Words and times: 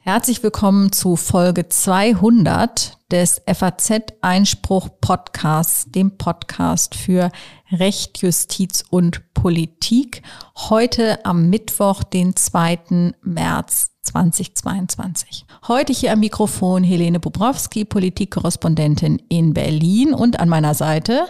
Herzlich 0.00 0.42
willkommen 0.42 0.92
zu 0.92 1.16
Folge 1.16 1.70
200 1.70 2.97
des 3.10 3.40
FAZ 3.46 4.02
Einspruch 4.20 4.88
Podcasts, 5.00 5.86
dem 5.90 6.18
Podcast 6.18 6.94
für 6.94 7.30
Recht, 7.72 8.18
Justiz 8.20 8.84
und 8.90 9.32
Politik. 9.32 10.22
Heute 10.56 11.24
am 11.24 11.48
Mittwoch, 11.48 12.04
den 12.04 12.36
2. 12.36 13.14
März 13.22 13.90
2022. 14.02 15.46
Heute 15.68 15.92
hier 15.92 16.12
am 16.12 16.20
Mikrofon 16.20 16.84
Helene 16.84 17.18
Bubrowski, 17.18 17.86
Politikkorrespondentin 17.86 19.22
in 19.28 19.54
Berlin 19.54 20.12
und 20.12 20.40
an 20.40 20.48
meiner 20.50 20.74
Seite 20.74 21.26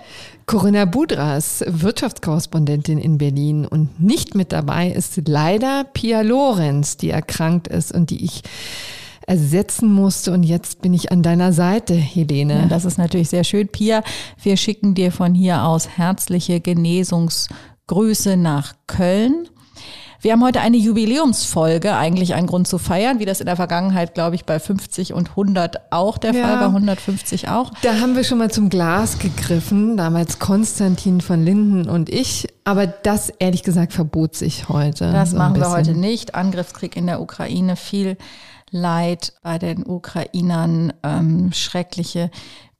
Corinna 0.46 0.84
Budras, 0.84 1.64
Wirtschaftskorrespondentin 1.66 2.98
in 2.98 3.18
Berlin 3.18 3.66
und 3.66 4.00
nicht 4.00 4.34
mit 4.34 4.50
dabei 4.52 4.90
ist 4.90 5.20
leider 5.28 5.84
Pia 5.84 6.22
Lorenz, 6.22 6.96
die 6.96 7.10
erkrankt 7.10 7.68
ist 7.68 7.92
und 7.92 8.10
die 8.10 8.24
ich 8.24 8.42
ersetzen 9.28 9.92
musste. 9.92 10.32
Und 10.32 10.42
jetzt 10.42 10.80
bin 10.80 10.94
ich 10.94 11.12
an 11.12 11.22
deiner 11.22 11.52
Seite, 11.52 11.94
Helene. 11.94 12.60
Ja, 12.62 12.66
das 12.66 12.84
ist 12.84 12.98
natürlich 12.98 13.28
sehr 13.28 13.44
schön. 13.44 13.68
Pia, 13.68 14.02
wir 14.42 14.56
schicken 14.56 14.94
dir 14.94 15.12
von 15.12 15.34
hier 15.34 15.64
aus 15.64 15.88
herzliche 15.96 16.60
Genesungsgrüße 16.60 18.36
nach 18.36 18.74
Köln. 18.86 19.48
Wir 20.20 20.32
haben 20.32 20.42
heute 20.42 20.60
eine 20.60 20.76
Jubiläumsfolge, 20.76 21.94
eigentlich 21.94 22.34
ein 22.34 22.48
Grund 22.48 22.66
zu 22.66 22.78
feiern, 22.78 23.20
wie 23.20 23.24
das 23.24 23.38
in 23.38 23.46
der 23.46 23.54
Vergangenheit, 23.54 24.14
glaube 24.14 24.34
ich, 24.34 24.44
bei 24.44 24.58
50 24.58 25.12
und 25.12 25.30
100 25.30 25.92
auch 25.92 26.18
der 26.18 26.34
ja, 26.34 26.44
Fall, 26.44 26.58
bei 26.58 26.64
150 26.64 27.48
auch. 27.48 27.70
Da 27.82 28.00
haben 28.00 28.16
wir 28.16 28.24
schon 28.24 28.38
mal 28.38 28.50
zum 28.50 28.68
Glas 28.68 29.20
gegriffen, 29.20 29.96
damals 29.96 30.40
Konstantin 30.40 31.20
von 31.20 31.44
Linden 31.44 31.88
und 31.88 32.08
ich. 32.08 32.48
Aber 32.64 32.88
das, 32.88 33.30
ehrlich 33.38 33.62
gesagt, 33.62 33.92
verbot 33.92 34.34
sich 34.34 34.68
heute. 34.68 35.12
Das 35.12 35.30
so 35.30 35.36
machen 35.36 35.54
wir 35.54 35.70
heute 35.70 35.92
nicht. 35.92 36.34
Angriffskrieg 36.34 36.96
in 36.96 37.06
der 37.06 37.20
Ukraine, 37.20 37.76
viel 37.76 38.16
Leid 38.70 39.32
bei 39.42 39.58
den 39.58 39.86
Ukrainern, 39.86 40.92
ähm, 41.02 41.52
schreckliche 41.52 42.30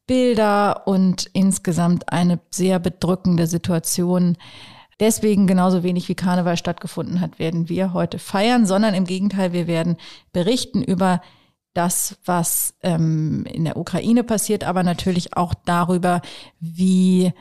Bilder 0.07 0.87
und 0.87 1.29
insgesamt 1.33 2.13
eine 2.13 2.41
sehr 2.51 2.79
bedrückende 2.79 3.47
Situation. 3.47 4.37
Deswegen 5.01 5.47
genauso 5.47 5.83
wenig 5.83 6.09
wie 6.09 6.15
Karneval 6.15 6.57
stattgefunden 6.57 7.21
hat, 7.21 7.39
werden 7.39 7.69
wir 7.69 7.93
heute 7.93 8.19
feiern, 8.19 8.67
sondern 8.67 8.95
im 8.95 9.05
Gegenteil, 9.05 9.53
wir 9.53 9.67
werden 9.67 9.97
berichten 10.33 10.83
über 10.83 11.21
das, 11.75 12.17
was 12.25 12.75
ähm, 12.83 13.45
in 13.45 13.65
der 13.65 13.77
Ukraine 13.77 14.25
passiert, 14.25 14.65
aber 14.65 14.83
natürlich 14.83 15.37
auch 15.37 15.55
darüber, 15.55 16.23
wie 16.59 17.33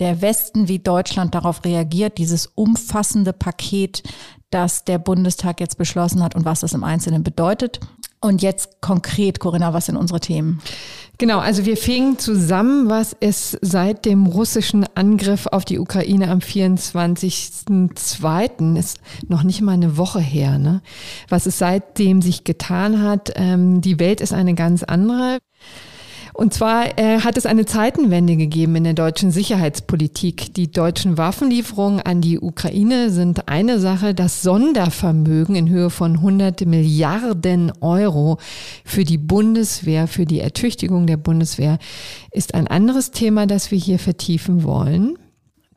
der 0.00 0.20
Westen, 0.20 0.68
wie 0.68 0.78
Deutschland 0.78 1.34
darauf 1.34 1.64
reagiert, 1.64 2.18
dieses 2.18 2.46
umfassende 2.54 3.32
Paket, 3.32 4.02
das 4.50 4.84
der 4.84 4.98
Bundestag 4.98 5.60
jetzt 5.60 5.78
beschlossen 5.78 6.22
hat 6.22 6.34
und 6.34 6.44
was 6.44 6.60
das 6.60 6.74
im 6.74 6.84
Einzelnen 6.84 7.22
bedeutet. 7.22 7.80
Und 8.20 8.42
jetzt 8.42 8.80
konkret, 8.80 9.40
Corinna, 9.40 9.74
was 9.74 9.86
sind 9.86 9.96
unsere 9.96 10.20
Themen? 10.20 10.60
Genau, 11.18 11.38
also 11.38 11.64
wir 11.64 11.76
fingen 11.76 12.18
zusammen, 12.18 12.90
was 12.90 13.16
es 13.20 13.56
seit 13.62 14.04
dem 14.04 14.26
russischen 14.26 14.84
Angriff 14.94 15.46
auf 15.46 15.64
die 15.64 15.78
Ukraine 15.78 16.28
am 16.30 16.40
24.02. 16.40 18.76
ist 18.76 18.98
noch 19.28 19.42
nicht 19.42 19.62
mal 19.62 19.72
eine 19.72 19.96
Woche 19.96 20.20
her, 20.20 20.58
ne? 20.58 20.82
Was 21.28 21.46
es 21.46 21.58
seitdem 21.58 22.20
sich 22.20 22.44
getan 22.44 23.02
hat. 23.02 23.32
Ähm, 23.36 23.80
die 23.80 23.98
Welt 23.98 24.20
ist 24.20 24.34
eine 24.34 24.52
ganz 24.54 24.82
andere. 24.82 25.38
Und 26.36 26.52
zwar 26.52 26.98
äh, 26.98 27.20
hat 27.20 27.38
es 27.38 27.46
eine 27.46 27.64
Zeitenwende 27.64 28.36
gegeben 28.36 28.76
in 28.76 28.84
der 28.84 28.92
deutschen 28.92 29.30
Sicherheitspolitik. 29.30 30.52
Die 30.52 30.70
deutschen 30.70 31.16
Waffenlieferungen 31.16 32.00
an 32.00 32.20
die 32.20 32.38
Ukraine 32.38 33.08
sind 33.08 33.48
eine 33.48 33.80
Sache. 33.80 34.12
Das 34.12 34.42
Sondervermögen 34.42 35.56
in 35.56 35.70
Höhe 35.70 35.88
von 35.88 36.16
100 36.16 36.66
Milliarden 36.66 37.72
Euro 37.80 38.36
für 38.84 39.04
die 39.04 39.16
Bundeswehr, 39.16 40.08
für 40.08 40.26
die 40.26 40.40
Ertüchtigung 40.40 41.06
der 41.06 41.16
Bundeswehr 41.16 41.78
ist 42.32 42.52
ein 42.52 42.66
anderes 42.66 43.12
Thema, 43.12 43.46
das 43.46 43.70
wir 43.70 43.78
hier 43.78 43.98
vertiefen 43.98 44.62
wollen. 44.62 45.16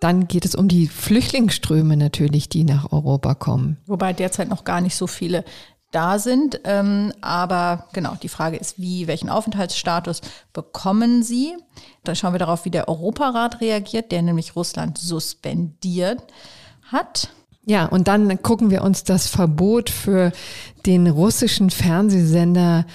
Dann 0.02 0.28
geht 0.28 0.44
es 0.44 0.56
um 0.56 0.68
die 0.68 0.88
Flüchtlingsströme 0.88 1.96
natürlich, 1.96 2.50
die 2.50 2.66
nach 2.66 2.92
Europa 2.92 3.34
kommen. 3.34 3.78
Wobei 3.86 4.12
derzeit 4.12 4.50
noch 4.50 4.66
gar 4.66 4.82
nicht 4.82 4.96
so 4.96 5.08
viele 5.08 5.46
da 5.92 6.20
sind. 6.20 6.62
Ähm, 6.64 7.14
aber 7.22 7.88
genau, 7.94 8.16
die 8.22 8.30
Frage 8.30 8.58
ist, 8.58 8.80
wie, 8.80 9.08
welchen 9.08 9.30
Aufenthaltsstatus 9.30 10.22
bekommen 10.54 11.24
sie? 11.24 11.56
Dann 12.04 12.16
schauen 12.16 12.34
wir 12.34 12.40
darauf, 12.40 12.66
wie 12.66 12.72
der 12.72 12.88
Europarat 12.88 13.62
reagiert, 13.62 14.12
der 14.12 14.22
nämlich 14.22 14.56
Russland 14.56 14.98
suspendiert 14.98 16.22
hat. 16.84 17.30
Ja, 17.66 17.86
und 17.86 18.08
dann 18.08 18.42
gucken 18.42 18.72
wir 18.72 18.84
uns 18.84 19.04
das 19.04 19.28
Verbot 19.28 19.90
für 19.90 20.32
den 20.86 21.08
russischen 21.08 21.70
Fernsehsender 21.70 22.86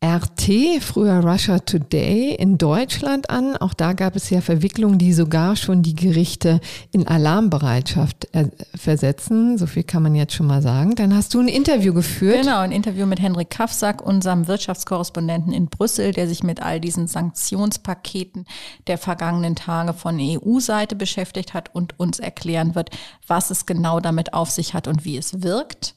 RT, 0.00 0.80
früher 0.80 1.24
Russia 1.24 1.58
Today, 1.58 2.32
in 2.32 2.56
Deutschland 2.56 3.30
an. 3.30 3.56
Auch 3.56 3.74
da 3.74 3.94
gab 3.94 4.14
es 4.14 4.30
ja 4.30 4.40
Verwicklungen, 4.40 4.96
die 4.96 5.12
sogar 5.12 5.56
schon 5.56 5.82
die 5.82 5.96
Gerichte 5.96 6.60
in 6.92 7.08
Alarmbereitschaft 7.08 8.32
äh, 8.32 8.46
versetzen. 8.76 9.58
So 9.58 9.66
viel 9.66 9.82
kann 9.82 10.04
man 10.04 10.14
jetzt 10.14 10.34
schon 10.34 10.46
mal 10.46 10.62
sagen. 10.62 10.94
Dann 10.94 11.16
hast 11.16 11.34
du 11.34 11.40
ein 11.40 11.48
Interview 11.48 11.92
geführt. 11.92 12.42
Genau, 12.42 12.60
ein 12.60 12.70
Interview 12.70 13.06
mit 13.06 13.20
Henrik 13.20 13.50
Kafsack, 13.50 14.00
unserem 14.00 14.46
Wirtschaftskorrespondenten 14.46 15.52
in 15.52 15.66
Brüssel, 15.66 16.12
der 16.12 16.28
sich 16.28 16.44
mit 16.44 16.62
all 16.62 16.78
diesen 16.78 17.08
Sanktionspaketen 17.08 18.46
der 18.86 18.98
vergangenen 18.98 19.56
Tage 19.56 19.94
von 19.94 20.20
EU-Seite 20.20 20.94
beschäftigt 20.94 21.54
hat 21.54 21.74
und 21.74 21.98
uns 21.98 22.20
erklären 22.20 22.76
wird, 22.76 22.90
was 23.26 23.50
es 23.50 23.66
genau 23.66 23.98
damit 23.98 24.32
auf 24.32 24.50
sich 24.50 24.74
hat 24.74 24.86
und 24.86 25.04
wie 25.04 25.16
es 25.16 25.42
wirkt. 25.42 25.96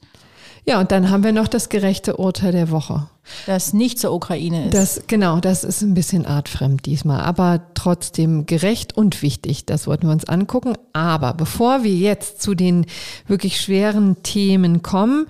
Ja, 0.64 0.78
und 0.78 0.92
dann 0.92 1.10
haben 1.10 1.24
wir 1.24 1.32
noch 1.32 1.48
das 1.48 1.68
gerechte 1.68 2.16
Urteil 2.18 2.52
der 2.52 2.70
Woche. 2.70 3.08
Das 3.46 3.72
nicht 3.72 3.98
zur 3.98 4.12
Ukraine 4.12 4.66
ist. 4.66 4.74
Das, 4.74 5.02
genau, 5.06 5.38
das 5.40 5.64
ist 5.64 5.82
ein 5.82 5.94
bisschen 5.94 6.26
artfremd 6.26 6.86
diesmal, 6.86 7.20
aber 7.20 7.62
trotzdem 7.74 8.46
gerecht 8.46 8.96
und 8.96 9.22
wichtig. 9.22 9.64
Das 9.66 9.86
wollten 9.86 10.06
wir 10.06 10.12
uns 10.12 10.24
angucken. 10.24 10.74
Aber 10.92 11.32
bevor 11.34 11.82
wir 11.82 11.94
jetzt 11.94 12.42
zu 12.42 12.54
den 12.54 12.86
wirklich 13.26 13.60
schweren 13.60 14.22
Themen 14.22 14.82
kommen, 14.82 15.26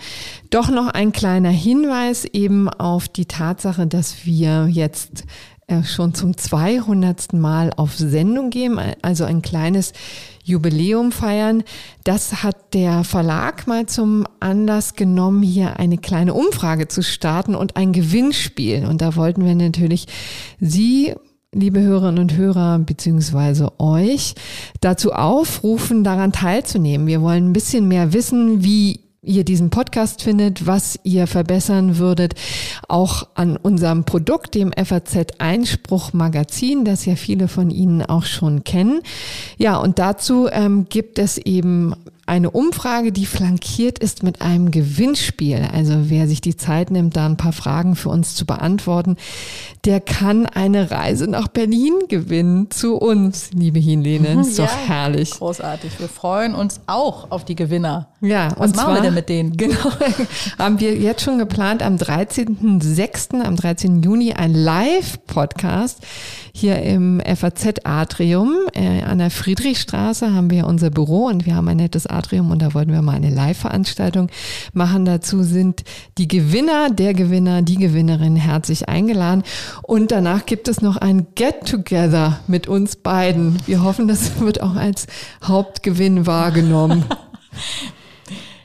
doch 0.50 0.70
noch 0.70 0.88
ein 0.88 1.12
kleiner 1.12 1.50
Hinweis 1.50 2.25
eben 2.25 2.69
auf 2.69 3.09
die 3.09 3.26
Tatsache, 3.26 3.87
dass 3.87 4.26
wir 4.26 4.69
jetzt 4.70 5.25
schon 5.84 6.15
zum 6.15 6.37
200. 6.37 7.33
Mal 7.33 7.72
auf 7.77 7.97
Sendung 7.97 8.50
gehen, 8.50 8.78
also 9.03 9.25
ein 9.25 9.43
kleines 9.43 9.93
Jubiläum 10.44 11.12
feiern. 11.12 11.62
Das 12.05 12.43
hat 12.43 12.75
der 12.75 13.05
Verlag 13.05 13.66
mal 13.66 13.87
zum 13.87 14.27
Anlass 14.41 14.94
genommen, 14.94 15.43
hier 15.43 15.78
eine 15.78 15.99
kleine 15.99 16.34
Umfrage 16.34 16.88
zu 16.88 17.03
starten 17.03 17.55
und 17.55 17.77
ein 17.77 17.93
Gewinnspiel. 17.93 18.87
Und 18.87 19.00
da 19.00 19.16
wollten 19.16 19.44
wir 19.44 19.55
natürlich 19.55 20.06
Sie 20.61 21.15
liebe 21.55 21.81
Hörerinnen 21.81 22.19
und 22.19 22.37
Hörer, 22.37 22.78
beziehungsweise 22.78 23.78
euch, 23.78 24.34
dazu 24.81 25.12
aufrufen, 25.12 26.03
daran 26.03 26.32
teilzunehmen. 26.32 27.06
Wir 27.06 27.21
wollen 27.21 27.50
ein 27.50 27.53
bisschen 27.53 27.88
mehr 27.88 28.15
wissen, 28.15 28.65
wie 28.65 29.00
ihr 29.25 29.44
diesen 29.44 29.71
Podcast 29.71 30.22
findet, 30.22 30.66
was 30.66 30.99
ihr 31.05 31.28
verbessern 31.28 31.99
würdet, 31.99 32.34
auch 32.88 33.28
an 33.34 33.56
unserem 33.56 34.05
Produkt, 34.05 34.56
dem 34.56 34.72
FAZ 34.72 35.38
Einspruch 35.38 36.12
Magazin, 36.12 36.84
das 36.84 37.06
ja 37.06 37.15
viele 37.15 37.47
von 37.47 37.71
Ihnen 37.71 38.03
auch 38.03 38.25
schon 38.25 38.65
kennen. 38.65 39.00
Ja, 39.59 39.77
und 39.77 40.00
dazu 40.00 40.49
ähm, 40.50 40.87
gibt 40.88 41.21
es 41.21 41.38
eben 41.38 41.94
eine 42.27 42.50
Umfrage, 42.50 43.12
die 43.12 43.27
flankiert 43.27 44.00
ist 44.00 44.25
mit 44.25 44.43
einem 44.43 44.72
Gewinnspiel. 44.72 45.69
Also 45.72 46.11
wer 46.11 46.27
sich 46.27 46.41
die 46.41 46.56
Zeit 46.56 46.91
nimmt, 46.91 47.16
da 47.16 47.27
ein 47.27 47.37
paar 47.37 47.53
Fragen 47.53 47.94
für 47.94 48.09
uns 48.09 48.34
zu 48.34 48.44
beantworten, 48.44 49.16
der 49.84 50.00
kann 50.00 50.47
eine 50.47 50.91
Reise 50.91 51.28
nach 51.28 51.47
Berlin 51.47 51.94
gewinnen 52.09 52.71
zu 52.72 52.97
uns, 52.97 53.50
liebe 53.53 53.78
Helene. 53.78 54.41
Ist 54.41 54.59
ja, 54.59 54.66
doch 54.66 54.77
herrlich. 54.88 55.31
Großartig. 55.32 56.00
Wir 56.00 56.09
freuen 56.09 56.56
uns 56.56 56.81
auch 56.87 57.31
auf 57.31 57.44
die 57.44 57.55
Gewinner. 57.55 58.12
Ja, 58.25 58.53
was 58.56 58.71
und 58.71 58.77
machen 58.77 58.87
zwar, 58.87 58.94
wir 58.94 59.03
denn 59.03 59.15
mit 59.15 59.28
denen? 59.28 59.56
Genau, 59.56 59.91
haben 60.58 60.79
wir 60.79 60.94
jetzt 60.94 61.23
schon 61.23 61.38
geplant, 61.38 61.82
am 61.82 61.97
13.06., 61.97 63.43
am 63.43 63.56
13. 63.56 64.00
Juni 64.00 64.32
ein 64.32 64.55
Live-Podcast 64.55 65.99
hier 66.55 66.81
im 66.82 67.20
FAZ-Atrium 67.20 68.55
äh, 68.75 69.02
an 69.02 69.19
der 69.19 69.31
Friedrichstraße 69.31 70.32
haben 70.32 70.50
wir 70.50 70.69
unser 70.69 70.91
Büro 70.91 71.26
und 71.26 71.47
wir 71.47 71.56
haben 71.56 71.67
ein 71.67 71.79
nettes 71.79 72.06
Atrium 72.06 72.52
und 72.52 72.62
da 72.62 72.75
wollten 72.75 72.93
wir 72.93 73.02
mal 73.02 73.17
eine 73.17 73.31
Live-Veranstaltung 73.31 74.29
machen. 74.73 75.05
Dazu 75.05 75.43
sind 75.43 75.82
die 76.17 76.29
Gewinner, 76.29 76.91
der 76.91 77.14
Gewinner, 77.14 77.62
die 77.62 77.76
Gewinnerin 77.76 78.37
herzlich 78.37 78.88
eingeladen. 78.88 79.43
Und 79.82 80.12
danach 80.12 80.47
gibt 80.47 80.69
es 80.69 80.81
noch 80.81 80.97
ein 80.97 81.26
Get-Together 81.35 82.38
mit 82.47 82.69
uns 82.69 82.94
beiden. 82.94 83.58
Wir 83.67 83.82
hoffen, 83.82 84.06
das 84.06 84.38
wird 84.41 84.62
auch 84.62 84.76
als 84.76 85.08
Hauptgewinn 85.43 86.25
wahrgenommen. 86.26 87.05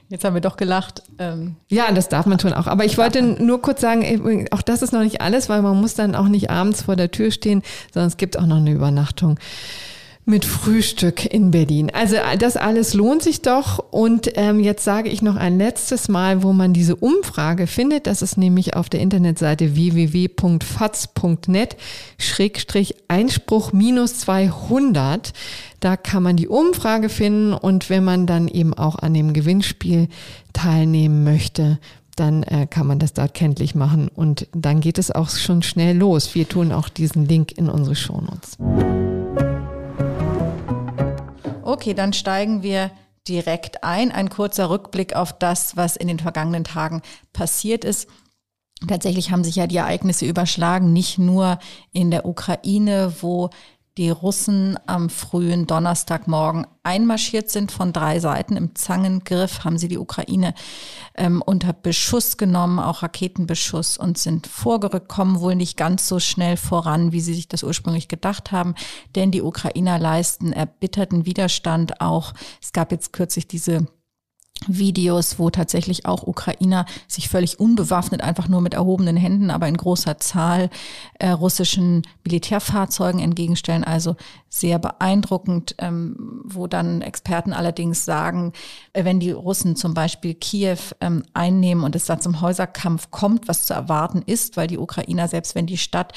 Jetzt 0.09 0.23
haben 0.23 0.33
wir 0.33 0.41
doch 0.41 0.55
gelacht. 0.55 1.03
Ähm, 1.19 1.57
ja, 1.67 1.91
das 1.91 2.07
darf 2.07 2.25
man 2.25 2.39
schon 2.39 2.53
auch. 2.53 2.67
Aber 2.67 2.85
ich 2.85 2.97
wollte 2.97 3.21
nur 3.21 3.61
kurz 3.61 3.81
sagen, 3.81 4.47
auch 4.51 4.61
das 4.61 4.81
ist 4.81 4.93
noch 4.93 5.03
nicht 5.03 5.19
alles, 5.19 5.49
weil 5.49 5.61
man 5.61 5.79
muss 5.79 5.95
dann 5.95 6.15
auch 6.15 6.29
nicht 6.29 6.49
abends 6.49 6.83
vor 6.83 6.95
der 6.95 7.11
Tür 7.11 7.29
stehen, 7.31 7.61
sondern 7.93 8.07
es 8.07 8.17
gibt 8.17 8.39
auch 8.39 8.45
noch 8.45 8.57
eine 8.57 8.71
Übernachtung 8.71 9.37
mit 10.27 10.43
Frühstück 10.43 11.25
in 11.25 11.51
Berlin. 11.51 11.89
Also 11.93 12.17
das 12.37 12.57
alles 12.57 12.93
lohnt 12.93 13.23
sich 13.23 13.41
doch. 13.41 13.79
Und 13.91 14.29
ähm, 14.35 14.59
jetzt 14.59 14.83
sage 14.83 15.07
ich 15.09 15.21
noch 15.21 15.37
ein 15.37 15.57
letztes 15.57 16.09
Mal, 16.09 16.43
wo 16.43 16.51
man 16.51 16.73
diese 16.73 16.97
Umfrage 16.97 17.65
findet. 17.65 18.07
Das 18.07 18.21
ist 18.21 18.37
nämlich 18.37 18.75
auf 18.75 18.89
der 18.89 18.99
Internetseite 18.99 19.75
www.fatz.net 19.75 20.17
Schrägstrich 22.19 22.95
Einspruch 23.07 23.71
minus 23.71 24.19
200. 24.19 25.31
Da 25.79 25.95
kann 25.95 26.23
man 26.23 26.35
die 26.35 26.49
Umfrage 26.49 27.07
finden 27.07 27.53
und 27.53 27.89
wenn 27.89 28.03
man 28.03 28.27
dann 28.27 28.49
eben 28.49 28.73
auch 28.73 28.97
an 28.97 29.13
dem 29.13 29.31
Gewinnspiel 29.31 30.09
teilnehmen 30.51 31.23
möchte, 31.23 31.79
dann 32.17 32.43
äh, 32.43 32.67
kann 32.69 32.85
man 32.85 32.99
das 32.99 33.13
dort 33.13 33.33
kenntlich 33.33 33.75
machen 33.75 34.09
und 34.09 34.47
dann 34.53 34.81
geht 34.81 34.97
es 34.97 35.09
auch 35.09 35.29
schon 35.29 35.63
schnell 35.63 35.95
los. 35.95 36.35
Wir 36.35 36.49
tun 36.49 36.73
auch 36.73 36.89
diesen 36.89 37.25
Link 37.27 37.53
in 37.57 37.69
unsere 37.69 37.95
Shownotes. 37.95 38.57
Okay, 41.77 41.93
dann 41.93 42.11
steigen 42.11 42.63
wir 42.63 42.89
direkt 43.27 43.83
ein. 43.83 44.11
Ein 44.11 44.31
kurzer 44.31 44.71
Rückblick 44.71 45.15
auf 45.15 45.31
das, 45.37 45.77
was 45.77 45.95
in 45.95 46.07
den 46.07 46.17
vergangenen 46.17 46.63
Tagen 46.63 47.03
passiert 47.33 47.85
ist. 47.85 48.09
Tatsächlich 48.87 49.29
haben 49.29 49.43
sich 49.43 49.57
ja 49.57 49.67
die 49.67 49.77
Ereignisse 49.77 50.25
überschlagen, 50.25 50.91
nicht 50.91 51.19
nur 51.19 51.59
in 51.91 52.09
der 52.09 52.25
Ukraine, 52.25 53.13
wo 53.21 53.51
die 53.97 54.11
Russen 54.11 54.77
am 54.85 55.09
frühen 55.09 55.65
Donnerstagmorgen 55.65 56.67
einmarschiert 56.83 57.49
sind 57.49 57.71
von 57.71 57.91
drei 57.91 58.19
Seiten. 58.19 58.55
Im 58.55 58.75
Zangengriff 58.75 59.63
haben 59.65 59.77
sie 59.77 59.87
die 59.87 59.97
Ukraine 59.97 60.53
ähm, 61.15 61.41
unter 61.43 61.73
Beschuss 61.73 62.37
genommen, 62.37 62.79
auch 62.79 63.01
Raketenbeschuss 63.01 63.97
und 63.97 64.17
sind 64.17 64.45
vorgerückt, 64.47 65.09
kommen 65.09 65.39
wohl 65.39 65.55
nicht 65.55 65.77
ganz 65.77 66.07
so 66.07 66.19
schnell 66.19 66.57
voran, 66.57 67.11
wie 67.11 67.21
sie 67.21 67.33
sich 67.33 67.47
das 67.47 67.63
ursprünglich 67.63 68.07
gedacht 68.07 68.51
haben, 68.51 68.75
denn 69.15 69.31
die 69.31 69.41
Ukrainer 69.41 69.97
leisten 69.97 70.53
erbitterten 70.53 71.25
Widerstand 71.25 71.99
auch. 71.99 72.33
Es 72.61 72.71
gab 72.71 72.91
jetzt 72.91 73.13
kürzlich 73.13 73.47
diese 73.47 73.87
Videos, 74.65 75.39
wo 75.39 75.49
tatsächlich 75.49 76.05
auch 76.05 76.23
Ukrainer 76.23 76.85
sich 77.07 77.29
völlig 77.29 77.59
unbewaffnet, 77.59 78.21
einfach 78.21 78.47
nur 78.47 78.61
mit 78.61 78.73
erhobenen 78.73 79.15
Händen, 79.15 79.51
aber 79.51 79.67
in 79.67 79.77
großer 79.77 80.17
Zahl 80.19 80.69
äh, 81.19 81.29
russischen 81.29 82.01
Militärfahrzeugen 82.23 83.21
entgegenstellen. 83.21 83.83
Also 83.83 84.15
sehr 84.49 84.79
beeindruckend, 84.79 85.75
ähm, 85.77 86.41
wo 86.43 86.67
dann 86.67 87.01
Experten 87.01 87.53
allerdings 87.53 88.03
sagen, 88.03 88.53
äh, 88.93 89.05
wenn 89.05 89.19
die 89.19 89.31
Russen 89.31 89.75
zum 89.75 89.93
Beispiel 89.93 90.33
Kiew 90.33 90.77
ähm, 91.01 91.23
einnehmen 91.33 91.83
und 91.83 91.95
es 91.95 92.05
da 92.05 92.19
zum 92.19 92.41
Häuserkampf 92.41 93.11
kommt, 93.11 93.47
was 93.47 93.65
zu 93.65 93.73
erwarten 93.73 94.23
ist, 94.25 94.57
weil 94.57 94.67
die 94.67 94.77
Ukrainer, 94.77 95.27
selbst 95.27 95.55
wenn 95.55 95.67
die 95.67 95.77
Stadt 95.77 96.13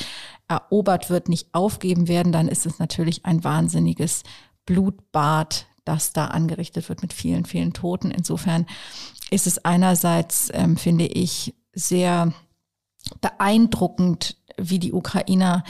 erobert 0.49 1.11
wird, 1.11 1.29
nicht 1.29 1.49
aufgeben 1.53 2.09
werden, 2.09 2.33
dann 2.33 2.49
ist 2.49 2.67
es 2.67 2.79
natürlich 2.79 3.25
ein 3.25 3.45
wahnsinniges 3.45 4.23
Blutbad 4.67 5.67
das 5.85 6.13
da 6.13 6.27
angerichtet 6.27 6.89
wird 6.89 7.03
mit 7.03 7.13
vielen, 7.13 7.45
vielen 7.45 7.73
Toten. 7.73 8.11
Insofern 8.11 8.67
ist 9.31 9.47
es 9.47 9.65
einerseits, 9.65 10.51
ähm, 10.53 10.77
finde 10.77 11.07
ich, 11.07 11.55
sehr 11.73 12.33
beeindruckend, 13.21 14.37
wie 14.57 14.79
die 14.79 14.93
Ukrainer 14.93 15.65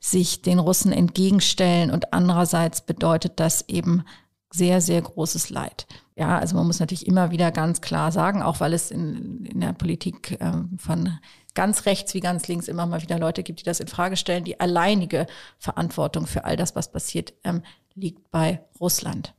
sich 0.00 0.42
den 0.42 0.58
Russen 0.58 0.92
entgegenstellen 0.92 1.90
und 1.90 2.12
andererseits 2.12 2.80
bedeutet 2.80 3.38
das 3.38 3.68
eben 3.68 4.02
sehr, 4.50 4.80
sehr 4.80 5.00
großes 5.00 5.50
Leid. 5.50 5.86
Ja, 6.16 6.38
also 6.38 6.56
man 6.56 6.66
muss 6.66 6.80
natürlich 6.80 7.06
immer 7.06 7.30
wieder 7.30 7.50
ganz 7.52 7.80
klar 7.80 8.12
sagen, 8.12 8.42
auch 8.42 8.60
weil 8.60 8.74
es 8.74 8.90
in, 8.90 9.46
in 9.46 9.60
der 9.60 9.72
Politik 9.72 10.32
äh, 10.40 10.52
von 10.76 11.18
ganz 11.54 11.86
rechts 11.86 12.14
wie 12.14 12.20
ganz 12.20 12.48
links 12.48 12.68
immer 12.68 12.86
mal 12.86 13.00
wieder 13.00 13.18
Leute 13.18 13.42
gibt, 13.42 13.60
die 13.60 13.64
das 13.64 13.80
in 13.80 13.88
Frage 13.88 14.16
stellen, 14.16 14.44
die 14.44 14.60
alleinige 14.60 15.26
Verantwortung 15.58 16.26
für 16.26 16.44
all 16.44 16.56
das, 16.56 16.74
was 16.76 16.92
passiert, 16.92 17.32
ähm, 17.44 17.62
liegt 17.94 18.30
bei 18.30 18.62
Russland. 18.80 19.34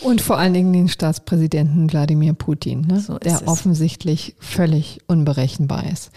Und 0.00 0.20
vor 0.20 0.38
allen 0.38 0.54
Dingen 0.54 0.72
den 0.72 0.88
Staatspräsidenten 0.88 1.90
Wladimir 1.90 2.32
Putin, 2.32 2.82
ne? 2.82 3.00
so 3.00 3.18
der 3.18 3.36
es. 3.36 3.46
offensichtlich 3.46 4.34
völlig 4.38 5.00
unberechenbar 5.06 5.84
ist. 5.90 6.10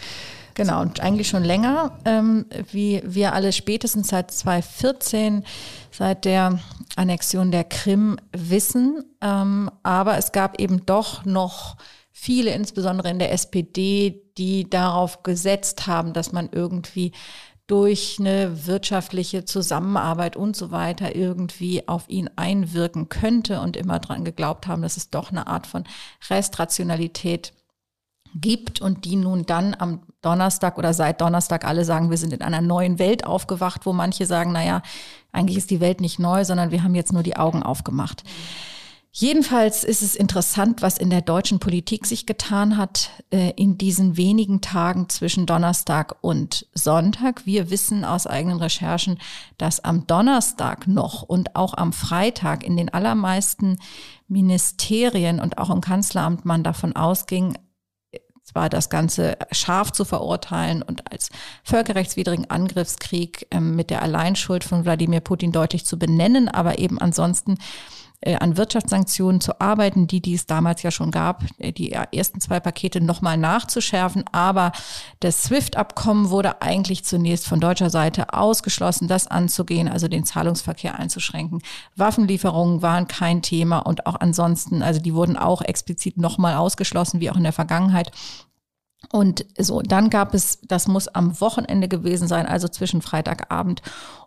Genau, 0.60 0.82
und 0.82 1.00
eigentlich 1.00 1.30
schon 1.30 1.46
länger, 1.46 1.98
ähm, 2.04 2.46
wie 2.72 3.02
wir 3.06 3.34
alle 3.34 3.54
spätestens 3.54 4.10
seit 4.10 4.30
2014, 4.30 5.46
seit 5.90 6.26
der 6.26 6.60
Annexion 6.98 7.52
der 7.52 7.64
Krim 7.64 8.18
wissen. 8.36 9.06
Ähm, 9.22 9.72
aber 9.84 10.18
es 10.18 10.34
gab 10.34 10.60
eben 10.60 10.86
doch 10.86 11.24
noch 11.24 11.78
viele, 12.12 12.52
insbesondere 12.52 13.10
in 13.10 13.20
der 13.20 13.32
SPD, 13.32 14.22
die 14.38 14.70
darauf 14.70 15.24
gesetzt 15.24 15.88
haben, 15.88 16.12
dass 16.12 16.34
man 16.34 16.50
irgendwie 16.52 17.14
durch 17.70 18.18
eine 18.20 18.66
wirtschaftliche 18.66 19.46
Zusammenarbeit 19.46 20.36
und 20.36 20.56
so 20.56 20.72
weiter 20.72 21.16
irgendwie 21.16 21.88
auf 21.88 22.10
ihn 22.10 22.28
einwirken 22.36 23.10
könnte 23.10 23.62
und 23.62 23.78
immer 23.78 24.00
dran 24.00 24.26
geglaubt 24.26 24.66
haben, 24.66 24.82
dass 24.82 24.98
es 24.98 25.12
doch 25.12 25.30
eine 25.30 25.46
Art 25.46 25.68
von 25.68 25.84
Restrationalität 26.32 27.54
gibt 28.34 28.82
und 28.82 29.06
die 29.06 29.16
nun 29.16 29.46
dann 29.46 29.76
am 29.78 30.02
Donnerstag 30.24 30.80
oder 30.80 30.96
seit 30.96 31.22
Donnerstag 31.22 31.64
alle 31.64 31.86
sagen, 31.86 32.10
wir 32.10 32.18
sind 32.18 32.34
in 32.34 32.42
einer 32.42 32.62
neuen 32.62 32.98
Welt 32.98 33.24
aufgewacht, 33.24 33.86
wo 33.86 33.94
manche 33.94 34.26
sagen, 34.26 34.52
na 34.52 34.66
ja, 34.66 34.82
eigentlich 35.32 35.58
ist 35.58 35.70
die 35.70 35.80
Welt 35.80 36.02
nicht 36.02 36.18
neu, 36.18 36.46
sondern 36.46 36.72
wir 36.72 36.82
haben 36.84 36.96
jetzt 36.96 37.14
nur 37.14 37.24
die 37.24 37.38
Augen 37.38 37.62
aufgemacht. 37.62 38.24
Mhm. 38.24 38.79
Jedenfalls 39.12 39.84
ist 39.84 40.04
es 40.04 40.16
interessant, 40.16 40.84
was 40.84 41.00
in 41.00 41.10
der 41.10 41.22
deutschen 41.22 41.60
Politik 41.60 42.06
sich 42.06 42.28
getan 42.28 42.78
hat 42.78 43.10
äh, 43.32 43.52
in 43.56 43.78
diesen 43.78 44.18
wenigen 44.18 44.62
Tagen 44.62 45.10
zwischen 45.10 45.48
Donnerstag 45.48 46.16
und 46.22 46.68
Sonntag. 46.76 47.46
Wir 47.46 47.72
wissen 47.72 48.06
aus 48.06 48.28
eigenen 48.28 48.60
Recherchen, 48.60 49.18
dass 49.58 49.84
am 49.84 50.06
Donnerstag 50.06 50.88
noch 50.88 51.24
und 51.24 51.56
auch 51.56 51.74
am 51.74 51.92
Freitag 51.92 52.64
in 52.64 52.78
den 52.78 52.94
allermeisten 52.94 53.80
Ministerien 54.28 55.40
und 55.40 55.58
auch 55.58 55.72
im 55.72 55.82
Kanzleramt 55.82 56.46
man 56.46 56.64
davon 56.64 56.96
ausging, 56.96 57.58
zwar 58.44 58.70
das 58.70 58.90
Ganze 58.90 59.38
scharf 59.52 59.92
zu 59.92 60.06
verurteilen 60.06 60.82
und 60.84 61.12
als 61.12 61.30
völkerrechtswidrigen 61.64 62.50
Angriffskrieg 62.50 63.48
äh, 63.50 63.60
mit 63.60 63.90
der 63.90 64.04
Alleinschuld 64.04 64.64
von 64.64 64.86
Wladimir 64.86 65.22
Putin 65.22 65.52
deutlich 65.52 65.84
zu 65.84 65.98
benennen, 65.98 66.48
aber 66.48 66.78
eben 66.78 67.00
ansonsten 67.00 67.58
an 68.36 68.58
Wirtschaftssanktionen 68.58 69.40
zu 69.40 69.62
arbeiten, 69.62 70.06
die, 70.06 70.22
die 70.22 70.34
es 70.34 70.46
damals 70.46 70.84
ja 70.84 70.92
schon 70.92 71.12
gab, 71.12 71.44
äh, 71.58 71.72
die 71.72 71.92
ersten 71.94 72.42
zwei 72.42 72.60
Pakete 72.60 73.00
nochmal 73.02 73.38
nachzuschärfen. 73.38 74.26
Aber 74.32 74.74
das 75.22 75.44
SWIFT-Abkommen 75.44 76.30
wurde 76.30 76.62
eigentlich 76.62 77.06
zunächst 77.06 77.48
von 77.48 77.60
deutscher 77.60 77.90
Seite 77.90 78.34
ausgeschlossen, 78.34 79.08
das 79.08 79.28
anzugehen, 79.28 79.88
also 79.88 80.08
den 80.08 80.26
Zahlungsverkehr 80.26 81.00
einzuschränken. 81.00 81.62
Waffenlieferungen 81.96 82.82
waren 82.82 83.08
kein 83.08 83.42
Thema 83.42 83.80
und 83.80 84.06
auch 84.06 84.20
ansonsten, 84.20 84.84
also 84.84 85.00
die 85.00 85.14
wurden 85.14 85.38
auch 85.38 85.62
explizit 85.62 86.18
nochmal 86.18 86.56
ausgeschlossen, 86.56 87.22
wie 87.22 87.32
auch 87.32 87.38
in 87.38 87.44
der 87.44 87.54
Vergangenheit. 87.54 88.12
Und 89.12 89.46
so, 89.58 89.82
dann 89.82 90.10
gab 90.10 90.34
es, 90.34 90.60
das 90.62 90.88
muss 90.88 91.08
am 91.08 91.40
Wochenende 91.40 91.88
gewesen 91.88 92.28
sein, 92.28 92.46
also 92.46 92.68
zwischen 92.68 93.02
Freitagabend 93.02 93.82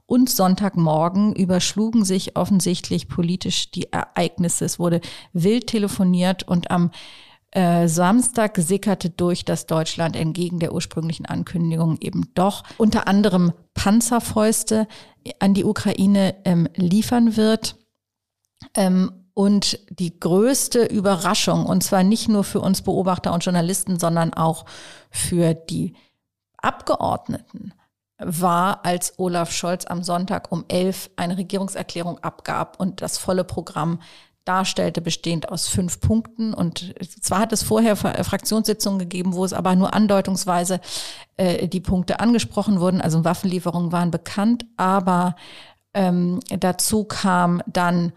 und 0.06 0.28
Sonntagmorgen 0.28 1.34
überschlugen 1.34 2.04
sich 2.04 2.36
offensichtlich 2.36 3.08
politisch 3.08 3.70
die 3.70 3.92
Ereignisse. 3.92 4.64
Es 4.64 4.78
wurde 4.78 5.00
wild 5.32 5.68
telefoniert 5.68 6.48
und 6.48 6.70
am 6.70 6.90
äh, 7.52 7.86
Samstag 7.86 8.56
sickerte 8.56 9.10
durch, 9.10 9.44
dass 9.44 9.66
Deutschland 9.66 10.16
entgegen 10.16 10.58
der 10.58 10.74
ursprünglichen 10.74 11.26
Ankündigung 11.26 11.98
eben 12.00 12.30
doch 12.34 12.64
unter 12.78 13.06
anderem 13.06 13.52
Panzerfäuste 13.74 14.88
an 15.38 15.54
die 15.54 15.64
Ukraine 15.64 16.34
ähm, 16.44 16.68
liefern 16.76 17.36
wird. 17.36 17.76
Ähm, 18.74 19.21
und 19.34 19.78
die 19.88 20.18
größte 20.18 20.84
Überraschung, 20.84 21.66
und 21.66 21.82
zwar 21.82 22.02
nicht 22.02 22.28
nur 22.28 22.44
für 22.44 22.60
uns 22.60 22.82
Beobachter 22.82 23.32
und 23.32 23.44
Journalisten, 23.44 23.98
sondern 23.98 24.34
auch 24.34 24.66
für 25.10 25.54
die 25.54 25.94
Abgeordneten, 26.58 27.72
war, 28.24 28.84
als 28.84 29.18
Olaf 29.18 29.50
Scholz 29.50 29.84
am 29.86 30.02
Sonntag 30.02 30.52
um 30.52 30.64
elf 30.68 31.10
eine 31.16 31.36
Regierungserklärung 31.36 32.18
abgab 32.20 32.78
und 32.78 33.02
das 33.02 33.18
volle 33.18 33.44
Programm 33.44 33.98
darstellte, 34.44 35.00
bestehend 35.00 35.48
aus 35.50 35.68
fünf 35.68 36.00
Punkten. 36.00 36.52
Und 36.52 36.94
zwar 37.20 37.40
hat 37.40 37.52
es 37.52 37.62
vorher 37.62 37.96
Fraktionssitzungen 37.96 38.98
gegeben, 38.98 39.34
wo 39.34 39.44
es 39.44 39.52
aber 39.52 39.76
nur 39.76 39.94
andeutungsweise 39.94 40.80
äh, 41.36 41.68
die 41.68 41.80
Punkte 41.80 42.20
angesprochen 42.20 42.80
wurden. 42.80 43.00
Also 43.00 43.24
Waffenlieferungen 43.24 43.92
waren 43.92 44.10
bekannt, 44.10 44.66
aber 44.76 45.36
ähm, 45.94 46.40
dazu 46.48 47.04
kam 47.04 47.62
dann 47.66 48.12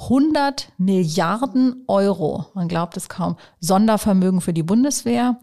100 0.00 0.72
Milliarden 0.78 1.84
Euro, 1.88 2.46
man 2.54 2.68
glaubt 2.68 2.96
es 2.96 3.08
kaum, 3.08 3.36
Sondervermögen 3.60 4.40
für 4.40 4.52
die 4.52 4.62
Bundeswehr. 4.62 5.40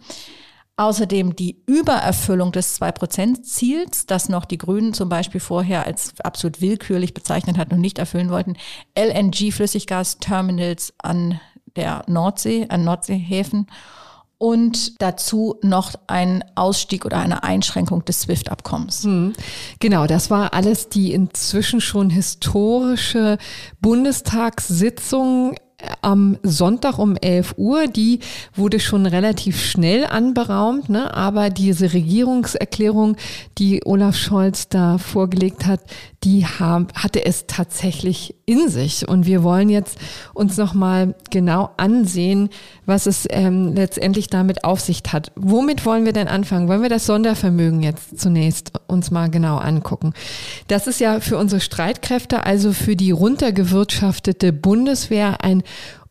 Außerdem 0.77 1.37
die 1.37 1.61
Übererfüllung 1.67 2.51
des 2.51 2.81
2-Prozent-Ziels, 2.81 4.07
das 4.07 4.27
noch 4.27 4.43
die 4.43 4.57
Grünen 4.57 4.93
zum 4.93 5.07
Beispiel 5.07 5.39
vorher 5.39 5.85
als 5.85 6.19
absolut 6.19 6.59
willkürlich 6.59 7.13
bezeichnet 7.13 7.57
hatten 7.57 7.75
und 7.75 7.81
nicht 7.81 7.97
erfüllen 7.97 8.29
wollten. 8.29 8.57
LNG-Flüssiggas-Terminals 8.97 10.93
an 10.97 11.39
der 11.77 12.03
Nordsee, 12.07 12.67
an 12.67 12.83
Nordseehäfen 12.83 13.67
und 14.37 15.01
dazu 15.01 15.57
noch 15.61 15.93
ein 16.07 16.43
Ausstieg 16.55 17.05
oder 17.05 17.17
eine 17.17 17.43
Einschränkung 17.43 18.03
des 18.05 18.21
SWIFT-Abkommens. 18.21 19.03
Hm. 19.03 19.33
Genau, 19.79 20.07
das 20.07 20.29
war 20.29 20.53
alles 20.53 20.89
die 20.89 21.13
inzwischen 21.13 21.81
schon 21.81 22.09
historische 22.09 23.37
Bundestagssitzung 23.81 25.55
am 26.01 26.37
Sonntag 26.43 26.99
um 26.99 27.15
11 27.15 27.55
Uhr. 27.57 27.87
Die 27.87 28.19
wurde 28.53 28.79
schon 28.79 29.05
relativ 29.05 29.61
schnell 29.63 30.05
anberaumt, 30.05 30.89
ne? 30.89 31.13
aber 31.13 31.49
diese 31.49 31.93
Regierungserklärung, 31.93 33.17
die 33.57 33.81
Olaf 33.85 34.15
Scholz 34.15 34.69
da 34.69 34.97
vorgelegt 34.97 35.65
hat, 35.65 35.81
die 36.25 36.45
haben, 36.45 36.87
hatte 36.95 37.23
es 37.23 37.45
tatsächlich 37.47 38.35
in 38.45 38.67
sich. 38.67 39.07
Und 39.07 39.25
wir 39.27 39.43
wollen 39.43 39.69
jetzt 39.69 39.97
uns 40.33 40.57
nochmal 40.57 41.15
genau 41.29 41.69
ansehen, 41.77 42.49
was 42.85 43.05
es 43.05 43.27
ähm, 43.29 43.73
letztendlich 43.73 44.27
damit 44.27 44.63
auf 44.63 44.81
sich 44.81 45.03
hat. 45.11 45.31
Womit 45.35 45.85
wollen 45.85 46.03
wir 46.03 46.13
denn 46.13 46.27
anfangen? 46.27 46.67
Wollen 46.67 46.81
wir 46.81 46.89
das 46.89 47.05
Sondervermögen 47.05 47.83
jetzt 47.83 48.19
zunächst 48.19 48.73
uns 48.87 49.11
mal 49.11 49.29
genau 49.29 49.57
angucken? 49.57 50.13
Das 50.67 50.87
ist 50.87 50.99
ja 50.99 51.19
für 51.19 51.37
unsere 51.37 51.61
Streitkräfte, 51.61 52.43
also 52.45 52.73
für 52.73 52.95
die 52.95 53.11
runtergewirtschaftete 53.11 54.51
Bundeswehr 54.51 55.43
ein 55.43 55.63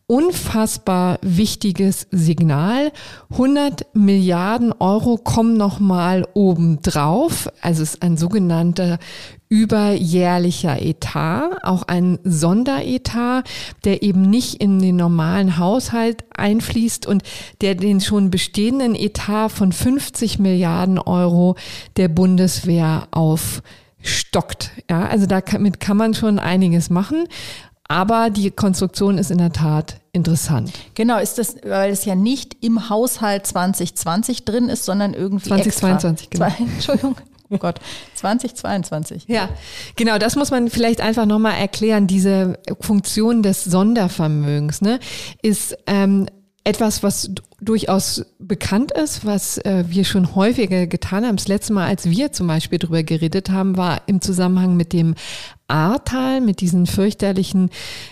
unfassbar 0.07 1.19
wichtiges 1.23 2.07
Signal. 2.11 2.93
100 3.31 3.87
Milliarden 3.95 4.73
Euro 4.73 5.17
kommen 5.17 5.57
nochmal 5.57 6.27
obendrauf. 6.35 7.49
Also 7.63 7.83
es 7.83 7.95
ist 7.95 8.03
ein 8.03 8.17
sogenannter 8.17 8.99
überjährlicher 9.49 10.83
Etat, 10.83 11.51
auch 11.63 11.85
ein 11.85 12.19
Sonderetat, 12.25 13.49
der 13.85 14.03
eben 14.03 14.23
nicht 14.23 14.57
in 14.57 14.79
den 14.79 14.97
normalen 14.97 15.59
Haushalt 15.59 16.25
einfließt 16.37 17.07
und 17.07 17.23
der 17.61 17.75
den 17.75 18.01
schon 18.01 18.31
bestehenden 18.31 18.95
Etat 18.95 19.51
von 19.51 19.73
50 19.73 20.39
Milliarden 20.39 20.99
Euro 20.99 21.57
der 21.97 22.09
Bundeswehr 22.09 23.09
aufstockt. 23.11 24.73
Ja, 24.91 25.07
also 25.07 25.27
damit 25.27 25.81
kann 25.81 25.97
man 25.97 26.15
schon 26.15 26.39
einiges 26.39 26.91
machen. 26.91 27.25
Aber 27.89 28.31
die 28.31 28.51
Konstruktion 28.51 29.19
ist 29.19 29.31
in 29.31 29.39
der 29.39 29.53
Tat 29.53 30.01
interessant. 30.13 30.73
Genau, 30.95 31.19
ist 31.19 31.39
das, 31.39 31.57
weil 31.65 31.93
es 31.93 32.05
ja 32.05 32.15
nicht 32.15 32.57
im 32.65 32.89
Haushalt 32.89 33.47
2020 33.47 34.45
drin 34.45 34.69
ist, 34.69 34.85
sondern 34.85 35.13
irgendwie 35.13 35.49
2022, 35.49 36.29
extra. 36.29 36.49
genau. 36.49 36.71
Entschuldigung. 36.75 37.17
Oh 37.51 37.59
Gott, 37.59 37.79
2022. 38.15 39.25
Ja, 39.29 39.51
genau, 39.97 40.19
das 40.19 40.35
muss 40.35 40.51
man 40.51 40.71
vielleicht 40.71 41.01
einfach 41.03 41.27
nochmal 41.27 41.55
erklären. 41.61 42.07
Diese 42.07 42.59
Funktion 42.81 43.43
des 43.43 43.65
Sondervermögens 43.65 44.81
ne, 44.81 44.99
ist 45.43 45.77
ähm, 45.87 46.27
etwas, 46.65 47.03
was 47.03 47.31
durchaus 47.61 48.25
bekannt 48.39 48.93
ist, 48.93 49.27
was 49.27 49.59
äh, 49.59 49.85
wir 49.89 50.05
schon 50.05 50.35
häufiger 50.35 50.87
getan 50.87 51.27
haben. 51.27 51.37
Das 51.37 51.49
letzte 51.49 51.75
Mal, 51.75 51.87
als 51.87 52.09
wir 52.09 52.33
zum 52.33 52.47
Beispiel 52.47 52.79
darüber 52.79 53.03
geredet 53.03 53.51
haben, 53.51 53.77
war 53.77 54.03
im 54.07 54.23
Zusammenhang 54.23 54.75
mit 54.75 54.93
dem 54.93 55.15
Ahrtal, 55.69 56.41
mit 56.41 56.61
diesen 56.61 56.87
fürchterlichen, 56.87 57.71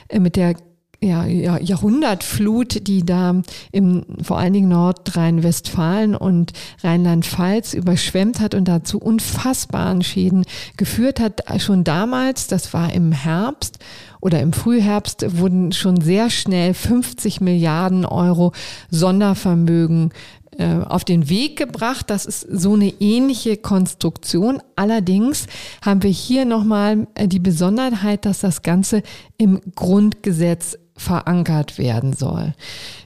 äh, 0.09 0.19
mit 0.19 0.37
der 0.37 0.55
ja, 1.03 1.25
ja, 1.27 1.59
Jahrhundertflut, 1.59 2.87
die 2.87 3.05
da 3.05 3.43
im 3.73 4.05
vor 4.23 4.39
allen 4.39 4.53
Dingen 4.53 4.69
Nordrhein-Westfalen 4.69 6.15
und 6.15 6.53
Rheinland-Pfalz 6.85 7.75
überschwemmt 7.75 8.39
hat 8.39 8.55
und 8.55 8.69
dazu 8.69 8.99
unfassbaren 8.99 10.03
Schäden 10.03 10.45
geführt 10.77 11.19
hat. 11.19 11.43
Schon 11.61 11.83
damals, 11.83 12.47
das 12.47 12.73
war 12.73 12.93
im 12.93 13.11
Herbst 13.11 13.81
oder 14.21 14.41
im 14.41 14.53
Frühherbst, 14.53 15.39
wurden 15.39 15.73
schon 15.73 16.01
sehr 16.01 16.31
schnell 16.31 16.73
50 16.73 17.41
Milliarden 17.41 18.05
Euro 18.05 18.53
Sondervermögen 18.89 20.13
auf 20.61 21.05
den 21.05 21.29
Weg 21.29 21.57
gebracht. 21.57 22.11
Das 22.11 22.27
ist 22.27 22.41
so 22.41 22.75
eine 22.75 22.93
ähnliche 23.01 23.57
Konstruktion. 23.57 24.63
Allerdings 24.77 25.47
haben 25.85 26.03
wir 26.03 26.11
hier 26.11 26.45
nochmal 26.45 27.07
äh, 27.15 27.27
die 27.29 27.39
Besonderheit, 27.39 28.25
dass 28.25 28.41
das 28.41 28.63
Ganze 28.63 29.03
im 29.39 29.61
Grundgesetz 29.75 30.79
verankert 30.97 31.79
werden 31.79 32.13
soll. 32.13 32.55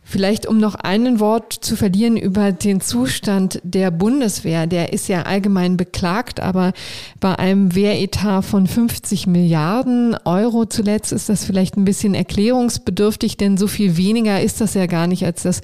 Vielleicht 0.08 0.46
um 0.46 0.58
noch 0.58 0.76
einen 0.76 1.18
Wort 1.18 1.52
zu 1.52 1.74
verlieren 1.74 2.16
über 2.16 2.52
den 2.52 2.80
Zustand 2.80 3.58
der 3.64 3.90
Bundeswehr. 3.90 4.68
Der 4.68 4.92
ist 4.92 5.08
ja 5.08 5.22
allgemein 5.22 5.76
beklagt, 5.76 6.38
aber 6.38 6.74
bei 7.18 7.36
einem 7.36 7.74
Wehretat 7.74 8.44
von 8.44 8.68
50 8.68 9.26
Milliarden 9.26 10.16
Euro 10.24 10.66
zuletzt 10.66 11.10
ist 11.10 11.28
das 11.28 11.44
vielleicht 11.44 11.76
ein 11.76 11.84
bisschen 11.84 12.14
erklärungsbedürftig, 12.14 13.36
denn 13.36 13.56
so 13.56 13.66
viel 13.66 13.96
weniger 13.96 14.40
ist 14.40 14.60
das 14.60 14.74
ja 14.74 14.86
gar 14.86 15.08
nicht 15.08 15.24
als 15.24 15.42
das, 15.42 15.60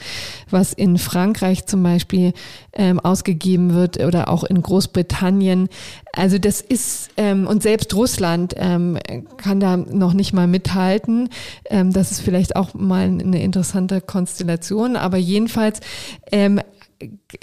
was 0.50 0.72
in 0.72 0.98
Frankreich 0.98 1.66
zum 1.66 1.84
Beispiel 1.84 2.32
ähm, 2.72 2.98
ausgegeben 2.98 3.74
wird 3.74 4.02
oder 4.02 4.28
auch 4.28 4.42
in 4.42 4.60
Großbritannien. 4.60 5.68
Also 6.14 6.38
das 6.38 6.60
ist, 6.60 7.10
ähm, 7.16 7.46
und 7.46 7.62
selbst 7.62 7.94
Russland 7.94 8.54
ähm, 8.58 8.98
kann 9.36 9.60
da 9.60 9.76
noch 9.76 10.14
nicht 10.14 10.32
mal 10.32 10.48
mithalten. 10.48 11.28
Ähm, 11.70 11.92
das 11.92 12.10
ist 12.10 12.22
vielleicht 12.22 12.56
auch 12.56 12.74
mal 12.74 13.04
eine 13.04 13.40
interessante 13.40 14.00
Konstellation 14.00 14.31
Konstellation. 14.32 14.96
Aber 14.96 15.16
jedenfalls 15.16 15.80
ähm, 16.30 16.60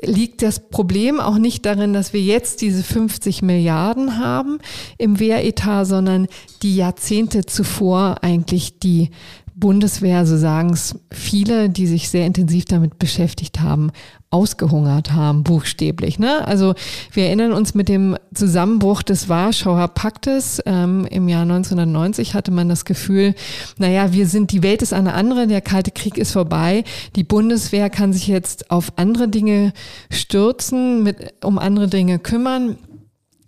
liegt 0.02 0.42
das 0.42 0.70
Problem 0.70 1.20
auch 1.20 1.38
nicht 1.38 1.66
darin, 1.66 1.94
dass 1.94 2.14
wir 2.14 2.22
jetzt 2.22 2.62
diese 2.62 2.84
50 2.84 3.42
Milliarden 3.42 4.18
haben 4.18 4.60
im 4.98 5.20
Wehretat, 5.20 5.88
sondern 5.88 6.28
die 6.62 6.76
Jahrzehnte 6.76 7.46
zuvor 7.46 8.18
eigentlich 8.22 8.80
die 8.80 9.10
Bundeswehr, 9.60 10.26
so 10.26 10.38
sagen 10.38 10.72
es 10.72 10.96
viele, 11.12 11.70
die 11.70 11.88
sich 11.88 12.10
sehr 12.10 12.26
intensiv 12.26 12.66
damit 12.66 13.00
beschäftigt 13.00 13.60
haben, 13.62 13.92
ausgehungert 14.32 15.12
haben, 15.14 15.44
buchstäblich. 15.44 16.20
Ne? 16.20 16.48
Also 16.48 16.76
wir 17.12 17.26
erinnern 17.26 17.52
uns 17.52 17.74
mit 17.74 17.90
dem 17.90 18.16
Zusammenbruch 18.34 19.02
des 19.02 19.28
Warschauer 19.28 19.88
Paktes 19.90 20.62
ähm, 20.66 21.08
im 21.10 21.28
Jahr 21.28 21.42
1990 21.42 22.36
hatte 22.36 22.52
man 22.52 22.70
das 22.70 22.86
Gefühl, 22.86 23.34
naja, 23.78 24.14
wir 24.14 24.28
sind, 24.28 24.52
die 24.52 24.62
Welt 24.62 24.84
ist 24.84 24.94
eine 24.94 25.14
andere, 25.14 25.48
der 25.48 25.62
Kalte 25.62 25.92
Krieg 25.92 26.18
ist 26.18 26.32
vorbei, 26.32 26.84
die 27.16 27.24
Bundeswehr 27.24 27.90
kann 27.90 28.14
sich 28.14 28.28
jetzt 28.28 28.70
auf 28.70 28.94
andere 28.98 29.30
Dinge 29.30 29.74
stürzen, 30.12 31.02
mit, 31.02 31.34
um 31.44 31.58
andere 31.58 31.88
Dinge 31.88 32.20
kümmern. 32.20 32.78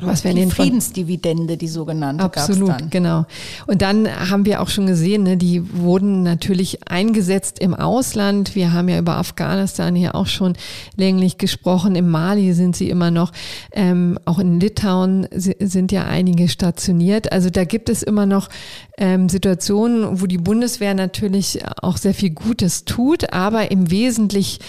Was 0.01 0.23
wir 0.23 0.33
die 0.33 0.47
Friedensdividende, 0.47 1.57
die 1.57 1.67
sogenannte. 1.67 2.23
Absolut, 2.23 2.89
genau. 2.89 3.25
Und 3.67 3.81
dann 3.81 4.07
haben 4.29 4.45
wir 4.45 4.61
auch 4.61 4.69
schon 4.69 4.87
gesehen, 4.87 5.23
ne, 5.23 5.37
die 5.37 5.63
wurden 5.77 6.23
natürlich 6.23 6.87
eingesetzt 6.89 7.59
im 7.59 7.73
Ausland. 7.73 8.55
Wir 8.55 8.73
haben 8.73 8.89
ja 8.89 8.97
über 8.97 9.17
Afghanistan 9.17 9.95
hier 9.95 10.15
auch 10.15 10.27
schon 10.27 10.53
länglich 10.95 11.37
gesprochen. 11.37 11.95
Im 11.95 12.09
Mali 12.09 12.53
sind 12.53 12.75
sie 12.75 12.89
immer 12.89 13.11
noch. 13.11 13.31
Ähm, 13.71 14.17
auch 14.25 14.39
in 14.39 14.59
Litauen 14.59 15.27
sind 15.31 15.91
ja 15.91 16.05
einige 16.05 16.49
stationiert. 16.49 17.31
Also 17.31 17.49
da 17.49 17.63
gibt 17.63 17.89
es 17.89 18.03
immer 18.03 18.25
noch 18.25 18.49
ähm, 18.97 19.29
Situationen, 19.29 20.21
wo 20.21 20.25
die 20.25 20.37
Bundeswehr 20.37 20.93
natürlich 20.93 21.59
auch 21.81 21.97
sehr 21.97 22.13
viel 22.13 22.31
Gutes 22.31 22.85
tut, 22.85 23.33
aber 23.33 23.71
im 23.71 23.91
Wesentlichen 23.91 24.59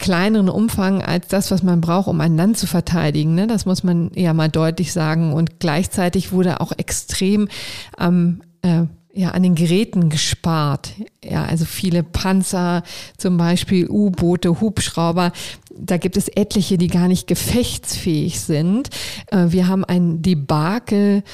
kleineren 0.00 0.48
Umfang 0.48 1.02
als 1.02 1.28
das, 1.28 1.52
was 1.52 1.62
man 1.62 1.80
braucht, 1.80 2.08
um 2.08 2.20
ein 2.20 2.36
Land 2.36 2.58
zu 2.58 2.66
verteidigen. 2.66 3.36
Ne? 3.36 3.46
Das 3.46 3.66
muss 3.66 3.84
man 3.84 4.10
ja 4.14 4.34
mal 4.34 4.48
deutlich 4.48 4.92
sagen. 4.92 5.32
Und 5.32 5.60
gleichzeitig 5.60 6.32
wurde 6.32 6.60
auch 6.60 6.72
extrem 6.76 7.48
am 7.96 8.40
ähm, 8.62 8.86
äh, 8.86 8.86
ja, 9.12 9.30
an 9.30 9.42
den 9.42 9.56
Geräten 9.56 10.08
gespart. 10.08 10.92
Ja, 11.24 11.44
also 11.44 11.64
viele 11.64 12.02
Panzer, 12.02 12.82
zum 13.16 13.36
Beispiel 13.36 13.88
U-Boote, 13.88 14.60
Hubschrauber. 14.60 15.32
Da 15.76 15.96
gibt 15.96 16.16
es 16.16 16.28
etliche, 16.28 16.78
die 16.78 16.86
gar 16.86 17.08
nicht 17.08 17.26
gefechtsfähig 17.26 18.40
sind. 18.40 18.88
Äh, 19.26 19.46
wir 19.48 19.66
haben 19.66 19.84
ein 19.84 20.22
Debakel 20.22 21.24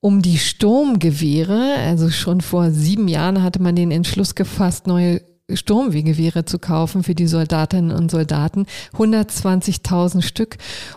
um 0.00 0.22
die 0.22 0.38
Sturmgewehre. 0.38 1.74
Also 1.78 2.10
schon 2.10 2.40
vor 2.40 2.70
sieben 2.70 3.08
Jahren 3.08 3.42
hatte 3.42 3.60
man 3.60 3.76
den 3.76 3.90
Entschluss 3.90 4.34
gefasst, 4.34 4.86
neue 4.86 5.20
Sturmwegewehre 5.52 6.44
zu 6.44 6.58
kaufen 6.58 7.04
für 7.04 7.14
die 7.14 7.28
Soldatinnen 7.28 7.96
und 7.96 8.10
Soldaten. 8.10 8.66
120.000 8.94 10.22
Stück. 10.22 10.56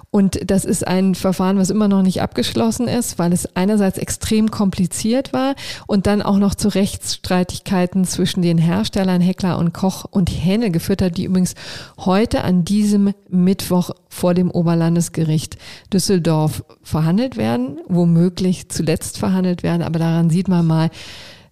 Und 0.09 0.39
das 0.49 0.65
ist 0.65 0.87
ein 0.87 1.13
Verfahren, 1.13 1.59
was 1.59 1.69
immer 1.69 1.87
noch 1.87 2.01
nicht 2.01 2.21
abgeschlossen 2.23 2.87
ist, 2.87 3.19
weil 3.19 3.31
es 3.31 3.55
einerseits 3.55 3.99
extrem 3.99 4.49
kompliziert 4.49 5.33
war 5.33 5.53
und 5.85 6.07
dann 6.07 6.23
auch 6.23 6.37
noch 6.37 6.55
zu 6.55 6.69
Rechtsstreitigkeiten 6.69 8.05
zwischen 8.05 8.41
den 8.41 8.57
Herstellern 8.57 9.21
Heckler 9.21 9.59
und 9.59 9.73
Koch 9.73 10.05
und 10.09 10.29
Hähne 10.29 10.71
geführt 10.71 11.03
hat, 11.03 11.17
die 11.17 11.25
übrigens 11.25 11.53
heute 11.99 12.43
an 12.43 12.65
diesem 12.65 13.13
Mittwoch 13.29 13.91
vor 14.07 14.33
dem 14.33 14.49
Oberlandesgericht 14.49 15.59
Düsseldorf 15.93 16.63
verhandelt 16.81 17.37
werden, 17.37 17.81
womöglich 17.87 18.69
zuletzt 18.69 19.19
verhandelt 19.19 19.61
werden. 19.61 19.83
Aber 19.83 19.99
daran 19.99 20.31
sieht 20.31 20.47
man 20.47 20.65
mal, 20.65 20.89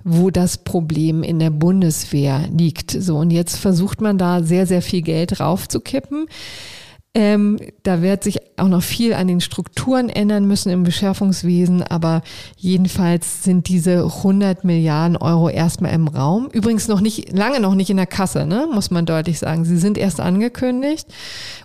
wo 0.08 0.30
das 0.32 0.58
Problem 0.58 1.22
in 1.22 1.38
der 1.38 1.50
Bundeswehr 1.50 2.46
liegt. 2.50 2.92
So, 2.92 3.18
und 3.18 3.32
jetzt 3.32 3.58
versucht 3.58 4.00
man 4.00 4.18
da 4.18 4.42
sehr, 4.42 4.66
sehr 4.66 4.82
viel 4.82 5.02
Geld 5.02 5.42
raufzukippen. 5.42 6.28
Ähm, 7.14 7.58
da 7.84 8.02
wird 8.02 8.24
sich 8.24 8.38
auch 8.58 8.68
noch 8.68 8.84
viel 8.84 9.14
an 9.14 9.28
den 9.28 9.42
Strukturen 9.42 10.08
ändern 10.08 10.46
müssen 10.46 10.70
im 10.70 10.84
Beschaffungswesen, 10.84 11.82
aber 11.84 12.22
jedenfalls 12.58 13.44
sind 13.44 13.68
diese 13.70 14.04
100 14.04 14.64
Milliarden 14.64 15.18
Euro 15.18 15.50
erstmal 15.50 15.94
im 15.94 16.08
Raum. 16.08 16.48
Übrigens 16.54 16.88
noch 16.88 17.02
nicht, 17.02 17.36
lange 17.36 17.60
noch 17.60 17.76
nicht 17.76 17.90
in 17.90 17.98
der 17.98 18.06
Kasse, 18.06 18.46
ne? 18.46 18.68
muss 18.72 18.92
man 18.92 19.06
deutlich 19.06 19.40
sagen. 19.40 19.66
Sie 19.66 19.78
sind 19.78 19.98
erst 19.98 20.20
angekündigt 20.20 21.08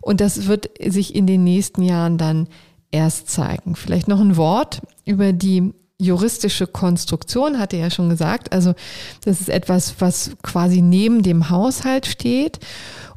und 0.00 0.20
das 0.20 0.48
wird 0.48 0.70
sich 0.84 1.14
in 1.14 1.26
den 1.26 1.44
nächsten 1.44 1.82
Jahren 1.82 2.18
dann 2.18 2.48
erst 2.90 3.28
zeigen. 3.28 3.76
Vielleicht 3.76 4.08
noch 4.08 4.20
ein 4.20 4.36
Wort 4.36 4.80
über 5.04 5.32
die 5.32 5.74
juristische 6.02 6.66
Konstruktion, 6.66 7.58
hatte 7.58 7.76
ja 7.76 7.90
schon 7.90 8.08
gesagt. 8.08 8.52
Also 8.52 8.74
das 9.24 9.40
ist 9.40 9.48
etwas, 9.48 9.94
was 10.00 10.32
quasi 10.42 10.82
neben 10.82 11.22
dem 11.22 11.48
Haushalt 11.48 12.06
steht 12.06 12.58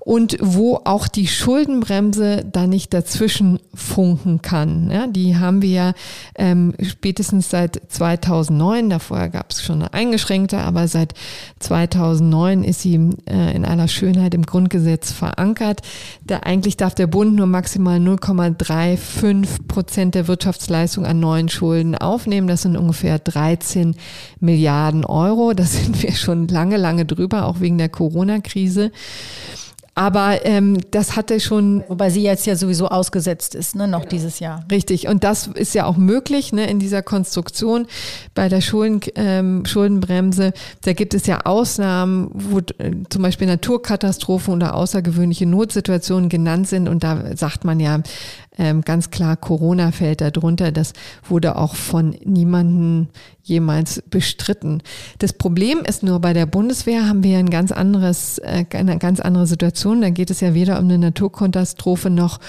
und 0.05 0.37
wo 0.39 0.81
auch 0.83 1.07
die 1.07 1.25
Schuldenbremse 1.25 2.45
da 2.49 2.67
nicht 2.67 2.93
dazwischen 2.93 3.59
funken 3.73 4.43
kann. 4.43 4.91
Ja, 4.91 5.07
die 5.07 5.35
haben 5.35 5.63
wir 5.63 5.69
ja 5.69 5.93
ähm, 6.35 6.75
spätestens 6.79 7.49
seit 7.49 7.81
2009, 7.89 8.91
davor 8.91 9.29
gab 9.29 9.51
es 9.51 9.63
schon 9.63 9.81
eine 9.81 9.93
eingeschränkte, 9.93 10.59
aber 10.59 10.87
seit 10.87 11.15
2009 11.57 12.63
ist 12.63 12.81
sie 12.81 12.99
äh, 13.27 13.55
in 13.55 13.65
aller 13.65 13.87
Schönheit 13.87 14.35
im 14.35 14.45
Grundgesetz 14.45 15.11
verankert. 15.11 15.81
Da 16.23 16.41
eigentlich 16.41 16.77
darf 16.77 16.93
der 16.93 17.07
Bund 17.07 17.35
nur 17.35 17.47
maximal 17.47 17.97
0,35 17.97 19.67
Prozent 19.67 20.13
der 20.13 20.27
Wirtschaftsleistung 20.27 21.07
an 21.07 21.19
neuen 21.19 21.49
Schulden 21.49 21.95
aufnehmen. 21.95 22.47
Das 22.47 22.61
sind 22.61 22.77
ungefähr 22.77 23.17
13 23.17 23.95
Milliarden 24.39 25.03
Euro. 25.03 25.53
Da 25.53 25.63
sind 25.63 26.03
wir 26.03 26.13
schon 26.13 26.47
lange, 26.47 26.77
lange 26.77 27.05
drüber, 27.05 27.45
auch 27.47 27.59
wegen 27.59 27.79
der 27.79 27.89
Corona-Krise. 27.89 28.91
Aber 29.97 30.45
ähm, 30.45 30.77
das 30.91 31.15
hatte 31.15 31.39
schon. 31.39 31.85
Wobei 31.87 32.09
sie 32.09 32.21
jetzt 32.21 32.45
ja 32.45 32.57
sowieso 32.57 32.89
ausgesetzt 32.89 33.55
ist, 33.55 33.75
ne, 33.75 33.87
noch 33.87 34.01
genau. 34.01 34.09
dieses 34.09 34.39
Jahr. 34.39 34.65
Richtig. 34.69 35.07
Und 35.07 35.23
das 35.23 35.47
ist 35.47 35.73
ja 35.73 35.85
auch 35.85 35.95
möglich, 35.95 36.51
ne, 36.51 36.69
in 36.69 36.79
dieser 36.79 37.01
Konstruktion 37.01 37.87
bei 38.33 38.49
der 38.49 38.59
Schulden, 38.59 38.99
ähm, 39.15 39.65
Schuldenbremse. 39.65 40.51
Da 40.81 40.91
gibt 40.91 41.13
es 41.13 41.27
ja 41.27 41.45
Ausnahmen, 41.45 42.29
wo 42.33 42.59
äh, 42.59 42.91
zum 43.09 43.21
Beispiel 43.21 43.47
Naturkatastrophen 43.47 44.53
oder 44.53 44.75
außergewöhnliche 44.75 45.45
Notsituationen 45.45 46.27
genannt 46.27 46.67
sind. 46.67 46.89
Und 46.89 47.05
da 47.05 47.35
sagt 47.37 47.63
man 47.63 47.79
ja, 47.79 48.01
ähm, 48.57 48.81
ganz 48.81 49.11
klar, 49.11 49.35
Corona 49.35 49.91
fällt 49.91 50.21
darunter. 50.21 50.71
Das 50.71 50.93
wurde 51.27 51.57
auch 51.57 51.75
von 51.75 52.15
niemandem 52.23 53.07
jemals 53.43 54.01
bestritten. 54.09 54.81
Das 55.19 55.33
Problem 55.33 55.79
ist 55.87 56.03
nur, 56.03 56.19
bei 56.19 56.33
der 56.33 56.45
Bundeswehr 56.45 57.07
haben 57.07 57.23
wir 57.23 57.37
ein 57.37 57.49
ganz 57.49 57.71
anderes, 57.71 58.39
äh, 58.39 58.65
eine 58.73 58.97
ganz 58.97 59.19
andere 59.19 59.45
Situation. 59.45 60.01
Da 60.01 60.09
geht 60.09 60.31
es 60.31 60.39
ja 60.39 60.53
weder 60.53 60.79
um 60.79 60.85
eine 60.85 60.97
Naturkatastrophe 60.97 62.09
noch 62.09 62.39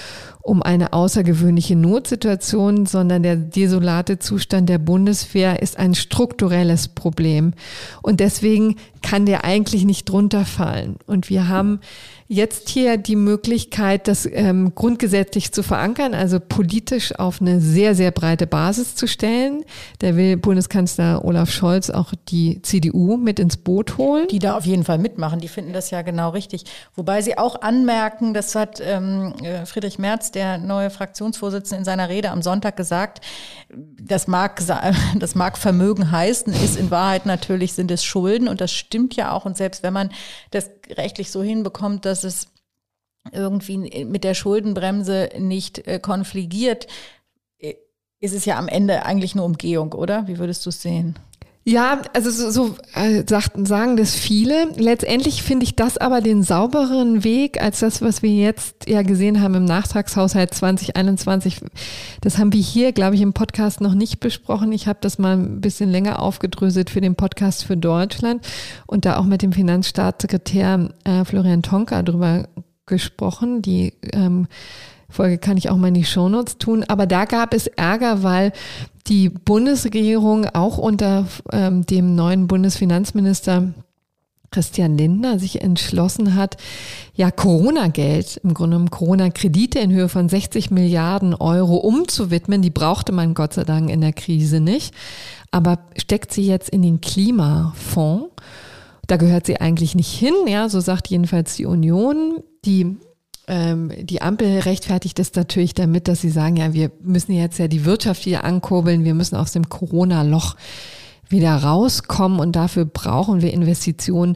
um 0.41 0.63
eine 0.63 0.93
außergewöhnliche 0.93 1.75
Notsituation, 1.75 2.85
sondern 2.85 3.21
der 3.21 3.35
desolate 3.35 4.17
Zustand 4.17 4.69
der 4.69 4.77
Bundeswehr 4.77 5.61
ist 5.61 5.77
ein 5.77 5.93
strukturelles 5.93 6.87
Problem. 6.87 7.53
Und 8.01 8.21
deswegen 8.21 8.77
kann 9.01 9.25
der 9.25 9.43
eigentlich 9.43 9.83
nicht 9.83 10.09
drunter 10.09 10.45
fallen. 10.45 10.95
Und 11.05 11.29
wir 11.29 11.49
haben 11.49 11.81
jetzt 12.27 12.67
hier 12.69 12.97
die 12.97 13.15
Möglichkeit, 13.15 14.07
das 14.07 14.27
ähm, 14.29 14.73
grundgesetzlich 14.75 15.53
zu 15.53 15.63
verankern, 15.63 16.13
also 16.13 16.39
politisch 16.39 17.17
auf 17.17 17.39
eine 17.41 17.61
sehr, 17.61 17.95
sehr 17.95 18.11
breite 18.11 18.47
Basis 18.47 18.95
zu 18.95 19.07
stellen. 19.07 19.63
Da 19.99 20.15
will 20.15 20.35
Bundeskanzler 20.35 21.23
Olaf 21.23 21.51
Scholz 21.51 21.89
auch 21.89 22.13
die 22.27 22.61
CDU 22.61 23.15
mit 23.15 23.39
ins 23.39 23.55
Boot 23.55 23.97
holen. 23.97 24.27
Die 24.29 24.39
da 24.39 24.57
auf 24.57 24.65
jeden 24.65 24.83
Fall 24.83 24.97
mitmachen, 24.97 25.39
die 25.39 25.47
finden 25.47 25.71
das 25.71 25.89
ja 25.89 26.01
genau 26.01 26.31
richtig. 26.31 26.65
Wobei 26.95 27.21
sie 27.21 27.37
auch 27.37 27.61
anmerken, 27.61 28.33
das 28.33 28.55
hat 28.55 28.81
ähm, 28.83 29.33
äh, 29.41 29.65
Friedrich 29.65 29.97
Merz, 29.97 30.31
der 30.31 30.57
neue 30.57 30.89
Fraktionsvorsitzende, 30.89 31.79
in 31.79 31.85
seiner 31.85 32.09
Rede 32.09 32.31
am 32.31 32.41
Sonntag 32.41 32.75
gesagt, 32.75 33.21
das 33.69 34.27
mag, 34.27 34.61
das 35.19 35.35
mag 35.35 35.57
Vermögen 35.57 36.11
heißen, 36.11 36.53
ist 36.53 36.77
in 36.77 36.91
Wahrheit 36.91 37.25
natürlich 37.25 37.73
sind 37.73 37.89
es 37.89 38.03
Schulden 38.03 38.49
und 38.49 38.59
das 38.59 38.71
stimmt 38.71 39.15
ja 39.15 39.31
auch. 39.31 39.45
Und 39.45 39.55
selbst 39.55 39.83
wenn 39.83 39.93
man 39.93 40.09
das 40.51 40.69
rechtlich 40.91 41.31
so 41.31 41.41
hinbekommt, 41.43 42.05
dass 42.05 42.23
es 42.23 42.47
irgendwie 43.31 44.05
mit 44.05 44.23
der 44.23 44.33
Schuldenbremse 44.33 45.29
nicht 45.37 45.87
äh, 45.87 45.99
konfligiert, 45.99 46.87
äh, 47.59 47.75
ist 48.19 48.33
es 48.33 48.45
ja 48.45 48.57
am 48.57 48.67
Ende 48.67 49.05
eigentlich 49.05 49.35
nur 49.35 49.45
Umgehung, 49.45 49.93
oder? 49.93 50.27
Wie 50.27 50.37
würdest 50.37 50.65
du 50.65 50.69
es 50.69 50.81
sehen? 50.81 51.17
Ja, 51.69 52.01
also 52.13 52.31
so, 52.31 52.49
so 52.49 52.75
äh, 52.95 53.25
sagten, 53.27 53.65
sagen 53.65 53.97
das 53.97 54.15
viele. 54.15 54.69
Letztendlich 54.77 55.43
finde 55.43 55.65
ich 55.65 55.75
das 55.75 55.97
aber 55.97 56.21
den 56.21 56.41
sauberen 56.41 57.25
Weg 57.25 57.61
als 57.61 57.81
das, 57.81 58.01
was 58.01 58.21
wir 58.21 58.29
jetzt 58.29 58.87
ja 58.87 59.01
gesehen 59.01 59.41
haben 59.41 59.53
im 59.55 59.65
Nachtragshaushalt 59.65 60.53
2021. 60.53 61.59
Das 62.21 62.37
haben 62.37 62.53
wir 62.53 62.61
hier, 62.61 62.93
glaube 62.93 63.15
ich, 63.15 63.21
im 63.21 63.33
Podcast 63.33 63.81
noch 63.81 63.95
nicht 63.95 64.21
besprochen. 64.21 64.71
Ich 64.71 64.87
habe 64.87 64.99
das 65.01 65.19
mal 65.19 65.33
ein 65.33 65.59
bisschen 65.59 65.91
länger 65.91 66.21
aufgedröselt 66.21 66.89
für 66.89 67.01
den 67.01 67.15
Podcast 67.15 67.65
für 67.65 67.75
Deutschland 67.75 68.47
und 68.85 69.03
da 69.03 69.17
auch 69.17 69.25
mit 69.25 69.41
dem 69.41 69.51
Finanzstaatssekretär 69.51 70.91
äh, 71.03 71.25
Florian 71.25 71.63
Tonka 71.63 72.01
drüber 72.01 72.47
gesprochen. 72.85 73.61
Die 73.61 73.91
ähm, 74.13 74.47
Folge 75.09 75.37
kann 75.37 75.57
ich 75.57 75.69
auch 75.69 75.75
mal 75.75 75.89
in 75.89 75.95
die 75.95 76.05
Shownotes 76.05 76.59
tun. 76.59 76.85
Aber 76.87 77.07
da 77.07 77.25
gab 77.25 77.53
es 77.53 77.67
Ärger, 77.67 78.23
weil 78.23 78.53
die 79.07 79.29
Bundesregierung 79.29 80.45
auch 80.47 80.77
unter 80.77 81.27
ähm, 81.51 81.85
dem 81.85 82.15
neuen 82.15 82.47
Bundesfinanzminister 82.47 83.73
Christian 84.51 84.97
Lindner 84.97 85.39
sich 85.39 85.61
entschlossen 85.61 86.35
hat, 86.35 86.57
ja 87.13 87.31
Corona-Geld, 87.31 88.39
im 88.43 88.53
Grunde 88.53 88.75
genommen 88.75 88.91
Corona-Kredite 88.91 89.79
in 89.79 89.91
Höhe 89.91 90.09
von 90.09 90.29
60 90.29 90.71
Milliarden 90.71 91.33
Euro 91.33 91.75
umzuwidmen. 91.75 92.61
Die 92.61 92.69
brauchte 92.69 93.11
man 93.11 93.33
Gott 93.33 93.53
sei 93.53 93.63
Dank 93.63 93.89
in 93.89 94.01
der 94.01 94.13
Krise 94.13 94.59
nicht, 94.59 94.93
aber 95.51 95.79
steckt 95.97 96.33
sie 96.33 96.45
jetzt 96.45 96.69
in 96.69 96.81
den 96.81 97.01
Klimafonds. 97.01 98.29
Da 99.07 99.17
gehört 99.17 99.45
sie 99.45 99.59
eigentlich 99.59 99.95
nicht 99.95 100.11
hin, 100.11 100.33
ja, 100.47 100.69
so 100.69 100.79
sagt 100.79 101.07
jedenfalls 101.07 101.55
die 101.55 101.65
Union. 101.65 102.43
Die 102.65 102.97
ähm, 103.47 103.91
die 104.01 104.21
Ampel 104.21 104.59
rechtfertigt 104.59 105.19
es 105.19 105.33
natürlich 105.33 105.73
damit, 105.73 106.07
dass 106.07 106.21
sie 106.21 106.29
sagen, 106.29 106.57
ja, 106.57 106.73
wir 106.73 106.91
müssen 107.01 107.31
jetzt 107.31 107.57
ja 107.59 107.67
die 107.67 107.85
Wirtschaft 107.85 108.25
wieder 108.25 108.43
ankurbeln, 108.43 109.05
wir 109.05 109.13
müssen 109.13 109.35
aus 109.35 109.53
dem 109.53 109.69
Corona-Loch 109.69 110.55
wieder 111.29 111.55
rauskommen 111.55 112.39
und 112.39 112.55
dafür 112.55 112.85
brauchen 112.85 113.41
wir 113.41 113.53
Investitionen. 113.53 114.35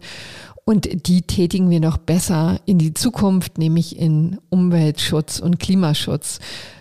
Und 0.63 1.07
die 1.07 1.23
tätigen 1.23 1.69
wir 1.69 1.79
noch 1.79 1.97
besser 1.97 2.59
in 2.65 2.77
die 2.77 2.93
Zukunft, 2.93 3.57
nämlich 3.57 3.97
in 3.97 4.37
Umweltschutz 4.49 5.39
und 5.39 5.59
Klimaschutz. 5.59 6.39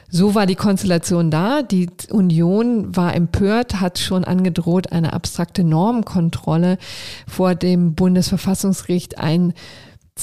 So 0.08 0.34
war 0.34 0.46
die 0.46 0.56
Konstellation 0.56 1.30
da. 1.30 1.62
Die 1.62 1.88
Union 2.10 2.94
war 2.94 3.14
empört, 3.14 3.80
hat 3.80 3.98
schon 3.98 4.24
angedroht, 4.24 4.92
eine 4.92 5.12
abstrakte 5.12 5.64
Normkontrolle 5.64 6.78
vor 7.26 7.54
dem 7.54 7.94
Bundesverfassungsgericht 7.94 9.18
ein 9.18 9.54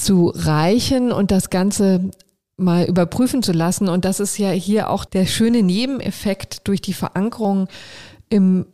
zu 0.02 0.32
reichen 0.34 1.12
und 1.12 1.30
das 1.30 1.50
Ganze 1.50 2.10
mal 2.56 2.84
überprüfen 2.84 3.42
zu 3.42 3.52
lassen. 3.52 3.88
Und 3.88 4.04
das 4.04 4.20
ist 4.20 4.38
ja 4.38 4.50
hier 4.50 4.90
auch 4.90 5.04
der 5.04 5.26
schöne 5.26 5.62
Nebeneffekt 5.62 6.66
durch 6.66 6.80
die 6.80 6.92
Verankerung 6.92 7.68
im 8.28 8.66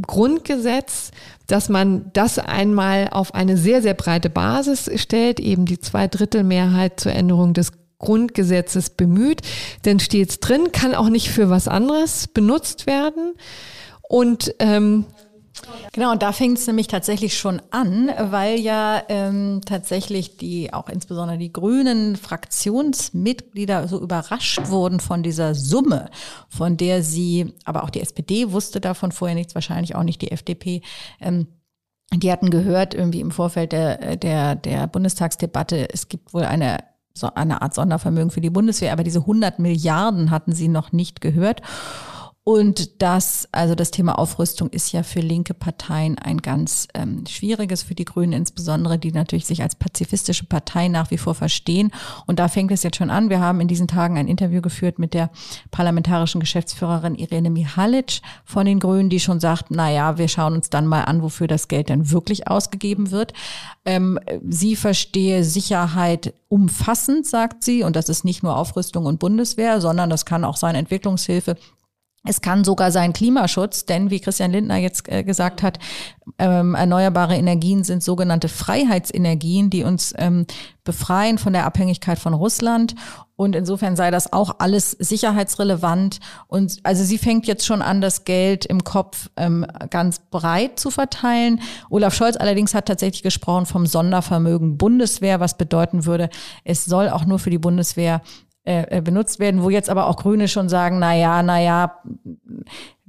Grundgesetz, 0.00 1.10
dass 1.46 1.68
man 1.68 2.10
das 2.14 2.38
einmal 2.38 3.08
auf 3.10 3.34
eine 3.34 3.56
sehr, 3.56 3.82
sehr 3.82 3.94
breite 3.94 4.30
Basis 4.30 4.90
stellt, 4.96 5.38
eben 5.38 5.66
die 5.66 5.80
Zweidrittelmehrheit 5.80 6.98
zur 6.98 7.12
Änderung 7.12 7.52
des 7.52 7.72
Grundgesetzes 7.98 8.90
bemüht. 8.90 9.42
Denn 9.84 10.00
steht 10.00 10.30
es 10.30 10.40
drin, 10.40 10.72
kann 10.72 10.94
auch 10.94 11.08
nicht 11.08 11.30
für 11.30 11.50
was 11.50 11.68
anderes 11.68 12.26
benutzt 12.26 12.86
werden. 12.86 13.34
Und 14.08 14.54
ähm, 14.58 15.06
Genau, 15.92 16.12
und 16.12 16.22
da 16.22 16.32
fängt 16.32 16.58
es 16.58 16.66
nämlich 16.66 16.86
tatsächlich 16.86 17.38
schon 17.38 17.60
an, 17.70 18.10
weil 18.18 18.58
ja 18.58 19.02
ähm, 19.08 19.60
tatsächlich 19.64 20.36
die, 20.36 20.72
auch 20.72 20.88
insbesondere 20.88 21.38
die 21.38 21.52
grünen 21.52 22.16
Fraktionsmitglieder 22.16 23.88
so 23.88 24.00
überrascht 24.00 24.60
wurden 24.68 25.00
von 25.00 25.22
dieser 25.22 25.54
Summe, 25.54 26.10
von 26.48 26.76
der 26.76 27.02
sie, 27.02 27.52
aber 27.64 27.84
auch 27.84 27.90
die 27.90 28.00
SPD 28.00 28.52
wusste 28.52 28.80
davon 28.80 29.12
vorher 29.12 29.34
nichts, 29.34 29.54
wahrscheinlich 29.54 29.94
auch 29.94 30.04
nicht 30.04 30.22
die 30.22 30.30
FDP. 30.30 30.82
Ähm, 31.20 31.46
die 32.14 32.30
hatten 32.30 32.50
gehört 32.50 32.94
irgendwie 32.94 33.20
im 33.20 33.30
Vorfeld 33.30 33.72
der, 33.72 34.16
der, 34.16 34.54
der 34.54 34.86
Bundestagsdebatte, 34.86 35.88
es 35.92 36.08
gibt 36.08 36.34
wohl 36.34 36.44
eine 36.44 36.78
so 37.14 37.28
eine 37.34 37.62
Art 37.62 37.74
Sondervermögen 37.74 38.30
für 38.30 38.40
die 38.40 38.50
Bundeswehr, 38.50 38.92
aber 38.92 39.04
diese 39.04 39.20
100 39.20 39.58
Milliarden 39.58 40.30
hatten 40.30 40.52
sie 40.52 40.68
noch 40.68 40.92
nicht 40.92 41.20
gehört. 41.20 41.60
Und 42.44 43.00
das, 43.00 43.48
also 43.52 43.76
das 43.76 43.92
Thema 43.92 44.18
Aufrüstung 44.18 44.68
ist 44.70 44.90
ja 44.90 45.04
für 45.04 45.20
linke 45.20 45.54
Parteien 45.54 46.18
ein 46.18 46.38
ganz 46.38 46.88
ähm, 46.92 47.24
schwieriges, 47.28 47.84
für 47.84 47.94
die 47.94 48.04
Grünen 48.04 48.32
insbesondere, 48.32 48.98
die 48.98 49.12
natürlich 49.12 49.46
sich 49.46 49.62
als 49.62 49.76
pazifistische 49.76 50.46
Partei 50.46 50.88
nach 50.88 51.12
wie 51.12 51.18
vor 51.18 51.36
verstehen. 51.36 51.92
Und 52.26 52.40
da 52.40 52.48
fängt 52.48 52.72
es 52.72 52.82
jetzt 52.82 52.96
schon 52.96 53.10
an. 53.10 53.30
Wir 53.30 53.38
haben 53.38 53.60
in 53.60 53.68
diesen 53.68 53.86
Tagen 53.86 54.18
ein 54.18 54.26
Interview 54.26 54.60
geführt 54.60 54.98
mit 54.98 55.14
der 55.14 55.30
parlamentarischen 55.70 56.40
Geschäftsführerin 56.40 57.14
Irene 57.14 57.48
Mihalic 57.48 58.20
von 58.44 58.66
den 58.66 58.80
Grünen, 58.80 59.08
die 59.08 59.20
schon 59.20 59.38
sagt, 59.38 59.66
na 59.68 59.92
ja, 59.92 60.18
wir 60.18 60.26
schauen 60.26 60.54
uns 60.54 60.68
dann 60.68 60.88
mal 60.88 61.04
an, 61.04 61.22
wofür 61.22 61.46
das 61.46 61.68
Geld 61.68 61.90
dann 61.90 62.10
wirklich 62.10 62.48
ausgegeben 62.48 63.12
wird. 63.12 63.34
Ähm, 63.84 64.18
sie 64.48 64.74
verstehe 64.74 65.44
Sicherheit 65.44 66.34
umfassend, 66.48 67.24
sagt 67.24 67.62
sie. 67.62 67.84
Und 67.84 67.94
das 67.94 68.08
ist 68.08 68.24
nicht 68.24 68.42
nur 68.42 68.56
Aufrüstung 68.56 69.06
und 69.06 69.20
Bundeswehr, 69.20 69.80
sondern 69.80 70.10
das 70.10 70.26
kann 70.26 70.44
auch 70.44 70.56
sein 70.56 70.74
Entwicklungshilfe 70.74 71.56
es 72.24 72.40
kann 72.40 72.62
sogar 72.62 72.92
sein 72.92 73.12
Klimaschutz, 73.12 73.84
denn 73.84 74.10
wie 74.10 74.20
Christian 74.20 74.52
Lindner 74.52 74.76
jetzt 74.76 75.08
äh, 75.08 75.24
gesagt 75.24 75.62
hat, 75.62 75.80
ähm, 76.38 76.76
erneuerbare 76.76 77.34
Energien 77.34 77.82
sind 77.82 78.02
sogenannte 78.02 78.48
Freiheitsenergien, 78.48 79.70
die 79.70 79.82
uns 79.82 80.14
ähm, 80.16 80.46
befreien 80.84 81.38
von 81.38 81.52
der 81.52 81.66
Abhängigkeit 81.66 82.20
von 82.20 82.32
Russland. 82.32 82.94
Und 83.34 83.56
insofern 83.56 83.96
sei 83.96 84.12
das 84.12 84.32
auch 84.32 84.56
alles 84.60 84.92
sicherheitsrelevant. 84.92 86.20
Und 86.46 86.78
also 86.84 87.02
sie 87.02 87.18
fängt 87.18 87.48
jetzt 87.48 87.66
schon 87.66 87.82
an, 87.82 88.00
das 88.00 88.24
Geld 88.24 88.66
im 88.66 88.84
Kopf 88.84 89.28
ähm, 89.36 89.66
ganz 89.90 90.20
breit 90.30 90.78
zu 90.78 90.92
verteilen. 90.92 91.60
Olaf 91.90 92.14
Scholz 92.14 92.36
allerdings 92.36 92.72
hat 92.72 92.86
tatsächlich 92.86 93.24
gesprochen 93.24 93.66
vom 93.66 93.84
Sondervermögen 93.84 94.78
Bundeswehr, 94.78 95.40
was 95.40 95.58
bedeuten 95.58 96.06
würde, 96.06 96.28
es 96.62 96.84
soll 96.84 97.08
auch 97.08 97.24
nur 97.24 97.40
für 97.40 97.50
die 97.50 97.58
Bundeswehr 97.58 98.22
äh, 98.64 98.98
äh, 98.98 99.00
benutzt 99.00 99.40
werden, 99.40 99.62
wo 99.62 99.70
jetzt 99.70 99.90
aber 99.90 100.06
auch 100.06 100.16
Grüne 100.16 100.48
schon 100.48 100.68
sagen, 100.68 100.98
na 100.98 101.14
ja, 101.14 101.42
na 101.42 101.60
ja, 101.60 102.00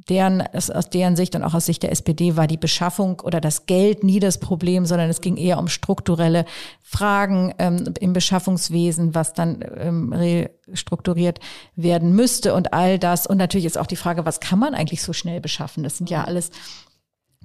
deren, 0.09 0.41
aus 0.41 0.89
deren 0.89 1.15
Sicht 1.15 1.35
und 1.35 1.43
auch 1.43 1.53
aus 1.53 1.65
Sicht 1.65 1.83
der 1.83 1.91
SPD 1.91 2.35
war 2.35 2.47
die 2.47 2.57
Beschaffung 2.57 3.19
oder 3.21 3.39
das 3.39 3.65
Geld 3.65 4.03
nie 4.03 4.19
das 4.19 4.39
Problem, 4.39 4.85
sondern 4.85 5.09
es 5.09 5.21
ging 5.21 5.37
eher 5.37 5.59
um 5.59 5.67
strukturelle 5.67 6.45
Fragen 6.81 7.53
ähm, 7.59 7.93
im 7.99 8.13
Beschaffungswesen, 8.13 9.15
was 9.15 9.33
dann 9.33 9.63
ähm, 9.77 10.11
restrukturiert 10.11 11.39
werden 11.75 12.15
müsste 12.15 12.53
und 12.53 12.73
all 12.73 12.99
das. 12.99 13.27
Und 13.27 13.37
natürlich 13.37 13.65
ist 13.65 13.77
auch 13.77 13.87
die 13.87 13.95
Frage, 13.95 14.25
was 14.25 14.39
kann 14.39 14.59
man 14.59 14.73
eigentlich 14.73 15.03
so 15.03 15.13
schnell 15.13 15.39
beschaffen? 15.39 15.83
Das 15.83 15.97
sind 15.97 16.09
ja 16.09 16.23
alles 16.23 16.51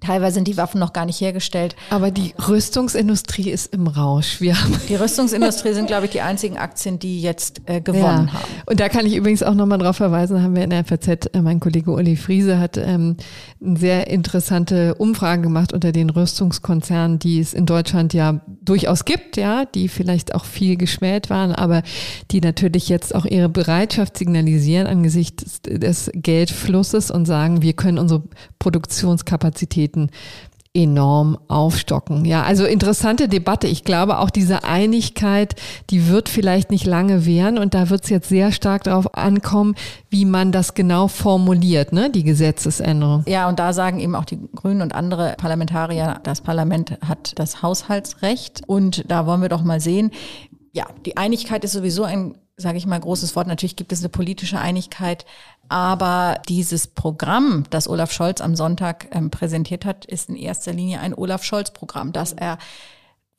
Teilweise 0.00 0.34
sind 0.34 0.48
die 0.48 0.56
Waffen 0.56 0.78
noch 0.78 0.92
gar 0.92 1.06
nicht 1.06 1.20
hergestellt. 1.20 1.74
Aber 1.90 2.10
die 2.10 2.34
Rüstungsindustrie 2.48 3.50
ist 3.50 3.74
im 3.74 3.86
Rausch. 3.86 4.40
Wir 4.40 4.60
haben 4.60 4.78
die 4.88 4.94
Rüstungsindustrie 4.94 5.72
sind, 5.72 5.86
glaube 5.86 6.06
ich, 6.06 6.12
die 6.12 6.20
einzigen 6.20 6.56
Aktien, 6.56 6.98
die 6.98 7.20
jetzt 7.20 7.62
äh, 7.66 7.80
gewonnen 7.80 8.28
ja. 8.28 8.34
haben. 8.34 8.44
Und 8.66 8.80
da 8.80 8.88
kann 8.88 9.06
ich 9.06 9.16
übrigens 9.16 9.42
auch 9.42 9.54
nochmal 9.54 9.78
drauf 9.78 9.96
verweisen, 9.96 10.42
haben 10.42 10.54
wir 10.54 10.62
in 10.62 10.70
der 10.70 10.84
FAZ, 10.84 11.08
äh, 11.08 11.42
mein 11.42 11.60
Kollege 11.60 11.90
Uli 11.90 12.16
Friese 12.16 12.58
hat 12.58 12.76
ähm, 12.76 13.16
eine 13.64 13.78
sehr 13.78 14.08
interessante 14.08 14.94
Umfrage 14.94 15.42
gemacht 15.42 15.72
unter 15.72 15.92
den 15.92 16.10
Rüstungskonzernen, 16.10 17.18
die 17.18 17.40
es 17.40 17.52
in 17.52 17.66
Deutschland 17.66 18.14
ja 18.14 18.40
durchaus 18.62 19.04
gibt, 19.04 19.36
ja, 19.36 19.64
die 19.64 19.88
vielleicht 19.88 20.34
auch 20.34 20.44
viel 20.44 20.76
geschmäht 20.76 21.30
waren, 21.30 21.52
aber 21.52 21.82
die 22.30 22.40
natürlich 22.40 22.88
jetzt 22.88 23.14
auch 23.14 23.24
ihre 23.24 23.48
Bereitschaft 23.48 24.16
signalisieren 24.16 24.86
angesichts 24.86 25.60
des 25.62 26.10
Geldflusses 26.14 27.10
und 27.10 27.26
sagen, 27.26 27.62
wir 27.62 27.72
können 27.72 27.98
unsere 27.98 28.22
Produktionskapazitäten 29.88 30.10
enorm 30.74 31.38
aufstocken. 31.48 32.24
Ja, 32.24 32.42
also 32.42 32.64
interessante 32.64 33.26
Debatte. 33.26 33.66
Ich 33.66 33.84
glaube 33.84 34.18
auch 34.18 34.30
diese 34.30 34.64
Einigkeit, 34.64 35.56
die 35.90 36.08
wird 36.08 36.28
vielleicht 36.28 36.70
nicht 36.70 36.86
lange 36.86 37.26
währen 37.26 37.58
und 37.58 37.74
da 37.74 37.90
wird 37.90 38.04
es 38.04 38.10
jetzt 38.10 38.28
sehr 38.28 38.52
stark 38.52 38.84
darauf 38.84 39.14
ankommen, 39.14 39.74
wie 40.10 40.24
man 40.24 40.52
das 40.52 40.74
genau 40.74 41.08
formuliert, 41.08 41.92
ne, 41.92 42.10
die 42.10 42.22
Gesetzesänderung. 42.22 43.24
Ja, 43.26 43.48
und 43.48 43.58
da 43.58 43.72
sagen 43.72 43.98
eben 43.98 44.14
auch 44.14 44.26
die 44.26 44.38
Grünen 44.54 44.82
und 44.82 44.94
andere 44.94 45.34
Parlamentarier, 45.38 46.20
das 46.22 46.42
Parlament 46.42 46.98
hat 47.04 47.32
das 47.36 47.62
Haushaltsrecht 47.62 48.62
und 48.66 49.10
da 49.10 49.26
wollen 49.26 49.40
wir 49.40 49.48
doch 49.48 49.64
mal 49.64 49.80
sehen. 49.80 50.12
Ja, 50.72 50.86
die 51.06 51.16
Einigkeit 51.16 51.64
ist 51.64 51.72
sowieso 51.72 52.04
ein 52.04 52.36
sage 52.58 52.76
ich 52.76 52.86
mal, 52.86 52.98
großes 53.00 53.36
Wort. 53.36 53.46
Natürlich 53.46 53.76
gibt 53.76 53.92
es 53.92 54.00
eine 54.00 54.08
politische 54.08 54.58
Einigkeit, 54.58 55.24
aber 55.68 56.40
dieses 56.48 56.88
Programm, 56.88 57.64
das 57.70 57.88
Olaf 57.88 58.12
Scholz 58.12 58.40
am 58.40 58.56
Sonntag 58.56 59.08
ähm, 59.12 59.30
präsentiert 59.30 59.84
hat, 59.84 60.04
ist 60.04 60.28
in 60.28 60.36
erster 60.36 60.72
Linie 60.72 61.00
ein 61.00 61.14
Olaf 61.14 61.44
Scholz-Programm, 61.44 62.12
das 62.12 62.32
er 62.32 62.58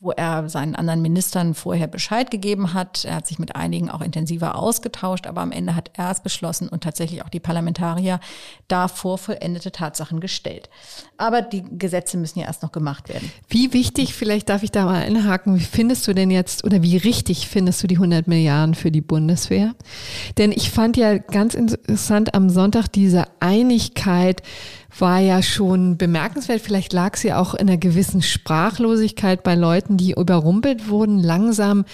wo 0.01 0.11
er 0.11 0.47
seinen 0.47 0.75
anderen 0.75 1.01
Ministern 1.01 1.53
vorher 1.53 1.87
Bescheid 1.87 2.31
gegeben 2.31 2.73
hat. 2.73 3.03
Er 3.03 3.15
hat 3.15 3.27
sich 3.27 3.37
mit 3.37 3.57
einigen 3.57 3.89
auch 3.89 3.99
intensiver 3.99 4.55
ausgetauscht, 4.55 5.27
aber 5.27 5.41
am 5.41 5.51
Ende 5.51 5.75
hat 5.75 5.91
er 5.93 6.09
es 6.09 6.21
beschlossen 6.21 6.69
und 6.69 6.83
tatsächlich 6.83 7.21
auch 7.21 7.29
die 7.29 7.41
Parlamentarier 7.41 8.21
da 8.69 8.87
vor 8.87 9.17
vollendete 9.17 9.73
Tatsachen 9.73 10.21
gestellt. 10.21 10.69
Aber 11.17 11.41
die 11.41 11.65
Gesetze 11.77 12.17
müssen 12.17 12.39
ja 12.39 12.45
erst 12.45 12.63
noch 12.63 12.71
gemacht 12.71 13.09
werden. 13.09 13.29
Wie 13.49 13.73
wichtig, 13.73 14.13
vielleicht 14.13 14.47
darf 14.47 14.63
ich 14.63 14.71
da 14.71 14.85
mal 14.85 15.03
einhaken, 15.03 15.55
wie 15.55 15.65
findest 15.65 16.07
du 16.07 16.13
denn 16.13 16.31
jetzt 16.31 16.63
oder 16.63 16.81
wie 16.81 16.95
richtig 16.95 17.49
findest 17.49 17.83
du 17.83 17.87
die 17.87 17.95
100 17.95 18.25
Milliarden 18.25 18.75
für 18.75 18.91
die 18.91 19.01
Bundeswehr? 19.01 19.75
Denn 20.37 20.53
ich 20.53 20.71
fand 20.71 20.95
ja 20.95 21.17
ganz 21.17 21.55
interessant 21.55 22.35
am 22.35 22.49
Sonntag 22.49 22.87
diese 22.87 23.25
Einigkeit, 23.41 24.43
war 25.01 25.19
ja 25.19 25.41
schon 25.41 25.97
bemerkenswert. 25.97 26.61
Vielleicht 26.61 26.93
lag 26.93 27.17
sie 27.17 27.33
auch 27.33 27.53
in 27.53 27.67
einer 27.67 27.77
gewissen 27.77 28.21
Sprachlosigkeit 28.21 29.43
bei 29.43 29.55
Leuten, 29.55 29.97
die 29.97 30.11
überrumpelt 30.11 30.89
wurden. 30.89 31.19
Langsam 31.19 31.85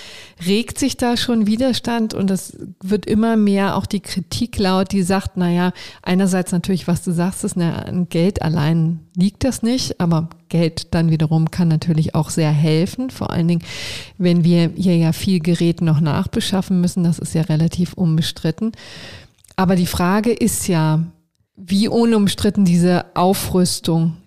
regt 0.46 0.80
sich 0.80 0.98
da 0.98 1.18
schon 1.18 1.48
Widerstand 1.48 2.14
und 2.14 2.32
es 2.32 2.58
wird 2.82 3.06
immer 3.06 3.38
mehr 3.38 3.76
auch 3.76 3.86
die 3.86 4.00
Kritik 4.00 4.58
laut, 4.58 4.92
die 4.92 5.04
sagt, 5.04 5.38
naja, 5.38 5.74
einerseits 6.02 6.52
natürlich, 6.52 6.88
was 6.88 7.04
du 7.04 7.12
sagst, 7.12 7.44
ist 7.44 7.58
ein 7.58 8.08
Geld 8.10 8.42
allein 8.42 9.00
liegt 9.16 9.44
das 9.44 9.64
nicht, 9.64 10.00
aber 10.00 10.30
Geld 10.50 10.94
dann 10.94 11.10
wiederum 11.10 11.50
kann 11.52 11.68
natürlich 11.68 12.16
auch 12.16 12.30
sehr 12.30 12.52
helfen. 12.52 13.10
Vor 13.10 13.32
allen 13.32 13.48
Dingen, 13.48 13.64
wenn 14.18 14.44
wir 14.44 14.72
hier 14.76 14.98
ja 14.98 15.14
viel 15.14 15.40
Gerät 15.40 15.82
noch 15.82 16.02
nachbeschaffen 16.02 16.82
müssen, 16.82 17.04
das 17.04 17.20
ist 17.20 17.34
ja 17.34 17.44
relativ 17.44 17.94
unbestritten. 17.94 18.74
Aber 19.56 19.76
die 19.76 19.86
Frage 19.86 20.32
ist 20.32 20.68
ja, 20.68 21.02
wie 21.56 21.88
unumstritten 21.88 22.66
diese 22.66 23.06
Aufrüstung 23.16 24.18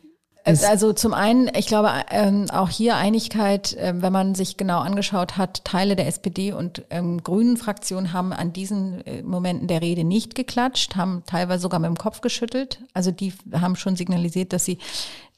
ist. 0.53 0.65
Also 0.65 0.93
zum 0.93 1.15
einen, 1.15 1.51
ich 1.55 1.67
glaube, 1.67 1.91
ähm, 2.11 2.47
auch 2.51 2.71
hier 2.71 2.97
Einigkeit, 2.97 3.75
äh, 3.75 3.95
wenn 3.97 4.13
man 4.13 4.35
sich 4.35 4.57
genau 4.57 4.81
angeschaut 4.81 5.37
hat, 5.37 5.65
Teile 5.65 5.97
der 5.97 6.07
SPD 6.07 6.53
und 6.53 6.85
ähm, 6.91 7.23
Grünen 7.23 7.57
Fraktion 7.57 8.13
haben 8.13 8.33
an 8.33 8.53
diesen 8.53 9.05
äh, 9.07 9.23
Momenten 9.23 9.69
der 9.69 9.83
Rede 9.83 10.05
nicht 10.05 10.35
geklatscht, 10.35 10.97
haben 10.97 11.23
teilweise 11.27 11.63
sogar 11.63 11.81
mit 11.81 11.89
dem 11.89 11.99
Kopf 11.99 12.21
geschüttelt. 12.21 12.81
Also 12.95 13.11
die 13.11 13.33
haben 13.53 13.77
schon 13.77 13.97
signalisiert, 13.97 14.53
dass 14.53 14.65
sie 14.65 14.79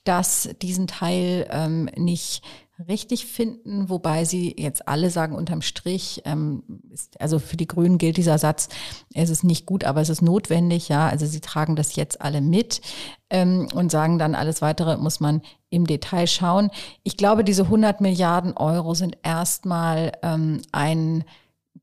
das, 0.04 0.48
diesen 0.62 0.86
Teil 0.86 1.46
ähm, 1.50 1.90
nicht 1.96 2.42
richtig 2.88 3.26
finden, 3.26 3.88
wobei 3.88 4.24
sie 4.24 4.54
jetzt 4.58 4.88
alle 4.88 5.10
sagen 5.10 5.34
unterm 5.34 5.62
Strich, 5.62 6.22
ähm, 6.24 6.62
ist, 6.92 7.20
also 7.20 7.38
für 7.38 7.56
die 7.56 7.66
Grünen 7.66 7.98
gilt 7.98 8.16
dieser 8.16 8.38
Satz, 8.38 8.68
es 9.14 9.30
ist 9.30 9.44
nicht 9.44 9.66
gut, 9.66 9.84
aber 9.84 10.00
es 10.00 10.08
ist 10.08 10.22
notwendig, 10.22 10.88
ja, 10.88 11.08
also 11.08 11.26
sie 11.26 11.40
tragen 11.40 11.76
das 11.76 11.96
jetzt 11.96 12.20
alle 12.20 12.40
mit 12.40 12.80
ähm, 13.28 13.68
und 13.74 13.90
sagen 13.90 14.18
dann, 14.18 14.34
alles 14.34 14.62
weitere 14.62 14.96
muss 14.96 15.20
man 15.20 15.42
im 15.68 15.86
Detail 15.86 16.26
schauen. 16.26 16.70
Ich 17.02 17.16
glaube, 17.16 17.44
diese 17.44 17.64
100 17.64 18.00
Milliarden 18.00 18.56
Euro 18.56 18.94
sind 18.94 19.18
erstmal 19.22 20.12
ähm, 20.22 20.62
ein 20.72 21.24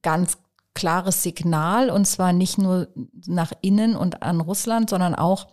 ganz 0.02 0.38
klares 0.74 1.24
Signal 1.24 1.90
und 1.90 2.06
zwar 2.06 2.34
nicht 2.34 2.58
nur 2.58 2.90
nach 3.26 3.52
innen 3.62 3.96
und 3.96 4.22
an 4.22 4.42
Russland, 4.42 4.90
sondern 4.90 5.16
auch 5.16 5.48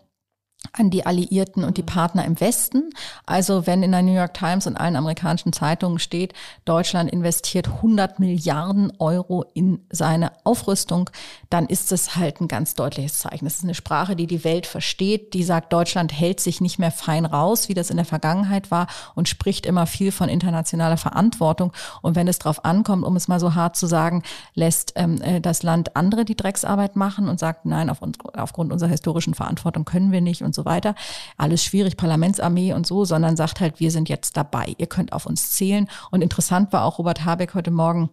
an 0.73 0.91
die 0.91 1.07
Alliierten 1.07 1.65
und 1.65 1.77
die 1.77 1.83
Partner 1.83 2.25
im 2.25 2.41
Westen. 2.41 2.91
Also 3.27 3.67
wenn 3.67 3.83
in 3.83 3.93
der 3.93 4.03
New 4.03 4.15
York 4.15 4.35
Times 4.35 4.67
und 4.67 4.77
allen 4.77 4.97
amerikanischen 4.97 5.53
Zeitungen 5.53 5.99
steht, 5.99 6.33
Deutschland 6.65 7.11
investiert 7.11 7.69
100 7.69 8.19
Milliarden 8.19 8.93
Euro 8.99 9.45
in 9.55 9.81
seine 9.91 10.33
Aufrüstung, 10.45 11.11
dann 11.51 11.67
ist 11.67 11.93
es 11.93 12.17
halt 12.17 12.41
ein 12.41 12.49
ganz 12.49 12.75
deutliches 12.75 13.19
Zeichen. 13.19 13.45
Das 13.45 13.57
ist 13.57 13.65
eine 13.65 13.75
Sprache, 13.75 14.17
die 14.17 14.27
die 14.27 14.45
Welt 14.45 14.67
versteht, 14.67 15.35
die 15.35 15.45
sagt, 15.45 15.73
Deutschland 15.73 16.13
hält 16.13 16.41
sich 16.41 16.61
nicht 16.61 16.79
mehr 16.79 16.91
fein 16.91 17.27
raus, 17.27 17.69
wie 17.69 17.75
das 17.75 17.91
in 17.91 17.97
der 17.97 18.07
Vergangenheit 18.07 18.71
war 18.71 18.87
und 19.15 19.29
spricht 19.29 19.67
immer 19.67 19.87
viel 19.87 20.13
von 20.13 20.29
internationaler 20.29 20.97
Verantwortung. 20.97 21.73
Und 22.03 22.17
wenn 22.17 22.29
es 22.29 22.39
darauf 22.39 22.65
ankommt, 22.65 23.05
um 23.05 23.17
es 23.17 23.29
mal 23.29 23.41
so 23.41 23.55
hart 23.55 23.77
zu 23.77 23.87
sagen, 23.87 24.23
lässt 24.55 24.93
ähm, 24.97 25.21
äh, 25.23 25.41
das 25.41 25.63
Land 25.63 25.97
andere 25.97 26.25
die 26.25 26.37
Drecksarbeit 26.37 26.97
machen 26.97 27.29
und 27.29 27.39
sagt, 27.39 27.67
nein, 27.67 27.91
auf 27.91 27.99
aufgrund 28.35 28.73
unserer 28.73 28.91
historischen 28.91 29.35
Verantwortung 29.35 29.85
können 29.85 30.13
wir 30.13 30.21
nicht 30.21 30.43
und 30.43 30.54
und 30.55 30.65
so 30.65 30.65
weiter. 30.65 30.95
Alles 31.37 31.65
schwierig, 31.65 31.97
Parlamentsarmee 31.97 32.73
und 32.73 32.87
so, 32.87 33.05
sondern 33.05 33.37
sagt 33.37 33.61
halt, 33.61 33.81
wir 33.81 33.91
sind 33.91 34.09
jetzt 34.09 34.37
dabei. 34.37 34.75
Ihr 34.79 34.87
könnt 34.87 35.13
auf 35.13 35.27
uns 35.27 35.53
zählen. 35.53 35.89
Und 36.11 36.23
interessant 36.23 36.73
war 36.73 36.85
auch 36.85 36.99
Robert 36.99 37.25
Habeck 37.25 37.55
heute 37.55 37.71
Morgen, 37.71 38.11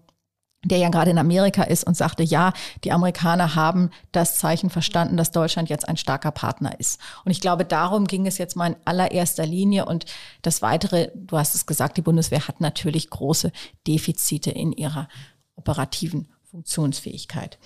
der 0.64 0.78
ja 0.78 0.90
gerade 0.90 1.12
in 1.12 1.18
Amerika 1.18 1.64
ist 1.64 1.86
und 1.86 1.98
sagte, 1.98 2.24
ja, 2.24 2.54
die 2.84 2.92
Amerikaner 2.92 3.56
haben 3.56 3.90
das 4.12 4.38
Zeichen 4.38 4.70
verstanden, 4.70 5.18
dass 5.18 5.32
Deutschland 5.32 5.70
jetzt 5.70 5.88
ein 5.88 5.98
starker 5.98 6.32
Partner 6.32 6.80
ist. 6.80 7.00
Und 7.26 7.32
ich 7.32 7.42
glaube, 7.42 7.66
darum 7.66 8.06
ging 8.06 8.28
es 8.28 8.38
jetzt 8.38 8.56
mal 8.56 8.68
in 8.68 8.76
allererster 8.86 9.46
Linie. 9.46 9.86
Und 9.86 10.06
das 10.44 10.62
Weitere, 10.62 11.10
du 11.16 11.38
hast 11.38 11.56
es 11.56 11.66
gesagt, 11.66 11.98
die 11.98 12.04
Bundeswehr 12.04 12.48
hat 12.48 12.62
natürlich 12.62 13.10
große 13.10 13.52
Defizite 13.88 14.52
in 14.52 14.72
ihrer 14.72 15.08
operativen 15.56 16.30
Funktionsfähigkeit. 16.52 17.58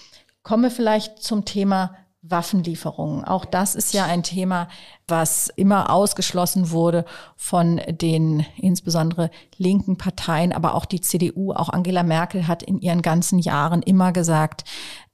Komme 0.44 0.70
vielleicht 0.72 1.22
zum 1.22 1.44
Thema 1.44 1.96
Waffenlieferungen. 2.28 3.24
Auch 3.24 3.46
das 3.46 3.76
ist 3.76 3.94
ja 3.94 4.06
ein 4.06 4.24
Thema, 4.24 4.68
was 5.08 5.50
immer 5.56 5.92
ausgeschlossen 5.92 6.72
wurde 6.72 7.06
von 7.36 7.80
den 7.88 8.46
insbesondere 8.58 9.30
linken 9.58 9.98
Parteien, 9.98 10.52
aber 10.52 10.76
auch 10.76 10.86
die 10.86 11.02
CDU, 11.02 11.54
auch 11.54 11.70
Angela 11.70 12.04
Merkel 12.04 12.48
hat 12.48 12.64
in 12.64 12.80
ihren 12.80 13.02
ganzen 13.02 13.40
Jahren 13.40 13.82
immer 13.84 14.12
gesagt, 14.12 14.64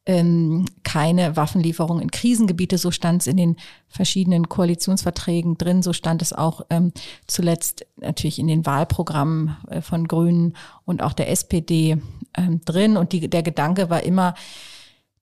ähm, 0.06 0.66
keine 0.84 1.36
Waffenlieferung 1.36 2.00
in 2.00 2.10
Krisengebiete. 2.10 2.78
So 2.78 2.90
stand 2.92 3.22
es 3.22 3.28
in 3.28 3.38
den 3.38 3.58
verschiedenen 3.88 4.50
Koalitionsverträgen 4.50 5.58
drin. 5.58 5.84
So 5.84 5.94
stand 5.94 6.22
es 6.22 6.34
auch 6.34 6.66
ähm, 6.70 6.92
zuletzt 7.28 7.86
natürlich 7.98 8.40
in 8.40 8.48
den 8.48 8.66
Wahlprogrammen 8.66 9.58
äh, 9.70 9.82
von 9.82 10.08
Grünen 10.08 10.56
und 10.86 11.04
auch 11.04 11.14
der 11.14 11.30
SPD 11.30 11.98
ähm, 12.36 12.62
drin. 12.66 12.98
Und 12.98 13.12
die, 13.12 13.30
der 13.30 13.44
Gedanke 13.44 13.90
war 13.90 14.02
immer, 14.02 14.34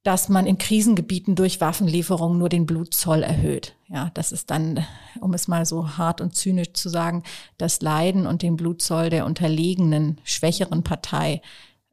dass 0.04 0.30
man 0.30 0.46
in 0.46 0.58
Krisengebieten 0.58 1.36
durch 1.36 1.60
Waffenlieferungen 1.60 2.38
nur 2.38 2.50
den 2.50 2.66
Blutzoll 2.66 3.22
erhöht. 3.22 3.76
Ja, 3.88 4.12
das 4.14 4.32
ist 4.32 4.50
dann, 4.50 4.86
um 5.20 5.34
es 5.34 5.48
mal 5.48 5.66
so 5.66 5.98
hart 5.98 6.22
und 6.22 6.36
zynisch 6.36 6.74
zu 6.74 6.90
sagen, 6.90 7.24
das 7.58 7.82
Leiden 7.82 8.26
und 8.26 8.42
den 8.42 8.56
Blutzoll 8.56 9.10
der 9.10 9.26
unterlegenen, 9.26 10.22
schwächeren 10.24 10.84
Partei, 10.84 11.42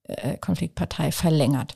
äh, 0.04 0.36
Konfliktpartei 0.38 1.10
verlängert. 1.10 1.74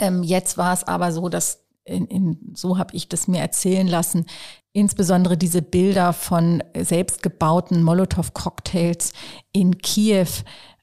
Ähm, 0.00 0.22
jetzt 0.22 0.58
war 0.58 0.72
es 0.72 0.84
aber 0.84 1.12
so, 1.12 1.28
dass 1.28 1.64
in, 1.84 2.06
in, 2.06 2.38
so 2.54 2.78
habe 2.78 2.94
ich 2.94 3.08
das 3.08 3.28
mir 3.28 3.40
erzählen 3.40 3.86
lassen, 3.86 4.26
insbesondere 4.72 5.36
diese 5.36 5.62
Bilder 5.62 6.12
von 6.12 6.62
selbstgebauten 6.76 7.82
Molotow-Cocktails 7.82 9.12
in 9.52 9.78
Kiew 9.78 10.28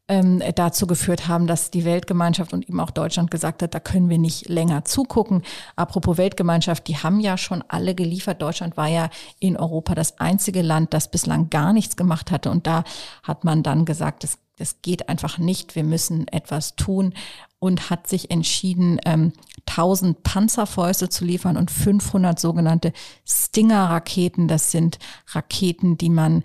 ähm, 0.08 0.42
dazu 0.56 0.86
geführt 0.86 1.28
haben, 1.28 1.48
dass 1.48 1.72
die 1.72 1.84
Weltgemeinschaft 1.84 2.54
und 2.54 2.70
eben 2.70 2.80
auch 2.80 2.92
Deutschland 2.92 3.32
gesagt 3.32 3.64
hat, 3.64 3.74
da 3.74 3.80
können 3.80 4.10
wir 4.10 4.20
nicht 4.20 4.48
länger 4.48 4.86
zugucken. 4.86 5.42
Apropos 5.76 6.18
Weltgemeinschaft, 6.18 6.88
die 6.88 6.98
haben 6.98 7.20
ja 7.20 7.38
schon 7.38 7.64
alle 7.68 7.96
geliefert. 7.96 8.42
Deutschland 8.42 8.78
war 8.78 8.88
ja 8.88 9.10
in 9.40 9.58
Europa 9.58 9.96
das 9.96 10.20
einzige 10.20 10.62
Land, 10.62 10.94
das 10.94 11.10
bislang 11.10 11.50
gar 11.50 11.74
nichts 11.74 11.96
gemacht 11.96 12.30
hatte. 12.30 12.52
Und 12.52 12.68
da 12.68 12.84
hat 13.24 13.44
man 13.44 13.64
dann 13.64 13.86
gesagt, 13.86 14.24
das, 14.24 14.38
das 14.58 14.82
geht 14.84 15.10
einfach 15.10 15.40
nicht. 15.40 15.76
Wir 15.76 15.84
müssen 15.84 16.28
etwas 16.28 16.76
tun 16.76 17.16
und 17.58 17.90
hat 17.90 18.08
sich 18.08 18.30
entschieden, 18.30 19.00
ähm, 19.06 19.34
1000 19.66 20.22
Panzerfäuste 20.22 21.10
zu 21.10 21.26
liefern 21.26 21.58
und 21.58 21.72
500 21.72 22.40
sogenannte 22.40 22.94
Stinger-Raketen. 23.26 24.48
Das 24.48 24.70
sind 24.70 25.00
Raketen, 25.34 25.98
die 25.98 26.12
man 26.12 26.44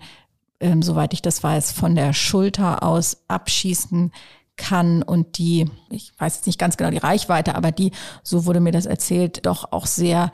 ähm, 0.61 0.81
soweit 0.81 1.13
ich 1.13 1.21
das 1.21 1.43
weiß, 1.43 1.71
von 1.71 1.95
der 1.95 2.13
Schulter 2.13 2.83
aus 2.83 3.23
abschießen 3.27 4.11
kann 4.57 5.01
und 5.01 5.37
die, 5.37 5.69
ich 5.89 6.13
weiß 6.17 6.35
jetzt 6.35 6.47
nicht 6.47 6.59
ganz 6.59 6.77
genau 6.77 6.91
die 6.91 6.97
Reichweite, 6.97 7.55
aber 7.55 7.71
die, 7.71 7.91
so 8.23 8.45
wurde 8.45 8.59
mir 8.59 8.71
das 8.71 8.85
erzählt, 8.85 9.45
doch 9.45 9.71
auch 9.71 9.87
sehr 9.87 10.31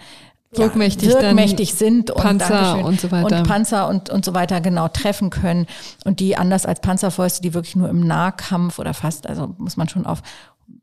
wirkmächtig, 0.52 1.10
ja, 1.10 1.22
wirkmächtig 1.22 1.74
sind 1.74 2.14
Panzer 2.14 2.80
und, 2.80 2.86
und 2.86 3.02
so 3.02 3.12
weiter. 3.12 3.40
Und 3.40 3.48
Panzer 3.48 3.88
und, 3.88 4.10
und 4.10 4.26
so 4.26 4.34
weiter 4.34 4.62
genau 4.62 4.88
treffen 4.88 5.30
können. 5.30 5.66
Und 6.06 6.20
die 6.20 6.38
anders 6.38 6.66
als 6.66 6.82
Panzerfäuste, 6.82 7.42
die 7.42 7.54
wirklich 7.54 7.76
nur 7.76 7.90
im 7.90 8.06
Nahkampf 8.06 8.80
oder 8.80 8.94
fast, 8.94 9.28
also 9.28 9.54
muss 9.58 9.78
man 9.78 9.90
schon 9.90 10.06
auf 10.06 10.22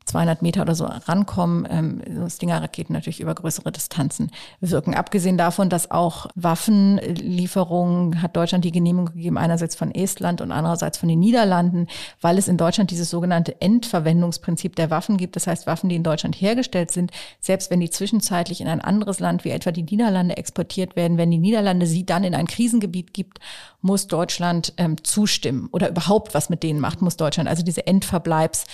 200 0.05 0.43
Meter 0.43 0.61
oder 0.61 0.75
so 0.75 0.85
rankommen, 0.85 1.67
ähm, 1.69 2.01
so 2.15 2.29
Stinger-Raketen 2.29 2.93
natürlich 2.93 3.19
über 3.19 3.33
größere 3.33 3.71
Distanzen 3.71 4.31
wirken. 4.61 4.93
Abgesehen 4.93 5.37
davon, 5.37 5.69
dass 5.69 5.89
auch 5.89 6.27
Waffenlieferungen 6.35 8.21
hat 8.21 8.35
Deutschland 8.35 8.65
die 8.65 8.71
Genehmigung 8.71 9.13
gegeben, 9.13 9.37
einerseits 9.37 9.75
von 9.75 9.93
Estland 9.93 10.41
und 10.41 10.51
andererseits 10.51 10.99
von 10.99 11.09
den 11.09 11.19
Niederlanden, 11.19 11.87
weil 12.21 12.37
es 12.37 12.47
in 12.47 12.57
Deutschland 12.57 12.91
dieses 12.91 13.09
sogenannte 13.09 13.59
Endverwendungsprinzip 13.61 14.75
der 14.75 14.91
Waffen 14.91 15.17
gibt. 15.17 15.35
Das 15.35 15.47
heißt, 15.47 15.65
Waffen, 15.65 15.89
die 15.89 15.95
in 15.95 16.03
Deutschland 16.03 16.35
hergestellt 16.35 16.91
sind, 16.91 17.11
selbst 17.39 17.71
wenn 17.71 17.79
die 17.79 17.89
zwischenzeitlich 17.89 18.61
in 18.61 18.67
ein 18.67 18.81
anderes 18.81 19.19
Land 19.19 19.43
wie 19.43 19.49
etwa 19.49 19.71
die 19.71 19.83
Niederlande 19.83 20.37
exportiert 20.37 20.95
werden, 20.95 21.17
wenn 21.17 21.31
die 21.31 21.39
Niederlande 21.39 21.87
sie 21.87 22.05
dann 22.05 22.23
in 22.23 22.35
ein 22.35 22.47
Krisengebiet 22.47 23.13
gibt, 23.13 23.39
muss 23.81 24.07
Deutschland 24.07 24.73
ähm, 24.77 25.03
zustimmen 25.03 25.69
oder 25.71 25.89
überhaupt 25.89 26.33
was 26.33 26.49
mit 26.49 26.63
denen 26.63 26.79
macht, 26.79 27.01
muss 27.01 27.17
Deutschland. 27.17 27.49
Also 27.49 27.63
diese 27.63 27.87
Endverbleibs 27.87 28.65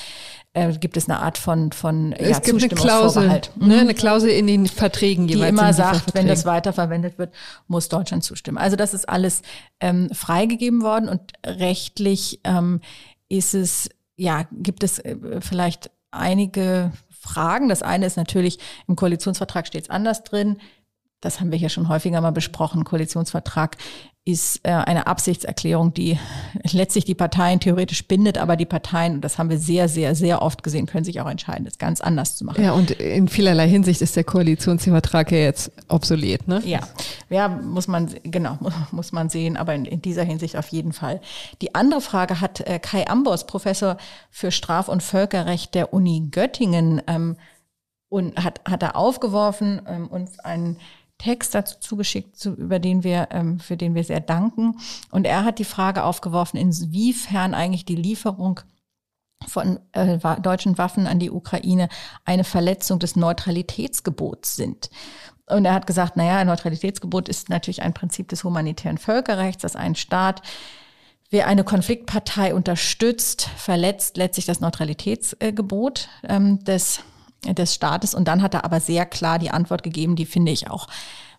äh, 0.54 0.74
gibt 0.74 0.98
es 0.98 1.10
eine 1.10 1.20
Art 1.20 1.38
von, 1.38 1.72
von 1.72 2.12
es 2.14 2.30
ja, 2.30 2.40
gibt 2.40 2.62
eine 2.62 2.70
Klausel, 2.70 3.28
ne, 3.28 3.42
mhm. 3.56 3.72
eine 3.72 3.94
Klausel 3.94 4.30
in 4.30 4.48
den 4.48 4.68
Verträgen 4.68 5.28
die 5.28 5.36
jeweils. 5.36 5.50
Die 5.52 5.60
immer 5.60 5.74
sagt, 5.74 6.14
wenn 6.14 6.28
das 6.28 6.46
weiterverwendet 6.46 7.18
wird, 7.18 7.34
muss 7.68 7.90
Deutschland 7.90 8.24
zustimmen. 8.24 8.58
Also 8.58 8.76
das 8.76 8.94
ist 8.94 9.08
alles 9.08 9.42
ähm, 9.80 10.10
freigegeben 10.12 10.82
worden 10.82 11.08
und 11.08 11.22
rechtlich 11.46 12.42
ähm, 12.44 12.82
ist 13.30 13.54
es, 13.54 13.90
ja, 14.18 14.46
gibt 14.52 14.84
es 14.84 15.00
äh, 15.00 15.16
vielleicht 15.40 15.90
einige 16.12 16.92
Fragen. 17.10 17.70
Das 17.70 17.82
eine 17.82 18.06
ist 18.06 18.18
natürlich, 18.18 18.60
im 18.88 18.96
Koalitionsvertrag 18.96 19.68
steht 19.68 19.84
es 19.84 19.90
anders 19.90 20.24
drin. 20.24 20.58
Das 21.22 21.40
haben 21.40 21.52
wir 21.52 21.58
hier 21.58 21.70
schon 21.70 21.88
häufiger 21.88 22.20
mal 22.20 22.32
besprochen. 22.32 22.84
Koalitionsvertrag 22.84 23.78
ist 24.24 24.60
äh, 24.64 24.70
eine 24.70 25.08
Absichtserklärung, 25.08 25.96
die 25.96 26.20
letztlich 26.72 27.06
die 27.06 27.16
Parteien 27.16 27.60
theoretisch 27.60 28.08
bindet, 28.08 28.38
aber 28.38 28.56
die 28.56 28.68
Parteien, 28.68 29.16
und 29.16 29.22
das 29.22 29.40
haben 29.40 29.50
wir 29.50 29.58
sehr, 29.58 29.90
sehr, 29.90 30.14
sehr 30.14 30.44
oft 30.44 30.62
gesehen, 30.62 30.86
können 30.86 31.04
sich 31.04 31.22
auch 31.22 31.30
entscheiden, 31.30 31.66
das 31.66 31.80
ganz 31.80 32.02
anders 32.02 32.38
zu 32.38 32.46
machen. 32.46 32.64
Ja, 32.64 32.74
und 32.74 32.92
in 32.92 33.28
vielerlei 33.28 33.68
Hinsicht 33.68 34.00
ist 34.02 34.16
der 34.16 34.24
Koalitionsvertrag 34.24 35.32
ja 35.32 35.40
jetzt 35.40 35.72
obsolet, 35.88 36.48
ne? 36.48 36.62
Ja, 36.66 36.82
ja, 37.30 37.48
muss 37.48 37.88
man, 37.88 38.14
genau, 38.24 38.60
muss 38.92 39.12
man 39.12 39.30
sehen, 39.30 39.58
aber 39.58 39.74
in, 39.74 39.86
in 39.86 40.04
dieser 40.04 40.24
Hinsicht 40.24 40.56
auf 40.56 40.68
jeden 40.68 40.94
Fall. 40.94 41.20
Die 41.64 41.74
andere 41.74 42.02
Frage 42.02 42.42
hat 42.42 42.62
äh, 42.62 42.78
Kai 42.78 43.08
Ambos, 43.08 43.48
Professor 43.48 43.98
für 44.30 44.52
Straf- 44.52 44.88
und 44.88 45.02
Völkerrecht 45.02 45.74
der 45.74 45.94
Uni 45.94 46.28
Göttingen, 46.30 47.02
ähm, 47.08 47.38
und 48.12 48.44
hat, 48.44 48.60
hat 48.66 48.84
er 48.84 48.98
aufgeworfen, 48.98 49.82
ähm, 49.88 50.08
uns 50.08 50.38
einen 50.40 50.76
Text 51.22 51.54
dazu 51.54 51.76
zugeschickt, 51.80 52.36
zu, 52.36 52.54
über 52.54 52.80
den 52.80 53.04
wir, 53.04 53.28
ähm, 53.30 53.60
für 53.60 53.78
den 53.78 53.94
wir 53.94 54.04
sehr 54.04 54.22
danken. 54.22 54.78
Und 55.12 55.26
er 55.26 55.46
hat 55.46 55.60
die 55.60 55.66
Frage 55.66 56.04
aufgeworfen, 56.04 56.58
inwiefern 56.58 57.54
eigentlich 57.54 57.86
die 57.86 57.96
Lieferung 57.96 58.60
von 59.48 59.80
äh, 59.92 60.18
deutschen 60.42 60.78
Waffen 60.78 61.06
an 61.06 61.20
die 61.20 61.30
Ukraine 61.30 61.90
eine 62.26 62.44
Verletzung 62.44 62.98
des 62.98 63.16
Neutralitätsgebots 63.16 64.56
sind. 64.56 64.90
Und 65.48 65.66
er 65.66 65.74
hat 65.74 65.86
gesagt, 65.86 66.18
naja, 66.18 66.38
ein 66.38 66.48
Neutralitätsgebot 66.48 67.30
ist 67.30 67.50
natürlich 67.50 67.84
ein 67.84 67.94
Prinzip 67.94 68.30
des 68.30 68.44
humanitären 68.44 68.98
Völkerrechts, 68.98 69.62
dass 69.62 69.76
ein 69.76 69.96
Staat, 69.96 70.42
wer 71.30 71.46
eine 71.46 71.64
Konfliktpartei 71.64 72.56
unterstützt, 72.56 73.48
verletzt 73.58 74.18
letztlich 74.18 74.46
das 74.46 74.60
Neutralitätsgebot 74.60 76.10
ähm, 76.24 76.64
des 76.64 77.04
des 77.46 77.74
Staates. 77.74 78.14
Und 78.14 78.28
dann 78.28 78.42
hat 78.42 78.54
er 78.54 78.66
aber 78.66 78.80
sehr 78.80 79.06
klar 79.06 79.40
die 79.40 79.52
Antwort 79.52 79.84
gegeben, 79.84 80.16
die 80.16 80.26
finde 80.26 80.52
ich 80.52 80.70
auch 80.70 80.88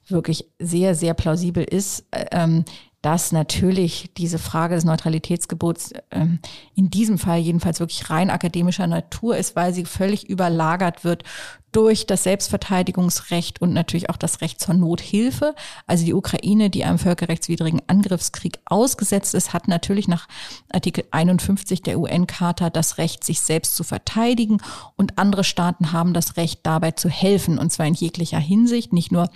wirklich 0.08 0.46
sehr, 0.58 0.94
sehr 0.94 1.14
plausibel 1.14 1.62
ist, 1.62 2.04
ähm, 2.32 2.64
dass 3.02 3.32
natürlich 3.32 4.10
diese 4.16 4.38
Frage 4.38 4.76
des 4.76 4.84
Neutralitätsgebots 4.84 5.92
ähm, 6.12 6.38
in 6.74 6.88
diesem 6.88 7.18
Fall 7.18 7.38
jedenfalls 7.38 7.80
wirklich 7.80 8.10
rein 8.10 8.30
akademischer 8.30 8.86
Natur 8.86 9.36
ist, 9.36 9.56
weil 9.56 9.74
sie 9.74 9.84
völlig 9.84 10.28
überlagert 10.28 11.02
wird 11.04 11.24
durch 11.72 12.06
das 12.06 12.22
Selbstverteidigungsrecht 12.22 13.60
und 13.60 13.72
natürlich 13.72 14.10
auch 14.10 14.16
das 14.16 14.40
Recht 14.42 14.60
zur 14.60 14.74
Nothilfe. 14.74 15.54
Also 15.86 16.04
die 16.04 16.14
Ukraine, 16.14 16.70
die 16.70 16.84
einem 16.84 16.98
völkerrechtswidrigen 16.98 17.82
Angriffskrieg 17.86 18.60
ausgesetzt 18.66 19.34
ist, 19.34 19.52
hat 19.52 19.68
natürlich 19.68 20.06
nach 20.06 20.28
Artikel 20.70 21.04
51 21.10 21.82
der 21.82 21.98
UN-Charta 21.98 22.70
das 22.70 22.98
Recht, 22.98 23.24
sich 23.24 23.40
selbst 23.40 23.74
zu 23.74 23.84
verteidigen 23.84 24.58
und 24.96 25.18
andere 25.18 25.44
Staaten 25.44 25.92
haben 25.92 26.12
das 26.12 26.36
Recht, 26.36 26.60
dabei 26.62 26.92
zu 26.92 27.08
helfen 27.08 27.58
und 27.58 27.72
zwar 27.72 27.86
in 27.86 27.94
jeglicher 27.94 28.38
Hinsicht, 28.38 28.92
nicht 28.92 29.10
nur 29.10 29.30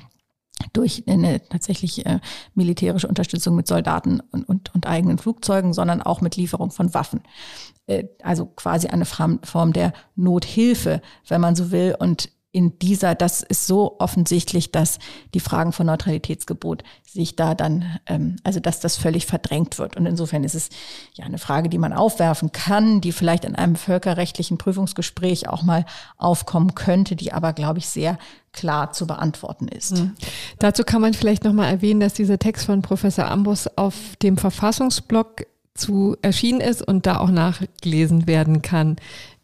durch 0.72 1.04
eine 1.06 1.46
tatsächlich 1.48 2.06
äh, 2.06 2.20
militärische 2.54 3.08
Unterstützung 3.08 3.56
mit 3.56 3.66
Soldaten 3.66 4.20
und, 4.30 4.48
und, 4.48 4.74
und 4.74 4.86
eigenen 4.86 5.18
Flugzeugen, 5.18 5.72
sondern 5.72 6.02
auch 6.02 6.20
mit 6.20 6.36
Lieferung 6.36 6.70
von 6.70 6.94
Waffen. 6.94 7.20
Äh, 7.86 8.04
also 8.22 8.46
quasi 8.46 8.88
eine 8.88 9.04
Form 9.04 9.72
der 9.72 9.92
Nothilfe, 10.14 11.02
wenn 11.28 11.40
man 11.40 11.56
so 11.56 11.70
will. 11.70 11.96
Und 11.98 12.30
in 12.52 12.78
dieser, 12.78 13.14
das 13.14 13.42
ist 13.42 13.66
so 13.66 13.96
offensichtlich, 13.98 14.72
dass 14.72 14.98
die 15.34 15.40
Fragen 15.40 15.72
von 15.72 15.86
Neutralitätsgebot 15.86 16.84
sich 17.04 17.36
da 17.36 17.54
dann, 17.54 17.98
ähm, 18.06 18.36
also 18.44 18.60
dass 18.60 18.80
das 18.80 18.96
völlig 18.96 19.26
verdrängt 19.26 19.78
wird. 19.78 19.96
Und 19.96 20.06
insofern 20.06 20.42
ist 20.42 20.54
es 20.54 20.70
ja 21.14 21.26
eine 21.26 21.36
Frage, 21.36 21.68
die 21.68 21.76
man 21.76 21.92
aufwerfen 21.92 22.52
kann, 22.52 23.02
die 23.02 23.12
vielleicht 23.12 23.44
in 23.44 23.56
einem 23.56 23.76
völkerrechtlichen 23.76 24.56
Prüfungsgespräch 24.56 25.48
auch 25.48 25.62
mal 25.62 25.84
aufkommen 26.16 26.74
könnte, 26.74 27.14
die 27.14 27.32
aber, 27.32 27.52
glaube 27.52 27.78
ich, 27.78 27.88
sehr 27.88 28.18
klar 28.52 28.92
zu 28.92 29.06
beantworten 29.06 29.68
ist. 29.68 29.98
Mhm. 29.98 30.14
Dazu 30.58 30.82
kann 30.82 31.02
man 31.02 31.12
vielleicht 31.12 31.44
nochmal 31.44 31.70
erwähnen, 31.70 32.00
dass 32.00 32.14
dieser 32.14 32.38
Text 32.38 32.64
von 32.64 32.80
Professor 32.80 33.26
Ambus 33.26 33.66
auf 33.76 33.94
dem 34.22 34.38
Verfassungsblog 34.38 35.46
zu 35.74 36.16
erschienen 36.22 36.60
ist 36.62 36.80
und 36.80 37.04
da 37.04 37.18
auch 37.18 37.30
nachgelesen 37.30 38.26
werden 38.26 38.62
kann. 38.62 38.96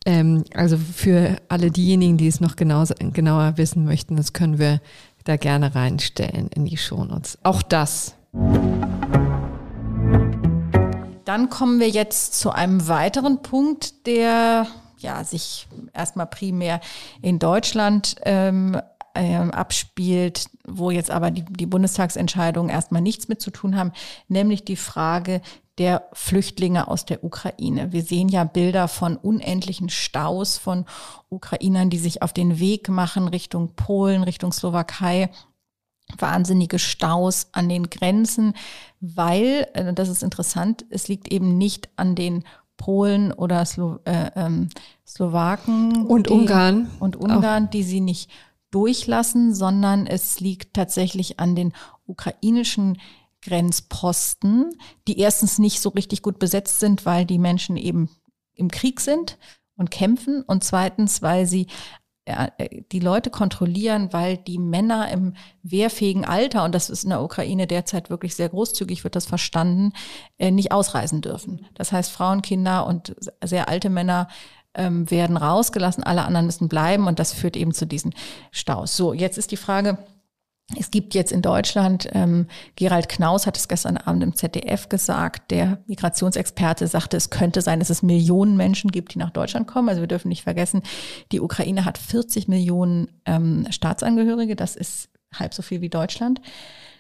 Ähm, 0.05 0.45
also 0.55 0.77
für 0.77 1.37
alle 1.49 1.71
diejenigen, 1.71 2.17
die 2.17 2.27
es 2.27 2.41
noch 2.41 2.57
genau, 2.57 2.85
genauer 3.13 3.57
wissen 3.57 3.85
möchten, 3.85 4.17
das 4.17 4.33
können 4.33 4.59
wir 4.59 4.81
da 5.25 5.37
gerne 5.37 5.75
reinstellen 5.75 6.49
in 6.49 6.65
die 6.65 6.77
Shownotes. 6.77 7.39
Auch 7.43 7.63
das. 7.63 8.17
Dann 11.25 11.49
kommen 11.49 11.79
wir 11.79 11.89
jetzt 11.89 12.39
zu 12.39 12.51
einem 12.51 12.89
weiteren 12.89 13.43
Punkt, 13.43 14.07
der 14.07 14.67
ja 14.99 15.25
sich 15.25 15.69
erstmal 15.93 16.27
primär 16.27 16.81
in 17.21 17.39
Deutschland 17.39 18.17
ähm, 18.23 18.81
äh, 19.15 19.37
abspielt, 19.37 20.47
wo 20.67 20.91
jetzt 20.91 21.11
aber 21.11 21.31
die, 21.31 21.45
die 21.45 21.67
Bundestagsentscheidungen 21.67 22.71
erstmal 22.71 23.03
nichts 23.03 23.29
mit 23.29 23.41
zu 23.41 23.51
tun 23.51 23.77
haben, 23.77 23.93
nämlich 24.29 24.65
die 24.65 24.77
Frage 24.77 25.43
der 25.83 26.07
Flüchtlinge 26.13 26.87
aus 26.87 27.07
der 27.07 27.25
Ukraine. 27.25 27.91
Wir 27.91 28.05
sehen 28.05 28.29
ja 28.29 28.45
Bilder 28.45 28.87
von 28.87 29.17
unendlichen 29.17 29.89
Staus 29.89 30.57
von 30.57 30.85
Ukrainern, 31.29 31.91
die 31.91 31.99
sich 31.99 32.23
auf 32.23 32.33
den 32.33 32.61
Weg 32.61 32.89
machen 32.89 33.27
Richtung 33.27 33.75
Polen, 33.75 34.23
Richtung 34.23 34.53
Slowakei. 34.53 35.29
Wahnsinnige 36.17 36.79
Staus 36.79 37.49
an 37.51 37.69
den 37.69 37.91
Grenzen, 37.91 38.55
weil, 39.01 39.67
äh, 39.73 39.93
das 39.93 40.09
ist 40.09 40.23
interessant, 40.23 40.85
es 40.91 41.09
liegt 41.09 41.33
eben 41.33 41.57
nicht 41.59 41.89
an 41.97 42.15
den 42.15 42.45
Polen 42.77 43.33
oder 43.33 43.65
Slo 43.65 43.99
äh, 44.05 44.31
ähm, 44.37 44.69
Slowaken 45.07 46.07
und 46.07 46.29
die, 46.29 46.33
Ungarn 46.33 46.91
und 47.01 47.17
Ungarn, 47.17 47.67
auch. 47.67 47.71
die 47.71 47.83
sie 47.83 48.01
nicht 48.01 48.31
durchlassen, 48.71 49.55
sondern 49.55 50.07
es 50.07 50.39
liegt 50.39 50.75
tatsächlich 50.75 51.41
an 51.41 51.57
den 51.57 51.73
ukrainischen 52.07 52.99
Grenzposten, 53.43 54.73
die 55.09 55.19
erstens 55.19 55.59
nicht 55.59 55.81
so 55.81 55.91
richtig 55.91 56.23
gut 56.23 56.39
besetzt 56.39 56.81
sind, 56.81 57.05
weil 57.05 57.27
die 57.27 57.39
Menschen 57.39 57.77
eben 57.77 58.09
im 58.55 58.71
Krieg 58.71 59.01
sind 59.01 59.39
und 59.77 59.91
kämpfen 59.91 60.43
und 60.43 60.65
zweitens, 60.65 61.23
weil 61.23 61.47
sie 61.47 61.67
äh, 62.25 62.49
die 62.93 63.01
Leute 63.01 63.31
kontrollieren, 63.31 64.13
weil 64.13 64.37
die 64.37 64.59
Männer 64.59 65.11
im 65.11 65.35
wehrfähigen 65.63 66.25
Alter, 66.25 66.65
und 66.65 66.73
das 66.73 66.89
ist 66.89 67.03
in 67.03 67.11
der 67.11 67.23
Ukraine 67.23 67.67
derzeit 67.67 68.11
wirklich 68.11 68.37
sehr 68.37 68.49
großzügig, 68.49 69.03
wird 69.03 69.17
das 69.17 69.27
verstanden, 69.27 69.93
äh, 70.39 70.53
nicht 70.53 70.71
ausreisen 70.71 71.21
dürfen. 71.21 71.67
Das 71.75 71.91
heißt, 71.91 72.13
Frauen, 72.13 72.43
Kinder 72.43 72.87
und 72.87 73.17
sehr 73.43 73.69
alte 73.69 73.91
Männer 73.91 74.29
ähm, 74.75 75.11
werden 75.11 75.37
rausgelassen, 75.37 76.05
alle 76.05 76.23
anderen 76.23 76.47
müssen 76.47 76.69
bleiben 76.69 77.09
und 77.09 77.19
das 77.19 77.33
führt 77.33 77.57
eben 77.57 77.75
zu 77.75 77.87
diesen 77.87 78.15
Staus. 78.53 78.97
So, 78.97 79.13
jetzt 79.13 79.37
ist 79.37 79.51
die 79.51 79.57
Frage, 79.57 79.99
es 80.79 80.91
gibt 80.91 81.15
jetzt 81.15 81.33
in 81.33 81.43
Deutschland, 81.43 82.09
ähm, 82.13 82.47
Gerald 82.77 83.09
Knaus 83.09 83.47
hat 83.47 83.57
es 83.57 83.69
gestern 83.69 83.97
Abend 83.97 84.23
im 84.23 84.35
ZDF 84.35 84.89
gesagt, 84.89 85.51
der 85.51 85.83
Migrationsexperte 85.87 86.87
sagte, 86.87 87.17
es 87.17 87.31
könnte 87.31 87.61
sein, 87.61 87.79
dass 87.79 87.91
es 87.91 88.03
Millionen 88.03 88.57
Menschen 88.57 88.91
gibt, 88.91 89.15
die 89.15 89.19
nach 89.19 89.31
Deutschland 89.31 89.67
kommen. 89.67 89.89
Also 89.89 90.01
wir 90.01 90.09
dürfen 90.09 90.29
nicht 90.29 90.43
vergessen, 90.43 90.83
die 91.31 91.41
Ukraine 91.41 91.85
hat 91.85 91.99
40 91.99 92.49
Millionen 92.49 93.09
ähm, 93.27 93.67
Staatsangehörige, 93.71 94.57
das 94.57 94.77
ist 94.77 95.11
halb 95.35 95.53
so 95.53 95.63
viel 95.63 95.81
wie 95.81 95.91
Deutschland. 95.91 96.41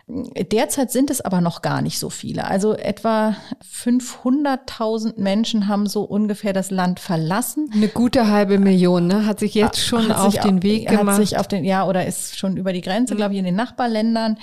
Derzeit 0.09 0.91
sind 0.91 1.11
es 1.11 1.21
aber 1.21 1.41
noch 1.41 1.63
gar 1.63 1.81
nicht 1.81 1.99
so 1.99 2.11
viele. 2.11 2.45
Also 2.45 2.75
etwa 2.75 3.37
500.000 3.65 5.21
Menschen 5.21 5.69
haben 5.69 5.87
so 5.87 6.03
ungefähr 6.03 6.53
das 6.53 6.71
Land 6.71 6.99
verlassen. 6.99 7.71
Eine 7.73 7.89
gute 7.89 8.29
halbe 8.29 8.59
Million, 8.59 9.07
ne? 9.07 9.27
Hat 9.27 9.39
sich 9.39 9.55
jetzt 9.55 9.79
schon 9.79 10.09
hat 10.09 10.19
auf 10.19 10.39
den 10.39 10.63
Weg 10.63 10.89
gemacht. 10.89 11.19
Hat 11.19 11.27
sich 11.27 11.39
auf 11.39 11.47
den, 11.47 11.65
ja, 11.65 11.87
oder 11.87 12.05
ist 12.05 12.37
schon 12.37 12.57
über 12.57 12.73
die 12.73 12.81
Grenze, 12.81 13.15
mhm. 13.15 13.19
glaube 13.19 13.35
ich, 13.35 13.39
in 13.39 13.45
den 13.45 13.55
Nachbarländern. 13.55 14.39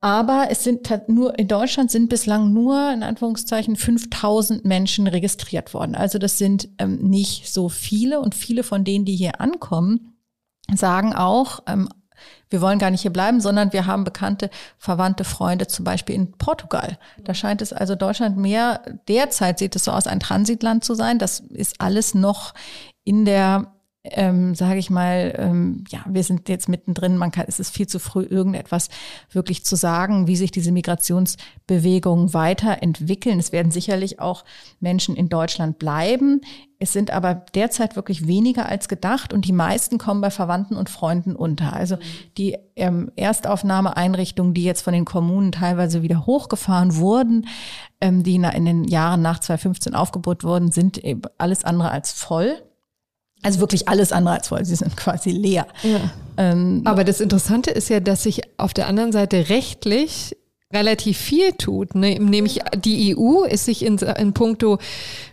Aber 0.00 0.48
es 0.50 0.62
sind 0.62 0.88
nur, 1.08 1.38
in 1.38 1.48
Deutschland 1.48 1.90
sind 1.90 2.08
bislang 2.08 2.52
nur, 2.52 2.92
in 2.92 3.02
Anführungszeichen, 3.02 3.76
5000 3.76 4.64
Menschen 4.64 5.06
registriert 5.06 5.74
worden. 5.74 5.94
Also 5.94 6.18
das 6.18 6.38
sind 6.38 6.68
ähm, 6.78 6.98
nicht 6.98 7.52
so 7.52 7.68
viele 7.68 8.20
und 8.20 8.34
viele 8.34 8.62
von 8.62 8.84
denen, 8.84 9.04
die 9.04 9.16
hier 9.16 9.40
ankommen, 9.40 10.16
sagen 10.74 11.14
auch, 11.14 11.60
ähm, 11.66 11.88
wir 12.50 12.60
wollen 12.60 12.78
gar 12.78 12.90
nicht 12.90 13.02
hier 13.02 13.12
bleiben, 13.12 13.40
sondern 13.40 13.72
wir 13.72 13.86
haben 13.86 14.04
bekannte, 14.04 14.50
verwandte 14.78 15.24
Freunde, 15.24 15.66
zum 15.66 15.84
Beispiel 15.84 16.14
in 16.14 16.32
Portugal. 16.32 16.98
Da 17.24 17.34
scheint 17.34 17.62
es 17.62 17.72
also 17.72 17.94
Deutschland 17.94 18.36
mehr, 18.36 18.82
derzeit 19.08 19.58
sieht 19.58 19.76
es 19.76 19.84
so 19.84 19.92
aus, 19.92 20.06
ein 20.06 20.20
Transitland 20.20 20.84
zu 20.84 20.94
sein. 20.94 21.18
Das 21.18 21.40
ist 21.40 21.80
alles 21.80 22.14
noch 22.14 22.54
in 23.04 23.24
der 23.24 23.72
ähm, 24.12 24.54
sage 24.54 24.78
ich 24.78 24.90
mal, 24.90 25.34
ähm, 25.38 25.84
ja, 25.88 26.04
wir 26.08 26.22
sind 26.22 26.48
jetzt 26.48 26.68
mittendrin, 26.68 27.16
man 27.16 27.30
kann, 27.30 27.46
es 27.48 27.60
ist 27.60 27.74
viel 27.74 27.86
zu 27.86 27.98
früh, 27.98 28.22
irgendetwas 28.22 28.88
wirklich 29.30 29.64
zu 29.64 29.76
sagen, 29.76 30.26
wie 30.26 30.36
sich 30.36 30.50
diese 30.50 30.72
Migrationsbewegungen 30.72 32.34
weiterentwickeln. 32.34 33.38
Es 33.38 33.52
werden 33.52 33.72
sicherlich 33.72 34.20
auch 34.20 34.44
Menschen 34.80 35.16
in 35.16 35.28
Deutschland 35.28 35.78
bleiben. 35.78 36.40
Es 36.78 36.92
sind 36.92 37.10
aber 37.10 37.34
derzeit 37.54 37.96
wirklich 37.96 38.26
weniger 38.26 38.68
als 38.68 38.88
gedacht 38.88 39.32
und 39.32 39.46
die 39.46 39.52
meisten 39.52 39.96
kommen 39.96 40.20
bei 40.20 40.30
Verwandten 40.30 40.76
und 40.76 40.90
Freunden 40.90 41.34
unter. 41.34 41.72
Also 41.72 41.96
die 42.36 42.58
ähm, 42.76 43.10
Erstaufnahmeeinrichtungen, 43.16 44.52
die 44.52 44.64
jetzt 44.64 44.82
von 44.82 44.92
den 44.92 45.06
Kommunen 45.06 45.52
teilweise 45.52 46.02
wieder 46.02 46.26
hochgefahren 46.26 46.96
wurden, 46.96 47.46
ähm, 48.00 48.22
die 48.22 48.34
in 48.34 48.64
den 48.64 48.84
Jahren 48.84 49.22
nach 49.22 49.40
2015 49.40 49.94
aufgebaut 49.94 50.44
wurden, 50.44 50.70
sind 50.70 51.00
alles 51.38 51.64
andere 51.64 51.90
als 51.90 52.12
voll. 52.12 52.62
Also 53.42 53.60
wirklich 53.60 53.88
alles 53.88 54.12
andere 54.12 54.34
als 54.34 54.48
voll. 54.48 54.64
Sie 54.64 54.76
sind 54.76 54.96
quasi 54.96 55.30
leer. 55.30 55.66
Ja. 55.82 56.10
Ähm, 56.36 56.82
Aber 56.84 57.04
das 57.04 57.20
Interessante 57.20 57.70
ist 57.70 57.88
ja, 57.88 58.00
dass 58.00 58.22
sich 58.22 58.42
auf 58.58 58.74
der 58.74 58.86
anderen 58.86 59.12
Seite 59.12 59.48
rechtlich 59.48 60.36
relativ 60.72 61.16
viel 61.16 61.52
tut. 61.52 61.94
Ne? 61.94 62.18
Nämlich 62.18 62.60
die 62.76 63.16
EU 63.16 63.44
ist 63.44 63.66
sich 63.66 63.84
in, 63.84 63.98
in 63.98 64.32
puncto 64.32 64.78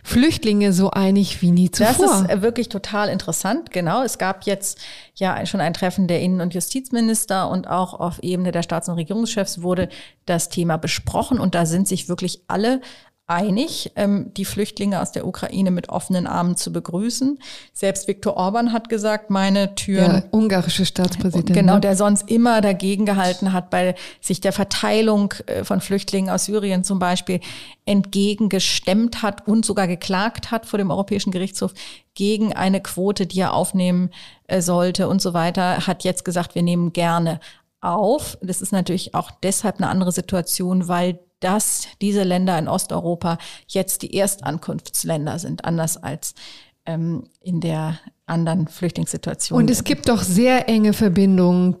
Flüchtlinge 0.04 0.72
so 0.72 0.90
einig 0.90 1.42
wie 1.42 1.50
nie 1.50 1.70
zuvor. 1.70 2.06
Das 2.06 2.20
ist 2.20 2.30
äh, 2.30 2.42
wirklich 2.42 2.68
total 2.68 3.08
interessant. 3.08 3.72
Genau. 3.72 4.02
Es 4.02 4.18
gab 4.18 4.46
jetzt 4.46 4.78
ja 5.16 5.44
schon 5.46 5.60
ein 5.60 5.74
Treffen 5.74 6.06
der 6.06 6.20
Innen- 6.20 6.40
und 6.40 6.54
Justizminister 6.54 7.50
und 7.50 7.68
auch 7.68 7.94
auf 7.94 8.22
Ebene 8.22 8.52
der 8.52 8.62
Staats- 8.62 8.88
und 8.88 8.94
Regierungschefs 8.94 9.62
wurde 9.62 9.88
das 10.24 10.48
Thema 10.50 10.76
besprochen 10.76 11.40
und 11.40 11.54
da 11.54 11.66
sind 11.66 11.88
sich 11.88 12.08
wirklich 12.08 12.42
alle 12.46 12.80
einig, 13.26 13.90
ähm, 13.96 14.32
die 14.36 14.44
Flüchtlinge 14.44 15.00
aus 15.00 15.12
der 15.12 15.26
Ukraine 15.26 15.70
mit 15.70 15.88
offenen 15.88 16.26
Armen 16.26 16.56
zu 16.56 16.72
begrüßen. 16.72 17.38
Selbst 17.72 18.06
Viktor 18.06 18.36
Orban 18.36 18.72
hat 18.72 18.90
gesagt, 18.90 19.30
meine 19.30 19.74
Türen. 19.74 20.10
Der 20.10 20.34
ungarische 20.34 20.84
Staatspräsident. 20.84 21.54
Genau, 21.54 21.74
ne? 21.74 21.80
der 21.80 21.96
sonst 21.96 22.30
immer 22.30 22.60
dagegen 22.60 23.06
gehalten 23.06 23.54
hat, 23.54 23.70
bei 23.70 23.94
sich 24.20 24.42
der 24.42 24.52
Verteilung 24.52 25.32
äh, 25.46 25.64
von 25.64 25.80
Flüchtlingen 25.80 26.28
aus 26.28 26.44
Syrien 26.44 26.84
zum 26.84 26.98
Beispiel 26.98 27.40
entgegengestemmt 27.86 29.22
hat 29.22 29.48
und 29.48 29.64
sogar 29.64 29.86
geklagt 29.88 30.50
hat 30.50 30.66
vor 30.66 30.78
dem 30.78 30.90
Europäischen 30.90 31.30
Gerichtshof 31.30 31.72
gegen 32.12 32.52
eine 32.52 32.82
Quote, 32.82 33.26
die 33.26 33.40
er 33.40 33.54
aufnehmen 33.54 34.10
äh, 34.48 34.60
sollte 34.60 35.08
und 35.08 35.22
so 35.22 35.32
weiter, 35.32 35.86
hat 35.86 36.04
jetzt 36.04 36.26
gesagt, 36.26 36.54
wir 36.54 36.62
nehmen 36.62 36.92
gerne 36.92 37.40
auf. 37.80 38.36
Das 38.42 38.60
ist 38.60 38.72
natürlich 38.72 39.14
auch 39.14 39.30
deshalb 39.42 39.78
eine 39.78 39.88
andere 39.88 40.12
Situation, 40.12 40.88
weil 40.88 41.18
dass 41.44 41.88
diese 42.00 42.22
Länder 42.22 42.58
in 42.58 42.68
Osteuropa 42.68 43.36
jetzt 43.68 44.02
die 44.02 44.16
Erstankunftsländer 44.16 45.38
sind, 45.38 45.64
anders 45.64 46.02
als 46.02 46.34
ähm, 46.86 47.24
in 47.42 47.60
der 47.60 47.98
anderen 48.26 48.66
Flüchtlingssituation. 48.66 49.58
Und 49.58 49.70
es 49.70 49.84
gibt 49.84 50.08
doch 50.08 50.22
sehr 50.22 50.68
enge 50.68 50.94
Verbindungen 50.94 51.76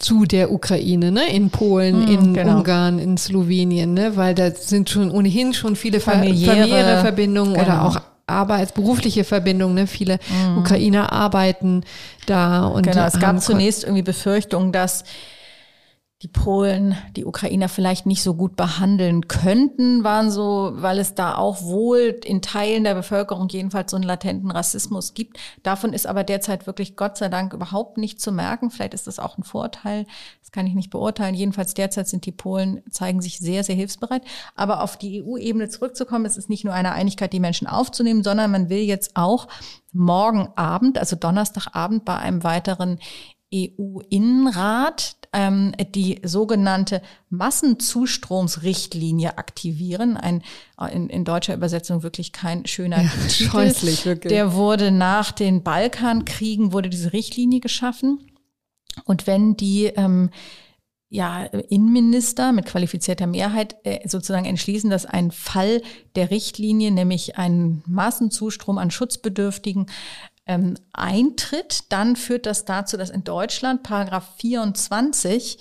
zu 0.00 0.24
der 0.24 0.52
Ukraine, 0.52 1.12
ne? 1.12 1.28
In 1.30 1.50
Polen, 1.50 2.04
mm, 2.04 2.08
in 2.08 2.34
genau. 2.34 2.58
Ungarn, 2.58 2.98
in 2.98 3.16
Slowenien, 3.16 3.94
ne? 3.94 4.16
Weil 4.16 4.34
da 4.34 4.50
sind 4.50 4.90
schon 4.90 5.12
ohnehin 5.12 5.54
schon 5.54 5.76
viele 5.76 6.00
familiäre, 6.00 6.56
familiäre 6.56 7.00
Verbindungen 7.00 7.54
genau. 7.54 7.64
oder 7.64 7.84
auch 7.84 8.00
arbeitsberufliche 8.26 9.22
Verbindungen. 9.22 9.76
Ne? 9.76 9.86
Viele 9.86 10.16
mm. 10.16 10.58
Ukrainer 10.58 11.12
arbeiten 11.12 11.84
da 12.26 12.66
und 12.66 12.86
genau. 12.86 13.06
Es 13.06 13.20
gab 13.20 13.40
zunächst 13.40 13.84
irgendwie 13.84 14.02
Befürchtungen, 14.02 14.72
dass 14.72 15.04
die 16.24 16.28
Polen 16.28 16.96
die 17.16 17.26
Ukrainer 17.26 17.68
vielleicht 17.68 18.06
nicht 18.06 18.22
so 18.22 18.32
gut 18.32 18.56
behandeln 18.56 19.28
könnten, 19.28 20.04
waren 20.04 20.30
so, 20.30 20.72
weil 20.76 20.98
es 20.98 21.14
da 21.14 21.36
auch 21.36 21.62
wohl 21.64 22.18
in 22.24 22.40
Teilen 22.40 22.82
der 22.84 22.94
Bevölkerung 22.94 23.46
jedenfalls 23.50 23.90
so 23.90 23.98
einen 23.98 24.06
latenten 24.06 24.50
Rassismus 24.50 25.12
gibt. 25.12 25.36
Davon 25.62 25.92
ist 25.92 26.06
aber 26.06 26.24
derzeit 26.24 26.66
wirklich 26.66 26.96
Gott 26.96 27.18
sei 27.18 27.28
Dank 27.28 27.52
überhaupt 27.52 27.98
nicht 27.98 28.22
zu 28.22 28.32
merken. 28.32 28.70
Vielleicht 28.70 28.94
ist 28.94 29.06
das 29.06 29.18
auch 29.18 29.36
ein 29.36 29.44
Vorteil. 29.44 30.06
Das 30.40 30.50
kann 30.50 30.66
ich 30.66 30.72
nicht 30.72 30.88
beurteilen. 30.88 31.34
Jedenfalls 31.34 31.74
derzeit 31.74 32.08
sind 32.08 32.24
die 32.24 32.32
Polen, 32.32 32.82
zeigen 32.88 33.20
sich 33.20 33.38
sehr, 33.38 33.62
sehr 33.62 33.74
hilfsbereit. 33.74 34.22
Aber 34.54 34.82
auf 34.82 34.96
die 34.96 35.22
EU-Ebene 35.22 35.68
zurückzukommen, 35.68 36.24
es 36.24 36.38
ist 36.38 36.48
nicht 36.48 36.64
nur 36.64 36.72
eine 36.72 36.92
Einigkeit, 36.92 37.34
die 37.34 37.40
Menschen 37.40 37.66
aufzunehmen, 37.66 38.24
sondern 38.24 38.50
man 38.50 38.70
will 38.70 38.82
jetzt 38.82 39.14
auch 39.14 39.46
morgen 39.92 40.48
Abend, 40.56 40.96
also 40.96 41.16
Donnerstagabend 41.16 42.06
bei 42.06 42.16
einem 42.16 42.42
weiteren 42.44 42.98
EU-Innenrat 43.54 45.16
ähm, 45.34 45.72
die 45.94 46.20
sogenannte 46.22 47.02
Massenzustromsrichtlinie 47.28 49.36
aktivieren. 49.36 50.16
Ein 50.16 50.42
in, 50.92 51.08
in 51.08 51.24
deutscher 51.24 51.54
Übersetzung 51.54 52.02
wirklich 52.02 52.32
kein 52.32 52.66
schöner 52.66 53.02
ja, 53.02 53.10
Titel. 53.28 53.50
Scheußlich, 53.50 54.06
wirklich. 54.06 54.32
Der 54.32 54.54
wurde 54.54 54.90
nach 54.90 55.32
den 55.32 55.62
Balkankriegen 55.62 56.72
wurde 56.72 56.88
diese 56.88 57.12
Richtlinie 57.12 57.60
geschaffen. 57.60 58.30
Und 59.04 59.26
wenn 59.26 59.56
die 59.56 59.86
ähm, 59.86 60.30
ja, 61.14 61.44
Innenminister 61.44 62.50
mit 62.50 62.66
qualifizierter 62.66 63.28
Mehrheit 63.28 63.76
äh, 63.84 64.00
sozusagen 64.08 64.46
entschließen, 64.46 64.90
dass 64.90 65.06
ein 65.06 65.30
Fall 65.30 65.80
der 66.16 66.32
Richtlinie, 66.32 66.90
nämlich 66.90 67.38
ein 67.38 67.84
Massenzustrom 67.86 68.78
an 68.78 68.90
Schutzbedürftigen, 68.90 69.86
ähm, 70.46 70.74
eintritt, 70.92 71.92
dann 71.92 72.16
führt 72.16 72.46
das 72.46 72.64
dazu, 72.64 72.96
dass 72.96 73.10
in 73.10 73.24
Deutschland 73.24 73.82
Paragraph 73.82 74.28
24 74.38 75.58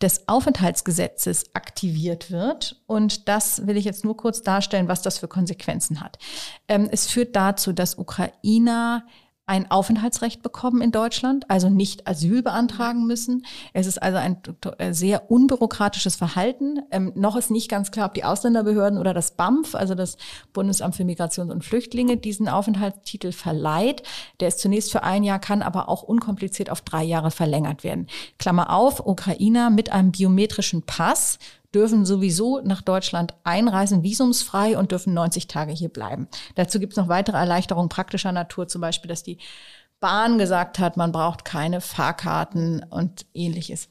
des 0.00 0.28
Aufenthaltsgesetzes 0.28 1.54
aktiviert 1.54 2.30
wird. 2.30 2.82
Und 2.86 3.28
das 3.28 3.66
will 3.66 3.76
ich 3.76 3.84
jetzt 3.84 4.04
nur 4.04 4.16
kurz 4.16 4.42
darstellen, 4.42 4.88
was 4.88 5.02
das 5.02 5.18
für 5.18 5.28
Konsequenzen 5.28 6.00
hat. 6.00 6.18
Ähm, 6.68 6.88
es 6.90 7.06
führt 7.06 7.36
dazu, 7.36 7.72
dass 7.72 7.98
Ukrainer 7.98 9.06
ein 9.44 9.70
Aufenthaltsrecht 9.70 10.42
bekommen 10.42 10.80
in 10.80 10.92
Deutschland, 10.92 11.50
also 11.50 11.68
nicht 11.68 12.06
Asyl 12.06 12.42
beantragen 12.42 13.06
müssen. 13.06 13.44
Es 13.72 13.86
ist 13.86 14.00
also 14.00 14.18
ein 14.18 14.38
sehr 14.94 15.30
unbürokratisches 15.30 16.14
Verhalten. 16.14 16.80
Ähm, 16.92 17.12
noch 17.16 17.34
ist 17.36 17.50
nicht 17.50 17.68
ganz 17.68 17.90
klar, 17.90 18.06
ob 18.06 18.14
die 18.14 18.24
Ausländerbehörden 18.24 18.98
oder 18.98 19.12
das 19.12 19.32
BAMF, 19.32 19.74
also 19.74 19.96
das 19.96 20.16
Bundesamt 20.52 20.94
für 20.94 21.04
Migration 21.04 21.50
und 21.50 21.64
Flüchtlinge, 21.64 22.16
diesen 22.16 22.48
Aufenthaltstitel 22.48 23.32
verleiht. 23.32 24.04
Der 24.38 24.48
ist 24.48 24.60
zunächst 24.60 24.92
für 24.92 25.02
ein 25.02 25.24
Jahr, 25.24 25.40
kann 25.40 25.62
aber 25.62 25.88
auch 25.88 26.02
unkompliziert 26.02 26.70
auf 26.70 26.80
drei 26.80 27.02
Jahre 27.02 27.32
verlängert 27.32 27.82
werden. 27.82 28.06
Klammer 28.38 28.70
auf, 28.70 29.04
Ukrainer 29.04 29.70
mit 29.70 29.90
einem 29.90 30.12
biometrischen 30.12 30.82
Pass 30.82 31.38
dürfen 31.74 32.04
sowieso 32.04 32.60
nach 32.60 32.82
Deutschland 32.82 33.34
einreisen, 33.44 34.02
visumsfrei 34.02 34.76
und 34.76 34.92
dürfen 34.92 35.14
90 35.14 35.46
Tage 35.46 35.72
hier 35.72 35.88
bleiben. 35.88 36.28
Dazu 36.54 36.78
gibt 36.78 36.92
es 36.92 36.96
noch 36.96 37.08
weitere 37.08 37.36
Erleichterungen 37.36 37.88
praktischer 37.88 38.32
Natur, 38.32 38.68
zum 38.68 38.80
Beispiel, 38.80 39.08
dass 39.08 39.22
die 39.22 39.38
Bahn 40.00 40.38
gesagt 40.38 40.78
hat, 40.78 40.96
man 40.96 41.12
braucht 41.12 41.44
keine 41.44 41.80
Fahrkarten 41.80 42.84
und 42.90 43.24
ähnliches. 43.34 43.88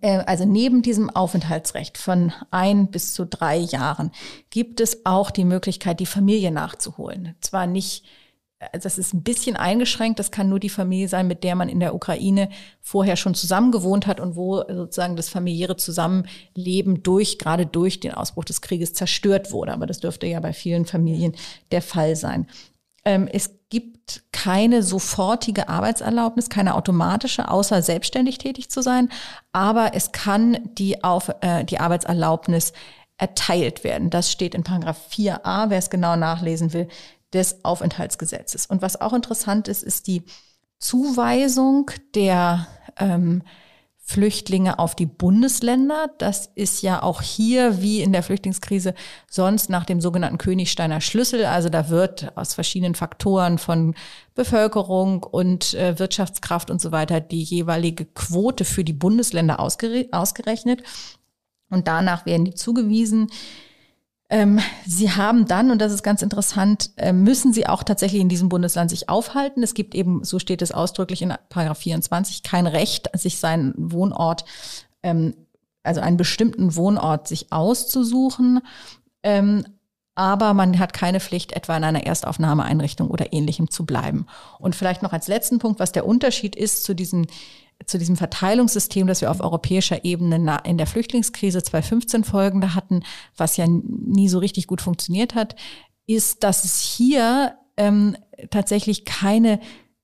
Äh, 0.00 0.18
also 0.26 0.44
neben 0.44 0.82
diesem 0.82 1.10
Aufenthaltsrecht 1.10 1.98
von 1.98 2.32
ein 2.50 2.90
bis 2.90 3.14
zu 3.14 3.26
drei 3.26 3.56
Jahren 3.56 4.10
gibt 4.50 4.80
es 4.80 5.04
auch 5.04 5.30
die 5.30 5.44
Möglichkeit, 5.44 6.00
die 6.00 6.06
Familie 6.06 6.50
nachzuholen. 6.50 7.36
Zwar 7.40 7.66
nicht 7.66 8.04
das 8.72 8.98
ist 8.98 9.12
ein 9.12 9.22
bisschen 9.22 9.56
eingeschränkt. 9.56 10.18
Das 10.18 10.30
kann 10.30 10.48
nur 10.48 10.60
die 10.60 10.68
Familie 10.68 11.08
sein, 11.08 11.26
mit 11.26 11.44
der 11.44 11.54
man 11.54 11.68
in 11.68 11.80
der 11.80 11.94
Ukraine 11.94 12.48
vorher 12.80 13.16
schon 13.16 13.34
zusammen 13.34 13.72
gewohnt 13.72 14.06
hat 14.06 14.20
und 14.20 14.36
wo 14.36 14.62
sozusagen 14.68 15.16
das 15.16 15.28
familiäre 15.28 15.76
Zusammenleben 15.76 17.02
durch, 17.02 17.38
gerade 17.38 17.66
durch 17.66 18.00
den 18.00 18.12
Ausbruch 18.12 18.44
des 18.44 18.60
Krieges 18.60 18.94
zerstört 18.94 19.52
wurde. 19.52 19.72
Aber 19.72 19.86
das 19.86 20.00
dürfte 20.00 20.26
ja 20.26 20.40
bei 20.40 20.52
vielen 20.52 20.86
Familien 20.86 21.34
der 21.70 21.82
Fall 21.82 22.16
sein. 22.16 22.46
Ähm, 23.04 23.28
es 23.32 23.50
gibt 23.68 24.22
keine 24.32 24.82
sofortige 24.82 25.68
Arbeitserlaubnis, 25.68 26.48
keine 26.48 26.74
automatische, 26.74 27.50
außer 27.50 27.82
selbstständig 27.82 28.38
tätig 28.38 28.70
zu 28.70 28.82
sein. 28.82 29.08
Aber 29.52 29.94
es 29.94 30.12
kann 30.12 30.58
die, 30.78 31.02
Auf, 31.02 31.30
äh, 31.40 31.64
die 31.64 31.80
Arbeitserlaubnis 31.80 32.72
erteilt 33.18 33.84
werden. 33.84 34.10
Das 34.10 34.30
steht 34.30 34.54
in 34.54 34.64
Paragraph 34.64 35.08
4a, 35.10 35.70
wer 35.70 35.78
es 35.78 35.90
genau 35.90 36.16
nachlesen 36.16 36.72
will, 36.72 36.88
des 37.32 37.64
Aufenthaltsgesetzes. 37.64 38.66
Und 38.66 38.82
was 38.82 39.00
auch 39.00 39.12
interessant 39.12 39.68
ist, 39.68 39.82
ist 39.82 40.06
die 40.06 40.22
Zuweisung 40.78 41.90
der 42.14 42.66
ähm, 42.98 43.42
Flüchtlinge 44.04 44.78
auf 44.78 44.94
die 44.94 45.06
Bundesländer. 45.06 46.10
Das 46.18 46.50
ist 46.54 46.82
ja 46.82 47.02
auch 47.02 47.22
hier 47.22 47.80
wie 47.80 48.02
in 48.02 48.12
der 48.12 48.22
Flüchtlingskrise 48.22 48.94
sonst 49.30 49.70
nach 49.70 49.86
dem 49.86 50.00
sogenannten 50.00 50.38
Königsteiner 50.38 51.00
Schlüssel. 51.00 51.46
Also 51.46 51.68
da 51.68 51.88
wird 51.88 52.36
aus 52.36 52.52
verschiedenen 52.52 52.94
Faktoren 52.94 53.58
von 53.58 53.94
Bevölkerung 54.34 55.22
und 55.22 55.74
äh, 55.74 55.98
Wirtschaftskraft 55.98 56.70
und 56.70 56.80
so 56.80 56.90
weiter 56.92 57.20
die 57.20 57.42
jeweilige 57.42 58.04
Quote 58.04 58.64
für 58.64 58.84
die 58.84 58.92
Bundesländer 58.92 59.60
ausgerechnet. 59.60 60.82
Und 61.70 61.88
danach 61.88 62.26
werden 62.26 62.44
die 62.44 62.54
zugewiesen. 62.54 63.30
Ähm, 64.32 64.60
sie 64.86 65.10
haben 65.10 65.46
dann, 65.46 65.70
und 65.70 65.78
das 65.82 65.92
ist 65.92 66.02
ganz 66.02 66.22
interessant, 66.22 66.92
äh, 66.96 67.12
müssen 67.12 67.52
Sie 67.52 67.66
auch 67.66 67.82
tatsächlich 67.82 68.22
in 68.22 68.30
diesem 68.30 68.48
Bundesland 68.48 68.88
sich 68.88 69.10
aufhalten. 69.10 69.62
Es 69.62 69.74
gibt 69.74 69.94
eben, 69.94 70.24
so 70.24 70.38
steht 70.38 70.62
es 70.62 70.72
ausdrücklich 70.72 71.20
in 71.20 71.34
Paragraph 71.50 71.80
24, 71.80 72.42
kein 72.42 72.66
Recht, 72.66 73.10
sich 73.12 73.36
seinen 73.36 73.74
Wohnort, 73.76 74.46
ähm, 75.02 75.34
also 75.82 76.00
einen 76.00 76.16
bestimmten 76.16 76.76
Wohnort 76.76 77.28
sich 77.28 77.52
auszusuchen. 77.52 78.60
Ähm, 79.22 79.66
aber 80.14 80.54
man 80.54 80.78
hat 80.78 80.94
keine 80.94 81.20
Pflicht, 81.20 81.52
etwa 81.52 81.76
in 81.76 81.84
einer 81.84 82.06
Erstaufnahmeeinrichtung 82.06 83.10
oder 83.10 83.34
ähnlichem 83.34 83.70
zu 83.70 83.84
bleiben. 83.84 84.26
Und 84.58 84.74
vielleicht 84.74 85.02
noch 85.02 85.12
als 85.12 85.28
letzten 85.28 85.58
Punkt, 85.58 85.78
was 85.78 85.92
der 85.92 86.06
Unterschied 86.06 86.56
ist 86.56 86.84
zu 86.84 86.94
diesen 86.94 87.26
zu 87.86 87.98
diesem 87.98 88.16
Verteilungssystem, 88.16 89.06
das 89.06 89.20
wir 89.20 89.30
auf 89.30 89.40
europäischer 89.40 90.04
Ebene 90.04 90.60
in 90.64 90.78
der 90.78 90.86
Flüchtlingskrise 90.86 91.62
2015 91.62 92.24
folgende 92.24 92.74
hatten, 92.74 93.02
was 93.36 93.56
ja 93.56 93.66
nie 93.66 94.28
so 94.28 94.38
richtig 94.38 94.66
gut 94.66 94.80
funktioniert 94.80 95.34
hat, 95.34 95.56
ist, 96.06 96.42
dass 96.42 96.64
es 96.64 96.80
hier 96.80 97.56
ähm, 97.76 98.16
tatsächlich 98.50 99.04
keine 99.04 99.60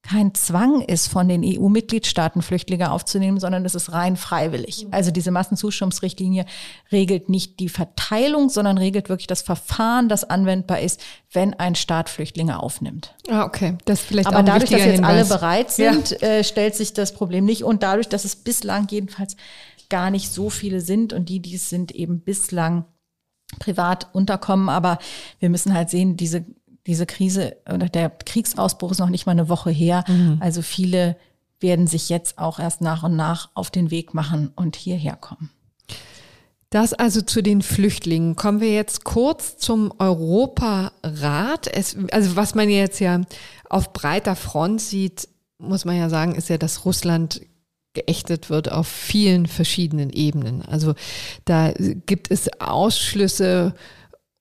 kein 0.08 0.34
Zwang 0.34 0.80
ist 0.80 1.08
von 1.08 1.28
den 1.28 1.42
EU-Mitgliedstaaten, 1.44 2.40
Flüchtlinge 2.40 2.92
aufzunehmen, 2.92 3.38
sondern 3.38 3.66
es 3.66 3.74
ist 3.74 3.92
rein 3.92 4.16
freiwillig. 4.16 4.86
Mhm. 4.86 4.94
Also 4.94 5.10
diese 5.10 5.30
Massenzustimmungsrichtlinie 5.30 6.46
regelt 6.90 7.28
nicht 7.28 7.60
die 7.60 7.68
Verteilung, 7.68 8.48
sondern 8.48 8.78
regelt 8.78 9.10
wirklich 9.10 9.26
das 9.26 9.42
Verfahren, 9.42 10.08
das 10.08 10.24
anwendbar 10.24 10.80
ist, 10.80 11.02
wenn 11.32 11.52
ein 11.54 11.74
Staat 11.74 12.08
Flüchtlinge 12.08 12.62
aufnimmt. 12.62 13.14
Ah, 13.28 13.44
okay. 13.44 13.76
Das 13.84 14.00
vielleicht 14.00 14.28
Aber 14.28 14.42
dadurch, 14.42 14.70
dass 14.70 14.80
jetzt 14.80 14.94
Hinweis. 14.94 15.10
alle 15.10 15.24
bereit 15.26 15.70
sind, 15.70 16.10
ja. 16.10 16.28
äh, 16.28 16.44
stellt 16.44 16.74
sich 16.74 16.94
das 16.94 17.12
Problem 17.12 17.44
nicht. 17.44 17.62
Und 17.62 17.82
dadurch, 17.82 18.08
dass 18.08 18.24
es 18.24 18.34
bislang 18.34 18.86
jedenfalls 18.90 19.36
gar 19.90 20.10
nicht 20.10 20.32
so 20.32 20.48
viele 20.48 20.80
sind 20.80 21.12
und 21.12 21.28
die, 21.28 21.40
die 21.40 21.56
es 21.56 21.68
sind, 21.68 21.92
eben 21.92 22.20
bislang 22.20 22.86
privat 23.58 24.08
unterkommen. 24.14 24.70
Aber 24.70 24.98
wir 25.38 25.50
müssen 25.50 25.74
halt 25.74 25.90
sehen, 25.90 26.16
diese 26.16 26.46
diese 26.88 27.06
Krise 27.06 27.56
oder 27.72 27.88
der 27.88 28.08
Kriegsausbruch 28.08 28.92
ist 28.92 28.98
noch 28.98 29.10
nicht 29.10 29.26
mal 29.26 29.32
eine 29.32 29.48
Woche 29.48 29.70
her. 29.70 30.04
Mhm. 30.08 30.38
Also 30.40 30.62
viele 30.62 31.16
werden 31.60 31.86
sich 31.86 32.08
jetzt 32.08 32.38
auch 32.38 32.58
erst 32.58 32.80
nach 32.80 33.02
und 33.02 33.14
nach 33.14 33.50
auf 33.54 33.70
den 33.70 33.90
Weg 33.90 34.14
machen 34.14 34.50
und 34.56 34.74
hierher 34.74 35.14
kommen. 35.14 35.50
Das 36.70 36.94
also 36.94 37.20
zu 37.20 37.42
den 37.42 37.62
Flüchtlingen. 37.62 38.36
Kommen 38.36 38.60
wir 38.60 38.72
jetzt 38.72 39.04
kurz 39.04 39.58
zum 39.58 39.92
Europarat. 39.98 41.66
Es, 41.70 41.96
also 42.10 42.36
was 42.36 42.54
man 42.54 42.70
jetzt 42.70 43.00
ja 43.00 43.20
auf 43.68 43.92
breiter 43.92 44.34
Front 44.34 44.80
sieht, 44.80 45.28
muss 45.58 45.84
man 45.84 45.96
ja 45.96 46.08
sagen, 46.08 46.34
ist 46.34 46.48
ja, 46.48 46.56
dass 46.56 46.86
Russland 46.86 47.42
geächtet 47.92 48.48
wird 48.48 48.70
auf 48.70 48.86
vielen 48.86 49.46
verschiedenen 49.46 50.10
Ebenen. 50.10 50.62
Also 50.62 50.94
da 51.44 51.72
gibt 52.06 52.30
es 52.30 52.48
Ausschlüsse 52.60 53.74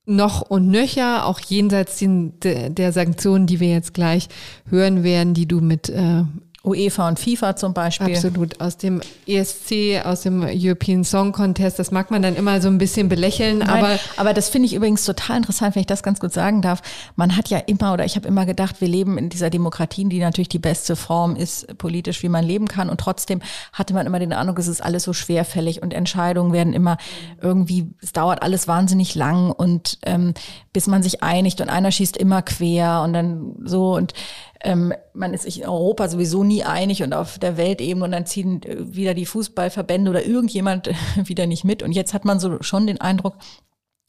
noch 0.08 0.42
und 0.42 0.70
nöcher, 0.70 1.26
auch 1.26 1.40
jenseits 1.40 2.00
der 2.02 2.92
Sanktionen, 2.92 3.46
die 3.46 3.60
wir 3.60 3.70
jetzt 3.70 3.94
gleich 3.94 4.30
hören 4.70 5.04
werden, 5.04 5.34
die 5.34 5.48
du 5.48 5.60
mit 5.60 5.90
äh, 5.90 6.24
UEFA 6.68 7.08
und 7.08 7.20
FIFA 7.20 7.56
zum 7.56 7.74
Beispiel. 7.74 8.16
Absolut. 8.16 8.60
Aus 8.62 8.78
dem 8.78 9.02
ESC, 9.26 10.02
aus 10.04 10.22
dem 10.22 10.44
European 10.44 11.04
Song 11.04 11.32
Contest, 11.32 11.80
das 11.80 11.92
mag 11.92 12.12
man 12.12 12.22
dann 12.22 12.36
immer 12.36 12.62
so 12.62 12.68
ein 12.68 12.78
bisschen 12.78 13.10
belächeln, 13.10 13.60
Nein, 13.60 13.70
aber. 13.70 14.00
Aber 14.18 14.34
das 14.34 14.50
finde 14.50 14.68
ich 14.68 14.74
übrigens 14.74 15.06
total 15.06 15.38
interessant, 15.38 15.76
wenn 15.76 15.82
ich 15.82 15.88
das 15.88 16.04
ganz 16.04 16.20
gut 16.20 16.34
sagen 16.34 16.62
darf. 16.62 16.82
Man 17.16 17.36
hat 17.36 17.50
ja 17.50 17.58
immer, 17.58 17.94
oder 17.94 18.06
ich 18.06 18.16
habe 18.16 18.28
immer 18.28 18.46
gedacht, 18.46 18.82
wir 18.82 18.88
leben 18.88 19.18
in 19.18 19.30
dieser 19.30 19.50
Demokratie, 19.50 20.06
die 20.06 20.20
natürlich 20.20 20.50
die 20.50 20.60
beste 20.60 20.96
Form 20.96 21.36
ist, 21.36 21.78
politisch, 21.78 22.24
wie 22.24 22.30
man 22.30 22.44
leben 22.44 22.68
kann. 22.68 22.90
Und 22.90 23.00
trotzdem 23.00 23.42
hatte 23.74 23.94
man 23.94 24.06
immer 24.06 24.20
den 24.20 24.34
Eindruck, 24.34 24.60
es 24.60 24.68
ist 24.68 24.84
alles 24.84 25.04
so 25.04 25.14
schwerfällig 25.14 25.82
und 25.82 25.94
Entscheidungen 25.94 26.54
werden 26.54 26.74
immer 26.74 26.98
irgendwie, 27.42 27.88
es 28.02 28.14
dauert 28.14 28.42
alles 28.42 28.68
wahnsinnig 28.68 29.16
lang 29.16 29.52
und 29.52 30.00
ähm, 30.06 30.34
bis 30.74 30.88
man 30.88 31.04
sich 31.04 31.24
einigt 31.24 31.62
und 31.62 31.70
einer 31.70 31.92
schießt 31.92 32.18
immer 32.18 32.42
quer 32.42 33.02
und 33.04 33.14
dann 33.14 33.56
so 33.64 33.96
und 33.96 34.14
ähm, 34.62 34.94
man 35.14 35.34
ist 35.34 35.44
sich 35.44 35.62
in 35.62 35.68
Europa 35.68 36.08
sowieso 36.10 36.44
nie 36.44 36.64
einig 36.64 37.04
und 37.04 37.14
auf 37.14 37.40
der 37.40 37.58
Weltebene 37.58 38.04
und 38.04 38.12
dann 38.12 38.26
ziehen 38.26 38.62
wieder 38.68 39.14
die 39.14 39.26
Fußballverbände 39.26 40.10
oder 40.10 40.26
irgendjemand 40.26 40.90
wieder 41.24 41.46
nicht 41.46 41.64
mit. 41.64 41.84
Und 41.84 41.92
jetzt 41.92 42.14
hat 42.14 42.26
man 42.26 42.40
so 42.40 42.62
schon 42.62 42.88
den 42.88 43.02
Eindruck, 43.02 43.36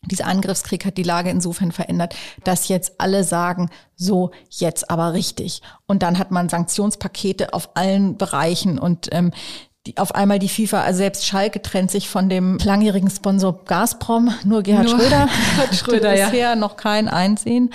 dieser 0.07 0.27
Angriffskrieg 0.27 0.85
hat 0.85 0.97
die 0.97 1.03
Lage 1.03 1.31
insofern 1.31 1.73
verändert, 1.73 2.15
dass 2.45 2.69
jetzt 2.69 3.01
alle 3.01 3.25
sagen, 3.25 3.69
so 3.97 4.31
jetzt 4.49 4.91
aber 4.91 5.13
richtig. 5.13 5.61
Und 5.87 6.03
dann 6.03 6.19
hat 6.19 6.31
man 6.31 6.49
Sanktionspakete 6.49 7.53
auf 7.53 7.77
allen 7.77 8.17
Bereichen 8.17 8.79
und 8.79 9.09
ähm, 9.13 9.33
die, 9.89 9.97
auf 9.97 10.15
einmal 10.15 10.39
die 10.39 10.49
FIFA, 10.49 10.83
also 10.83 10.99
selbst 10.99 11.27
Schalke 11.27 11.63
trennt 11.63 11.91
sich 11.91 12.09
von 12.09 12.29
dem 12.29 12.59
langjährigen 12.59 13.11
Sponsor 13.11 13.65
Gazprom, 13.65 14.33
nur 14.45 14.63
Gerhard 14.63 14.89
nur 14.89 14.99
Schröder, 14.99 15.29
Gerhard 15.57 15.75
Schröder 15.75 16.17
ja. 16.17 16.27
bisher 16.27 16.57
noch 16.57 16.77
kein 16.77 17.09
Einsehen. 17.09 17.71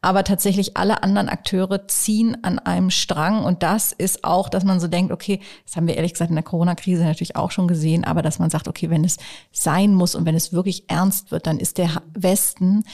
Aber 0.00 0.22
tatsächlich 0.22 0.76
alle 0.76 1.02
anderen 1.02 1.28
Akteure 1.28 1.88
ziehen 1.88 2.38
an 2.44 2.60
einem 2.60 2.90
Strang 2.90 3.44
und 3.44 3.64
das 3.64 3.92
ist 3.92 4.22
auch, 4.22 4.48
dass 4.48 4.62
man 4.62 4.78
so 4.78 4.86
denkt, 4.86 5.12
okay, 5.12 5.40
das 5.66 5.74
haben 5.76 5.88
wir 5.88 5.96
ehrlich 5.96 6.12
gesagt 6.12 6.30
in 6.30 6.36
der 6.36 6.44
Corona-Krise 6.44 7.02
natürlich 7.02 7.34
auch 7.34 7.50
schon 7.50 7.66
gesehen, 7.66 8.04
aber 8.04 8.22
dass 8.22 8.38
man 8.38 8.50
sagt, 8.50 8.68
okay, 8.68 8.90
wenn 8.90 9.04
es 9.04 9.16
sein 9.50 9.94
muss 9.94 10.14
und 10.14 10.24
wenn 10.24 10.36
es 10.36 10.52
wirklich 10.52 10.88
ernst 10.88 11.32
wird, 11.32 11.48
dann 11.48 11.58
ist 11.58 11.78
der 11.78 12.02
Westen 12.14 12.84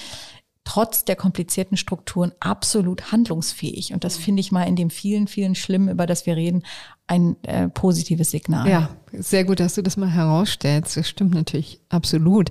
trotz 0.65 1.05
der 1.05 1.17
komplizierten 1.17 1.77
Strukturen 1.77 2.33
absolut 2.41 3.13
handlungsfähig. 3.13 3.93
Und 3.93 4.03
das 4.03 4.17
finde 4.17 4.41
ich 4.41 4.51
mal 4.51 4.65
in 4.65 4.77
dem 4.77 4.89
vielen, 4.89 5.29
vielen 5.29 5.55
Schlimmen, 5.55 5.91
über 5.91 6.07
das 6.07 6.25
wir 6.25 6.37
reden, 6.37 6.63
ein 7.07 7.37
äh, 7.43 7.69
positives 7.69 8.31
Signal. 8.31 8.69
Ja, 8.69 8.89
sehr 9.13 9.45
gut, 9.45 9.61
dass 9.61 9.75
du 9.75 9.83
das 9.83 9.97
mal 9.97 10.11
herausstellst. 10.11 10.97
Das 10.97 11.07
stimmt 11.07 11.35
natürlich 11.35 11.81
absolut. 11.91 12.51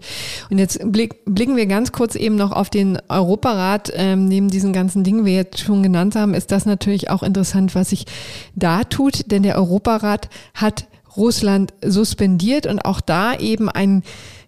Und 0.50 0.60
jetzt 0.60 0.80
blick, 0.92 1.26
blicken 1.26 1.56
wir 1.56 1.66
ganz 1.66 1.92
kurz 1.92 2.16
eben 2.16 2.36
noch 2.36 2.52
auf 2.52 2.70
den 2.70 3.00
Europarat. 3.10 3.92
Ähm, 3.96 4.28
neben 4.28 4.50
diesen 4.50 4.72
ganzen 4.72 5.04
Dingen, 5.04 5.20
die 5.20 5.32
wir 5.32 5.36
jetzt 5.36 5.60
schon 5.60 5.82
genannt 5.82 6.16
haben, 6.16 6.36
ist 6.36 6.52
das 6.52 6.66
natürlich 6.66 7.10
auch 7.10 7.24
interessant, 7.24 7.74
was 7.74 7.90
sich 7.90 8.06
da 8.56 8.84
tut. 8.84 9.32
Denn 9.32 9.42
der 9.42 9.58
Europarat 9.58 10.30
hat 10.54 10.88
Russland 11.18 11.74
suspendiert 11.84 12.68
und 12.68 12.86
auch 12.86 13.02
da 13.02 13.36
eben 13.36 13.70
ein 13.70 14.04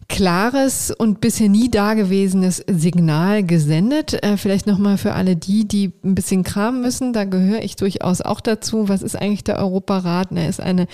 klares 0.08 0.91
und 0.91 1.20
bisher 1.20 1.49
nie 1.49 1.70
dagewesenes 1.70 2.64
Signal 2.68 3.43
gesendet. 3.43 4.14
Äh, 4.24 4.38
vielleicht 4.38 4.68
nochmal 4.68 4.97
für 4.97 5.14
alle 5.14 5.36
die, 5.36 5.68
die 5.68 5.91
ein 6.03 6.16
bisschen 6.16 6.43
kramen 6.43 6.82
müssen, 6.82 7.12
da 7.12 7.24
gehöre 7.24 7.64
ich 7.64 7.76
durchaus 7.76 8.22
auch 8.22 8.39
dazu. 8.39 8.88
Was 8.88 9.01
ist 9.01 9.16
eigentlich 9.16 9.43
der 9.43 9.58
Europarat? 9.58 10.32
Er 10.32 10.47
ist 10.47 10.62
eine 10.62 10.88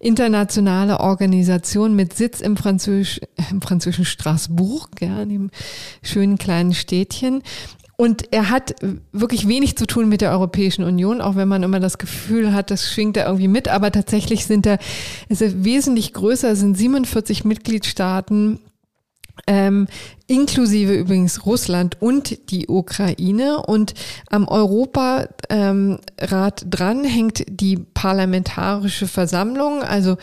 internationale 0.00 1.00
Organisation 1.00 1.94
mit 1.94 2.14
Sitz 2.14 2.40
im, 2.40 2.56
Französisch, 2.56 3.20
im 3.50 3.60
französischen 3.60 4.06
Straßburg, 4.06 4.90
ja, 5.00 5.22
in 5.22 5.28
dem 5.28 5.50
schönen 6.02 6.38
kleinen 6.38 6.74
Städtchen. 6.74 7.42
Und 7.96 8.32
er 8.32 8.50
hat 8.50 8.74
wirklich 9.12 9.46
wenig 9.46 9.76
zu 9.76 9.86
tun 9.86 10.08
mit 10.08 10.20
der 10.20 10.32
Europäischen 10.32 10.84
Union, 10.84 11.20
auch 11.20 11.36
wenn 11.36 11.46
man 11.46 11.62
immer 11.62 11.78
das 11.78 11.98
Gefühl 11.98 12.52
hat, 12.52 12.70
das 12.70 12.90
schwingt 12.90 13.16
er 13.16 13.26
irgendwie 13.26 13.48
mit. 13.48 13.68
Aber 13.68 13.92
tatsächlich 13.92 14.46
sind 14.46 14.66
er, 14.66 14.78
ist 15.28 15.42
er 15.42 15.64
wesentlich 15.64 16.12
größer, 16.12 16.56
sind 16.56 16.76
47 16.76 17.44
Mitgliedstaaten 17.44 18.58
ähm, 19.46 19.88
inklusive 20.26 20.94
übrigens 20.94 21.44
Russland 21.44 22.00
und 22.00 22.50
die 22.50 22.66
Ukraine. 22.68 23.58
Und 23.66 23.94
am 24.30 24.48
Europarat 24.48 25.28
ähm, 25.50 25.98
dran 26.16 27.04
hängt 27.04 27.44
die 27.48 27.76
Parlamentarische 27.76 29.06
Versammlung, 29.06 29.82
also 29.82 30.16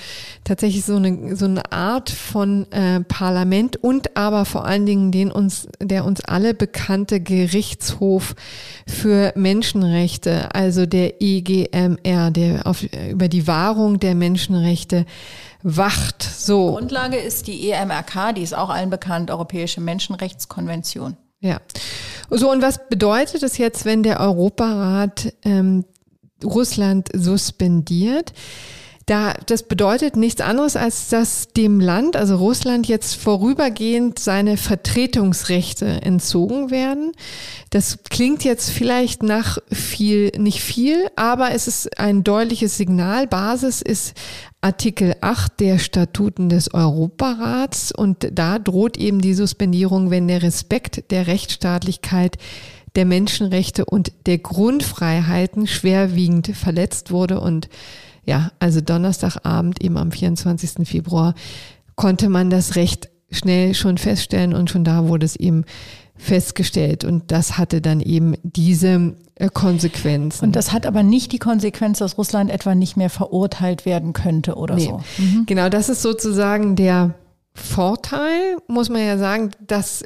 tatsächlich 0.44 0.86
so 0.86 0.96
eine, 0.96 1.36
so 1.36 1.46
eine 1.46 1.72
Art 1.72 2.10
von 2.10 2.72
äh, 2.72 3.02
Parlament 3.02 3.78
und 3.78 4.18
aber 4.18 4.46
vor 4.46 4.66
allen 4.66 4.88
Dingen 4.88 5.12
den 5.12 5.32
uns, 5.32 5.68
der 5.80 6.04
uns 6.06 6.22
alle 6.22 6.56
bekannte 6.56 7.20
Gerichtshof 7.20 8.36
für 8.88 9.34
Menschenrechte, 9.36 10.56
also 10.56 10.88
der 10.88 11.22
EGMR, 11.22 12.32
der 12.32 12.66
auf, 12.66 12.84
über 12.84 13.28
die 13.28 13.46
Wahrung 13.46 14.00
der 14.00 14.16
Menschenrechte 14.16 15.06
wacht. 15.64 16.24
So. 16.24 16.74
Grundlage 16.74 17.18
ist 17.18 17.48
die 17.48 17.70
EMRK, 17.70 18.34
die 18.36 18.42
ist 18.42 18.54
auch 18.54 18.70
allen 18.70 18.90
bekannt, 18.90 19.32
Europäische 19.32 19.82
Menschenrechtskonvention. 19.82 21.18
Ja. 21.40 21.60
So, 22.30 22.52
und 22.52 22.62
was 22.62 22.88
bedeutet 22.88 23.44
es 23.44 23.58
jetzt, 23.58 23.86
wenn 23.86 24.04
der 24.04 24.20
Europarat 24.20 25.34
ähm, 25.44 25.86
Russland 26.44 27.10
suspendiert? 27.14 28.34
Da, 29.12 29.34
das 29.46 29.64
bedeutet 29.64 30.16
nichts 30.16 30.40
anderes, 30.40 30.78
als 30.78 31.10
dass 31.10 31.50
dem 31.50 31.82
Land, 31.82 32.16
also 32.16 32.38
Russland, 32.38 32.88
jetzt 32.88 33.16
vorübergehend 33.16 34.20
seine 34.20 34.56
Vertretungsrechte 34.56 35.86
entzogen 35.86 36.72
werden. 36.72 37.12
Das 37.72 38.00
klingt 38.10 38.46
jetzt 38.46 38.70
vielleicht 38.70 39.22
nach 39.22 39.58
viel, 39.70 40.32
nicht 40.38 40.62
viel, 40.62 41.10
aber 41.18 41.52
es 41.52 41.68
ist 41.68 42.00
ein 42.00 42.24
deutliches 42.24 42.78
Signal. 42.78 43.28
Basis 43.28 43.82
ist 43.82 44.14
Artikel 44.62 45.18
8 45.20 45.60
der 45.60 45.78
Statuten 45.78 46.48
des 46.48 46.74
Europarats 46.74 47.92
und 47.92 48.30
da 48.32 48.60
droht 48.60 48.96
eben 48.96 49.20
die 49.20 49.34
Suspendierung, 49.34 50.10
wenn 50.10 50.30
der 50.30 50.42
Respekt 50.42 51.12
der 51.12 51.28
Rechtsstaatlichkeit 51.28 52.38
der 52.96 53.04
Menschenrechte 53.04 53.84
und 53.84 54.14
der 54.26 54.38
Grundfreiheiten 54.38 55.68
schwerwiegend 55.68 56.56
verletzt 56.56 57.12
wurde 57.12 57.42
und 57.42 57.68
ja, 58.26 58.52
also 58.60 58.82
Donnerstagabend, 58.82 59.84
eben 59.84 59.98
am 59.98 60.12
24. 60.12 60.88
Februar, 60.88 61.34
konnte 61.96 62.30
man 62.30 62.50
das 62.50 62.76
recht 62.76 63.10
schnell 63.32 63.74
schon 63.74 63.98
feststellen 63.98 64.54
und 64.54 64.70
schon 64.70 64.84
da 64.84 65.08
wurde 65.08 65.26
es 65.26 65.36
eben 65.36 65.66
festgestellt. 66.16 67.04
Und 67.04 67.32
das 67.32 67.58
hatte 67.58 67.82
dann 67.82 68.00
eben 68.00 68.36
diese 68.44 69.16
äh, 69.36 69.50
Konsequenzen. 69.52 70.46
Und 70.46 70.56
das 70.56 70.72
hat 70.72 70.86
aber 70.86 71.02
nicht 71.02 71.32
die 71.32 71.40
Konsequenz, 71.40 72.00
dass 72.00 72.18
Russland 72.18 72.52
etwa 72.52 72.76
nicht 72.76 72.96
mehr 72.96 73.10
verurteilt 73.10 73.86
werden 73.86 74.14
könnte 74.14 74.56
oder 74.56 74.76
nee. 74.76 74.86
so. 74.86 75.02
Mhm. 75.18 75.46
Genau, 75.48 75.70
das 75.70 75.90
ist 75.90 76.04
sozusagen 76.04 76.76
der 76.76 77.16
Vorteil, 77.54 78.58
muss 78.68 78.90
man 78.90 79.06
ja 79.06 79.18
sagen, 79.18 79.52
dass 79.60 80.04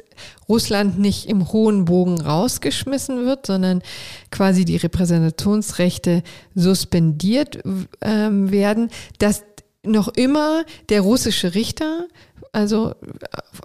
Russland 0.48 0.98
nicht 0.98 1.28
im 1.28 1.52
hohen 1.52 1.84
Bogen 1.84 2.20
rausgeschmissen 2.20 3.24
wird, 3.24 3.46
sondern 3.46 3.82
quasi 4.30 4.64
die 4.64 4.76
Repräsentationsrechte 4.76 6.22
suspendiert 6.54 7.60
ähm, 8.02 8.50
werden, 8.50 8.90
dass 9.18 9.44
noch 9.84 10.08
immer 10.08 10.64
der 10.88 11.02
russische 11.02 11.54
Richter 11.54 12.06
also 12.52 12.94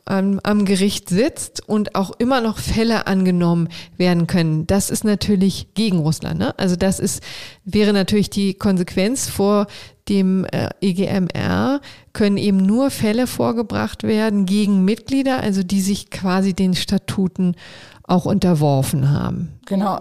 am, 0.06 0.40
am, 0.44 0.66
Gericht 0.66 1.10
sitzt 1.10 1.68
und 1.68 1.96
auch 1.96 2.12
immer 2.18 2.42
noch 2.42 2.58
Fälle 2.58 3.08
angenommen 3.08 3.70
werden 3.98 4.28
können. 4.28 4.68
Das 4.68 4.90
ist 4.90 5.04
natürlich 5.04 5.74
gegen 5.74 6.00
Russland. 6.00 6.40
Ne? 6.40 6.58
Also 6.60 6.76
das 6.76 7.00
ist, 7.00 7.24
wäre 7.64 7.94
natürlich 7.94 8.30
die 8.30 8.54
Konsequenz 8.54 9.28
vor 9.28 9.68
dem 10.10 10.46
äh, 10.46 10.70
EGMR 10.82 11.80
können 12.14 12.38
eben 12.38 12.58
nur 12.58 12.90
Fälle 12.90 13.28
vorgebracht 13.28 14.04
werden 14.04 14.46
gegen 14.46 14.84
Mitglieder, 14.84 15.42
also 15.42 15.64
die 15.64 15.82
sich 15.82 16.10
quasi 16.10 16.54
den 16.54 16.76
Statuten 16.76 17.56
auch 18.04 18.26
unterworfen 18.26 19.10
haben. 19.10 19.60
Genau, 19.66 20.00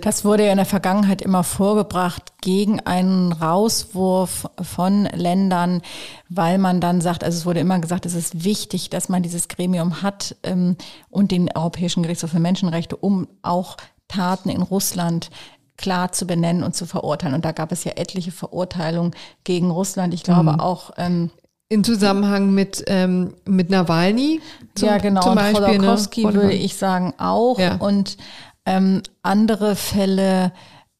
das 0.00 0.24
wurde 0.24 0.44
ja 0.44 0.52
in 0.52 0.58
der 0.58 0.66
Vergangenheit 0.66 1.22
immer 1.22 1.44
vorgebracht 1.44 2.34
gegen 2.40 2.80
einen 2.80 3.32
Rauswurf 3.32 4.48
von 4.60 5.04
Ländern, 5.06 5.82
weil 6.28 6.58
man 6.58 6.80
dann 6.80 7.00
sagt, 7.00 7.24
also 7.24 7.36
es 7.36 7.46
wurde 7.46 7.60
immer 7.60 7.78
gesagt, 7.80 8.06
es 8.06 8.14
ist 8.14 8.44
wichtig, 8.44 8.90
dass 8.90 9.08
man 9.08 9.22
dieses 9.22 9.48
Gremium 9.48 10.02
hat 10.02 10.36
ähm, 10.42 10.76
und 11.10 11.32
den 11.32 11.50
Europäischen 11.54 12.02
Gerichtshof 12.02 12.30
für 12.30 12.38
Menschenrechte, 12.38 12.96
um 12.96 13.26
auch 13.42 13.76
Taten 14.08 14.50
in 14.50 14.62
Russland 14.62 15.30
klar 15.76 16.12
zu 16.12 16.26
benennen 16.26 16.62
und 16.62 16.74
zu 16.74 16.86
verurteilen. 16.86 17.34
Und 17.34 17.44
da 17.44 17.52
gab 17.52 17.72
es 17.72 17.84
ja 17.84 17.92
etliche 17.96 18.32
Verurteilungen 18.32 19.14
gegen 19.44 19.70
Russland. 19.70 20.12
Ich 20.12 20.22
glaube 20.22 20.52
mhm. 20.52 20.60
auch. 20.60 20.90
Ähm, 20.96 21.30
in 21.68 21.84
Zusammenhang 21.84 22.52
mit, 22.52 22.84
ähm, 22.86 23.34
mit 23.44 23.70
Nawalny? 23.70 24.40
Zum, 24.74 24.88
ja, 24.88 24.98
genau. 24.98 25.22
Zum 25.22 25.34
Beispiel, 25.34 25.64
und 25.64 25.70
Chodorkowski 25.78 26.24
ne? 26.24 26.34
würde 26.34 26.52
ich 26.54 26.76
sagen 26.76 27.14
auch. 27.18 27.58
Ja. 27.58 27.76
Und 27.76 28.16
ähm, 28.64 29.02
andere 29.22 29.76
Fälle 29.76 30.52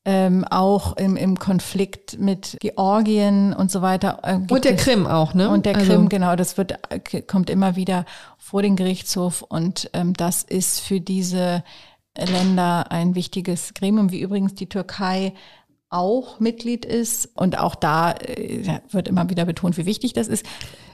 ähm, 0.05 0.45
auch 0.49 0.97
im, 0.97 1.16
im 1.16 1.39
Konflikt 1.39 2.19
mit 2.19 2.57
Georgien 2.61 3.53
und 3.53 3.71
so 3.71 3.83
weiter. 3.83 4.21
Äh, 4.23 4.37
und 4.53 4.64
der 4.64 4.75
es, 4.75 4.83
Krim 4.83 5.07
auch, 5.07 5.35
ne? 5.35 5.51
Und 5.51 5.66
der 5.66 5.77
also. 5.77 5.93
Krim, 5.93 6.09
genau. 6.09 6.37
Das 6.37 6.57
wird, 6.57 6.79
äh, 6.91 7.21
kommt 7.23 7.51
immer 7.51 7.77
wieder 7.77 8.05
vor 8.39 8.62
den 8.62 8.77
Gerichtshof. 8.77 9.43
Und 9.43 9.91
ähm, 9.93 10.14
das 10.14 10.43
ist 10.43 10.81
für 10.81 11.01
diese 11.01 11.62
Länder 12.16 12.91
ein 12.91 13.14
wichtiges 13.14 13.75
Gremium, 13.75 14.11
wie 14.11 14.21
übrigens 14.21 14.55
die 14.55 14.69
Türkei 14.69 15.35
auch 15.91 16.41
Mitglied 16.41 16.84
ist. 16.84 17.30
Und 17.34 17.59
auch 17.59 17.74
da 17.74 18.12
äh, 18.12 18.80
wird 18.91 19.09
immer 19.09 19.30
wieder 19.30 19.45
betont, 19.45 19.76
wie 19.76 19.86
wichtig 19.86 20.12
das 20.12 20.28
ist. 20.28 20.45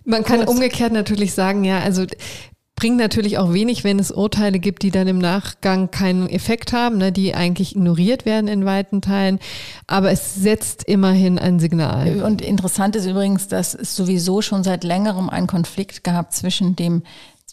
Man 0.05 0.25
kann 0.25 0.45
umgekehrt 0.45 0.93
natürlich 0.93 1.33
sagen, 1.33 1.65
ja, 1.65 1.81
also 1.81 2.05
bringt 2.77 2.97
natürlich 2.97 3.39
auch 3.39 3.53
wenig, 3.53 3.85
wenn 3.85 3.99
es 3.99 4.11
Urteile 4.11 4.59
gibt, 4.59 4.83
die 4.83 4.91
dann 4.91 5.07
im 5.07 5.19
Nachgang 5.19 5.91
keinen 5.91 6.29
Effekt 6.29 6.73
haben, 6.73 6.99
ne, 6.99 7.13
die 7.13 7.35
eigentlich 7.35 7.77
ignoriert 7.77 8.27
werden 8.27 8.49
in 8.49 8.65
weiten 8.65 9.01
Teilen. 9.01 9.39
Aber 9.87 10.11
es 10.11 10.35
setzt 10.35 10.85
immerhin 10.85 11.39
ein 11.39 11.61
Signal. 11.61 12.23
Und 12.23 12.43
interessant 12.43 12.97
ist 12.97 13.07
übrigens, 13.07 13.49
dass 13.49 13.75
es 13.75 13.95
sowieso 13.95 14.43
schon 14.43 14.65
seit 14.65 14.83
längerem 14.83 15.31
einen 15.31 15.47
Konflikt 15.47 16.03
gab 16.03 16.33
zwischen 16.33 16.75
dem 16.75 17.05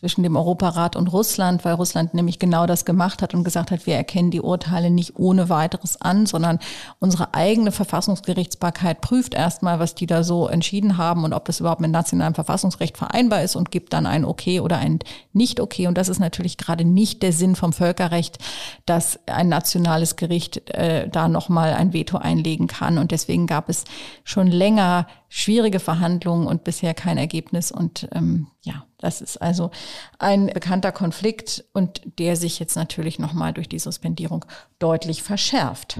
zwischen 0.01 0.23
dem 0.23 0.35
Europarat 0.35 0.95
und 0.95 1.13
Russland, 1.13 1.63
weil 1.63 1.75
Russland 1.75 2.15
nämlich 2.15 2.39
genau 2.39 2.65
das 2.65 2.85
gemacht 2.85 3.21
hat 3.21 3.35
und 3.35 3.43
gesagt 3.43 3.69
hat, 3.69 3.85
wir 3.85 3.95
erkennen 3.95 4.31
die 4.31 4.41
Urteile 4.41 4.89
nicht 4.89 5.17
ohne 5.17 5.47
weiteres 5.47 6.01
an, 6.01 6.25
sondern 6.25 6.57
unsere 6.97 7.35
eigene 7.35 7.71
Verfassungsgerichtsbarkeit 7.71 9.01
prüft 9.01 9.35
erstmal, 9.35 9.79
was 9.79 9.93
die 9.93 10.07
da 10.07 10.23
so 10.23 10.47
entschieden 10.47 10.97
haben 10.97 11.23
und 11.23 11.33
ob 11.33 11.45
das 11.45 11.59
überhaupt 11.59 11.81
mit 11.81 11.91
nationalem 11.91 12.33
Verfassungsrecht 12.33 12.97
vereinbar 12.97 13.43
ist 13.43 13.55
und 13.55 13.69
gibt 13.69 13.93
dann 13.93 14.07
ein 14.07 14.25
Okay 14.25 14.59
oder 14.59 14.79
ein 14.79 14.97
Nicht-Okay. 15.33 15.85
Und 15.85 15.99
das 15.99 16.09
ist 16.09 16.19
natürlich 16.19 16.57
gerade 16.57 16.83
nicht 16.83 17.21
der 17.21 17.31
Sinn 17.31 17.55
vom 17.55 17.71
Völkerrecht, 17.71 18.39
dass 18.87 19.19
ein 19.27 19.49
nationales 19.49 20.15
Gericht 20.15 20.67
äh, 20.71 21.09
da 21.09 21.27
nochmal 21.27 21.73
ein 21.73 21.93
Veto 21.93 22.17
einlegen 22.17 22.65
kann. 22.65 22.97
Und 22.97 23.11
deswegen 23.11 23.45
gab 23.45 23.69
es 23.69 23.83
schon 24.23 24.47
länger 24.47 25.05
schwierige 25.29 25.79
Verhandlungen 25.79 26.47
und 26.47 26.63
bisher 26.63 26.95
kein 26.95 27.19
Ergebnis. 27.19 27.71
Und 27.71 28.09
ähm, 28.13 28.47
ja, 28.63 28.83
das 29.01 29.21
ist 29.21 29.41
also 29.41 29.71
ein 30.19 30.47
bekannter 30.47 30.91
Konflikt 30.91 31.65
und 31.73 32.01
der 32.19 32.35
sich 32.35 32.59
jetzt 32.59 32.75
natürlich 32.75 33.19
nochmal 33.19 33.53
durch 33.53 33.67
die 33.67 33.79
Suspendierung 33.79 34.45
deutlich 34.79 35.23
verschärft. 35.23 35.99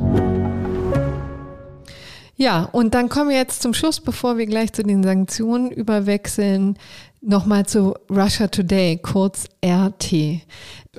Ja, 2.38 2.64
und 2.72 2.96
dann 2.96 3.10
kommen 3.10 3.30
wir 3.30 3.38
jetzt 3.38 3.62
zum 3.62 3.74
Schluss, 3.74 4.00
bevor 4.00 4.38
wir 4.38 4.48
gleich 4.48 4.74
zu 4.74 4.82
den 4.82 5.04
Sanktionen 5.04 5.70
überwechseln, 5.70 6.78
nochmal 7.22 7.66
zu 7.66 7.94
Russia 8.10 8.48
Today, 8.48 8.98
kurz 8.98 9.48
RT 9.64 10.42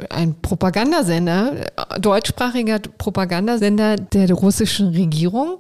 ein 0.09 0.41
Propagandasender, 0.41 1.66
deutschsprachiger 2.01 2.79
Propagandasender 2.79 3.97
der 3.97 4.33
russischen 4.33 4.89
Regierung, 4.89 5.59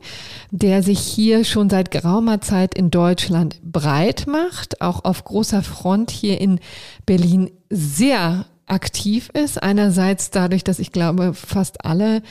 der 0.50 0.82
sich 0.82 1.00
hier 1.00 1.44
schon 1.44 1.68
seit 1.68 1.90
geraumer 1.90 2.40
Zeit 2.40 2.74
in 2.74 2.90
Deutschland 2.90 3.60
breit 3.62 4.26
macht, 4.26 4.80
auch 4.80 5.04
auf 5.04 5.24
großer 5.24 5.62
Front 5.62 6.10
hier 6.10 6.40
in 6.40 6.60
Berlin 7.04 7.50
sehr 7.68 8.46
aktiv 8.66 9.28
ist. 9.34 9.62
Einerseits 9.62 10.30
dadurch, 10.30 10.64
dass 10.64 10.78
ich 10.78 10.92
glaube, 10.92 11.34
fast 11.34 11.84
alle 11.84 12.22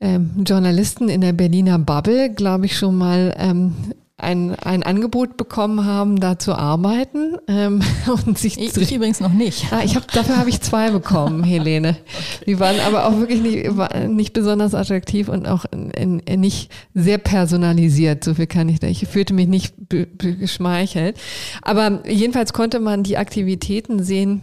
ähm, 0.00 0.44
Journalisten 0.46 1.08
in 1.08 1.22
der 1.22 1.32
Berliner 1.32 1.78
Bubble, 1.78 2.34
glaube 2.34 2.66
ich, 2.66 2.76
schon 2.76 2.98
mal 2.98 3.34
ähm, 3.38 3.74
ein, 4.22 4.54
ein 4.54 4.82
Angebot 4.82 5.36
bekommen 5.36 5.84
haben, 5.84 6.20
da 6.20 6.38
zu 6.38 6.54
arbeiten 6.54 7.36
ähm, 7.48 7.82
und 8.26 8.38
sich 8.38 8.58
ich, 8.58 8.76
ich 8.76 8.92
übrigens 8.92 9.20
noch 9.20 9.32
nicht. 9.32 9.66
Ah, 9.72 9.82
ich 9.84 9.96
hab, 9.96 10.10
dafür 10.12 10.38
habe 10.38 10.50
ich 10.50 10.60
zwei 10.60 10.90
bekommen, 10.90 11.44
Helene. 11.44 11.90
Okay. 11.90 12.44
Die 12.46 12.60
waren 12.60 12.80
aber 12.80 13.06
auch 13.06 13.18
wirklich 13.18 13.42
nicht, 13.42 14.08
nicht 14.08 14.32
besonders 14.32 14.74
attraktiv 14.74 15.28
und 15.28 15.46
auch 15.46 15.64
in, 15.70 16.20
in, 16.20 16.40
nicht 16.40 16.70
sehr 16.94 17.18
personalisiert. 17.18 18.24
So 18.24 18.34
viel 18.34 18.46
kann 18.46 18.68
ich 18.68 18.80
da. 18.80 18.86
Ich 18.86 19.06
fühlte 19.06 19.34
mich 19.34 19.48
nicht 19.48 19.74
geschmeichelt. 20.18 21.18
Aber 21.62 22.06
jedenfalls 22.08 22.52
konnte 22.52 22.80
man 22.80 23.02
die 23.02 23.16
Aktivitäten 23.16 24.02
sehen, 24.02 24.42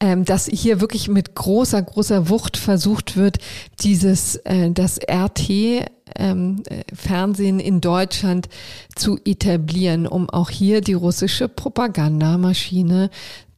ähm, 0.00 0.24
dass 0.24 0.46
hier 0.46 0.80
wirklich 0.80 1.08
mit 1.08 1.34
großer, 1.34 1.80
großer 1.82 2.28
Wucht 2.28 2.56
versucht 2.56 3.16
wird, 3.16 3.38
dieses, 3.80 4.36
äh, 4.36 4.70
das 4.72 4.98
RT 4.98 5.90
ähm, 6.16 6.62
Fernsehen 6.94 7.60
in 7.60 7.80
Deutschland 7.80 8.48
zu 8.94 9.18
etablieren, 9.24 10.06
um 10.06 10.28
auch 10.30 10.50
hier 10.50 10.80
die 10.80 10.94
russische 10.94 11.48
Propagandamaschine 11.48 13.10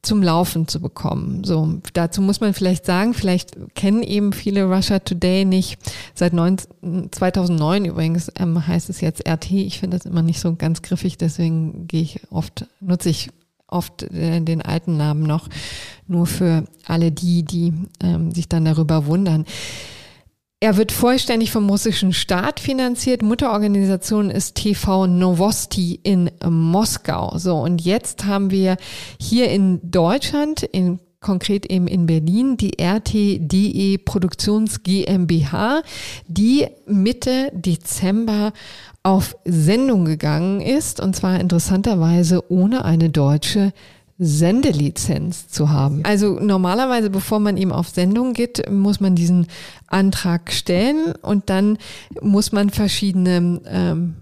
zum 0.05 0.21
Laufen 0.23 0.67
zu 0.67 0.79
bekommen. 0.79 1.43
So, 1.43 1.79
dazu 1.93 2.21
muss 2.21 2.39
man 2.39 2.53
vielleicht 2.53 2.85
sagen, 2.85 3.13
vielleicht 3.13 3.75
kennen 3.75 4.03
eben 4.03 4.33
viele 4.33 4.65
Russia 4.65 4.99
Today 4.99 5.45
nicht. 5.45 5.77
Seit 6.13 6.33
19, 6.33 7.11
2009 7.11 7.85
übrigens 7.85 8.31
ähm, 8.37 8.65
heißt 8.65 8.89
es 8.89 9.01
jetzt 9.01 9.27
RT. 9.27 9.51
Ich 9.51 9.79
finde 9.79 9.97
das 9.97 10.05
immer 10.05 10.21
nicht 10.21 10.39
so 10.39 10.55
ganz 10.55 10.81
griffig, 10.81 11.17
deswegen 11.17 11.87
gehe 11.87 12.03
ich 12.03 12.21
oft, 12.29 12.67
nutze 12.79 13.09
ich 13.09 13.29
oft 13.67 14.03
äh, 14.03 14.39
den 14.41 14.61
alten 14.61 14.95
Namen 14.95 15.23
noch, 15.23 15.49
nur 16.07 16.27
für 16.27 16.65
alle 16.85 17.11
die, 17.11 17.43
die 17.43 17.73
ähm, 18.01 18.31
sich 18.31 18.47
dann 18.47 18.65
darüber 18.65 19.07
wundern. 19.07 19.45
Er 20.61 20.77
wird 20.77 20.91
vollständig 20.91 21.51
vom 21.51 21.69
russischen 21.69 22.13
Staat 22.13 22.59
finanziert. 22.59 23.21
Mutterorganisation 23.21 24.29
ist 24.29 24.55
TV 24.55 25.05
Novosti 25.05 25.99
in 26.01 26.31
Moskau. 26.47 27.37
So, 27.37 27.57
und 27.57 27.81
jetzt 27.81 28.25
haben 28.25 28.51
wir 28.51 28.77
hier 29.19 29.49
in 29.49 29.79
Deutschland, 29.83 30.63
in 30.63 30.99
konkret 31.19 31.65
eben 31.65 31.87
in 31.87 32.05
Berlin, 32.05 32.55
die 32.55 32.77
RTDE 32.79 33.97
Produktions 33.97 34.83
GmbH, 34.83 35.81
die 36.27 36.67
Mitte 36.85 37.51
Dezember 37.53 38.53
auf 39.03 39.35
Sendung 39.43 40.05
gegangen 40.05 40.61
ist, 40.61 41.01
und 41.01 41.15
zwar 41.15 41.39
interessanterweise 41.39 42.49
ohne 42.51 42.85
eine 42.85 43.09
deutsche 43.09 43.73
Sendelizenz 44.17 45.49
zu 45.49 45.69
haben. 45.71 46.03
Also 46.05 46.39
normalerweise, 46.39 47.09
bevor 47.09 47.39
man 47.39 47.57
ihm 47.57 47.71
auf 47.71 47.89
Sendung 47.89 48.33
geht, 48.33 48.69
muss 48.71 49.01
man 49.01 49.15
diesen 49.15 49.47
Antrag 49.87 50.53
stellen 50.53 51.13
und 51.21 51.49
dann 51.49 51.77
muss 52.21 52.53
man 52.53 52.69
verschiedene, 52.69 53.61
ähm, 53.65 54.15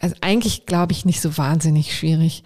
also 0.00 0.16
eigentlich 0.22 0.64
glaube 0.64 0.92
ich 0.92 1.04
nicht 1.04 1.20
so 1.20 1.36
wahnsinnig 1.36 1.94
schwierig, 1.94 2.42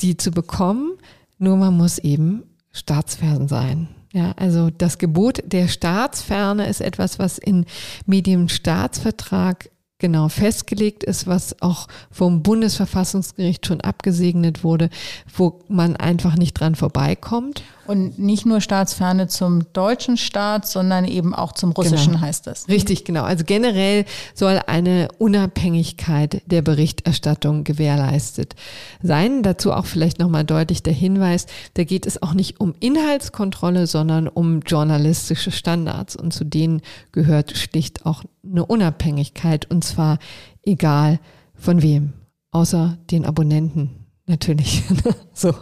die 0.00 0.16
zu 0.16 0.30
bekommen. 0.30 0.92
Nur 1.38 1.56
man 1.56 1.74
muss 1.74 1.98
eben 1.98 2.42
staatsfern 2.70 3.48
sein. 3.48 3.88
Ja, 4.12 4.32
also 4.36 4.70
das 4.70 4.98
Gebot 4.98 5.42
der 5.46 5.68
Staatsferne 5.68 6.68
ist 6.68 6.80
etwas, 6.80 7.18
was 7.18 7.38
in 7.38 7.64
Medienstaatsvertrag 8.06 9.70
genau 10.00 10.28
festgelegt 10.28 11.04
ist, 11.04 11.26
was 11.26 11.60
auch 11.62 11.86
vom 12.10 12.42
Bundesverfassungsgericht 12.42 13.66
schon 13.66 13.80
abgesegnet 13.80 14.64
wurde, 14.64 14.90
wo 15.36 15.60
man 15.68 15.96
einfach 15.96 16.36
nicht 16.36 16.54
dran 16.54 16.74
vorbeikommt. 16.74 17.62
Und 17.90 18.20
nicht 18.20 18.46
nur 18.46 18.60
Staatsferne 18.60 19.26
zum 19.26 19.72
deutschen 19.72 20.16
Staat, 20.16 20.64
sondern 20.64 21.04
eben 21.06 21.34
auch 21.34 21.50
zum 21.50 21.72
russischen 21.72 22.12
genau. 22.12 22.24
heißt 22.24 22.46
es. 22.46 22.68
Richtig, 22.68 23.04
genau. 23.04 23.24
Also 23.24 23.42
generell 23.44 24.04
soll 24.32 24.60
eine 24.68 25.08
Unabhängigkeit 25.18 26.40
der 26.46 26.62
Berichterstattung 26.62 27.64
gewährleistet 27.64 28.54
sein. 29.02 29.42
Dazu 29.42 29.72
auch 29.72 29.86
vielleicht 29.86 30.20
nochmal 30.20 30.44
deutlich 30.44 30.84
der 30.84 30.92
Hinweis, 30.92 31.46
da 31.74 31.82
geht 31.82 32.06
es 32.06 32.22
auch 32.22 32.32
nicht 32.32 32.60
um 32.60 32.76
Inhaltskontrolle, 32.78 33.88
sondern 33.88 34.28
um 34.28 34.60
journalistische 34.60 35.50
Standards. 35.50 36.14
Und 36.14 36.32
zu 36.32 36.44
denen 36.44 36.82
gehört 37.10 37.56
schlicht 37.56 38.06
auch 38.06 38.22
eine 38.44 38.66
Unabhängigkeit 38.66 39.68
und 39.68 39.82
zwar 39.82 40.20
egal 40.62 41.18
von 41.56 41.82
wem, 41.82 42.12
außer 42.52 42.98
den 43.10 43.24
Abonnenten 43.26 44.06
natürlich. 44.26 44.84
so. 45.34 45.52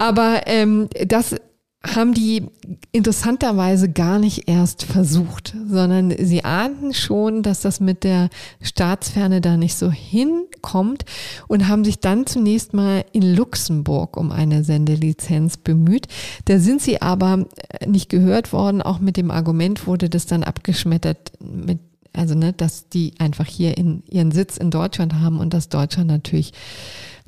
Aber 0.00 0.46
ähm, 0.46 0.88
das 1.06 1.36
haben 1.84 2.14
die 2.14 2.46
interessanterweise 2.90 3.90
gar 3.90 4.18
nicht 4.18 4.48
erst 4.48 4.82
versucht, 4.82 5.54
sondern 5.66 6.10
sie 6.18 6.42
ahnten 6.42 6.94
schon, 6.94 7.42
dass 7.42 7.60
das 7.60 7.80
mit 7.80 8.04
der 8.04 8.30
Staatsferne 8.62 9.42
da 9.42 9.58
nicht 9.58 9.76
so 9.76 9.90
hinkommt 9.90 11.04
und 11.48 11.68
haben 11.68 11.84
sich 11.84 12.00
dann 12.00 12.26
zunächst 12.26 12.72
mal 12.72 13.04
in 13.12 13.34
Luxemburg 13.34 14.16
um 14.16 14.32
eine 14.32 14.64
Sendelizenz 14.64 15.58
bemüht. 15.58 16.06
Da 16.46 16.58
sind 16.58 16.80
sie 16.80 17.02
aber 17.02 17.46
nicht 17.86 18.08
gehört 18.08 18.54
worden. 18.54 18.80
Auch 18.80 19.00
mit 19.00 19.18
dem 19.18 19.30
Argument 19.30 19.86
wurde 19.86 20.08
das 20.08 20.24
dann 20.24 20.44
abgeschmettert 20.44 21.32
mit 21.40 21.78
also 22.12 22.34
ne, 22.34 22.52
dass 22.52 22.88
die 22.88 23.14
einfach 23.20 23.46
hier 23.46 23.78
in 23.78 24.02
ihren 24.10 24.32
Sitz 24.32 24.56
in 24.56 24.72
Deutschland 24.72 25.14
haben 25.14 25.38
und 25.38 25.54
dass 25.54 25.68
Deutschland 25.68 26.08
natürlich 26.08 26.52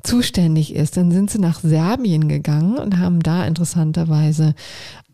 zuständig 0.03 0.75
ist. 0.75 0.97
Dann 0.97 1.11
sind 1.11 1.31
sie 1.31 1.39
nach 1.39 1.59
Serbien 1.61 2.27
gegangen 2.27 2.77
und 2.77 2.99
haben 2.99 3.21
da 3.21 3.45
interessanterweise 3.45 4.53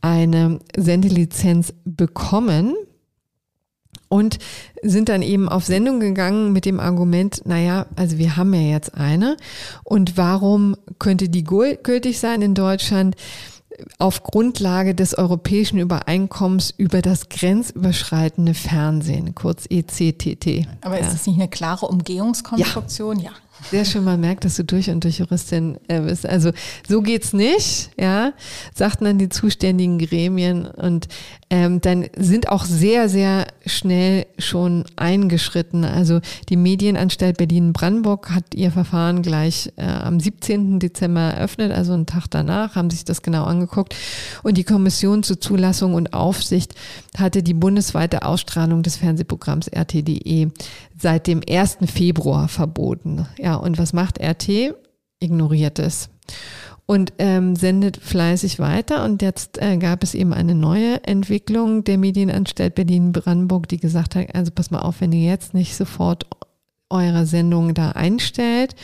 eine 0.02 0.60
Sendelizenz 0.76 1.74
bekommen 1.86 2.76
und 4.08 4.40
sind 4.82 5.10
dann 5.10 5.22
eben 5.22 5.48
auf 5.48 5.66
Sendung 5.66 6.00
gegangen 6.00 6.52
mit 6.52 6.66
dem 6.66 6.80
Argument, 6.80 7.42
naja, 7.46 7.86
also 7.96 8.18
wir 8.18 8.36
haben 8.38 8.54
ja 8.54 8.62
jetzt 8.62 8.96
eine 8.96 9.38
und 9.84 10.18
warum 10.18 10.76
könnte 10.98 11.30
die 11.30 11.44
gültig 11.44 12.20
sein 12.20 12.42
in 12.42 12.56
Deutschland? 12.56 13.16
auf 13.98 14.24
Grundlage 14.24 14.94
des 14.94 15.18
europäischen 15.18 15.80
Übereinkommens 15.80 16.74
über 16.76 17.02
das 17.02 17.30
grenzüberschreitende 17.30 18.54
Fernsehen, 18.54 19.36
kurz 19.36 19.66
ECTT. 19.70 20.68
Aber 20.82 21.00
ist 21.00 21.14
das 21.14 21.28
nicht 21.28 21.40
eine 21.40 21.48
klare 21.48 21.88
Umgehungskonstruktion? 21.88 23.20
Ja. 23.20 23.32
ja. 23.32 23.32
Sehr 23.72 23.86
schön, 23.86 24.04
man 24.04 24.20
merkt, 24.20 24.46
dass 24.46 24.56
du 24.56 24.64
durch 24.64 24.90
und 24.90 25.04
durch 25.04 25.20
Juristin 25.20 25.78
äh, 25.88 26.02
bist. 26.02 26.26
Also 26.26 26.52
so 26.88 27.02
geht's 27.02 27.34
nicht, 27.34 27.92
ja, 28.00 28.34
sagten 28.74 29.06
dann 29.06 29.20
die 29.20 29.30
zuständigen 29.30 30.00
Gremien 30.00 30.66
und 30.66 31.08
ähm, 31.52 31.82
dann 31.82 32.08
sind 32.16 32.50
auch 32.50 32.66
sehr, 32.66 33.10
sehr 33.10 33.48
schnell 33.66 34.26
schon 34.38 34.86
eingeschritten. 34.96 35.84
Also 35.84 36.20
die 36.50 36.58
Medienanstalt 36.58 37.38
Berlin-Brandenburg 37.38 38.32
hat 38.32 38.56
ihr 38.56 38.72
Verfahren 38.72 39.22
gleich 39.22 39.72
äh, 39.76 39.84
am 39.86 40.20
17. 40.20 40.80
Dezember 40.80 41.22
eröffnet, 41.22 41.72
also 41.72 41.94
einen 41.94 42.06
Tag 42.06 42.28
danach, 42.30 42.76
haben 42.76 42.90
sich 42.90 43.06
das 43.06 43.22
genau 43.22 43.44
angeguckt. 43.44 43.96
Und 44.44 44.58
die 44.58 44.64
Kommission 44.64 45.24
zur 45.24 45.40
Zulassung 45.40 45.94
und 45.94 46.14
Aufsicht 46.14 46.76
hatte 47.18 47.44
die 47.44 47.54
bundesweite 47.54 48.24
Ausstrahlung 48.24 48.84
des 48.84 48.98
Fernsehprogramms 48.98 49.68
RTDE 49.68 50.52
seit 51.00 51.28
dem 51.28 51.42
1. 51.48 51.78
Februar 51.86 52.48
verboten. 52.48 53.26
Ja, 53.38 53.56
und 53.56 53.78
was 53.78 53.94
macht 53.94 54.20
RT? 54.20 54.76
Ignoriert 55.20 55.80
es 55.80 56.10
und 56.90 57.14
ähm, 57.20 57.56
sendet 57.56 57.98
fleißig 57.98 58.58
weiter. 58.58 59.06
Und 59.06 59.22
jetzt 59.22 59.62
äh, 59.62 59.78
gab 59.78 60.02
es 60.02 60.16
eben 60.16 60.34
eine 60.34 60.56
neue 60.56 61.04
Entwicklung 61.04 61.84
der 61.84 62.00
Medienanstalt 62.00 62.74
Berlin-Brandenburg, 62.74 63.68
die 63.68 63.78
gesagt 63.78 64.16
hat, 64.16 64.34
also 64.34 64.50
pass 64.50 64.72
mal 64.72 64.80
auf, 64.80 65.00
wenn 65.00 65.12
ihr 65.12 65.30
jetzt 65.30 65.54
nicht 65.54 65.76
sofort 65.76 66.26
eure 66.90 67.28
Sendung 67.28 67.76
da 67.76 67.92
einstellt, 67.92 68.76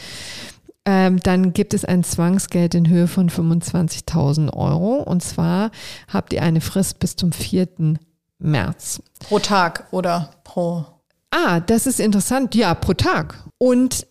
ähm, 0.86 1.20
dann 1.20 1.54
gibt 1.54 1.74
es 1.74 1.84
ein 1.84 2.04
Zwangsgeld 2.04 2.76
in 2.76 2.88
Höhe 2.88 3.08
von 3.08 3.32
25.000 3.32 4.54
Euro. 4.54 5.02
Und 5.02 5.24
zwar 5.24 5.72
habt 6.08 6.32
ihr 6.32 6.44
eine 6.44 6.62
Frist 6.62 7.00
bis 7.00 7.16
zum 7.16 7.32
4. 7.32 7.98
März. 8.38 9.02
Pro 9.18 9.40
Tag 9.40 9.88
oder 9.90 10.30
pro? 10.44 10.86
Ah, 11.32 11.60
das 11.60 11.88
ist 11.88 12.00
interessant. 12.00 12.56
Ja, 12.56 12.74
pro 12.74 12.94
Tag. 12.94 13.44
Und 13.58 14.08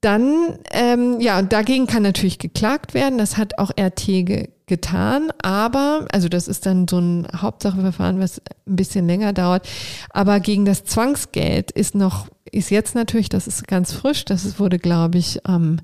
dann, 0.00 0.58
ähm, 0.70 1.20
ja, 1.20 1.42
dagegen 1.42 1.86
kann 1.86 2.02
natürlich 2.02 2.38
geklagt 2.38 2.94
werden. 2.94 3.18
Das 3.18 3.36
hat 3.36 3.58
auch 3.58 3.70
RT 3.70 4.06
ge 4.26 4.48
getan. 4.66 5.30
Aber, 5.42 6.06
also 6.12 6.28
das 6.28 6.46
ist 6.46 6.66
dann 6.66 6.86
so 6.86 6.98
ein 6.98 7.26
Hauptsacheverfahren, 7.34 8.20
was 8.20 8.42
ein 8.66 8.76
bisschen 8.76 9.06
länger 9.06 9.32
dauert. 9.32 9.66
Aber 10.10 10.40
gegen 10.40 10.66
das 10.66 10.84
Zwangsgeld 10.84 11.70
ist 11.70 11.94
noch, 11.94 12.28
ist 12.52 12.70
jetzt 12.70 12.94
natürlich, 12.94 13.30
das 13.30 13.46
ist 13.46 13.66
ganz 13.66 13.92
frisch. 13.92 14.26
Das 14.26 14.60
wurde, 14.60 14.78
glaube 14.78 15.16
ich, 15.16 15.46
am 15.46 15.80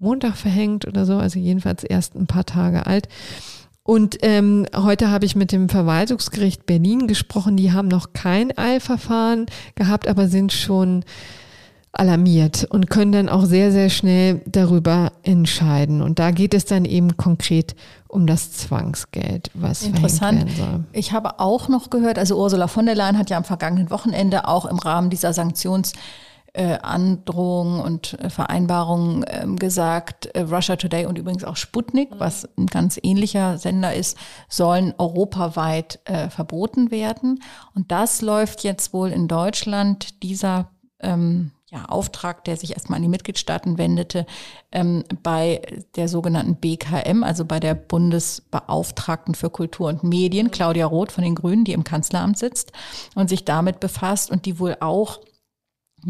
Montag 0.00 0.36
verhängt 0.36 0.86
oder 0.86 1.06
so. 1.06 1.16
Also 1.16 1.38
jedenfalls 1.38 1.84
erst 1.84 2.16
ein 2.16 2.26
paar 2.26 2.44
Tage 2.44 2.86
alt. 2.86 3.08
Und 3.88 4.18
ähm, 4.20 4.66
heute 4.76 5.10
habe 5.10 5.24
ich 5.24 5.34
mit 5.34 5.50
dem 5.50 5.70
Verwaltungsgericht 5.70 6.66
Berlin 6.66 7.06
gesprochen. 7.06 7.56
Die 7.56 7.72
haben 7.72 7.88
noch 7.88 8.12
kein 8.12 8.56
Eilverfahren 8.58 9.46
gehabt, 9.76 10.06
aber 10.08 10.28
sind 10.28 10.52
schon 10.52 11.06
alarmiert 11.92 12.64
und 12.68 12.90
können 12.90 13.12
dann 13.12 13.28
auch 13.30 13.46
sehr, 13.46 13.72
sehr 13.72 13.88
schnell 13.88 14.42
darüber 14.44 15.12
entscheiden. 15.22 16.02
Und 16.02 16.18
da 16.18 16.32
geht 16.32 16.52
es 16.52 16.66
dann 16.66 16.84
eben 16.84 17.16
konkret 17.16 17.74
um 18.08 18.26
das 18.26 18.52
Zwangsgeld, 18.52 19.50
was 19.54 19.84
Interessant. 19.84 20.50
soll. 20.50 20.84
Ich 20.92 21.12
habe 21.12 21.40
auch 21.40 21.70
noch 21.70 21.88
gehört, 21.88 22.18
also 22.18 22.38
Ursula 22.38 22.66
von 22.66 22.84
der 22.84 22.94
Leyen 22.94 23.16
hat 23.16 23.30
ja 23.30 23.38
am 23.38 23.44
vergangenen 23.44 23.88
Wochenende 23.88 24.46
auch 24.48 24.66
im 24.66 24.78
Rahmen 24.78 25.08
dieser 25.08 25.32
Sanktions 25.32 25.94
äh, 26.58 26.78
Androhungen 26.82 27.80
und 27.80 28.14
äh, 28.14 28.30
Vereinbarungen 28.30 29.24
ähm, 29.28 29.56
gesagt, 29.56 30.26
äh, 30.26 30.40
Russia 30.40 30.74
Today 30.74 31.06
und 31.06 31.16
übrigens 31.16 31.44
auch 31.44 31.56
Sputnik, 31.56 32.10
was 32.18 32.48
ein 32.58 32.66
ganz 32.66 32.98
ähnlicher 33.00 33.58
Sender 33.58 33.94
ist, 33.94 34.18
sollen 34.48 34.92
europaweit 34.98 36.00
äh, 36.04 36.28
verboten 36.28 36.90
werden. 36.90 37.40
Und 37.76 37.92
das 37.92 38.22
läuft 38.22 38.64
jetzt 38.64 38.92
wohl 38.92 39.10
in 39.10 39.28
Deutschland, 39.28 40.22
dieser 40.24 40.68
ähm, 40.98 41.52
ja, 41.70 41.84
Auftrag, 41.84 42.44
der 42.44 42.56
sich 42.56 42.72
erstmal 42.72 42.96
an 42.96 43.02
die 43.02 43.08
Mitgliedstaaten 43.08 43.78
wendete, 43.78 44.26
ähm, 44.72 45.04
bei 45.22 45.62
der 45.94 46.08
sogenannten 46.08 46.56
BKM, 46.56 47.22
also 47.22 47.44
bei 47.44 47.60
der 47.60 47.74
Bundesbeauftragten 47.74 49.36
für 49.36 49.50
Kultur 49.50 49.88
und 49.88 50.02
Medien, 50.02 50.50
Claudia 50.50 50.86
Roth 50.86 51.12
von 51.12 51.22
den 51.22 51.36
Grünen, 51.36 51.64
die 51.64 51.72
im 51.74 51.84
Kanzleramt 51.84 52.38
sitzt 52.38 52.72
und 53.14 53.28
sich 53.28 53.44
damit 53.44 53.78
befasst 53.78 54.30
und 54.30 54.44
die 54.44 54.58
wohl 54.58 54.76
auch 54.80 55.20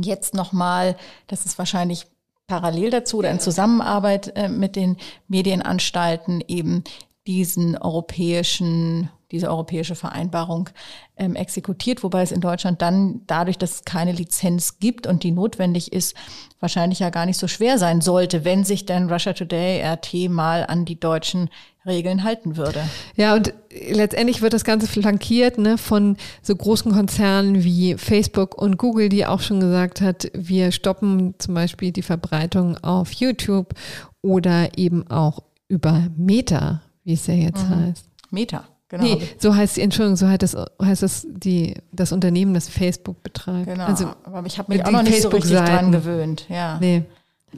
jetzt 0.03 0.35
nochmal, 0.35 0.97
das 1.27 1.47
ist 1.47 1.59
wahrscheinlich 1.59 2.07
parallel 2.47 2.91
dazu 2.91 3.19
oder 3.19 3.31
in 3.31 3.41
Zusammenarbeit 3.41 4.33
äh, 4.37 4.49
mit 4.49 4.75
den 4.75 4.97
Medienanstalten 5.29 6.43
eben 6.49 6.83
diesen 7.29 7.79
europäischen 7.79 9.11
diese 9.31 9.51
europäische 9.51 9.95
Vereinbarung 9.95 10.71
ähm, 11.19 11.35
exekutiert, 11.35 12.03
wobei 12.03 12.23
es 12.23 12.33
in 12.33 12.41
Deutschland 12.41 12.81
dann 12.81 13.21
dadurch, 13.27 13.59
dass 13.59 13.75
es 13.75 13.85
keine 13.85 14.13
Lizenz 14.13 14.79
gibt 14.79 15.07
und 15.07 15.23
die 15.23 15.33
notwendig 15.33 15.93
ist, 15.93 16.17
wahrscheinlich 16.61 17.01
ja 17.01 17.11
gar 17.11 17.27
nicht 17.27 17.39
so 17.39 17.47
schwer 17.47 17.79
sein 17.79 18.01
sollte, 18.01 18.47
wenn 18.47 18.65
sich 18.65 18.87
denn 18.87 19.11
Russia 19.11 19.35
Today 19.35 19.83
RT 19.83 20.31
mal 20.31 20.65
an 20.65 20.87
die 20.87 20.99
deutschen 20.99 21.51
Regeln 21.85 22.25
halten 22.25 22.57
würde. 22.57 22.81
Ja, 23.17 23.35
und 23.35 23.53
letztendlich 23.91 24.41
wird 24.41 24.55
das 24.55 24.65
Ganze 24.65 24.87
flankiert 24.87 25.59
ne, 25.59 25.77
von 25.77 26.17
so 26.43 26.57
großen 26.57 26.93
Konzernen 26.93 27.65
wie 27.65 27.97
Facebook 27.97 28.61
und 28.61 28.79
Google, 28.79 29.11
die 29.11 29.27
auch 29.27 29.41
schon 29.41 29.61
gesagt 29.61 30.01
hat, 30.01 30.31
wir 30.33 30.73
stoppen 30.73 31.35
zum 31.39 31.55
Beispiel 31.55 31.93
die 31.93 32.03
Verbreitung 32.03 32.79
auf 32.79 33.13
YouTube 33.13 33.75
oder 34.23 34.79
eben 34.79 35.07
auch 35.11 35.41
über 35.69 36.09
Meta, 36.17 36.81
wie 37.09 37.15
es 37.15 37.27
ja 37.27 37.33
jetzt 37.33 37.67
mhm. 37.67 37.87
heißt. 37.87 38.05
Meta. 38.31 38.65
Genau. 38.91 39.03
Nee, 39.03 39.23
so 39.39 39.55
heißt 39.55 39.79
die, 39.79 39.81
Entschuldigung, 39.81 40.17
so 40.17 40.29
heißt 40.29 40.43
das, 40.43 40.57
heißt 40.83 41.03
das 41.03 41.27
die, 41.29 41.75
das 41.91 42.13
Unternehmen, 42.13 42.53
das 42.53 42.69
Facebook 42.69 43.23
betreibt. 43.23 43.67
Genau, 43.67 43.85
also, 43.85 44.11
aber 44.25 44.47
ich 44.47 44.59
habe 44.59 44.73
mich 44.73 44.85
auch 44.85 44.91
noch 44.91 45.03
nicht 45.03 45.23
so 45.23 45.31
richtig 45.31 45.53
dran 45.53 45.91
gewöhnt. 45.91 46.47
Ja. 46.51 46.79
Nee. 46.79 47.05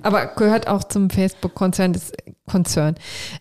Aber 0.02 0.26
gehört 0.26 0.68
auch 0.68 0.84
zum 0.84 1.10
Facebook-Konzern 1.10 1.92
des 1.92 2.12
Konzern. 2.48 2.94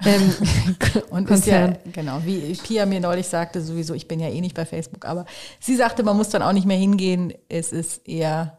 Ähm, 0.03 0.34
und 1.12 1.28
Konzern. 1.28 1.78
Ja, 1.86 1.91
genau, 1.91 2.22
wie 2.26 2.53
Pia 2.55 2.88
mir 2.88 2.99
neulich 2.99 3.28
sagte, 3.28 3.62
sowieso, 3.62 3.93
ich 3.93 4.07
bin 4.07 4.20
ja 4.20 4.30
eh 4.30 4.41
nicht 4.41 4.55
bei 4.55 4.66
Facebook, 4.66 5.05
aber 5.05 5.26
sie 5.60 5.76
sagte, 5.76 6.01
man 6.01 6.18
muss 6.18 6.30
dann 6.30 6.41
auch 6.41 6.53
nicht 6.53 6.66
mehr 6.66 6.78
hingehen. 6.78 7.34
Es 7.49 7.72
ist 7.72 8.07
eher 8.07 8.57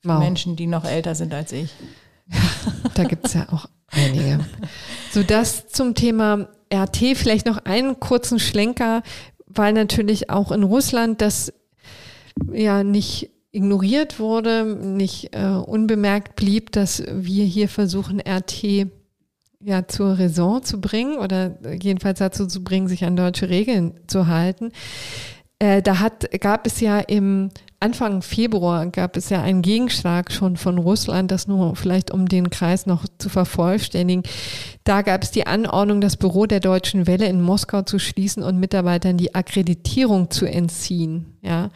für 0.00 0.08
wow. 0.10 0.18
Menschen, 0.18 0.56
die 0.56 0.66
noch 0.66 0.86
älter 0.86 1.14
sind 1.14 1.34
als 1.34 1.52
ich. 1.52 1.74
da 2.94 3.04
gibt 3.04 3.26
es 3.26 3.34
ja 3.34 3.48
auch 3.50 3.66
einige. 3.90 4.40
So, 5.12 5.22
das 5.22 5.68
zum 5.68 5.94
Thema 5.94 6.48
RT 6.72 7.16
vielleicht 7.16 7.46
noch 7.46 7.58
einen 7.58 8.00
kurzen 8.00 8.38
Schlenker, 8.38 9.02
weil 9.46 9.72
natürlich 9.72 10.30
auch 10.30 10.52
in 10.52 10.62
Russland 10.62 11.20
das 11.20 11.52
ja 12.52 12.84
nicht 12.84 13.30
ignoriert 13.52 14.18
wurde, 14.18 14.64
nicht 14.64 15.34
äh, 15.34 15.46
unbemerkt 15.46 16.36
blieb, 16.36 16.72
dass 16.72 17.02
wir 17.08 17.44
hier 17.44 17.68
versuchen, 17.68 18.20
RT 18.20 18.86
ja 19.60 19.88
zur 19.88 20.18
Raison 20.18 20.62
zu 20.62 20.80
bringen 20.80 21.16
oder 21.18 21.56
jedenfalls 21.80 22.18
dazu 22.18 22.46
zu 22.46 22.62
bringen, 22.62 22.88
sich 22.88 23.04
an 23.04 23.16
deutsche 23.16 23.48
Regeln 23.48 23.98
zu 24.06 24.26
halten. 24.26 24.72
Äh, 25.58 25.80
da 25.80 26.00
hat, 26.00 26.30
gab 26.40 26.66
es 26.66 26.80
ja 26.80 26.98
im 26.98 27.50
Anfang 27.86 28.20
Februar 28.20 28.86
gab 28.86 29.16
es 29.16 29.28
ja 29.28 29.40
einen 29.42 29.62
Gegenschlag 29.62 30.32
schon 30.32 30.56
von 30.56 30.76
Russland, 30.76 31.30
das 31.30 31.46
nur 31.46 31.76
vielleicht 31.76 32.10
um 32.10 32.26
den 32.26 32.50
Kreis 32.50 32.84
noch 32.84 33.04
zu 33.18 33.28
vervollständigen. 33.28 34.24
Da 34.82 35.02
gab 35.02 35.22
es 35.22 35.30
die 35.30 35.46
Anordnung, 35.46 36.00
das 36.00 36.16
Büro 36.16 36.46
der 36.46 36.58
Deutschen 36.58 37.06
Welle 37.06 37.26
in 37.26 37.40
Moskau 37.40 37.82
zu 37.82 38.00
schließen 38.00 38.42
und 38.42 38.58
Mitarbeitern 38.58 39.18
die 39.18 39.36
Akkreditierung 39.36 40.32
zu 40.32 40.46
entziehen. 40.46 41.38
Ja. 41.42 41.70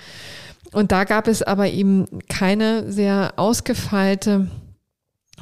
Und 0.72 0.90
da 0.90 1.04
gab 1.04 1.28
es 1.28 1.44
aber 1.44 1.68
eben 1.68 2.06
keine 2.28 2.90
sehr 2.90 3.34
ausgefeilte 3.36 4.48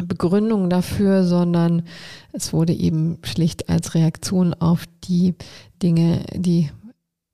Begründung 0.05 0.69
dafür, 0.69 1.25
sondern 1.25 1.85
es 2.33 2.53
wurde 2.53 2.75
eben 2.75 3.17
schlicht 3.23 3.71
als 3.71 3.95
Reaktion 3.95 4.53
auf 4.53 4.85
die 5.05 5.35
Dinge, 5.83 6.27
die 6.35 6.69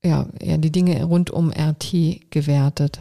ja, 0.05 0.27
eher 0.39 0.59
die 0.59 0.71
Dinge 0.71 1.03
rund 1.05 1.31
um 1.31 1.51
RT 1.51 2.31
gewertet. 2.31 3.01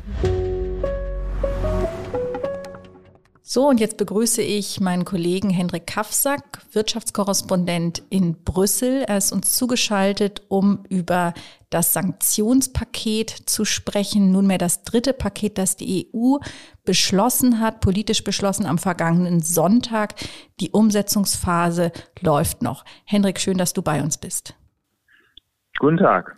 So, 3.45 3.67
und 3.67 3.81
jetzt 3.81 3.97
begrüße 3.97 4.41
ich 4.41 4.79
meinen 4.79 5.03
Kollegen 5.03 5.49
Hendrik 5.49 5.85
Kafsack, 5.85 6.61
Wirtschaftskorrespondent 6.71 8.01
in 8.09 8.41
Brüssel. 8.43 9.03
Er 9.05 9.17
ist 9.17 9.33
uns 9.33 9.51
zugeschaltet, 9.51 10.41
um 10.47 10.85
über 10.87 11.33
das 11.69 11.91
Sanktionspaket 11.91 13.29
zu 13.29 13.65
sprechen. 13.65 14.31
Nunmehr 14.31 14.57
das 14.57 14.83
dritte 14.83 15.11
Paket, 15.11 15.57
das 15.57 15.75
die 15.75 16.09
EU 16.15 16.37
beschlossen 16.85 17.59
hat, 17.59 17.81
politisch 17.81 18.23
beschlossen 18.23 18.65
am 18.65 18.77
vergangenen 18.77 19.41
Sonntag. 19.41 20.15
Die 20.61 20.71
Umsetzungsphase 20.71 21.91
läuft 22.21 22.61
noch. 22.61 22.85
Hendrik, 23.03 23.41
schön, 23.41 23.57
dass 23.57 23.73
du 23.73 23.81
bei 23.81 24.01
uns 24.01 24.17
bist. 24.17 24.55
Guten 25.79 25.97
Tag. 25.97 26.35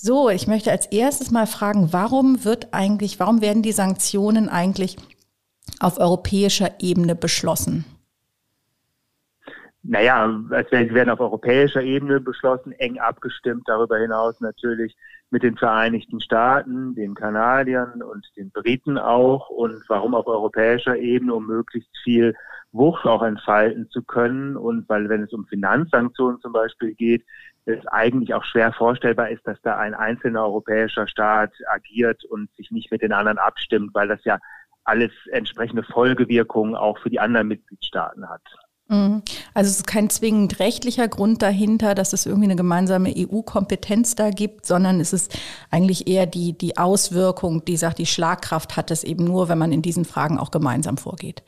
So, 0.00 0.30
ich 0.30 0.46
möchte 0.46 0.70
als 0.70 0.86
erstes 0.86 1.32
mal 1.32 1.48
fragen, 1.48 1.92
warum 1.92 2.44
wird 2.44 2.68
eigentlich, 2.70 3.18
warum 3.18 3.40
werden 3.40 3.64
die 3.64 3.72
Sanktionen 3.72 4.48
eigentlich 4.48 4.96
auf 5.80 5.98
europäischer 5.98 6.70
Ebene 6.78 7.16
beschlossen? 7.16 7.84
Naja, 9.82 10.40
es 10.52 10.70
werden 10.70 11.10
auf 11.10 11.18
europäischer 11.18 11.82
Ebene 11.82 12.20
beschlossen, 12.20 12.70
eng 12.78 13.00
abgestimmt, 13.00 13.64
darüber 13.66 13.98
hinaus 13.98 14.40
natürlich 14.40 14.96
mit 15.30 15.42
den 15.42 15.56
Vereinigten 15.56 16.20
Staaten, 16.20 16.94
den 16.94 17.16
Kanadiern 17.16 18.00
und 18.00 18.24
den 18.36 18.52
Briten 18.52 18.98
auch. 18.98 19.50
Und 19.50 19.82
warum 19.88 20.14
auf 20.14 20.28
europäischer 20.28 20.96
Ebene, 20.96 21.34
um 21.34 21.48
möglichst 21.48 21.90
viel 22.04 22.36
Wucht 22.70 23.04
auch 23.04 23.22
entfalten 23.22 23.90
zu 23.90 24.04
können. 24.04 24.56
Und 24.56 24.88
weil, 24.88 25.08
wenn 25.08 25.24
es 25.24 25.32
um 25.32 25.44
Finanzsanktionen 25.46 26.40
zum 26.40 26.52
Beispiel 26.52 26.94
geht, 26.94 27.24
es 27.68 27.86
eigentlich 27.88 28.34
auch 28.34 28.44
schwer 28.44 28.72
vorstellbar 28.72 29.30
ist, 29.30 29.46
dass 29.46 29.60
da 29.62 29.76
ein 29.76 29.94
einzelner 29.94 30.42
europäischer 30.42 31.06
Staat 31.06 31.52
agiert 31.68 32.24
und 32.24 32.50
sich 32.56 32.70
nicht 32.70 32.90
mit 32.90 33.02
den 33.02 33.12
anderen 33.12 33.38
abstimmt, 33.38 33.94
weil 33.94 34.08
das 34.08 34.24
ja 34.24 34.38
alles 34.84 35.12
entsprechende 35.30 35.82
Folgewirkungen 35.82 36.74
auch 36.74 36.98
für 36.98 37.10
die 37.10 37.20
anderen 37.20 37.48
Mitgliedstaaten 37.48 38.28
hat. 38.28 38.42
Mhm. 38.88 39.22
Also 39.52 39.68
es 39.68 39.76
ist 39.78 39.86
kein 39.86 40.08
zwingend 40.08 40.60
rechtlicher 40.60 41.08
Grund 41.08 41.42
dahinter, 41.42 41.94
dass 41.94 42.14
es 42.14 42.24
irgendwie 42.24 42.46
eine 42.46 42.56
gemeinsame 42.56 43.12
EU-Kompetenz 43.14 44.14
da 44.14 44.30
gibt, 44.30 44.64
sondern 44.64 45.00
es 45.00 45.12
ist 45.12 45.38
eigentlich 45.70 46.08
eher 46.08 46.26
die, 46.26 46.56
die 46.56 46.78
Auswirkung, 46.78 47.64
die 47.66 47.76
sagt, 47.76 47.98
die 47.98 48.06
Schlagkraft 48.06 48.76
hat 48.76 48.90
es 48.90 49.04
eben 49.04 49.24
nur, 49.24 49.50
wenn 49.50 49.58
man 49.58 49.72
in 49.72 49.82
diesen 49.82 50.06
Fragen 50.06 50.38
auch 50.38 50.50
gemeinsam 50.50 50.96
vorgeht 50.96 51.42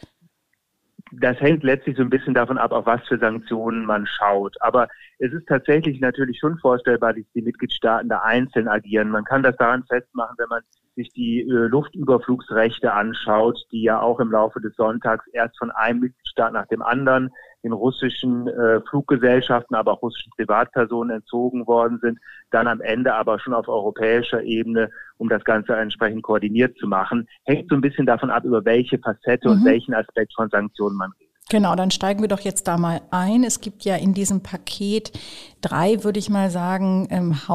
das 1.12 1.40
hängt 1.40 1.62
letztlich 1.62 1.96
so 1.96 2.02
ein 2.02 2.10
bisschen 2.10 2.34
davon 2.34 2.58
ab, 2.58 2.72
auf 2.72 2.86
was 2.86 3.06
für 3.08 3.18
Sanktionen 3.18 3.84
man 3.84 4.06
schaut. 4.06 4.56
Aber 4.60 4.88
es 5.18 5.32
ist 5.32 5.46
tatsächlich 5.46 6.00
natürlich 6.00 6.38
schon 6.38 6.58
vorstellbar, 6.58 7.14
dass 7.14 7.24
die 7.34 7.42
Mitgliedstaaten 7.42 8.08
da 8.08 8.20
einzeln 8.20 8.68
agieren. 8.68 9.10
Man 9.10 9.24
kann 9.24 9.42
das 9.42 9.56
daran 9.56 9.84
festmachen, 9.84 10.36
wenn 10.38 10.48
man 10.48 10.62
sich 10.96 11.12
die 11.12 11.40
äh, 11.40 11.68
Luftüberflugsrechte 11.68 12.92
anschaut, 12.92 13.58
die 13.72 13.82
ja 13.82 14.00
auch 14.00 14.20
im 14.20 14.30
Laufe 14.30 14.60
des 14.60 14.74
Sonntags 14.76 15.26
erst 15.32 15.58
von 15.58 15.70
einem 15.70 16.00
Mitgliedstaat 16.00 16.52
nach 16.52 16.66
dem 16.66 16.82
anderen 16.82 17.30
den 17.62 17.72
russischen 17.72 18.48
äh, 18.48 18.80
Fluggesellschaften, 18.88 19.76
aber 19.76 19.92
auch 19.92 20.02
russischen 20.02 20.32
Privatpersonen 20.36 21.16
entzogen 21.16 21.66
worden 21.66 21.98
sind, 22.00 22.18
dann 22.50 22.66
am 22.66 22.80
Ende 22.80 23.14
aber 23.14 23.38
schon 23.38 23.54
auf 23.54 23.68
europäischer 23.68 24.42
Ebene, 24.42 24.90
um 25.18 25.28
das 25.28 25.44
Ganze 25.44 25.76
entsprechend 25.76 26.22
koordiniert 26.22 26.76
zu 26.78 26.86
machen, 26.86 27.28
hängt 27.44 27.68
so 27.68 27.74
ein 27.74 27.80
bisschen 27.80 28.06
davon 28.06 28.30
ab, 28.30 28.44
über 28.44 28.64
welche 28.64 28.98
Facette 28.98 29.48
mhm. 29.48 29.54
und 29.54 29.64
welchen 29.64 29.94
Aspekt 29.94 30.32
von 30.34 30.48
Sanktionen 30.48 30.96
man 30.96 31.12
redet. 31.12 31.30
Genau, 31.50 31.74
dann 31.74 31.90
steigen 31.90 32.20
wir 32.20 32.28
doch 32.28 32.40
jetzt 32.40 32.68
da 32.68 32.78
mal 32.78 33.00
ein. 33.10 33.42
Es 33.42 33.60
gibt 33.60 33.84
ja 33.84 33.96
in 33.96 34.14
diesem 34.14 34.42
Paket 34.42 35.12
drei, 35.60 36.04
würde 36.04 36.20
ich 36.20 36.30
mal 36.30 36.48
sagen, 36.48 37.08
ähm, 37.10 37.48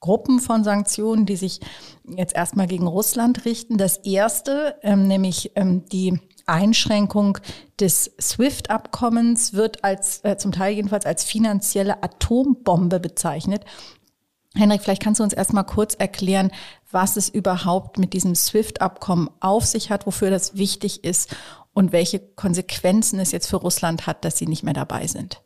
Hauptgruppen 0.00 0.40
von 0.40 0.64
Sanktionen, 0.64 1.26
die 1.26 1.36
sich 1.36 1.60
jetzt 2.04 2.34
erstmal 2.34 2.66
gegen 2.66 2.86
Russland 2.86 3.44
richten. 3.44 3.76
Das 3.76 3.98
erste, 3.98 4.76
ähm, 4.82 5.06
nämlich 5.06 5.52
ähm, 5.56 5.84
die 5.90 6.18
Einschränkung 6.46 7.38
des 7.78 8.10
SWIFT-Abkommens 8.20 9.52
wird 9.52 9.84
als, 9.84 10.24
äh, 10.24 10.38
zum 10.38 10.52
Teil 10.52 10.74
jedenfalls 10.74 11.04
als 11.04 11.24
finanzielle 11.24 12.02
Atombombe 12.02 12.98
bezeichnet. 12.98 13.64
Henrik, 14.54 14.80
vielleicht 14.80 15.02
kannst 15.02 15.20
du 15.20 15.24
uns 15.24 15.34
erstmal 15.34 15.64
kurz 15.64 15.94
erklären, 15.94 16.50
was 16.90 17.16
es 17.16 17.28
überhaupt 17.28 17.98
mit 17.98 18.14
diesem 18.14 18.34
SWIFT-Abkommen 18.34 19.28
auf 19.40 19.66
sich 19.66 19.90
hat, 19.90 20.06
wofür 20.06 20.30
das 20.30 20.56
wichtig 20.56 21.04
ist 21.04 21.36
und 21.74 21.92
welche 21.92 22.18
Konsequenzen 22.18 23.20
es 23.20 23.32
jetzt 23.32 23.48
für 23.48 23.56
Russland 23.56 24.06
hat, 24.06 24.24
dass 24.24 24.38
sie 24.38 24.46
nicht 24.46 24.64
mehr 24.64 24.74
dabei 24.74 25.06
sind. 25.06 25.42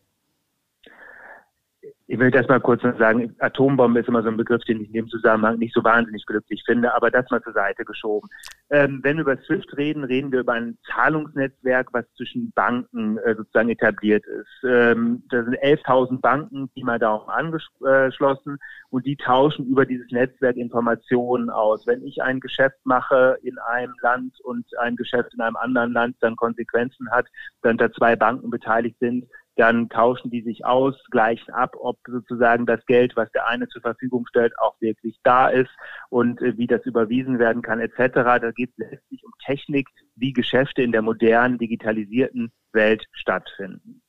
Ich 2.15 2.21
will 2.21 2.31
das 2.31 2.47
mal 2.47 2.61
kurz 2.61 2.81
sagen. 2.81 3.35
Atombombe 3.41 3.99
ist 3.99 4.09
immer 4.09 4.23
so 4.23 4.29
ein 4.29 4.37
Begriff, 4.37 4.63
den 4.63 4.81
ich 4.81 4.87
in 4.87 4.93
dem 4.93 5.09
Zusammenhang 5.09 5.59
nicht 5.59 5.75
so 5.75 5.83
wahnsinnig 5.83 6.25
glücklich 6.27 6.63
finde, 6.65 6.95
aber 6.95 7.11
das 7.11 7.29
mal 7.33 7.43
zur 7.43 7.55
Seite 7.55 7.85
geschoben. 7.85 8.29
Ähm, 8.71 9.01
wenn 9.03 9.17
wir 9.17 9.23
über 9.23 9.37
SWIFT 9.37 9.77
reden, 9.77 10.05
reden 10.05 10.31
wir 10.31 10.39
über 10.39 10.53
ein 10.53 10.79
Zahlungsnetzwerk, 10.95 11.89
was 11.93 12.05
zwischen 12.17 12.53
Banken 12.53 13.19
äh, 13.19 13.35
sozusagen 13.35 13.69
etabliert 13.69 14.25
ist. 14.27 14.47
Ähm, 14.63 15.25
da 15.29 15.43
sind 15.43 15.59
11.000 15.59 16.21
Banken, 16.21 16.71
die 16.77 16.85
mal 16.85 17.01
darum 17.01 17.29
angeschlossen 17.29 18.59
und 18.91 19.07
die 19.07 19.17
tauschen 19.17 19.67
über 19.67 19.85
dieses 19.85 20.09
Netzwerk 20.13 20.55
Informationen 20.57 21.51
aus. 21.51 21.85
Wenn 21.85 22.07
ich 22.07 22.23
ein 22.23 22.39
Geschäft 22.39 22.79
mache 22.85 23.39
in 23.43 23.59
einem 23.59 23.95
Land 24.03 24.39
und 24.45 24.67
ein 24.79 24.95
Geschäft 24.95 25.35
in 25.35 25.41
einem 25.41 25.57
anderen 25.57 25.93
Land 25.93 26.15
dann 26.21 26.37
Konsequenzen 26.37 27.11
hat, 27.11 27.27
dann 27.63 27.77
da 27.77 27.91
zwei 27.91 28.15
Banken 28.15 28.51
beteiligt 28.51 29.01
sind, 29.01 29.27
dann 29.57 29.89
tauschen 29.89 30.31
die 30.31 30.43
sich 30.43 30.65
aus, 30.65 30.97
gleichen 31.11 31.53
ab, 31.53 31.77
ob 31.79 31.99
sozusagen 32.07 32.67
das 32.67 32.85
Geld, 32.87 33.17
was 33.17 33.31
der 33.33 33.47
eine 33.47 33.69
zur 33.69 33.83
Verfügung 33.83 34.27
stellt, 34.27 34.59
auch 34.59 34.81
wirklich 34.81 35.19
da 35.23 35.49
ist 35.49 35.71
und 36.11 36.41
äh, 36.43 36.57
wie 36.57 36.67
das 36.67 36.85
überwiesen 36.85 37.39
werden 37.39 37.63
kann 37.63 37.81
etc. 37.81 38.15
Da 38.15 38.51
geht 38.53 38.71
es 38.71 38.91
letztlich 38.91 39.25
um 39.25 39.33
Technik, 39.45 39.89
wie 40.17 40.33
Geschäfte 40.33 40.83
in 40.83 40.93
der 40.93 41.03
modernen, 41.03 41.59
digitalisierten 41.59 42.53
Welt 42.73 43.05
stattfinden. 43.13 44.04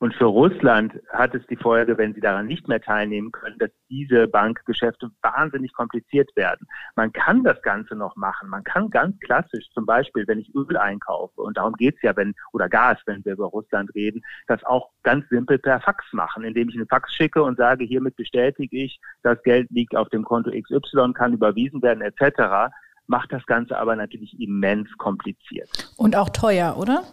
Und 0.00 0.14
für 0.14 0.26
Russland 0.26 0.92
hat 1.12 1.34
es 1.34 1.44
die 1.48 1.56
Folge, 1.56 1.98
wenn 1.98 2.14
sie 2.14 2.20
daran 2.20 2.46
nicht 2.46 2.68
mehr 2.68 2.80
teilnehmen 2.80 3.32
können, 3.32 3.58
dass 3.58 3.70
diese 3.90 4.28
Bankgeschäfte 4.28 5.10
wahnsinnig 5.22 5.72
kompliziert 5.72 6.30
werden. 6.36 6.68
Man 6.94 7.12
kann 7.12 7.42
das 7.42 7.60
Ganze 7.62 7.96
noch 7.96 8.14
machen. 8.14 8.48
Man 8.48 8.62
kann 8.62 8.90
ganz 8.90 9.18
klassisch, 9.18 9.68
zum 9.74 9.86
Beispiel, 9.86 10.24
wenn 10.28 10.38
ich 10.38 10.54
Öl 10.54 10.76
einkaufe, 10.76 11.40
und 11.40 11.56
darum 11.56 11.74
geht's 11.74 12.00
ja, 12.02 12.16
wenn, 12.16 12.34
oder 12.52 12.68
Gas, 12.68 12.98
wenn 13.06 13.24
wir 13.24 13.32
über 13.32 13.46
Russland 13.46 13.92
reden, 13.94 14.22
das 14.46 14.62
auch 14.64 14.90
ganz 15.02 15.28
simpel 15.30 15.58
per 15.58 15.80
Fax 15.80 16.04
machen, 16.12 16.44
indem 16.44 16.68
ich 16.68 16.76
einen 16.76 16.86
Fax 16.86 17.12
schicke 17.12 17.42
und 17.42 17.56
sage, 17.56 17.84
hiermit 17.84 18.14
bestätige 18.14 18.76
ich, 18.76 19.00
das 19.22 19.42
Geld 19.42 19.68
liegt 19.70 19.96
auf 19.96 20.08
dem 20.10 20.24
Konto 20.24 20.50
XY, 20.50 21.12
kann 21.12 21.32
überwiesen 21.32 21.82
werden, 21.82 22.02
etc 22.02 22.72
macht 23.10 23.32
das 23.32 23.44
Ganze 23.46 23.78
aber 23.78 23.96
natürlich 23.96 24.38
immens 24.38 24.90
kompliziert. 24.98 25.90
Und 25.96 26.14
auch 26.14 26.28
teuer, 26.28 26.76
oder? 26.78 27.04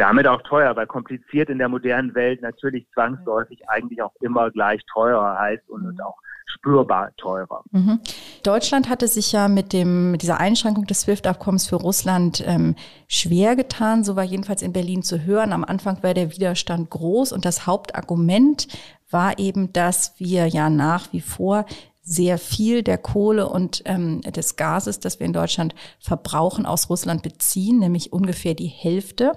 Damit 0.00 0.26
auch 0.26 0.42
teuer, 0.42 0.74
weil 0.76 0.86
kompliziert 0.86 1.50
in 1.50 1.58
der 1.58 1.68
modernen 1.68 2.14
Welt 2.14 2.40
natürlich 2.42 2.86
zwangsläufig 2.94 3.68
eigentlich 3.68 4.02
auch 4.02 4.14
immer 4.20 4.50
gleich 4.50 4.80
teurer 4.92 5.38
heißt 5.38 5.68
und, 5.68 5.86
und 5.86 6.02
auch 6.02 6.16
spürbar 6.46 7.10
teurer. 7.16 7.62
Mhm. 7.70 8.00
Deutschland 8.42 8.88
hatte 8.88 9.06
sich 9.06 9.32
ja 9.32 9.48
mit 9.48 9.72
dem 9.72 10.10
mit 10.10 10.22
dieser 10.22 10.40
Einschränkung 10.40 10.86
des 10.86 11.02
SWIFT-Abkommens 11.02 11.68
für 11.68 11.76
Russland 11.76 12.42
ähm, 12.46 12.74
schwer 13.08 13.56
getan. 13.56 14.02
So 14.02 14.16
war 14.16 14.24
jedenfalls 14.24 14.62
in 14.62 14.72
Berlin 14.72 15.02
zu 15.02 15.24
hören. 15.24 15.52
Am 15.52 15.64
Anfang 15.64 16.02
war 16.02 16.14
der 16.14 16.32
Widerstand 16.32 16.90
groß 16.90 17.32
und 17.32 17.44
das 17.44 17.66
Hauptargument 17.66 18.68
war 19.10 19.38
eben, 19.38 19.72
dass 19.72 20.14
wir 20.18 20.46
ja 20.46 20.70
nach 20.70 21.12
wie 21.12 21.20
vor 21.20 21.66
sehr 22.02 22.38
viel 22.38 22.82
der 22.82 22.98
Kohle 22.98 23.48
und 23.48 23.82
ähm, 23.84 24.22
des 24.22 24.56
Gases, 24.56 24.98
das 24.98 25.20
wir 25.20 25.26
in 25.26 25.32
Deutschland 25.32 25.74
verbrauchen, 26.00 26.66
aus 26.66 26.90
Russland 26.90 27.22
beziehen, 27.22 27.78
nämlich 27.78 28.12
ungefähr 28.12 28.54
die 28.54 28.66
Hälfte 28.66 29.32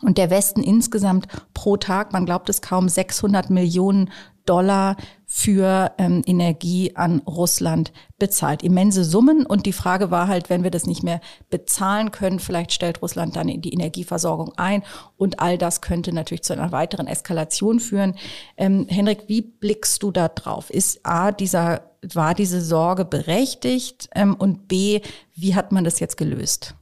und 0.00 0.18
der 0.18 0.30
Westen 0.30 0.62
insgesamt 0.62 1.26
pro 1.54 1.76
Tag, 1.76 2.12
man 2.12 2.26
glaubt 2.26 2.48
es 2.48 2.62
kaum, 2.62 2.88
600 2.88 3.50
Millionen 3.50 4.10
Dollar 4.46 4.96
für 5.26 5.92
ähm, 5.98 6.22
Energie 6.26 6.96
an 6.96 7.20
Russland 7.20 7.92
bezahlt. 8.18 8.62
Immense 8.62 9.04
Summen. 9.04 9.46
Und 9.46 9.66
die 9.66 9.72
Frage 9.72 10.10
war 10.10 10.28
halt, 10.28 10.50
wenn 10.50 10.64
wir 10.64 10.70
das 10.70 10.86
nicht 10.86 11.02
mehr 11.02 11.20
bezahlen 11.48 12.10
können, 12.10 12.40
vielleicht 12.40 12.72
stellt 12.72 13.00
Russland 13.00 13.36
dann 13.36 13.46
die 13.46 13.72
Energieversorgung 13.72 14.52
ein. 14.56 14.82
Und 15.16 15.40
all 15.40 15.58
das 15.58 15.80
könnte 15.80 16.12
natürlich 16.12 16.42
zu 16.42 16.52
einer 16.52 16.72
weiteren 16.72 17.06
Eskalation 17.06 17.80
führen. 17.80 18.16
Ähm, 18.56 18.86
Henrik, 18.88 19.28
wie 19.28 19.42
blickst 19.42 20.02
du 20.02 20.10
da 20.10 20.28
drauf? 20.28 20.70
Ist 20.70 21.06
A, 21.06 21.30
dieser, 21.30 21.82
war 22.02 22.34
diese 22.34 22.60
Sorge 22.60 23.04
berechtigt? 23.04 24.10
Ähm, 24.14 24.34
und 24.34 24.66
B, 24.66 25.00
wie 25.34 25.54
hat 25.54 25.70
man 25.72 25.84
das 25.84 26.00
jetzt 26.00 26.16
gelöst? 26.16 26.74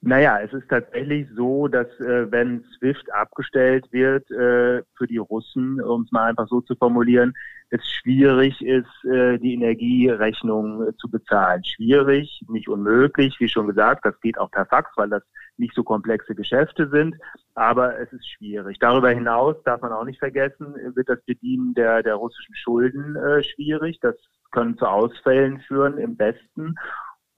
Naja, 0.00 0.38
es 0.40 0.52
ist 0.52 0.68
tatsächlich 0.68 1.26
so, 1.34 1.66
dass 1.66 1.88
äh, 1.98 2.30
wenn 2.30 2.64
SWIFT 2.78 3.12
abgestellt 3.12 3.84
wird 3.90 4.30
äh, 4.30 4.82
für 4.96 5.06
die 5.08 5.16
Russen, 5.16 5.80
um 5.82 6.02
es 6.02 6.12
mal 6.12 6.28
einfach 6.28 6.46
so 6.46 6.60
zu 6.60 6.76
formulieren, 6.76 7.34
es 7.70 7.84
schwierig 7.84 8.64
ist, 8.64 9.04
äh, 9.04 9.38
die 9.38 9.54
Energierechnung 9.54 10.96
zu 10.98 11.10
bezahlen. 11.10 11.64
Schwierig, 11.64 12.44
nicht 12.48 12.68
unmöglich, 12.68 13.40
wie 13.40 13.48
schon 13.48 13.66
gesagt, 13.66 14.04
das 14.04 14.18
geht 14.20 14.38
auch 14.38 14.50
per 14.52 14.66
Fax, 14.66 14.90
weil 14.96 15.10
das 15.10 15.24
nicht 15.56 15.74
so 15.74 15.82
komplexe 15.82 16.36
Geschäfte 16.36 16.88
sind, 16.88 17.16
aber 17.56 17.98
es 17.98 18.12
ist 18.12 18.26
schwierig. 18.28 18.78
Darüber 18.78 19.10
hinaus 19.10 19.56
darf 19.64 19.82
man 19.82 19.92
auch 19.92 20.04
nicht 20.04 20.20
vergessen, 20.20 20.76
wird 20.94 21.08
das 21.08 21.20
Bedienen 21.24 21.74
der, 21.74 22.04
der 22.04 22.14
russischen 22.14 22.54
Schulden 22.54 23.16
äh, 23.16 23.42
schwierig. 23.42 23.98
Das 24.00 24.14
können 24.52 24.78
zu 24.78 24.86
Ausfällen 24.86 25.60
führen 25.60 25.98
im 25.98 26.16
Westen. 26.18 26.76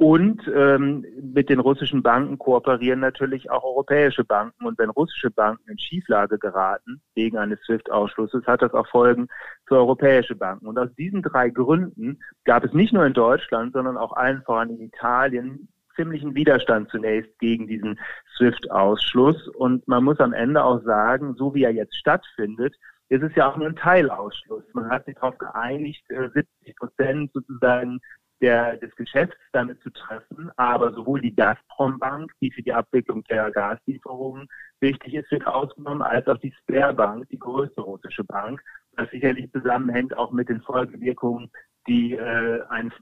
Und 0.00 0.50
ähm, 0.56 1.04
mit 1.20 1.50
den 1.50 1.60
russischen 1.60 2.02
Banken 2.02 2.38
kooperieren 2.38 3.00
natürlich 3.00 3.50
auch 3.50 3.62
europäische 3.62 4.24
Banken. 4.24 4.64
Und 4.64 4.78
wenn 4.78 4.88
russische 4.88 5.30
Banken 5.30 5.70
in 5.70 5.78
Schieflage 5.78 6.38
geraten 6.38 7.02
wegen 7.14 7.36
eines 7.36 7.60
SWIFT-Ausschlusses, 7.66 8.46
hat 8.46 8.62
das 8.62 8.72
auch 8.72 8.86
Folgen 8.86 9.28
für 9.66 9.74
europäische 9.74 10.34
Banken. 10.34 10.68
Und 10.68 10.78
aus 10.78 10.88
diesen 10.96 11.20
drei 11.20 11.50
Gründen 11.50 12.18
gab 12.46 12.64
es 12.64 12.72
nicht 12.72 12.94
nur 12.94 13.04
in 13.04 13.12
Deutschland, 13.12 13.74
sondern 13.74 13.98
auch 13.98 14.14
allen 14.14 14.42
voran 14.44 14.70
in 14.70 14.80
Italien 14.80 15.68
ziemlichen 15.96 16.34
Widerstand 16.34 16.88
zunächst 16.88 17.38
gegen 17.38 17.66
diesen 17.66 18.00
SWIFT-Ausschluss. 18.38 19.48
Und 19.48 19.86
man 19.86 20.02
muss 20.02 20.18
am 20.18 20.32
Ende 20.32 20.64
auch 20.64 20.82
sagen, 20.82 21.34
so 21.34 21.54
wie 21.54 21.64
er 21.64 21.74
jetzt 21.74 21.94
stattfindet, 21.94 22.74
ist 23.10 23.22
es 23.22 23.34
ja 23.34 23.50
auch 23.50 23.58
nur 23.58 23.66
ein 23.66 23.76
Teilausschluss. 23.76 24.64
Man 24.72 24.88
hat 24.88 25.04
sich 25.04 25.16
darauf 25.16 25.36
geeinigt, 25.36 26.02
70 26.08 26.46
äh, 26.64 26.72
Prozent 26.78 27.30
sozusagen 27.34 28.00
der, 28.40 28.76
des 28.76 28.94
Geschäfts 28.96 29.36
damit 29.52 29.80
zu 29.82 29.90
treffen. 29.90 30.50
Aber 30.56 30.92
sowohl 30.92 31.20
die 31.20 31.34
Gazprom-Bank, 31.34 32.32
die 32.40 32.50
für 32.50 32.62
die 32.62 32.72
Abwicklung 32.72 33.22
der 33.24 33.50
Gaslieferungen 33.50 34.48
wichtig 34.80 35.14
ist, 35.14 35.30
wird 35.30 35.46
ausgenommen, 35.46 36.02
als 36.02 36.26
auch 36.26 36.38
die 36.38 36.54
Sperrbank, 36.62 37.28
die 37.28 37.38
größte 37.38 37.80
russische 37.80 38.24
Bank, 38.24 38.62
was 38.96 39.10
sicherlich 39.10 39.50
zusammenhängt 39.52 40.16
auch 40.16 40.32
mit 40.32 40.48
den 40.48 40.62
Folgewirkungen, 40.62 41.50
die 41.86 42.14
äh, 42.14 42.62
ein 42.68 42.92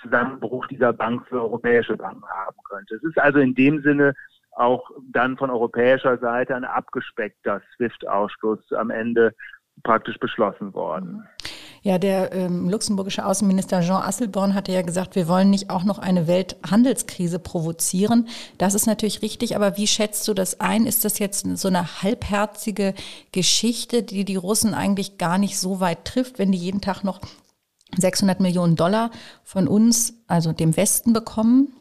Zusammenbruch 0.00 0.66
dieser 0.66 0.92
Bank 0.92 1.26
für 1.28 1.42
europäische 1.42 1.96
Banken 1.96 2.28
haben 2.28 2.56
könnte. 2.68 2.94
Es 2.94 3.02
ist 3.02 3.18
also 3.18 3.38
in 3.38 3.54
dem 3.54 3.82
Sinne 3.82 4.14
auch 4.52 4.90
dann 5.12 5.36
von 5.36 5.50
europäischer 5.50 6.18
Seite 6.18 6.54
ein 6.56 6.64
abgespeckter 6.64 7.62
SWIFT-Ausschluss 7.76 8.72
am 8.72 8.90
Ende 8.90 9.34
praktisch 9.82 10.18
beschlossen 10.18 10.74
worden. 10.74 11.24
Ja, 11.82 11.98
der 11.98 12.32
ähm, 12.32 12.68
luxemburgische 12.68 13.24
Außenminister 13.24 13.80
Jean 13.80 14.02
Asselborn 14.02 14.54
hatte 14.54 14.72
ja 14.72 14.82
gesagt, 14.82 15.14
wir 15.14 15.28
wollen 15.28 15.50
nicht 15.50 15.70
auch 15.70 15.84
noch 15.84 15.98
eine 15.98 16.26
Welthandelskrise 16.26 17.38
provozieren. 17.38 18.28
Das 18.58 18.74
ist 18.74 18.86
natürlich 18.86 19.22
richtig, 19.22 19.56
aber 19.56 19.76
wie 19.76 19.86
schätzt 19.86 20.26
du 20.28 20.34
das 20.34 20.60
ein? 20.60 20.86
Ist 20.86 21.04
das 21.04 21.18
jetzt 21.18 21.46
so 21.56 21.68
eine 21.68 22.02
halbherzige 22.02 22.94
Geschichte, 23.32 24.02
die 24.02 24.24
die 24.24 24.36
Russen 24.36 24.74
eigentlich 24.74 25.18
gar 25.18 25.38
nicht 25.38 25.58
so 25.58 25.80
weit 25.80 26.04
trifft, 26.04 26.38
wenn 26.38 26.52
die 26.52 26.58
jeden 26.58 26.80
Tag 26.80 27.04
noch 27.04 27.20
600 27.96 28.40
Millionen 28.40 28.76
Dollar 28.76 29.10
von 29.44 29.66
uns, 29.68 30.24
also 30.26 30.52
dem 30.52 30.76
Westen, 30.76 31.12
bekommen? 31.12 31.74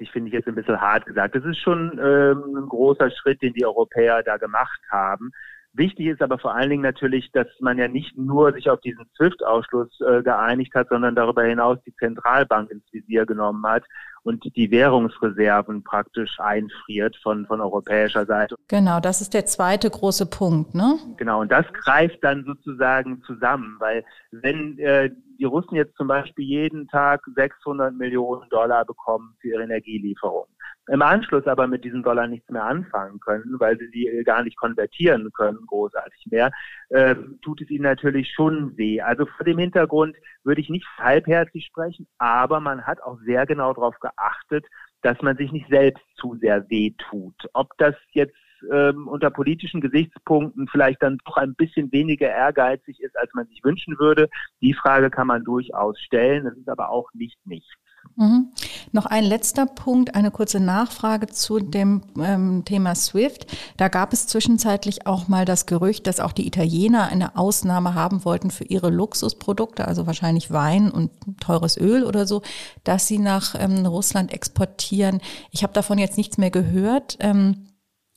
ich 0.00 0.10
finde 0.10 0.28
ich 0.28 0.34
jetzt 0.34 0.48
ein 0.48 0.54
bisschen 0.54 0.80
hart 0.80 1.06
gesagt. 1.06 1.34
Das 1.34 1.44
ist 1.44 1.58
schon 1.58 1.98
ähm, 2.02 2.56
ein 2.56 2.68
großer 2.68 3.10
Schritt, 3.10 3.42
den 3.42 3.52
die 3.52 3.66
Europäer 3.66 4.22
da 4.22 4.36
gemacht 4.36 4.80
haben. 4.90 5.30
Wichtig 5.78 6.08
ist 6.08 6.22
aber 6.22 6.40
vor 6.40 6.56
allen 6.56 6.70
Dingen 6.70 6.82
natürlich, 6.82 7.30
dass 7.30 7.46
man 7.60 7.78
ja 7.78 7.86
nicht 7.86 8.18
nur 8.18 8.52
sich 8.52 8.68
auf 8.68 8.80
diesen 8.80 9.06
SWIFT-Ausschluss 9.16 10.00
äh, 10.00 10.24
geeinigt 10.24 10.74
hat, 10.74 10.88
sondern 10.88 11.14
darüber 11.14 11.44
hinaus 11.44 11.78
die 11.86 11.94
Zentralbank 11.94 12.68
ins 12.72 12.82
Visier 12.92 13.24
genommen 13.24 13.64
hat 13.64 13.84
und 14.24 14.44
die 14.56 14.72
Währungsreserven 14.72 15.84
praktisch 15.84 16.40
einfriert 16.40 17.16
von, 17.22 17.46
von 17.46 17.60
europäischer 17.60 18.26
Seite. 18.26 18.56
Genau, 18.66 18.98
das 18.98 19.20
ist 19.20 19.34
der 19.34 19.46
zweite 19.46 19.88
große 19.88 20.26
Punkt, 20.26 20.74
ne? 20.74 20.98
Genau, 21.16 21.42
und 21.42 21.52
das 21.52 21.64
greift 21.72 22.24
dann 22.24 22.44
sozusagen 22.44 23.22
zusammen, 23.22 23.76
weil 23.78 24.04
wenn 24.32 24.76
äh, 24.80 25.10
die 25.38 25.44
Russen 25.44 25.76
jetzt 25.76 25.96
zum 25.96 26.08
Beispiel 26.08 26.44
jeden 26.44 26.88
Tag 26.88 27.22
600 27.36 27.94
Millionen 27.94 28.48
Dollar 28.50 28.84
bekommen 28.84 29.36
für 29.40 29.50
ihre 29.50 29.62
Energielieferung, 29.62 30.46
im 30.88 31.02
Anschluss 31.02 31.46
aber 31.46 31.66
mit 31.66 31.84
diesem 31.84 32.02
Dollar 32.02 32.26
nichts 32.26 32.48
mehr 32.50 32.64
anfangen 32.64 33.20
können, 33.20 33.58
weil 33.58 33.78
sie 33.78 33.90
die 33.90 34.22
gar 34.24 34.42
nicht 34.42 34.56
konvertieren 34.56 35.30
können, 35.32 35.58
großartig 35.66 36.26
mehr, 36.30 36.50
äh, 36.90 37.14
tut 37.42 37.60
es 37.60 37.70
ihnen 37.70 37.84
natürlich 37.84 38.32
schon 38.32 38.76
weh. 38.76 39.00
Also 39.00 39.26
vor 39.26 39.44
dem 39.44 39.58
Hintergrund 39.58 40.16
würde 40.44 40.60
ich 40.60 40.70
nicht 40.70 40.86
halbherzig 40.98 41.66
sprechen, 41.66 42.06
aber 42.18 42.60
man 42.60 42.86
hat 42.86 43.02
auch 43.02 43.18
sehr 43.20 43.46
genau 43.46 43.72
darauf 43.72 43.98
geachtet, 44.00 44.66
dass 45.02 45.20
man 45.22 45.36
sich 45.36 45.52
nicht 45.52 45.68
selbst 45.68 46.02
zu 46.16 46.36
sehr 46.40 46.68
weh 46.70 46.92
tut. 46.98 47.36
Ob 47.52 47.70
das 47.78 47.94
jetzt 48.12 48.34
ähm, 48.72 49.06
unter 49.08 49.30
politischen 49.30 49.80
Gesichtspunkten 49.80 50.68
vielleicht 50.68 51.02
dann 51.02 51.18
doch 51.24 51.36
ein 51.36 51.54
bisschen 51.54 51.92
weniger 51.92 52.28
ehrgeizig 52.28 53.00
ist, 53.00 53.16
als 53.16 53.32
man 53.34 53.46
sich 53.46 53.62
wünschen 53.62 53.98
würde. 53.98 54.28
Die 54.60 54.74
Frage 54.74 55.10
kann 55.10 55.26
man 55.26 55.44
durchaus 55.44 55.98
stellen. 56.00 56.44
Das 56.44 56.56
ist 56.56 56.68
aber 56.68 56.90
auch 56.90 57.08
nicht 57.14 57.38
nichts. 57.46 57.70
Mhm. 58.16 58.48
Noch 58.92 59.06
ein 59.06 59.24
letzter 59.24 59.66
Punkt, 59.66 60.14
eine 60.14 60.30
kurze 60.30 60.60
Nachfrage 60.60 61.26
zu 61.26 61.60
dem 61.60 62.02
ähm, 62.20 62.64
Thema 62.64 62.94
SWIFT. 62.94 63.46
Da 63.76 63.88
gab 63.88 64.12
es 64.12 64.26
zwischenzeitlich 64.26 65.06
auch 65.06 65.28
mal 65.28 65.44
das 65.44 65.66
Gerücht, 65.66 66.06
dass 66.06 66.20
auch 66.20 66.32
die 66.32 66.46
Italiener 66.46 67.08
eine 67.08 67.36
Ausnahme 67.36 67.94
haben 67.94 68.24
wollten 68.24 68.50
für 68.50 68.64
ihre 68.64 68.90
Luxusprodukte, 68.90 69.86
also 69.86 70.06
wahrscheinlich 70.06 70.50
Wein 70.50 70.90
und 70.90 71.10
teures 71.40 71.76
Öl 71.76 72.04
oder 72.04 72.26
so, 72.26 72.42
dass 72.84 73.06
sie 73.06 73.18
nach 73.18 73.54
ähm, 73.58 73.86
Russland 73.86 74.32
exportieren. 74.32 75.20
Ich 75.50 75.62
habe 75.62 75.72
davon 75.72 75.98
jetzt 75.98 76.16
nichts 76.16 76.38
mehr 76.38 76.50
gehört. 76.50 77.16
Ähm, 77.20 77.68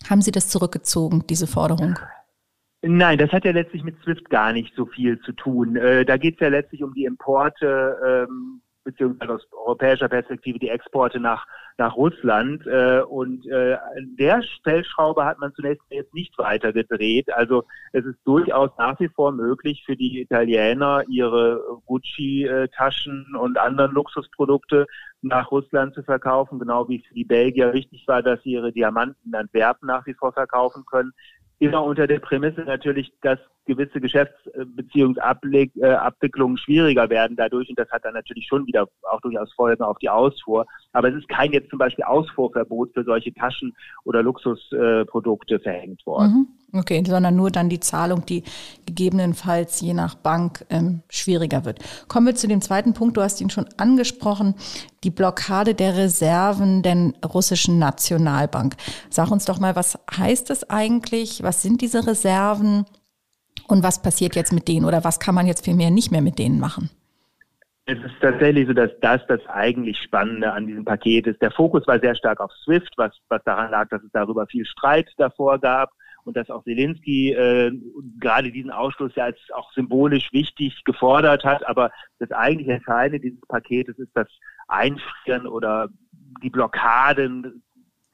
haben 0.10 0.22
Sie 0.22 0.32
das 0.32 0.50
zurückgezogen, 0.50 1.26
diese 1.30 1.48
Forderung? 1.48 2.00
Nein, 2.82 3.20
das 3.20 3.32
hat 3.32 3.46
ja 3.46 3.52
letztlich 3.52 3.84
mit 3.84 3.96
SWIFT 4.02 4.30
gar 4.30 4.54
nicht 4.54 4.74
so 4.76 4.88
viel 4.88 5.20
zu 5.22 5.34
tun. 5.34 5.76
Äh, 5.76 6.04
da 6.04 6.18
geht 6.18 6.36
es 6.36 6.40
ja 6.40 6.48
letztlich 6.48 6.84
um 6.84 6.94
die 6.96 7.06
Importe 7.06 8.28
ähm, 8.28 8.62
beziehungsweise 8.84 9.34
aus 9.34 9.48
europäischer 9.52 10.10
Perspektive 10.10 10.60
die 10.60 10.70
Exporte 10.70 11.20
nach, 11.20 11.46
nach 11.78 11.96
Russland. 11.96 12.66
Äh, 12.68 13.02
und 13.02 13.46
äh, 13.48 13.78
der 14.20 14.42
Stellschraube 14.42 15.26
hat 15.26 15.40
man 15.40 15.54
zunächst 15.54 15.84
jetzt 15.90 16.14
nicht 16.14 16.38
weiter 16.38 16.74
gedreht. 16.74 17.32
Also 17.34 17.64
es 17.94 18.06
ist 18.06 18.20
durchaus 18.26 18.72
nach 18.78 19.00
wie 19.00 19.10
vor 19.10 19.32
möglich 19.32 19.84
für 19.86 19.96
die 19.96 20.22
Italiener, 20.22 21.04
ihre 21.08 21.62
Gucci-Taschen 21.86 23.36
und 23.36 23.58
anderen 23.58 23.92
Luxusprodukte 23.94 24.88
nach 25.22 25.52
Russland 25.52 25.94
zu 25.94 26.04
verkaufen, 26.04 26.60
genau 26.60 26.88
wie 26.90 27.00
für 27.00 27.14
die 27.14 27.26
Belgier 27.26 27.74
wichtig 27.74 28.08
war, 28.08 28.24
dass 28.24 28.42
sie 28.44 28.54
ihre 28.54 28.72
Diamanten 28.72 29.30
in 29.30 29.36
Antwerpen 29.36 29.88
nach 29.88 30.06
wie 30.06 30.16
vor 30.16 30.34
verkaufen 30.34 30.84
können 30.86 31.14
immer 31.62 31.84
unter 31.84 32.08
der 32.08 32.20
Prämisse 32.20 32.62
natürlich, 32.62 33.14
dass 33.22 33.38
gewisse 33.66 34.00
Geschäftsbeziehungsabwicklungen 34.02 36.58
schwieriger 36.58 37.10
werden 37.10 37.38
dadurch 37.38 37.70
und 37.70 37.80
das 37.80 37.90
hat 37.92 38.06
dann 38.06 38.14
natürlich 38.14 38.48
schon 38.48 38.68
wieder 38.68 38.88
auch 39.10 39.22
durchaus 39.22 39.52
Folgen 39.54 39.84
auf 39.84 39.98
die 40.00 40.10
Ausfuhr. 40.10 40.66
Aber 40.94 41.10
es 41.10 41.16
ist 41.16 41.30
kein 41.30 41.52
jetzt 41.52 41.70
zum 41.70 41.80
Beispiel 41.80 42.06
Ausfuhrverbot 42.06 42.94
für 42.94 43.04
solche 43.04 43.34
Taschen 43.34 43.74
oder 44.04 44.22
Luxusprodukte 44.24 45.60
verhängt 45.60 46.06
worden. 46.06 46.34
Mhm. 46.34 46.48
Okay, 46.74 47.04
sondern 47.06 47.36
nur 47.36 47.52
dann 47.52 47.68
die 47.68 47.82
Zahlung, 47.82 48.26
die 48.26 48.44
gegebenenfalls 48.86 49.82
je 49.82 49.94
nach 49.94 50.16
Bank 50.16 50.66
ähm, 50.70 51.02
schwieriger 51.10 51.66
wird. 51.66 51.80
Kommen 52.08 52.28
wir 52.28 52.36
zu 52.36 52.48
dem 52.48 52.62
zweiten 52.62 52.94
Punkt. 52.94 53.18
Du 53.18 53.22
hast 53.22 53.42
ihn 53.42 53.50
schon 53.50 53.66
angesprochen, 53.78 54.56
die 55.04 55.10
Blockade 55.10 55.76
der 55.76 55.98
Reserven 55.98 56.82
der 56.82 57.12
russischen 57.26 57.78
Nationalbank. 57.78 58.76
Sag 59.10 59.32
uns 59.32 59.44
doch 59.46 59.60
mal, 59.60 59.76
was 59.76 60.00
heißt 60.16 60.50
das 60.50 60.70
eigentlich? 60.70 61.44
Was 61.44 61.62
sind 61.62 61.82
diese 61.82 62.08
Reserven? 62.08 62.86
Und 63.72 63.84
was 63.84 64.02
passiert 64.02 64.36
jetzt 64.36 64.52
mit 64.52 64.68
denen? 64.68 64.86
Oder 64.86 65.06
was 65.06 65.18
kann 65.18 65.34
man 65.34 65.48
jetzt 65.48 65.64
vielmehr 65.64 65.92
nicht 65.92 66.12
mehr 66.12 66.22
mit 66.22 66.40
denen 66.40 66.60
machen? 66.60 66.90
Es 67.86 67.98
ist 68.00 68.20
tatsächlich 68.20 68.68
so, 68.68 68.74
dass 68.74 68.92
das 69.00 69.22
das 69.28 69.40
eigentlich 69.48 69.98
Spannende 69.98 70.52
an 70.52 70.68
diesem 70.68 70.84
Paket 70.84 71.26
ist. 71.26 71.42
Der 71.42 71.52
Fokus 71.52 71.88
war 71.88 71.98
sehr 72.02 72.14
stark 72.16 72.42
auf 72.42 72.52
SWIFT, 72.66 72.92
was, 72.98 73.18
was 73.30 73.42
daran 73.46 73.72
lag, 73.72 73.88
dass 73.88 74.04
es 74.04 74.12
darüber 74.12 74.46
viel 74.46 74.66
Streit 74.66 75.10
davor 75.16 75.58
gab 75.58 75.92
und 76.26 76.36
dass 76.36 76.50
auch 76.50 76.66
Zelensky 76.66 77.32
äh, 77.32 77.72
gerade 78.20 78.52
diesen 78.52 78.72
Ausschluss 78.72 79.16
ja 79.16 79.24
als 79.24 79.38
auch 79.54 79.72
symbolisch 79.72 80.34
wichtig 80.34 80.84
gefordert 80.84 81.46
hat. 81.46 81.66
Aber 81.66 81.92
das 82.20 82.30
eigentlich 82.32 82.68
Entscheidende 82.68 83.22
dieses 83.22 83.40
Paketes 83.48 83.98
ist 84.00 84.12
das 84.14 84.28
Einfrieren 84.68 85.48
oder 85.48 85.88
die 86.44 86.50
Blockaden 86.50 87.64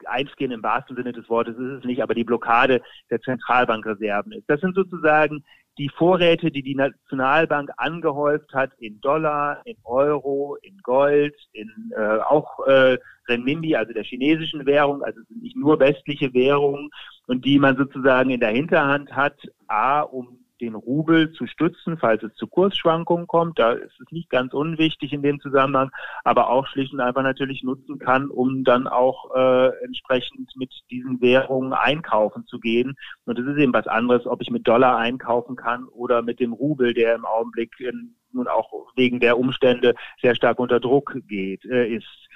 Einfrieren 0.06 0.52
im 0.52 0.62
wahrsten 0.62 0.96
Sinne 0.96 1.12
des 1.12 1.28
Wortes 1.28 1.56
ist 1.56 1.78
es 1.78 1.84
nicht, 1.84 2.02
aber 2.02 2.14
die 2.14 2.24
Blockade 2.24 2.82
der 3.10 3.20
Zentralbankreserven 3.20 4.32
ist. 4.32 4.48
Das 4.48 4.60
sind 4.60 4.74
sozusagen 4.74 5.44
die 5.78 5.88
Vorräte, 5.88 6.50
die 6.50 6.62
die 6.62 6.74
Nationalbank 6.74 7.70
angehäuft 7.76 8.52
hat 8.52 8.72
in 8.78 9.00
Dollar, 9.00 9.62
in 9.64 9.76
Euro, 9.84 10.56
in 10.62 10.76
Gold, 10.78 11.34
in 11.52 11.70
äh, 11.96 12.18
auch 12.18 12.66
äh, 12.66 12.98
Renminbi, 13.28 13.76
also 13.76 13.92
der 13.92 14.02
chinesischen 14.02 14.66
Währung, 14.66 15.02
also 15.02 15.20
sind 15.28 15.42
nicht 15.42 15.56
nur 15.56 15.78
westliche 15.78 16.34
Währungen 16.34 16.90
und 17.26 17.44
die 17.44 17.58
man 17.58 17.76
sozusagen 17.76 18.30
in 18.30 18.40
der 18.40 18.50
Hinterhand 18.50 19.12
hat, 19.12 19.36
a, 19.68 20.00
um 20.00 20.44
den 20.60 20.74
Rubel 20.74 21.32
zu 21.32 21.46
stützen, 21.46 21.98
falls 21.98 22.22
es 22.22 22.34
zu 22.34 22.46
Kursschwankungen 22.46 23.26
kommt. 23.26 23.58
Da 23.58 23.72
ist 23.72 24.00
es 24.00 24.10
nicht 24.10 24.30
ganz 24.30 24.52
unwichtig 24.52 25.12
in 25.12 25.22
dem 25.22 25.40
Zusammenhang, 25.40 25.90
aber 26.24 26.50
auch 26.50 26.66
schlicht 26.66 26.92
und 26.92 27.00
einfach 27.00 27.22
natürlich 27.22 27.62
nutzen 27.62 27.98
kann, 27.98 28.28
um 28.28 28.64
dann 28.64 28.86
auch 28.86 29.34
äh, 29.34 29.68
entsprechend 29.84 30.50
mit 30.56 30.72
diesen 30.90 31.20
Währungen 31.20 31.72
einkaufen 31.72 32.46
zu 32.46 32.58
gehen. 32.58 32.96
Und 33.24 33.38
es 33.38 33.46
ist 33.46 33.58
eben 33.58 33.72
was 33.72 33.86
anderes, 33.86 34.26
ob 34.26 34.42
ich 34.42 34.50
mit 34.50 34.66
Dollar 34.66 34.96
einkaufen 34.96 35.56
kann 35.56 35.84
oder 35.86 36.22
mit 36.22 36.40
dem 36.40 36.52
Rubel, 36.52 36.94
der 36.94 37.14
im 37.14 37.24
Augenblick 37.24 37.78
in, 37.80 38.14
nun 38.32 38.48
auch 38.48 38.70
wegen 38.96 39.20
der 39.20 39.38
Umstände 39.38 39.94
sehr 40.20 40.34
stark 40.34 40.58
unter 40.58 40.80
Druck 40.80 41.16
geht, 41.26 41.64
äh, 41.64 41.88
ist. 41.88 42.27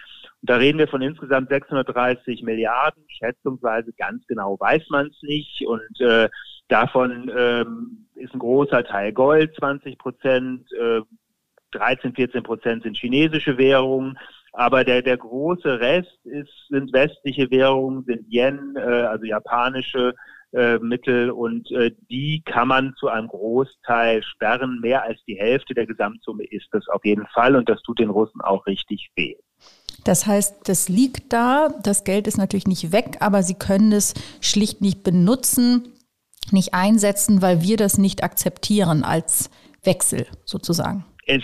Da 0.43 0.57
reden 0.57 0.78
wir 0.78 0.88
von 0.88 1.03
insgesamt 1.03 1.51
630 1.51 2.43
Milliarden, 2.43 3.05
schätzungsweise 3.09 3.93
ganz 3.93 4.26
genau 4.26 4.59
weiß 4.59 4.88
man 4.90 5.07
es 5.07 5.22
nicht. 5.22 5.64
Und 5.66 6.01
äh, 6.01 6.28
davon 6.68 7.30
ähm, 7.36 8.09
ist 8.16 8.34
ein 8.34 8.40
großer 8.40 8.84
Teil 8.84 9.12
Gold, 9.12 9.55
20 9.57 9.99
Prozent, 9.99 10.66
äh, 10.72 11.01
13, 11.70 12.14
14 12.14 12.43
Prozent 12.43 12.82
sind 12.82 12.97
chinesische 12.97 13.57
Währungen. 13.57 14.18
Aber 14.53 14.84
der, 14.84 15.01
der 15.01 15.16
große 15.16 15.80
Rest 15.80 16.18
ist, 16.24 16.53
sind 16.68 16.93
westliche 16.93 17.51
Währungen, 17.51 18.05
sind 18.05 18.26
Yen, 18.28 18.74
äh, 18.76 18.80
also 18.80 19.24
japanische 19.24 20.14
äh, 20.53 20.78
Mittel 20.78 21.30
und 21.30 21.70
äh, 21.70 21.93
die 22.11 22.43
kann 22.45 22.68
man 22.68 22.95
zu 22.97 23.09
einem 23.09 23.28
Großteil 23.28 24.22
sperren. 24.22 24.80
Mehr 24.80 25.05
als 25.05 25.24
die 25.24 25.38
Hälfte 25.38 25.72
der 25.72 25.86
Gesamtsumme 25.86 26.45
ist 26.45 26.68
das 26.72 26.88
auf 26.88 27.05
jeden 27.05 27.26
Fall 27.28 27.57
und 27.57 27.68
das 27.68 27.80
tut 27.82 28.01
den 28.01 28.11
Russen 28.11 28.40
auch 28.43 28.66
richtig 28.66 29.11
weh. 29.16 29.36
Das 30.05 30.26
heißt, 30.26 30.68
das 30.68 30.88
liegt 30.88 31.32
da, 31.32 31.68
das 31.82 32.05
Geld 32.05 32.26
ist 32.26 32.38
natürlich 32.38 32.66
nicht 32.66 32.92
weg, 32.92 33.18
aber 33.20 33.42
sie 33.42 33.55
können 33.55 33.92
es 33.92 34.14
schlicht 34.40 34.80
nicht 34.80 35.03
benutzen, 35.03 35.92
nicht 36.50 36.74
einsetzen, 36.74 37.40
weil 37.42 37.62
wir 37.62 37.76
das 37.76 37.98
nicht 37.98 38.24
akzeptieren 38.24 39.05
als 39.05 39.50
Wechsel 39.82 40.26
sozusagen. 40.44 41.05
Es 41.26 41.42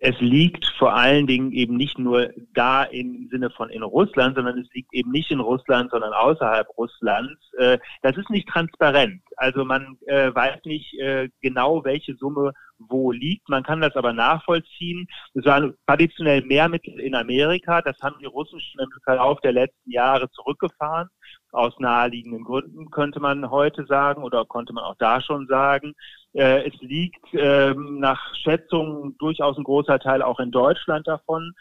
es 0.00 0.18
liegt 0.20 0.64
vor 0.78 0.94
allen 0.94 1.26
Dingen 1.26 1.52
eben 1.52 1.76
nicht 1.76 1.98
nur 1.98 2.30
da 2.54 2.84
im 2.84 3.28
Sinne 3.30 3.50
von 3.50 3.68
in 3.68 3.82
Russland, 3.82 4.36
sondern 4.36 4.58
es 4.58 4.72
liegt 4.72 4.92
eben 4.94 5.10
nicht 5.10 5.30
in 5.30 5.40
Russland, 5.40 5.90
sondern 5.90 6.12
außerhalb 6.12 6.66
Russlands. 6.78 7.38
Äh, 7.58 7.78
das 8.02 8.16
ist 8.16 8.30
nicht 8.30 8.48
transparent. 8.48 9.20
Also 9.36 9.64
man 9.64 9.98
äh, 10.06 10.34
weiß 10.34 10.64
nicht 10.64 10.98
äh, 10.98 11.28
genau, 11.42 11.84
welche 11.84 12.14
Summe 12.16 12.52
wo 12.88 13.12
liegt. 13.12 13.48
Man 13.48 13.62
kann 13.62 13.80
das 13.80 13.96
aber 13.96 14.12
nachvollziehen. 14.12 15.06
Es 15.34 15.44
waren 15.44 15.74
traditionell 15.86 16.42
mehr 16.42 16.68
Mittel 16.68 16.98
in 17.00 17.14
Amerika. 17.14 17.82
Das 17.82 18.00
haben 18.00 18.16
die 18.20 18.26
Russen 18.26 18.60
schon 18.60 18.82
im 18.82 18.90
Verlauf 19.04 19.40
der 19.40 19.52
letzten 19.52 19.90
Jahre 19.90 20.30
zurückgefahren. 20.30 21.08
Aus 21.52 21.78
naheliegenden 21.78 22.44
Gründen 22.44 22.90
könnte 22.90 23.20
man 23.20 23.50
heute 23.50 23.84
sagen 23.86 24.22
oder 24.22 24.44
konnte 24.44 24.72
man 24.72 24.84
auch 24.84 24.96
da 24.98 25.20
schon 25.20 25.46
sagen. 25.48 25.94
Äh, 26.32 26.68
es 26.68 26.80
liegt 26.80 27.24
ähm, 27.32 27.98
nach 27.98 28.34
Schätzungen 28.36 29.16
durchaus 29.18 29.58
ein 29.58 29.64
großer 29.64 29.98
Teil 29.98 30.22
auch 30.22 30.38
in 30.38 30.52
Deutschland 30.52 31.08
davon. 31.08 31.52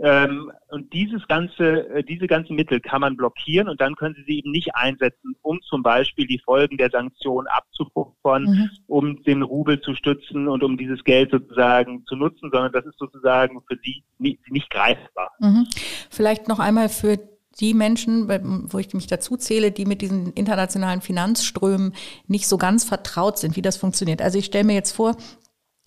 Ähm, 0.00 0.52
und 0.68 0.92
dieses 0.92 1.26
ganze, 1.26 1.88
äh, 1.88 2.04
diese 2.04 2.28
ganzen 2.28 2.54
Mittel 2.54 2.80
kann 2.80 3.00
man 3.00 3.16
blockieren 3.16 3.68
und 3.68 3.80
dann 3.80 3.96
können 3.96 4.14
Sie 4.14 4.22
sie 4.24 4.38
eben 4.38 4.52
nicht 4.52 4.74
einsetzen, 4.76 5.34
um 5.42 5.60
zum 5.62 5.82
Beispiel 5.82 6.26
die 6.26 6.38
Folgen 6.38 6.76
der 6.76 6.90
Sanktionen 6.90 7.48
abzupuffern, 7.48 8.44
mhm. 8.44 8.70
um 8.86 9.22
den 9.24 9.42
Rubel 9.42 9.80
zu 9.80 9.94
stützen 9.94 10.46
und 10.46 10.62
um 10.62 10.76
dieses 10.76 11.02
Geld 11.02 11.32
sozusagen 11.32 12.04
zu 12.06 12.14
nutzen, 12.14 12.50
sondern 12.52 12.72
das 12.72 12.86
ist 12.86 12.98
sozusagen 12.98 13.60
für 13.66 13.76
Sie 13.82 14.04
nicht, 14.18 14.38
nicht 14.50 14.70
greifbar. 14.70 15.32
Mhm. 15.40 15.66
Vielleicht 16.10 16.46
noch 16.46 16.60
einmal 16.60 16.88
für 16.88 17.18
die 17.58 17.74
Menschen, 17.74 18.28
wo 18.70 18.78
ich 18.78 18.94
mich 18.94 19.08
dazu 19.08 19.36
zähle, 19.36 19.72
die 19.72 19.84
mit 19.84 20.00
diesen 20.00 20.32
internationalen 20.34 21.00
Finanzströmen 21.00 21.92
nicht 22.28 22.46
so 22.46 22.56
ganz 22.56 22.84
vertraut 22.84 23.38
sind, 23.38 23.56
wie 23.56 23.62
das 23.62 23.76
funktioniert. 23.76 24.22
Also 24.22 24.38
ich 24.38 24.44
stelle 24.44 24.64
mir 24.64 24.74
jetzt 24.74 24.92
vor, 24.92 25.16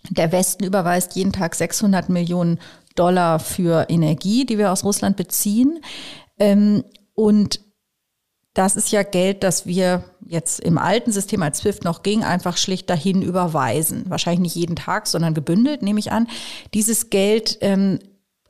der 0.09 0.32
Westen 0.32 0.64
überweist 0.64 1.16
jeden 1.16 1.32
Tag 1.32 1.55
600 1.55 2.09
Millionen 2.09 2.59
Dollar 2.95 3.39
für 3.39 3.87
Energie, 3.89 4.45
die 4.45 4.57
wir 4.57 4.71
aus 4.71 4.83
Russland 4.83 5.17
beziehen. 5.17 5.79
Ähm, 6.39 6.83
und 7.13 7.61
das 8.53 8.75
ist 8.75 8.91
ja 8.91 9.03
Geld, 9.03 9.43
das 9.43 9.65
wir 9.65 10.03
jetzt 10.25 10.59
im 10.59 10.77
alten 10.77 11.11
System 11.11 11.41
als 11.41 11.59
SWIFT 11.59 11.85
noch 11.85 12.03
ging, 12.03 12.23
einfach 12.23 12.57
schlicht 12.57 12.89
dahin 12.89 13.21
überweisen. 13.21 14.03
Wahrscheinlich 14.09 14.41
nicht 14.41 14.55
jeden 14.55 14.75
Tag, 14.75 15.07
sondern 15.07 15.33
gebündelt, 15.33 15.81
nehme 15.81 15.99
ich 15.99 16.11
an. 16.11 16.27
Dieses 16.73 17.09
Geld 17.09 17.57
ähm, 17.61 17.99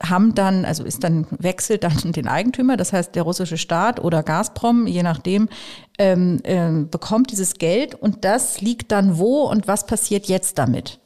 haben 0.02 0.34
dann, 0.34 0.64
also 0.64 0.84
ist 0.84 1.04
dann, 1.04 1.26
wechselt 1.30 1.84
dann 1.84 1.96
den 2.12 2.26
Eigentümer, 2.26 2.76
das 2.76 2.92
heißt 2.92 3.14
der 3.14 3.22
russische 3.22 3.56
Staat 3.56 4.00
oder 4.00 4.22
Gazprom, 4.22 4.86
je 4.86 5.02
nachdem, 5.02 5.48
ähm, 5.98 6.40
ähm, 6.44 6.90
bekommt 6.90 7.30
dieses 7.30 7.54
Geld 7.54 7.94
und 7.94 8.24
das 8.24 8.60
liegt 8.60 8.90
dann 8.90 9.18
wo 9.18 9.42
und 9.42 9.68
was 9.68 9.86
passiert 9.86 10.26
jetzt 10.26 10.58
damit? 10.58 10.98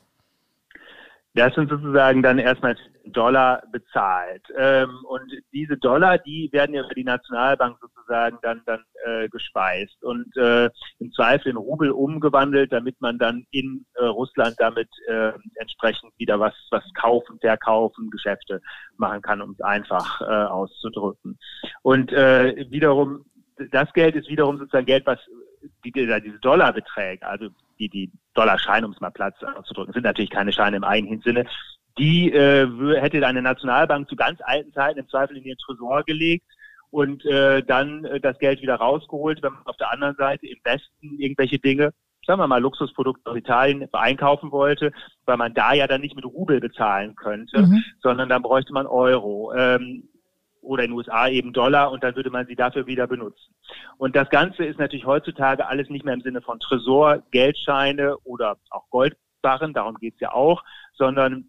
Das 1.35 1.55
sind 1.55 1.69
sozusagen 1.69 2.23
dann 2.23 2.39
erstmal 2.39 2.77
Dollar 3.13 3.63
bezahlt. 3.73 4.43
Ähm, 4.57 5.05
und 5.05 5.33
diese 5.53 5.77
Dollar, 5.77 6.19
die 6.19 6.49
werden 6.53 6.75
ja 6.75 6.85
über 6.85 6.95
die 6.95 7.05
Nationalbank 7.05 7.79
sozusagen 7.81 8.39
dann, 8.43 8.63
dann 8.67 8.83
äh, 9.05 9.29
gespeist 9.29 10.03
und 10.03 10.37
äh, 10.37 10.71
im 10.99 11.13
Zweifel 11.13 11.51
in 11.51 11.57
Rubel 11.57 11.91
umgewandelt, 11.91 12.73
damit 12.73 13.01
man 13.01 13.19
dann 13.19 13.47
in 13.51 13.87
äh, 13.95 14.05
Russland 14.05 14.57
damit 14.59 14.89
äh, 15.09 15.33
entsprechend 15.57 16.13
wieder 16.19 16.39
was, 16.41 16.55
was 16.71 16.85
kaufen, 16.95 17.39
verkaufen, 17.41 18.11
Geschäfte 18.11 18.61
machen 18.97 19.23
kann, 19.23 19.43
um 19.43 19.51
es 19.51 19.61
einfach 19.61 20.21
äh, 20.21 20.25
auszudrücken. 20.25 21.39
Und 21.83 22.13
äh, 22.13 22.67
wiederum, 22.71 23.25
das 23.73 23.93
Geld 23.93 24.17
ist 24.17 24.29
wiederum 24.29 24.59
sozusagen 24.59 24.87
Geld, 24.87 25.07
was 25.07 25.19
die, 25.85 25.93
diese 25.93 26.39
Dollarbeträge, 26.41 27.27
also 27.27 27.49
die, 27.79 27.89
die 27.89 28.11
Dollarscheine, 28.35 28.87
um 28.87 28.93
es 28.93 29.01
mal 29.01 29.11
Platz 29.11 29.37
auszudrücken, 29.43 29.93
sind 29.93 30.05
natürlich 30.05 30.31
keine 30.31 30.53
Scheine 30.53 30.77
im 30.77 30.85
eigentlichen 30.85 31.23
Sinne, 31.23 31.47
die 31.99 32.33
äh, 32.33 32.69
hätte 33.01 33.27
eine 33.27 33.43
Nationalbank 33.43 34.09
zu 34.09 34.17
ganz 34.17 34.41
alten 34.43 34.73
Zeiten 34.73 35.01
im 35.01 35.09
Zweifel 35.09 35.37
in 35.37 35.45
ihren 35.45 35.59
Tresor 35.59 36.03
gelegt 36.05 36.45
und 36.91 37.25
äh, 37.25 37.63
dann 37.63 38.05
äh, 38.05 38.21
das 38.21 38.39
Geld 38.39 38.63
wieder 38.63 38.77
rausgeholt, 38.77 39.43
wenn 39.43 39.53
man 39.53 39.67
auf 39.67 39.77
der 39.77 39.93
anderen 39.93 40.17
Seite 40.17 40.47
im 40.47 40.59
Westen 40.65 41.19
irgendwelche 41.19 41.59
Dinge, 41.59 41.93
sagen 42.27 42.41
wir 42.41 42.47
mal 42.47 42.61
Luxusprodukte 42.61 43.31
aus 43.31 43.37
Italien 43.37 43.89
einkaufen 43.93 44.51
wollte, 44.51 44.93
weil 45.25 45.37
man 45.37 45.55
da 45.55 45.73
ja 45.73 45.87
dann 45.87 46.01
nicht 46.01 46.17
mit 46.17 46.25
Rubel 46.25 46.61
bezahlen 46.61 47.15
könnte, 47.15 47.63
mhm. 47.63 47.85
sondern 48.03 48.29
dann 48.29 48.43
bräuchte 48.43 48.73
man 48.73 48.87
Euro. 48.87 49.53
Ähm, 49.55 50.09
oder 50.67 50.83
in 50.83 50.91
den 50.91 50.97
USA 50.97 51.29
eben 51.29 51.53
Dollar 51.53 51.93
und 51.93 52.03
dann 52.03 52.17
würde 52.17 52.31
man 52.31 52.47
sie 52.47 52.57
dafür 52.57 52.87
wieder 52.87 53.07
benutzen. 53.07 53.55
Und 53.99 54.17
das 54.17 54.29
Ganze 54.31 54.65
ist 54.65 54.79
natürlich 54.79 55.07
heutzutage 55.07 55.67
alles 55.67 55.89
nicht 55.89 56.05
mehr 56.05 56.15
im 56.15 56.21
Sinne 56.21 56.43
von 56.43 56.59
Tresor, 56.61 57.23
Geldscheine 57.31 58.17
oder 58.25 58.57
auch 58.71 58.91
Goldbarren, 58.91 59.73
darum 59.73 59.95
geht's 59.97 60.21
ja 60.21 60.33
auch, 60.33 60.65
sondern 60.95 61.49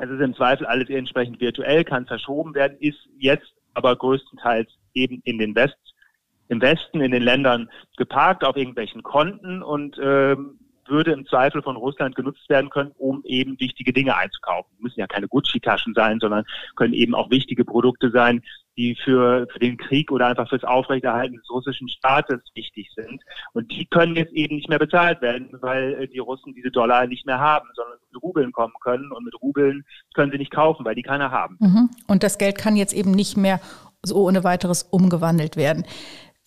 es 0.00 0.10
ist 0.10 0.20
im 0.20 0.34
Zweifel 0.34 0.66
alles 0.66 0.88
entsprechend 0.88 1.40
virtuell, 1.40 1.84
kann 1.84 2.06
verschoben 2.06 2.54
werden, 2.54 2.76
ist 2.80 2.98
jetzt 3.18 3.52
aber 3.74 3.94
größtenteils 3.96 4.68
eben 4.94 5.20
in 5.24 5.38
den 5.38 5.54
West, 5.54 5.76
im 6.48 6.60
Westen, 6.60 7.00
in 7.00 7.12
den 7.12 7.22
Ländern 7.22 7.70
geparkt 7.96 8.44
auf 8.44 8.56
irgendwelchen 8.56 9.02
Konten 9.02 9.62
und 9.62 9.96
ähm, 10.02 10.58
würde 10.86 11.12
im 11.12 11.26
Zweifel 11.26 11.62
von 11.62 11.76
Russland 11.76 12.16
genutzt 12.16 12.48
werden 12.48 12.70
können, 12.70 12.92
um 12.98 13.22
eben 13.24 13.60
wichtige 13.60 13.92
Dinge 13.92 14.16
einzukaufen. 14.16 14.72
Müssen 14.80 15.00
ja 15.00 15.06
keine 15.06 15.28
Gucci-Taschen 15.28 15.94
sein, 15.94 16.18
sondern 16.18 16.44
können 16.74 16.94
eben 16.94 17.14
auch 17.14 17.30
wichtige 17.30 17.64
Produkte 17.64 18.10
sein, 18.10 18.42
die 18.76 18.96
für, 19.04 19.46
für 19.52 19.58
den 19.58 19.76
Krieg 19.76 20.10
oder 20.10 20.26
einfach 20.26 20.48
fürs 20.48 20.64
Aufrechterhalten 20.64 21.36
des 21.36 21.50
russischen 21.50 21.88
Staates 21.88 22.40
wichtig 22.54 22.88
sind. 22.94 23.22
Und 23.52 23.70
die 23.70 23.86
können 23.86 24.16
jetzt 24.16 24.32
eben 24.32 24.56
nicht 24.56 24.68
mehr 24.68 24.78
bezahlt 24.78 25.20
werden, 25.20 25.48
weil 25.60 25.94
äh, 25.94 26.08
die 26.08 26.18
Russen 26.18 26.54
diese 26.54 26.70
Dollar 26.70 27.06
nicht 27.06 27.26
mehr 27.26 27.38
haben, 27.38 27.68
sondern 27.74 27.98
mit 28.12 28.22
Rubeln 28.22 28.52
kommen 28.52 28.74
können. 28.80 29.12
Und 29.12 29.24
mit 29.24 29.34
Rubeln 29.40 29.84
können 30.14 30.32
sie 30.32 30.38
nicht 30.38 30.52
kaufen, 30.52 30.84
weil 30.84 30.94
die 30.94 31.02
keiner 31.02 31.30
haben. 31.30 31.56
Mhm. 31.60 31.90
Und 32.06 32.22
das 32.22 32.38
Geld 32.38 32.56
kann 32.56 32.76
jetzt 32.76 32.92
eben 32.92 33.10
nicht 33.10 33.36
mehr 33.36 33.60
so 34.02 34.16
ohne 34.26 34.44
weiteres 34.44 34.84
umgewandelt 34.84 35.56
werden 35.56 35.84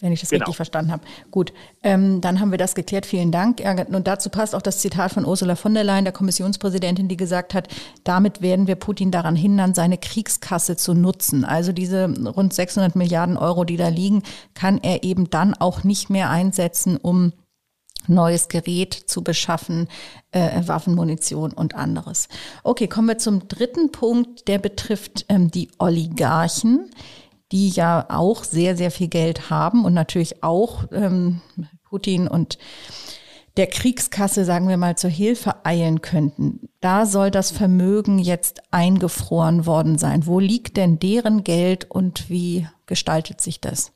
wenn 0.03 0.11
ich 0.11 0.19
das 0.19 0.29
genau. 0.29 0.41
richtig 0.41 0.57
verstanden 0.57 0.91
habe. 0.91 1.03
Gut, 1.31 1.53
ähm, 1.81 2.19
dann 2.19 2.39
haben 2.39 2.51
wir 2.51 2.57
das 2.57 2.75
geklärt. 2.75 3.05
Vielen 3.05 3.31
Dank. 3.31 3.63
Und 3.87 4.05
dazu 4.05 4.29
passt 4.29 4.53
auch 4.53 4.61
das 4.61 4.79
Zitat 4.79 5.13
von 5.13 5.25
Ursula 5.25 5.55
von 5.55 5.73
der 5.73 5.85
Leyen, 5.85 6.03
der 6.03 6.13
Kommissionspräsidentin, 6.13 7.07
die 7.07 7.17
gesagt 7.17 7.53
hat, 7.53 7.69
damit 8.03 8.41
werden 8.41 8.67
wir 8.67 8.75
Putin 8.75 9.11
daran 9.11 9.37
hindern, 9.37 9.73
seine 9.73 9.97
Kriegskasse 9.97 10.75
zu 10.75 10.93
nutzen. 10.93 11.45
Also 11.45 11.71
diese 11.71 12.13
rund 12.27 12.53
600 12.53 12.95
Milliarden 12.95 13.37
Euro, 13.37 13.63
die 13.63 13.77
da 13.77 13.87
liegen, 13.87 14.23
kann 14.53 14.77
er 14.77 15.03
eben 15.03 15.29
dann 15.29 15.53
auch 15.53 15.85
nicht 15.85 16.09
mehr 16.09 16.29
einsetzen, 16.29 16.97
um 16.97 17.31
neues 18.07 18.49
Gerät 18.49 18.93
zu 18.93 19.23
beschaffen, 19.23 19.87
äh, 20.31 20.67
Waffenmunition 20.67 21.53
und 21.53 21.75
anderes. 21.75 22.27
Okay, 22.63 22.87
kommen 22.87 23.07
wir 23.07 23.17
zum 23.17 23.47
dritten 23.47 23.93
Punkt, 23.93 24.49
der 24.49 24.59
betrifft 24.59 25.25
ähm, 25.29 25.49
die 25.49 25.69
Oligarchen 25.77 26.89
die 27.53 27.69
ja 27.69 28.07
auch 28.09 28.43
sehr, 28.43 28.75
sehr 28.75 28.91
viel 28.91 29.07
Geld 29.07 29.51
haben 29.51 29.85
und 29.85 29.93
natürlich 29.93 30.43
auch 30.43 30.85
ähm, 30.91 31.39
Putin 31.87 32.27
und 32.27 32.57
der 33.57 33.67
Kriegskasse, 33.67 34.43
sagen 34.43 34.67
wir 34.67 34.77
mal, 34.77 34.97
zur 34.97 35.11
Hilfe 35.11 35.63
eilen 35.63 36.01
könnten. 36.01 36.69
Da 36.81 37.05
soll 37.05 37.29
das 37.29 37.51
Vermögen 37.51 38.17
jetzt 38.17 38.63
eingefroren 38.71 39.67
worden 39.67 39.99
sein. 39.99 40.25
Wo 40.25 40.39
liegt 40.39 40.77
denn 40.77 40.97
deren 40.97 41.43
Geld 41.43 41.85
und 41.89 42.27
wie 42.31 42.67
gestaltet 42.87 43.39
sich 43.39 43.61
das? 43.61 43.93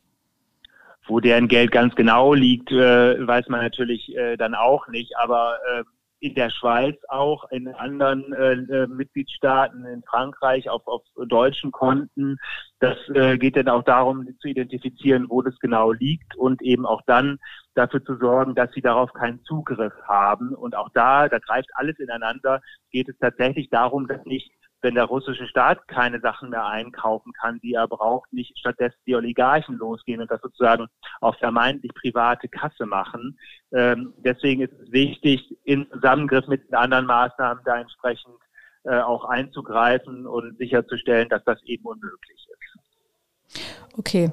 Wo 1.08 1.20
deren 1.20 1.48
Geld 1.48 1.72
ganz 1.72 1.96
genau 1.96 2.36
liegt, 2.36 2.72
äh, 2.72 3.28
weiß 3.28 3.48
man 3.48 3.62
natürlich 3.62 4.16
äh, 4.16 4.38
dann 4.38 4.54
auch 4.54 4.88
nicht. 4.90 5.18
Aber 5.18 5.58
äh, 5.74 5.84
in 6.28 6.36
der 6.36 6.50
Schweiz 6.50 6.96
auch, 7.10 7.50
in 7.52 7.68
anderen 7.68 8.34
äh, 8.34 8.54
äh, 8.54 8.88
Mitgliedstaaten, 8.88 9.86
in 9.86 10.04
Frankreich, 10.04 10.70
auf, 10.70 10.86
auf 10.88 11.04
deutschen 11.28 11.72
Konten. 11.72 12.38
Das 12.80 12.98
äh, 13.14 13.38
geht 13.38 13.56
dann 13.56 13.70
auch 13.70 13.84
darum, 13.84 14.28
zu 14.40 14.48
identifizieren, 14.48 15.26
wo 15.30 15.42
das 15.42 15.58
genau 15.60 15.92
liegt 15.92 16.36
und 16.36 16.62
eben 16.62 16.86
auch 16.86 17.02
dann 17.06 17.40
dafür 17.76 18.04
zu 18.04 18.16
sorgen, 18.18 18.56
dass 18.56 18.72
sie 18.74 18.82
darauf 18.82 19.14
keinen 19.14 19.44
Zugriff 19.44 19.94
haben. 20.08 20.54
Und 20.54 20.76
auch 20.76 20.90
da, 20.94 21.30
da 21.30 21.40
greift 21.40 21.70
alles 21.74 21.98
ineinander, 22.00 22.62
geht 22.92 23.10
es 23.10 23.18
tatsächlich 23.20 23.70
darum, 23.70 24.08
dass 24.08 24.24
nicht 24.26 24.52
wenn 24.82 24.96
der 24.96 25.06
russische 25.06 25.48
Staat 25.48 25.88
keine 25.88 26.20
Sachen 26.20 26.50
mehr 26.50 26.66
einkaufen 26.66 27.34
kann, 27.34 27.60
die 27.62 27.74
er 27.74 27.88
braucht, 27.88 28.32
nicht 28.32 28.58
stattdessen 28.58 28.98
die 29.06 29.16
Oligarchen 29.16 29.78
losgehen 29.78 30.22
und 30.22 30.30
das 30.30 30.42
sozusagen 30.42 30.88
auf 31.22 31.36
vermeintlich 31.38 31.94
private 31.94 32.48
Kasse 32.48 32.86
machen. 32.86 33.38
Ähm, 33.74 34.14
deswegen 34.18 34.62
ist 34.62 34.74
es 34.74 34.92
wichtig, 34.92 35.58
in 35.64 35.88
Zusammengriff 35.92 36.48
mit 36.48 36.68
den 36.68 36.76
anderen 36.76 37.06
Maßnahmen 37.06 37.64
da 37.66 37.80
entsprechend 37.80 38.36
äh, 38.84 39.00
auch 39.00 39.26
einzugreifen 39.26 40.28
und 40.28 40.58
sicherzustellen, 40.58 41.30
dass 41.30 41.44
das 41.44 41.62
eben 41.64 41.86
unmöglich 41.86 42.48
ist. 42.50 43.68
Okay. 43.98 44.32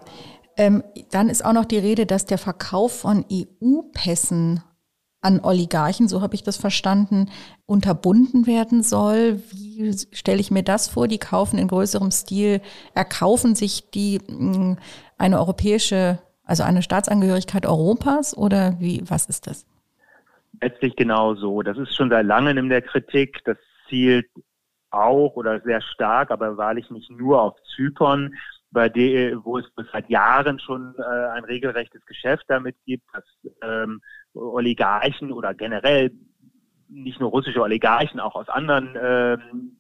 Ähm, 0.57 0.85
dann 1.11 1.29
ist 1.29 1.45
auch 1.45 1.53
noch 1.53 1.65
die 1.65 1.79
Rede, 1.79 2.07
dass 2.07 2.27
der 2.27 2.39
Verkauf 2.39 3.01
von 3.01 3.25
EU-Pässen 3.31 4.63
an 5.25 5.41
Oligarchen, 5.43 6.07
so 6.07 6.21
habe 6.21 6.35
ich 6.35 6.43
das 6.43 6.57
verstanden, 6.57 7.31
unterbunden 7.67 8.47
werden 8.47 8.83
soll. 8.83 9.41
Wie 9.51 9.93
stelle 10.13 10.41
ich 10.41 10.51
mir 10.51 10.63
das 10.63 10.89
vor? 10.89 11.09
Die 11.09 11.19
kaufen 11.19 11.59
in 11.59 11.69
größerem 11.69 12.11
Stil, 12.11 12.61
erkaufen 12.95 13.55
sich 13.55 13.91
die 13.91 14.21
mm, 14.29 14.77
eine 15.17 15.39
europäische, 15.39 16.19
also 16.45 16.63
eine 16.63 16.83
Staatsangehörigkeit 16.83 17.67
Europas 17.67 18.37
oder 18.37 18.77
wie, 18.81 19.03
was 19.09 19.27
ist 19.27 19.47
das? 19.47 19.67
Letztlich 20.61 20.95
genau 20.95 21.35
so. 21.35 21.63
Das 21.63 21.79
ist 21.79 21.95
schon 21.97 22.11
seit 22.11 22.27
langem 22.27 22.59
in 22.59 22.69
der 22.69 22.83
Kritik. 22.83 23.43
Das 23.45 23.57
zielt 23.89 24.27
auch 24.91 25.35
oder 25.37 25.61
sehr 25.63 25.81
stark, 25.81 26.31
aber 26.31 26.57
wahrlich 26.57 26.91
nicht 26.91 27.11
nur 27.11 27.43
auf 27.43 27.57
Zypern, 27.75 28.35
bei 28.75 28.89
der, 28.89 29.43
wo 29.45 29.59
es 29.59 29.65
seit 29.93 30.11
Jahren 30.11 30.59
schon 30.59 30.95
äh, 30.99 31.27
ein 31.33 31.45
regelrechtes 31.45 32.05
Geschäft 32.07 32.45
damit 32.49 32.77
gibt, 32.85 33.05
dass 33.15 33.25
ähm, 33.63 34.03
Oligarchen 34.35 35.33
oder 35.33 35.55
generell 35.55 36.13
nicht 36.89 37.21
nur 37.21 37.31
russische 37.31 37.63
Oligarchen, 37.63 38.21
auch 38.21 38.35
aus 38.35 38.49
anderen 38.49 38.97
ähm, 39.01 39.77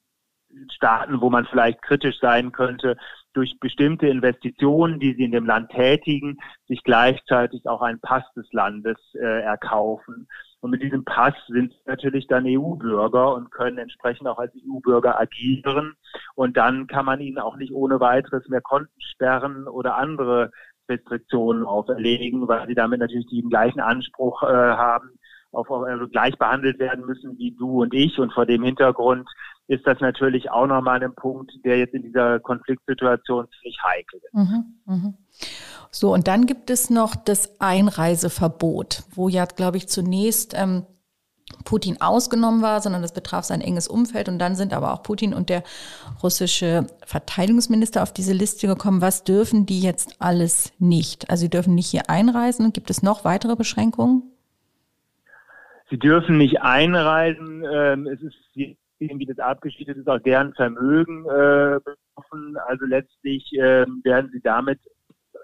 Staaten, 0.72 1.20
wo 1.20 1.30
man 1.30 1.46
vielleicht 1.46 1.82
kritisch 1.82 2.18
sein 2.20 2.52
könnte, 2.52 2.96
durch 3.32 3.59
bestimmte 3.59 4.07
Investitionen, 4.07 5.00
die 5.00 5.14
sie 5.14 5.24
in 5.24 5.32
dem 5.32 5.46
Land 5.46 5.70
tätigen, 5.70 6.38
sich 6.68 6.82
gleichzeitig 6.84 7.66
auch 7.66 7.82
einen 7.82 8.00
Pass 8.00 8.22
des 8.36 8.50
Landes 8.52 8.96
äh, 9.14 9.42
erkaufen. 9.42 10.28
Und 10.61 10.70
mit 10.70 10.82
diesem 10.82 11.05
Pass 11.05 11.34
sind 11.48 11.74
natürlich 11.84 12.26
dann 12.28 12.46
EU-Bürger 12.46 13.34
und 13.34 13.50
können 13.50 13.78
entsprechend 13.78 14.28
auch 14.28 14.38
als 14.38 14.55
EU-Bürger 14.55 15.20
agieren. 15.20 15.94
Und 16.36 16.57
dann 16.57 16.86
kann 16.86 17.05
man 17.05 17.20
ihnen 17.20 17.38
auch 17.38 17.57
nicht 17.57 17.72
ohne 17.72 18.00
weiteres 18.00 18.48
mehr 18.48 18.62
Konten 18.62 19.00
sperren 19.00 19.66
oder 19.66 19.96
andere 19.96 20.52
Restriktionen 20.89 21.64
auferlegen, 21.64 22.47
weil 22.49 22.66
sie 22.66 22.74
damit 22.74 23.01
natürlich 23.01 23.26
den 23.28 23.49
gleichen 23.49 23.80
Anspruch 23.80 24.43
äh, 24.43 24.47
haben, 24.47 25.11
auf, 25.53 25.70
also 25.70 26.09
gleich 26.09 26.37
behandelt 26.37 26.78
werden 26.78 27.07
müssen 27.07 27.39
wie 27.39 27.53
du 27.53 27.82
und 27.82 27.95
ich. 27.95 28.18
Und 28.18 28.32
vor 28.32 28.47
dem 28.47 28.62
Hintergrund 28.62 29.28
ist 29.66 29.87
das 29.87 30.01
natürlich 30.01 30.51
auch 30.51 30.66
nochmal 30.66 31.03
ein 31.03 31.14
Punkt, 31.14 31.53
der 31.64 31.78
jetzt 31.78 31.95
in 31.95 32.03
dieser 32.03 32.41
Konfliktsituation 32.41 33.47
ziemlich 33.61 33.78
heikel 33.82 34.20
ist. 34.22 34.35
Mhm, 34.35 34.64
mh. 34.87 35.14
So, 35.91 36.12
und 36.12 36.26
dann 36.26 36.47
gibt 36.47 36.70
es 36.70 36.91
noch 36.91 37.14
das 37.14 37.61
Einreiseverbot, 37.61 39.05
wo 39.14 39.28
ja, 39.28 39.45
glaube 39.45 39.76
ich, 39.76 39.89
zunächst 39.89 40.53
ähm, 40.57 40.85
Putin 41.64 42.00
ausgenommen 42.00 42.62
war, 42.62 42.80
sondern 42.80 43.02
das 43.02 43.14
betraf 43.14 43.44
sein 43.44 43.61
enges 43.61 43.88
Umfeld. 43.88 44.28
Und 44.28 44.38
dann 44.38 44.55
sind 44.55 44.72
aber 44.72 44.92
auch 44.92 45.02
Putin 45.02 45.34
und 45.34 45.48
der 45.48 45.62
russische 46.22 46.86
Verteidigungsminister 47.07 48.02
auf 48.02 48.12
diese 48.12 48.32
Liste 48.32 48.66
gekommen. 48.66 49.00
Was 49.00 49.24
dürfen 49.24 49.66
die 49.66 49.80
jetzt 49.80 50.16
alles 50.20 50.72
nicht? 50.78 51.30
Also 51.30 51.42
sie 51.42 51.50
dürfen 51.50 51.74
nicht 51.74 51.88
hier 51.88 52.09
einreisen. 52.09 52.72
Gibt 52.72 52.90
es 52.90 53.02
noch 53.02 53.24
weitere 53.24 53.57
Beschränkungen? 53.57 54.22
Sie 55.90 55.98
dürfen 55.98 56.38
nicht 56.38 56.62
einreisen. 56.62 57.64
Ähm, 57.70 58.07
es 58.07 58.20
ist 58.22 58.34
wie 58.98 59.26
das 59.26 59.38
abgeschieden 59.38 59.96
ist, 59.96 60.09
auch 60.09 60.18
deren 60.18 60.55
Vermögen 60.55 61.24
äh, 61.24 61.78
betroffen. 61.84 62.57
Also 62.66 62.86
letztlich 62.86 63.52
äh, 63.55 63.86
werden 64.02 64.30
sie 64.32 64.40
damit 64.40 64.80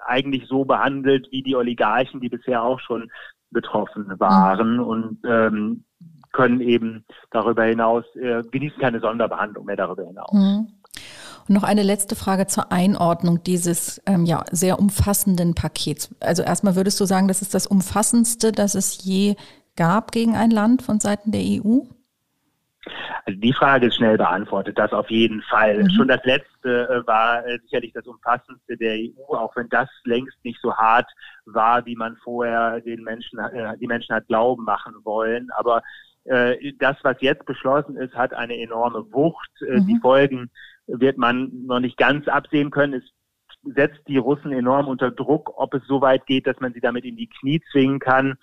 eigentlich 0.06 0.46
so 0.46 0.64
behandelt 0.64 1.28
wie 1.30 1.42
die 1.42 1.56
Oligarchen, 1.56 2.20
die 2.20 2.28
bisher 2.28 2.62
auch 2.62 2.80
schon 2.80 3.10
betroffen 3.50 4.06
waren. 4.18 4.76
Mhm. 4.76 4.80
Und 4.80 5.18
ähm, 5.24 5.84
können 6.32 6.60
eben 6.60 7.04
darüber 7.30 7.64
hinaus, 7.64 8.04
äh, 8.14 8.42
genießen 8.50 8.80
keine 8.80 9.00
Sonderbehandlung 9.00 9.64
mehr 9.66 9.76
darüber 9.76 10.04
hinaus. 10.04 10.32
Mhm. 10.32 10.68
Und 11.48 11.54
noch 11.54 11.62
eine 11.62 11.82
letzte 11.82 12.14
Frage 12.14 12.46
zur 12.46 12.70
Einordnung 12.70 13.42
dieses 13.42 14.00
ähm, 14.06 14.24
ja, 14.24 14.44
sehr 14.52 14.78
umfassenden 14.78 15.54
Pakets. 15.54 16.14
Also 16.20 16.42
erstmal 16.42 16.76
würdest 16.76 17.00
du 17.00 17.04
sagen, 17.04 17.28
das 17.28 17.42
ist 17.42 17.54
das 17.54 17.66
umfassendste, 17.66 18.52
das 18.52 18.74
es 18.74 19.02
je 19.02 19.34
gab 19.76 20.12
gegen 20.12 20.36
ein 20.36 20.50
Land 20.50 20.82
von 20.82 21.00
Seiten 21.00 21.32
der 21.32 21.40
EU? 21.42 21.80
Also 23.26 23.40
die 23.40 23.52
Frage 23.52 23.86
ist 23.86 23.96
schnell 23.96 24.16
beantwortet, 24.16 24.78
das 24.78 24.92
auf 24.92 25.10
jeden 25.10 25.42
Fall. 25.42 25.82
Mhm. 25.82 25.90
Schon 25.90 26.08
das 26.08 26.24
letzte 26.24 26.88
äh, 26.88 27.06
war 27.06 27.46
äh, 27.46 27.58
sicherlich 27.62 27.92
das 27.92 28.06
umfassendste 28.06 28.76
der 28.76 28.94
EU, 28.94 29.34
auch 29.34 29.54
wenn 29.56 29.68
das 29.68 29.88
längst 30.04 30.36
nicht 30.44 30.60
so 30.60 30.74
hart 30.74 31.10
war, 31.44 31.84
wie 31.86 31.96
man 31.96 32.16
vorher 32.22 32.80
den 32.80 33.02
Menschen, 33.02 33.38
äh, 33.38 33.76
die 33.78 33.86
Menschen 33.86 34.14
hat 34.14 34.26
glauben 34.28 34.64
machen 34.64 34.94
wollen. 35.04 35.48
Aber 35.56 35.82
das, 36.78 36.98
was 37.02 37.16
jetzt 37.20 37.46
beschlossen 37.46 37.96
ist, 37.96 38.14
hat 38.14 38.34
eine 38.34 38.54
enorme 38.60 39.10
Wucht. 39.10 39.50
Mhm. 39.66 39.86
Die 39.86 39.98
Folgen 40.02 40.50
wird 40.86 41.16
man 41.16 41.50
noch 41.64 41.80
nicht 41.80 41.96
ganz 41.96 42.28
absehen 42.28 42.70
können. 42.70 42.92
Es 42.92 43.74
setzt 43.74 44.06
die 44.06 44.18
Russen 44.18 44.52
enorm 44.52 44.86
unter 44.86 45.10
Druck. 45.10 45.50
Ob 45.56 45.72
es 45.72 45.82
so 45.86 46.02
weit 46.02 46.26
geht, 46.26 46.46
dass 46.46 46.60
man 46.60 46.74
sie 46.74 46.80
damit 46.80 47.06
in 47.06 47.16
die 47.16 47.28
Knie 47.28 47.62
zwingen 47.72 48.00
kann, 48.00 48.36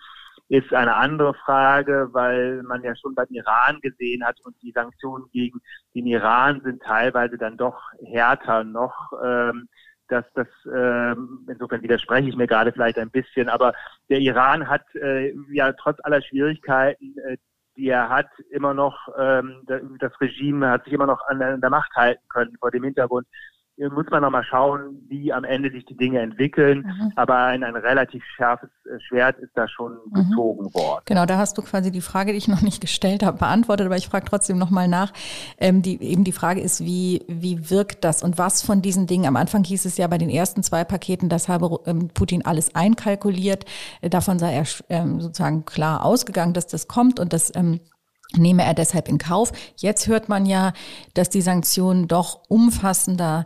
ist 0.49 0.73
eine 0.73 0.95
andere 0.95 1.33
Frage, 1.33 2.09
weil 2.11 2.63
man 2.63 2.83
ja 2.83 2.95
schon 2.95 3.15
beim 3.15 3.27
Iran 3.29 3.79
gesehen 3.81 4.23
hat 4.25 4.39
und 4.45 4.55
die 4.61 4.71
Sanktionen 4.71 5.25
gegen 5.31 5.59
den 5.93 6.07
Iran 6.07 6.61
sind 6.63 6.81
teilweise 6.81 7.37
dann 7.37 7.57
doch 7.57 7.81
härter 8.05 8.63
noch. 8.63 9.11
Ähm, 9.23 9.67
dass 10.09 10.25
das 10.35 10.47
ähm, 10.73 11.45
insofern 11.49 11.81
widerspreche 11.81 12.29
ich 12.29 12.35
mir 12.37 12.47
gerade 12.47 12.71
vielleicht 12.71 12.97
ein 12.97 13.11
bisschen, 13.11 13.49
aber 13.49 13.73
der 14.09 14.19
Iran 14.19 14.67
hat 14.69 14.83
äh, 14.95 15.33
ja 15.51 15.73
trotz 15.73 15.99
aller 16.03 16.21
Schwierigkeiten, 16.21 17.15
äh, 17.25 17.37
die 17.75 17.89
er 17.89 18.09
hat, 18.09 18.29
immer 18.49 18.73
noch 18.73 18.97
ähm, 19.17 19.63
das 19.99 20.19
Regime 20.19 20.69
hat 20.69 20.85
sich 20.85 20.93
immer 20.93 21.05
noch 21.05 21.21
an 21.27 21.61
der 21.61 21.69
Macht 21.69 21.93
halten 21.95 22.25
können 22.29 22.55
vor 22.59 22.71
dem 22.71 22.83
Hintergrund 22.83 23.27
muss 23.77 24.05
man 24.09 24.23
nochmal 24.23 24.43
schauen, 24.43 25.05
wie 25.07 25.31
am 25.31 25.43
Ende 25.43 25.69
sich 25.69 25.85
die 25.85 25.95
Dinge 25.95 26.19
entwickeln. 26.19 26.79
Mhm. 26.79 27.11
Aber 27.15 27.37
ein, 27.37 27.63
ein 27.63 27.75
relativ 27.75 28.23
scharfes 28.35 28.69
äh, 28.85 28.99
Schwert 28.99 29.37
ist 29.37 29.51
da 29.55 29.67
schon 29.67 29.97
mhm. 30.09 30.13
gezogen 30.13 30.73
worden. 30.73 31.03
Genau, 31.05 31.25
da 31.25 31.37
hast 31.37 31.57
du 31.57 31.61
quasi 31.61 31.91
die 31.91 32.01
Frage, 32.01 32.31
die 32.31 32.37
ich 32.37 32.47
noch 32.47 32.61
nicht 32.61 32.81
gestellt 32.81 33.23
habe, 33.23 33.37
beantwortet, 33.37 33.85
aber 33.85 33.97
ich 33.97 34.07
frage 34.07 34.25
trotzdem 34.25 34.57
nochmal 34.57 34.87
nach. 34.87 35.13
Ähm, 35.59 35.81
die, 35.81 36.01
eben 36.01 36.23
die 36.23 36.31
Frage 36.31 36.59
ist, 36.59 36.83
wie, 36.83 37.23
wie 37.27 37.69
wirkt 37.69 38.03
das 38.03 38.23
und 38.23 38.37
was 38.37 38.63
von 38.63 38.81
diesen 38.81 39.05
Dingen? 39.05 39.25
Am 39.25 39.35
Anfang 39.35 39.63
hieß 39.63 39.85
es 39.85 39.97
ja 39.97 40.07
bei 40.07 40.17
den 40.17 40.29
ersten 40.29 40.63
zwei 40.63 40.83
Paketen, 40.83 41.29
das 41.29 41.47
habe 41.47 41.79
ähm, 41.85 42.09
Putin 42.13 42.45
alles 42.45 42.73
einkalkuliert. 42.73 43.65
Äh, 44.01 44.09
davon 44.09 44.39
sei 44.39 44.55
er 44.55 44.65
ähm, 44.89 45.21
sozusagen 45.21 45.65
klar 45.65 46.03
ausgegangen, 46.03 46.53
dass 46.53 46.65
das 46.67 46.87
kommt 46.87 47.19
und 47.19 47.31
das 47.31 47.55
ähm, 47.55 47.79
nehme 48.35 48.63
er 48.63 48.73
deshalb 48.73 49.07
in 49.07 49.17
Kauf. 49.17 49.51
Jetzt 49.77 50.07
hört 50.07 50.29
man 50.29 50.45
ja, 50.45 50.73
dass 51.13 51.29
die 51.29 51.41
Sanktionen 51.41 52.07
doch 52.07 52.41
umfassender 52.49 53.45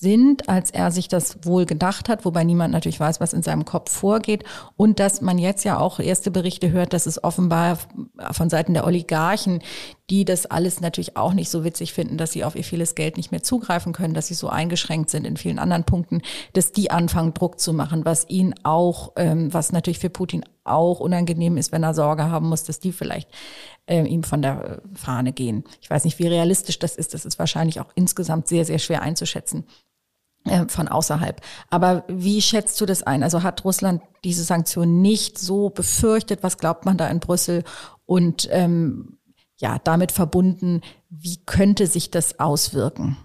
sind, 0.00 0.48
als 0.48 0.70
er 0.70 0.90
sich 0.90 1.08
das 1.08 1.38
wohl 1.44 1.66
gedacht 1.66 2.08
hat, 2.08 2.24
wobei 2.24 2.44
niemand 2.44 2.72
natürlich 2.72 3.00
weiß, 3.00 3.20
was 3.20 3.32
in 3.32 3.42
seinem 3.42 3.64
Kopf 3.64 3.90
vorgeht. 3.90 4.44
Und 4.76 5.00
dass 5.00 5.20
man 5.20 5.38
jetzt 5.38 5.64
ja 5.64 5.78
auch 5.78 5.98
erste 5.98 6.30
Berichte 6.30 6.70
hört, 6.70 6.92
dass 6.92 7.06
es 7.06 7.22
offenbar 7.22 7.78
von 8.30 8.48
Seiten 8.48 8.74
der 8.74 8.86
Oligarchen, 8.86 9.60
die 10.10 10.24
das 10.24 10.46
alles 10.46 10.80
natürlich 10.80 11.16
auch 11.16 11.34
nicht 11.34 11.50
so 11.50 11.64
witzig 11.64 11.92
finden, 11.92 12.16
dass 12.16 12.32
sie 12.32 12.44
auf 12.44 12.54
ihr 12.54 12.64
vieles 12.64 12.94
Geld 12.94 13.16
nicht 13.16 13.30
mehr 13.30 13.42
zugreifen 13.42 13.92
können, 13.92 14.14
dass 14.14 14.28
sie 14.28 14.34
so 14.34 14.48
eingeschränkt 14.48 15.10
sind 15.10 15.26
in 15.26 15.36
vielen 15.36 15.58
anderen 15.58 15.84
Punkten, 15.84 16.22
dass 16.52 16.72
die 16.72 16.90
anfangen, 16.90 17.34
Druck 17.34 17.60
zu 17.60 17.72
machen, 17.72 18.04
was 18.04 18.28
ihn 18.28 18.54
auch, 18.62 19.12
ähm, 19.16 19.52
was 19.52 19.72
natürlich 19.72 19.98
für 19.98 20.10
Putin 20.10 20.44
auch 20.64 21.00
unangenehm 21.00 21.56
ist, 21.56 21.72
wenn 21.72 21.82
er 21.82 21.94
Sorge 21.94 22.24
haben 22.24 22.48
muss, 22.48 22.64
dass 22.64 22.78
die 22.78 22.92
vielleicht 22.92 23.28
äh, 23.86 24.04
ihm 24.04 24.22
von 24.22 24.42
der 24.42 24.82
Fahne 24.94 25.32
gehen. 25.32 25.64
Ich 25.80 25.90
weiß 25.90 26.04
nicht, 26.04 26.18
wie 26.18 26.26
realistisch 26.26 26.78
das 26.78 26.96
ist. 26.96 27.14
Das 27.14 27.24
ist 27.24 27.38
wahrscheinlich 27.38 27.80
auch 27.80 27.90
insgesamt 27.94 28.48
sehr, 28.48 28.64
sehr 28.64 28.78
schwer 28.78 29.02
einzuschätzen. 29.02 29.64
Äh, 30.44 30.66
von 30.68 30.88
außerhalb. 30.88 31.40
Aber 31.68 32.04
wie 32.08 32.40
schätzt 32.40 32.80
du 32.80 32.86
das 32.86 33.02
ein? 33.02 33.22
Also 33.22 33.42
hat 33.42 33.64
Russland 33.64 34.02
diese 34.24 34.44
Sanktionen 34.44 35.02
nicht 35.02 35.38
so 35.38 35.68
befürchtet? 35.68 36.42
Was 36.42 36.58
glaubt 36.58 36.86
man 36.86 36.96
da 36.96 37.08
in 37.08 37.20
Brüssel? 37.20 37.64
Und 38.06 38.48
ähm, 38.50 39.18
ja, 39.58 39.78
damit 39.82 40.12
verbunden, 40.12 40.80
wie 41.10 41.38
könnte 41.44 41.86
sich 41.86 42.10
das 42.10 42.38
auswirken? 42.38 43.18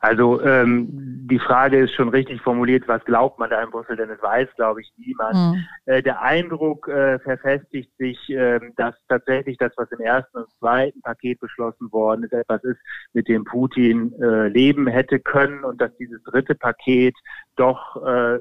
Also 0.00 0.40
ähm, 0.42 0.88
die 1.28 1.38
Frage 1.38 1.78
ist 1.78 1.94
schon 1.94 2.08
richtig 2.08 2.40
formuliert, 2.40 2.86
was 2.86 3.04
glaubt 3.04 3.38
man 3.38 3.50
da 3.50 3.62
in 3.62 3.70
Brüssel, 3.70 3.96
denn 3.96 4.10
es 4.10 4.22
weiß, 4.22 4.48
glaube 4.56 4.80
ich, 4.80 4.92
niemand. 4.96 5.34
Mhm. 5.34 5.66
Äh, 5.86 6.02
der 6.02 6.22
Eindruck 6.22 6.88
äh, 6.88 7.18
verfestigt 7.18 7.90
sich, 7.98 8.30
äh, 8.30 8.60
dass 8.76 8.94
tatsächlich 9.08 9.56
das, 9.58 9.72
was 9.76 9.90
im 9.90 10.00
ersten 10.00 10.38
und 10.38 10.50
zweiten 10.58 11.00
Paket 11.02 11.40
beschlossen 11.40 11.90
worden 11.90 12.24
ist, 12.24 12.32
etwas 12.32 12.62
ist, 12.64 12.78
mit 13.12 13.28
dem 13.28 13.44
Putin 13.44 14.12
äh, 14.22 14.48
leben 14.48 14.86
hätte 14.86 15.18
können 15.18 15.64
und 15.64 15.80
dass 15.80 15.94
dieses 15.96 16.22
dritte 16.24 16.54
Paket 16.54 17.14
doch 17.56 17.96
äh, 18.06 18.38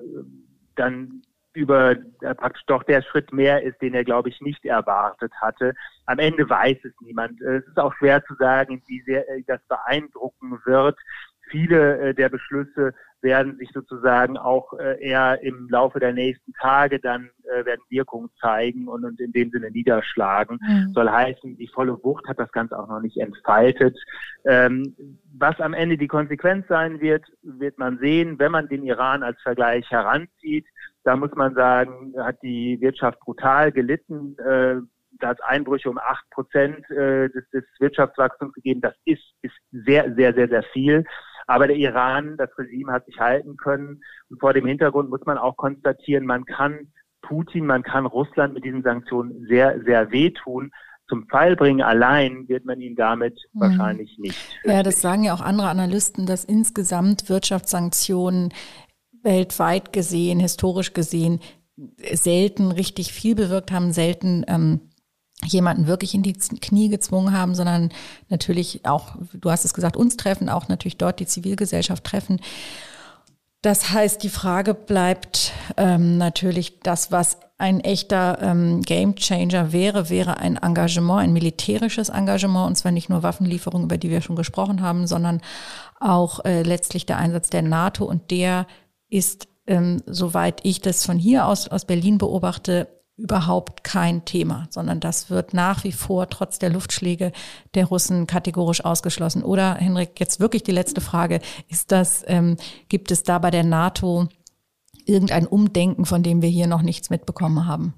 dann 0.76 1.22
über 1.54 1.96
äh, 2.22 2.36
praktisch 2.36 2.64
doch 2.68 2.84
der 2.84 3.02
Schritt 3.02 3.34
mehr 3.34 3.64
ist, 3.64 3.82
den 3.82 3.96
er, 3.96 4.04
glaube 4.04 4.30
ich, 4.30 4.40
nicht 4.42 4.64
erwartet 4.64 5.34
hatte. 5.42 5.74
Am 6.06 6.20
Ende 6.20 6.48
weiß 6.48 6.78
es 6.84 6.94
niemand. 7.02 7.42
Es 7.42 7.66
ist 7.66 7.80
auch 7.80 7.94
schwer 7.96 8.24
zu 8.26 8.36
sagen, 8.36 8.84
wie 8.86 9.02
sehr 9.02 9.26
das 9.48 9.60
beeindrucken 9.68 10.60
wird 10.66 11.00
viele 11.50 12.00
äh, 12.00 12.14
der 12.14 12.30
Beschlüsse 12.30 12.94
werden 13.22 13.58
sich 13.58 13.70
sozusagen 13.74 14.38
auch 14.38 14.74
äh, 14.74 15.02
eher 15.02 15.42
im 15.42 15.68
Laufe 15.70 16.00
der 16.00 16.14
nächsten 16.14 16.54
Tage 16.54 17.00
dann 17.00 17.30
äh, 17.44 17.66
werden 17.66 17.82
Wirkung 17.90 18.30
zeigen 18.40 18.88
und, 18.88 19.04
und 19.04 19.20
in 19.20 19.32
dem 19.32 19.50
Sinne 19.50 19.72
niederschlagen. 19.72 20.60
Mhm. 20.62 20.94
Soll 20.94 21.10
heißen, 21.10 21.58
die 21.58 21.68
volle 21.68 21.98
Wucht 22.04 22.28
hat 22.28 22.40
das 22.40 22.52
Ganze 22.52 22.78
auch 22.78 22.88
noch 22.88 23.02
nicht 23.02 23.18
entfaltet. 23.18 23.98
Ähm, 24.46 24.96
was 25.38 25.60
am 25.60 25.74
Ende 25.74 25.98
die 25.98 26.08
Konsequenz 26.08 26.68
sein 26.68 27.02
wird, 27.02 27.26
wird 27.42 27.78
man 27.80 27.98
sehen, 28.00 28.38
wenn 28.40 28.52
man 28.52 28.68
den 28.68 28.84
Iran 28.84 29.24
als 29.24 29.42
Vergleich 29.42 29.90
heranzieht. 29.90 30.66
Da 31.04 31.16
muss 31.16 31.32
man 31.36 31.56
sagen, 31.56 32.14
hat 32.18 32.42
die 32.44 32.80
Wirtschaft 32.82 33.20
brutal 33.22 33.72
gelitten. 33.72 34.38
Äh, 34.38 34.82
da 35.20 35.30
hat 35.30 35.44
Einbrüche 35.44 35.90
um 35.90 35.98
acht 35.98 36.30
Prozent 36.30 36.90
äh, 36.92 37.30
des, 37.30 37.50
des 37.50 37.64
Wirtschaftswachstums 37.80 38.54
gegeben. 38.54 38.82
Das 38.82 38.94
ist, 39.06 39.24
ist 39.42 39.56
sehr, 39.72 40.14
sehr, 40.14 40.34
sehr, 40.34 40.48
sehr 40.48 40.64
viel. 40.64 41.04
Aber 41.48 41.68
der 41.68 41.78
Iran, 41.78 42.36
das 42.38 42.50
Regime 42.58 42.92
hat 42.92 43.06
sich 43.06 43.20
halten 43.20 43.58
können. 43.58 44.02
Und 44.30 44.40
vor 44.40 44.54
dem 44.54 44.66
Hintergrund 44.66 45.10
muss 45.10 45.26
man 45.26 45.38
auch 45.38 45.56
konstatieren, 45.58 46.26
man 46.26 46.46
kann 46.46 46.92
Putin, 47.22 47.66
man 47.66 47.84
kann 47.84 48.06
Russland 48.06 48.54
mit 48.54 48.64
diesen 48.64 48.84
Sanktionen 48.84 49.46
sehr, 49.48 49.82
sehr 49.84 50.12
wehtun. 50.12 50.72
Zum 51.10 51.28
Fall 51.28 51.56
bringen 51.56 51.82
allein 51.82 52.48
wird 52.50 52.66
man 52.66 52.82
ihn 52.82 52.96
damit 52.96 53.40
mhm. 53.54 53.62
wahrscheinlich 53.62 54.18
nicht. 54.18 54.38
Ja, 54.64 54.84
das 54.84 55.02
sagen 55.02 55.24
ja 55.24 55.34
auch 55.34 55.42
andere 55.42 55.70
Analysten, 55.70 56.26
dass 56.26 56.44
insgesamt 56.44 57.30
Wirtschaftssanktionen 57.30 58.54
weltweit 59.24 59.94
gesehen, 59.94 60.40
historisch 60.40 60.94
gesehen, 60.94 61.40
selten 62.14 62.72
richtig 62.72 63.14
viel 63.14 63.36
bewirkt 63.36 63.72
haben, 63.72 63.92
selten 63.94 64.44
ähm, 64.48 64.87
jemanden 65.46 65.88
wirklich 65.88 66.14
in 66.14 66.24
die 66.24 66.34
Knie 66.34 66.90
gezwungen 66.90 67.34
haben, 67.34 67.56
sondern 67.56 67.90
natürlich 68.30 68.86
auch, 68.86 69.16
du 69.34 69.52
hast 69.52 69.66
es 69.66 69.74
gesagt, 69.74 69.96
uns 69.96 70.18
treffen, 70.18 70.50
auch 70.50 70.68
natürlich 70.68 70.98
dort 70.98 71.20
die 71.20 71.28
Zivilgesellschaft 71.28 72.04
treffen. 72.04 72.40
Das 73.62 73.92
heißt, 73.92 74.24
die 74.24 74.30
Frage 74.30 74.74
bleibt 74.74 75.52
ähm, 75.78 76.18
natürlich 76.18 76.80
das, 76.80 77.12
was 77.12 77.38
ein 77.58 77.80
echter 77.80 78.38
ähm, 78.42 78.82
Gamechanger 78.84 79.72
wäre, 79.72 80.10
wäre 80.10 80.38
ein 80.38 80.58
Engagement, 80.58 81.22
ein 81.22 81.34
militärisches 81.34 82.10
Engagement, 82.10 82.68
und 82.68 82.76
zwar 82.76 82.92
nicht 82.92 83.10
nur 83.10 83.24
Waffenlieferungen, 83.24 83.86
über 83.86 83.98
die 83.98 84.12
wir 84.12 84.22
schon 84.22 84.36
gesprochen 84.36 84.82
haben, 84.82 85.08
sondern 85.08 85.42
auch 86.00 86.46
äh, 86.46 86.62
letztlich 86.62 87.08
der 87.08 87.18
Einsatz 87.18 87.50
der 87.50 87.64
NATO. 87.64 88.06
Und 88.06 88.30
der 88.30 88.68
ist, 89.10 89.48
ähm, 89.66 90.04
soweit 90.06 90.60
ich 90.64 90.82
das 90.82 91.04
von 91.04 91.18
hier 91.18 91.48
aus, 91.48 91.68
aus 91.68 91.86
Berlin 91.86 92.20
beobachte, 92.20 92.88
überhaupt 93.18 93.84
kein 93.84 94.26
Thema, 94.26 94.68
sondern 94.70 95.00
das 95.00 95.30
wird 95.30 95.54
nach 95.54 95.84
wie 95.84 95.92
vor 95.92 96.30
trotz 96.30 96.60
der 96.60 96.70
Luftschläge 96.70 97.32
der 97.74 97.86
Russen 97.86 98.28
kategorisch 98.28 98.86
ausgeschlossen. 98.86 99.44
Oder 99.44 99.76
Henrik, 99.76 100.20
jetzt 100.20 100.40
wirklich 100.40 100.64
die 100.64 100.72
letzte 100.72 101.02
Frage: 101.02 101.42
Ist 101.68 101.92
das 101.92 102.24
ähm, 102.28 102.58
gibt 102.90 103.12
es 103.12 103.24
da 103.24 103.40
bei 103.40 103.50
der 103.52 103.64
NATO 103.64 104.28
irgendein 105.06 105.48
Umdenken, 105.48 106.06
von 106.06 106.22
dem 106.22 106.42
wir 106.42 106.50
hier 106.50 106.68
noch 106.68 106.84
nichts 106.84 107.10
mitbekommen 107.10 107.66
haben? 107.66 107.96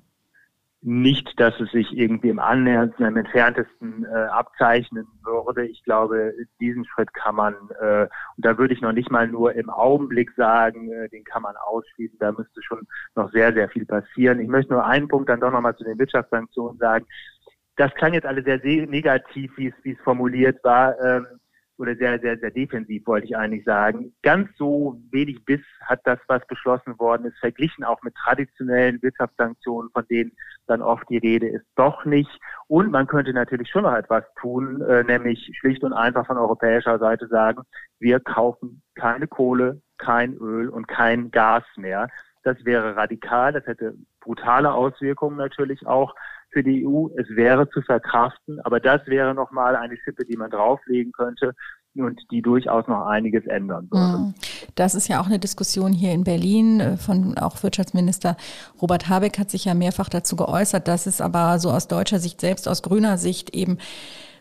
Nicht, 0.82 1.38
dass 1.40 1.60
es 1.60 1.72
sich 1.72 1.92
irgendwie 1.92 2.30
im 2.30 2.40
annäherndsten, 2.40 3.06
im 3.06 3.18
entferntesten 3.18 4.06
äh, 4.06 4.08
abzeichnen 4.08 5.06
würde. 5.24 5.68
Ich 5.68 5.84
glaube, 5.84 6.34
diesen 6.62 6.86
Schritt 6.86 7.14
kann 7.14 7.36
man, 7.36 7.54
äh, 7.82 8.04
und 8.38 8.46
da 8.46 8.58
würde 8.58 8.74
ich 8.74 8.82
noch 8.82 8.94
nicht 8.94 9.12
mal 9.12 9.28
nur 9.28 9.54
im 9.56 9.70
Augenblick 9.70 10.32
sagen, 10.38 10.90
äh, 10.92 11.10
den 11.10 11.26
kann 11.26 11.42
man 11.42 11.56
ausschließen. 11.58 12.18
Da 12.20 12.32
müsste 12.32 12.62
schon 12.64 12.88
noch 13.16 13.30
sehr, 13.32 13.54
sehr 13.54 13.68
viel 13.70 13.86
passieren. 13.86 14.40
Ich 14.40 14.48
möchte 14.48 14.72
nur 14.72 14.86
einen 14.86 15.10
Punkt 15.10 15.28
dann 15.28 15.42
doch 15.42 15.52
nochmal 15.52 15.76
zu 15.76 15.84
den 15.84 16.00
Wirtschaftssanktionen 16.00 16.78
sagen. 16.78 17.06
Das 17.76 17.94
klang 17.96 18.14
jetzt 18.14 18.26
alle 18.26 18.44
sehr 18.44 18.60
negativ, 18.88 19.52
wie 19.58 19.68
es, 19.68 19.74
wie 19.84 19.92
es 19.92 20.00
formuliert 20.04 20.64
war. 20.64 21.00
Ähm, 21.02 21.28
oder 21.80 21.96
sehr, 21.96 22.20
sehr, 22.20 22.38
sehr 22.38 22.52
defensiv, 22.52 23.08
wollte 23.08 23.26
ich 23.28 23.38
eigentlich 23.38 23.64
sagen. 23.64 24.14
Ganz 24.22 24.50
so 24.58 25.02
wenig 25.12 25.44
Biss 25.46 25.62
hat 25.86 26.02
das, 26.04 26.20
was 26.28 26.46
beschlossen 26.48 27.00
worden 27.00 27.26
ist, 27.26 27.40
verglichen 27.40 27.86
auch 27.86 28.02
mit 28.04 28.14
traditionellen 28.16 29.02
Wirtschaftssanktionen, 29.02 29.90
von 29.92 30.06
denen 30.10 30.34
dann 30.68 30.82
oft 30.82 31.10
die 31.10 31.18
Rede 31.18 31.48
ist, 31.48 31.66
doch 31.76 32.04
nicht. 32.04 32.30
Und 32.68 32.92
man 32.92 33.08
könnte 33.08 33.34
natürlich 33.34 33.70
schon 33.70 33.84
noch 33.84 33.96
etwas 33.96 34.26
tun, 34.40 34.82
äh, 34.82 35.04
nämlich 35.04 35.50
schlicht 35.60 35.84
und 35.84 35.94
einfach 35.94 36.28
von 36.28 36.38
europäischer 36.38 37.00
Seite 37.00 37.28
sagen, 37.28 37.64
wir 38.00 38.20
kaufen 38.20 38.82
keine 38.96 39.28
Kohle, 39.28 39.82
kein 39.98 40.34
Öl 40.36 40.70
und 40.70 40.88
kein 40.88 41.32
Gas 41.32 41.64
mehr. 41.78 42.10
Das 42.44 42.64
wäre 42.66 42.96
radikal, 42.96 43.54
das 43.54 43.66
hätte 43.66 43.96
brutale 44.20 44.74
Auswirkungen 44.74 45.38
natürlich 45.38 45.88
auch 45.88 46.14
für 46.52 46.64
die 46.64 46.86
EU. 46.86 47.08
Es 47.18 47.28
wäre 47.30 47.70
zu 47.70 47.82
verkraften, 47.82 48.60
aber 48.62 48.80
das 48.80 49.06
wäre 49.08 49.34
nochmal 49.34 49.76
eine 49.76 49.98
Schippe, 49.98 50.26
die 50.26 50.38
man 50.38 50.50
drauflegen 50.50 51.12
könnte 51.12 51.54
und 51.96 52.20
die 52.32 52.42
durchaus 52.42 52.88
noch 52.88 53.08
einiges 53.08 53.46
ändern 53.46 53.88
würde. 53.92 54.18
Mhm. 54.20 54.34
Das 54.76 54.96
ist 54.96 55.08
ja 55.08 55.22
auch 55.22 55.26
eine 55.26 55.40
Diskussion 55.40 55.92
hier 55.92 56.14
in 56.14 56.24
Berlin 56.24 56.80
äh, 56.80 56.98
von 56.98 57.38
auch 57.38 57.62
Wirtschaftsminister 57.64 58.38
Robert 58.82 59.10
Habeck 59.10 59.38
hat 59.40 59.50
sich 59.50 59.66
ja 59.66 59.74
mehrfach 59.74 60.10
dazu 60.10 60.36
geäußert, 60.36 60.88
dass 60.88 61.06
es 61.06 61.22
aber 61.22 61.60
so 61.60 61.72
aus 61.72 61.88
deutscher 61.88 62.20
Sicht, 62.20 62.42
selbst 62.42 62.68
aus 62.68 62.84
grüner 62.84 63.18
Sicht 63.18 63.56
eben 63.56 63.78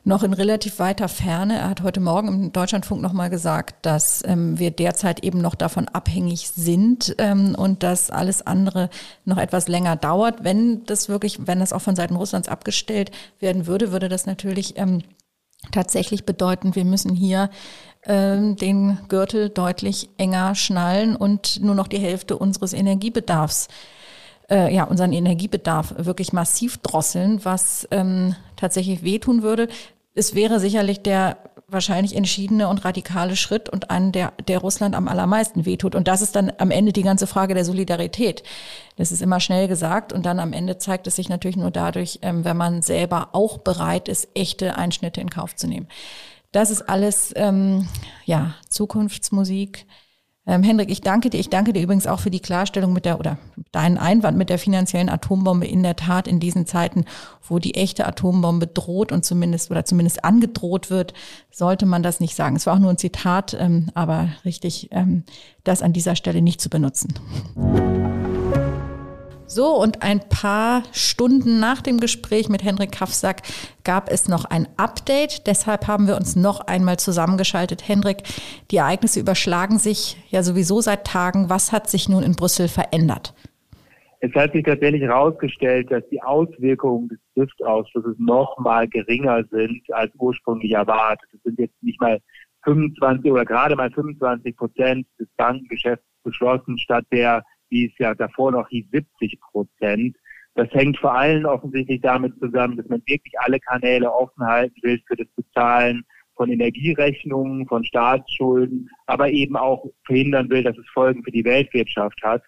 noch 0.08 0.22
in 0.22 0.32
relativ 0.32 0.78
weiter 0.78 1.06
Ferne. 1.06 1.58
Er 1.58 1.68
hat 1.68 1.82
heute 1.82 2.00
Morgen 2.00 2.28
im 2.28 2.52
Deutschlandfunk 2.52 3.02
nochmal 3.02 3.28
gesagt, 3.30 3.84
dass 3.84 4.24
ähm, 4.26 4.58
wir 4.58 4.70
derzeit 4.70 5.22
eben 5.22 5.40
noch 5.40 5.54
davon 5.54 5.86
abhängig 5.86 6.48
sind 6.48 7.14
ähm, 7.18 7.54
und 7.54 7.82
dass 7.82 8.10
alles 8.10 8.44
andere 8.44 8.88
noch 9.26 9.36
etwas 9.36 9.68
länger 9.68 9.96
dauert. 9.96 10.42
Wenn 10.42 10.84
das 10.86 11.08
wirklich, 11.08 11.46
wenn 11.46 11.60
das 11.60 11.74
auch 11.74 11.82
von 11.82 11.94
Seiten 11.94 12.16
Russlands 12.16 12.48
abgestellt 12.48 13.10
werden 13.38 13.66
würde, 13.66 13.92
würde 13.92 14.08
das 14.08 14.24
natürlich 14.24 14.78
ähm, 14.78 15.02
tatsächlich 15.72 16.24
bedeuten, 16.24 16.74
wir 16.74 16.86
müssen 16.86 17.14
hier 17.14 17.50
ähm, 18.04 18.56
den 18.56 18.98
Gürtel 19.08 19.50
deutlich 19.50 20.08
enger 20.16 20.54
schnallen 20.54 21.16
und 21.16 21.62
nur 21.62 21.74
noch 21.74 21.86
die 21.86 21.98
Hälfte 21.98 22.38
unseres 22.38 22.72
Energiebedarfs 22.72 23.68
äh, 24.50 24.74
ja, 24.74 24.84
unseren 24.84 25.12
Energiebedarf 25.12 25.94
wirklich 25.98 26.32
massiv 26.32 26.78
drosseln, 26.78 27.44
was 27.44 27.86
ähm, 27.90 28.34
tatsächlich 28.56 29.02
wehtun 29.02 29.42
würde. 29.42 29.68
Es 30.18 30.34
wäre 30.34 30.58
sicherlich 30.58 31.02
der 31.02 31.38
wahrscheinlich 31.68 32.16
entschiedene 32.16 32.68
und 32.68 32.84
radikale 32.84 33.36
Schritt 33.36 33.68
und 33.68 33.90
einen, 33.90 34.10
der, 34.10 34.32
der 34.48 34.58
Russland 34.58 34.94
am 34.94 35.06
allermeisten 35.06 35.66
wehtut. 35.66 35.94
Und 35.94 36.08
das 36.08 36.22
ist 36.22 36.34
dann 36.34 36.50
am 36.58 36.70
Ende 36.70 36.92
die 36.92 37.02
ganze 37.02 37.26
Frage 37.26 37.54
der 37.54 37.64
Solidarität. 37.64 38.42
Das 38.96 39.12
ist 39.12 39.20
immer 39.20 39.38
schnell 39.38 39.68
gesagt 39.68 40.12
und 40.12 40.24
dann 40.24 40.40
am 40.40 40.54
Ende 40.54 40.78
zeigt 40.78 41.06
es 41.06 41.16
sich 41.16 41.28
natürlich 41.28 41.58
nur 41.58 41.70
dadurch, 41.70 42.20
ähm, 42.22 42.44
wenn 42.44 42.56
man 42.56 42.80
selber 42.80 43.28
auch 43.32 43.58
bereit 43.58 44.08
ist, 44.08 44.28
echte 44.34 44.76
Einschnitte 44.76 45.20
in 45.20 45.30
Kauf 45.30 45.54
zu 45.54 45.68
nehmen. 45.68 45.88
Das 46.52 46.70
ist 46.70 46.82
alles 46.82 47.32
ähm, 47.36 47.86
ja 48.24 48.54
Zukunftsmusik. 48.70 49.86
Ähm, 50.48 50.62
Hendrik, 50.62 50.90
ich 50.90 51.02
danke 51.02 51.28
dir. 51.28 51.38
Ich 51.38 51.50
danke 51.50 51.74
dir 51.74 51.82
übrigens 51.82 52.06
auch 52.06 52.20
für 52.20 52.30
die 52.30 52.40
Klarstellung 52.40 52.94
mit 52.94 53.04
der 53.04 53.20
oder 53.20 53.38
deinen 53.70 53.98
Einwand 53.98 54.38
mit 54.38 54.48
der 54.48 54.58
finanziellen 54.58 55.10
Atombombe. 55.10 55.66
In 55.66 55.82
der 55.82 55.94
Tat 55.94 56.26
in 56.26 56.40
diesen 56.40 56.64
Zeiten, 56.64 57.04
wo 57.46 57.58
die 57.58 57.74
echte 57.74 58.06
Atombombe 58.06 58.66
droht 58.66 59.12
und 59.12 59.26
zumindest 59.26 59.70
oder 59.70 59.84
zumindest 59.84 60.24
angedroht 60.24 60.88
wird, 60.88 61.12
sollte 61.50 61.84
man 61.84 62.02
das 62.02 62.18
nicht 62.18 62.34
sagen. 62.34 62.56
Es 62.56 62.66
war 62.66 62.74
auch 62.74 62.78
nur 62.78 62.90
ein 62.90 62.98
Zitat, 62.98 63.54
ähm, 63.60 63.90
aber 63.92 64.30
richtig, 64.46 64.88
ähm, 64.90 65.24
das 65.64 65.82
an 65.82 65.92
dieser 65.92 66.16
Stelle 66.16 66.40
nicht 66.40 66.62
zu 66.62 66.70
benutzen. 66.70 67.12
So, 69.50 69.68
und 69.80 70.02
ein 70.02 70.20
paar 70.28 70.82
Stunden 70.92 71.58
nach 71.58 71.80
dem 71.80 72.00
Gespräch 72.00 72.50
mit 72.50 72.62
Henrik 72.62 72.92
Kaffsack 72.92 73.40
gab 73.82 74.10
es 74.10 74.28
noch 74.28 74.44
ein 74.44 74.68
Update. 74.76 75.46
Deshalb 75.46 75.88
haben 75.88 76.06
wir 76.06 76.16
uns 76.16 76.36
noch 76.36 76.60
einmal 76.60 76.98
zusammengeschaltet. 76.98 77.88
Henrik, 77.88 78.24
die 78.70 78.76
Ereignisse 78.76 79.20
überschlagen 79.20 79.78
sich 79.78 80.18
ja 80.28 80.42
sowieso 80.42 80.82
seit 80.82 81.06
Tagen. 81.06 81.48
Was 81.48 81.72
hat 81.72 81.88
sich 81.88 82.10
nun 82.10 82.22
in 82.22 82.32
Brüssel 82.32 82.68
verändert? 82.68 83.32
Es 84.20 84.34
hat 84.34 84.52
sich 84.52 84.64
tatsächlich 84.64 85.00
herausgestellt, 85.00 85.90
dass 85.90 86.06
die 86.10 86.20
Auswirkungen 86.20 87.08
des 87.08 87.18
SWIFT-Ausschlusses 87.32 88.16
noch 88.18 88.58
mal 88.58 88.86
geringer 88.86 89.44
sind 89.50 89.80
als 89.92 90.12
ursprünglich 90.18 90.72
erwartet. 90.72 91.26
Es 91.32 91.42
sind 91.44 91.58
jetzt 91.58 91.82
nicht 91.82 91.98
mal 92.02 92.20
25 92.64 93.32
oder 93.32 93.46
gerade 93.46 93.76
mal 93.76 93.90
25 93.90 94.54
Prozent 94.54 95.06
des 95.18 95.28
Bankengeschäfts 95.38 96.04
beschlossen, 96.22 96.76
statt 96.76 97.06
der 97.10 97.42
wie 97.70 97.86
es 97.86 97.98
ja 97.98 98.14
davor 98.14 98.52
noch 98.52 98.68
hieß, 98.68 98.86
70 98.90 99.40
Prozent. 99.40 100.16
Das 100.54 100.68
hängt 100.72 100.98
vor 100.98 101.14
allem 101.14 101.44
offensichtlich 101.44 102.00
damit 102.00 102.38
zusammen, 102.40 102.76
dass 102.76 102.88
man 102.88 103.02
wirklich 103.06 103.38
alle 103.38 103.60
Kanäle 103.60 104.12
offen 104.12 104.44
halten 104.44 104.74
will 104.82 105.00
für 105.06 105.16
das 105.16 105.28
Bezahlen 105.36 106.04
von 106.34 106.50
Energierechnungen, 106.50 107.66
von 107.66 107.84
Staatsschulden, 107.84 108.88
aber 109.06 109.30
eben 109.30 109.56
auch 109.56 109.84
verhindern 110.04 110.48
will, 110.50 110.62
dass 110.62 110.76
es 110.78 110.88
Folgen 110.92 111.22
für 111.22 111.32
die 111.32 111.44
Weltwirtschaft 111.44 112.20
hat. 112.22 112.42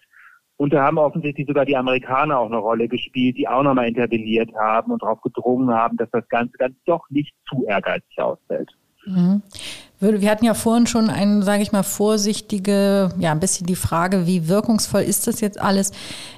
Und 0.57 0.73
da 0.73 0.83
haben 0.83 0.97
offensichtlich 0.97 1.47
sogar 1.47 1.65
die 1.65 1.75
Amerikaner 1.75 2.39
auch 2.39 2.45
eine 2.45 2.57
Rolle 2.57 2.87
gespielt, 2.87 3.37
die 3.37 3.47
auch 3.47 3.63
nochmal 3.63 3.87
interveniert 3.87 4.51
haben 4.55 4.91
und 4.91 5.01
darauf 5.01 5.21
gedrungen 5.21 5.71
haben, 5.71 5.97
dass 5.97 6.09
das 6.11 6.27
Ganze 6.29 6.53
dann 6.59 6.75
doch 6.85 7.09
nicht 7.09 7.33
zu 7.49 7.65
ehrgeizig 7.65 8.19
ausfällt. 8.19 8.69
Mhm. 9.05 9.41
Wir 10.01 10.31
hatten 10.31 10.45
ja 10.45 10.55
vorhin 10.55 10.87
schon 10.87 11.11
eine, 11.11 11.43
sage 11.43 11.61
ich 11.61 11.71
mal, 11.71 11.83
vorsichtige, 11.83 13.09
ja, 13.19 13.31
ein 13.31 13.39
bisschen 13.39 13.67
die 13.67 13.75
Frage, 13.75 14.25
wie 14.25 14.49
wirkungsvoll 14.49 15.01
ist 15.01 15.27
das 15.27 15.41
jetzt 15.41 15.61
alles? 15.61 15.91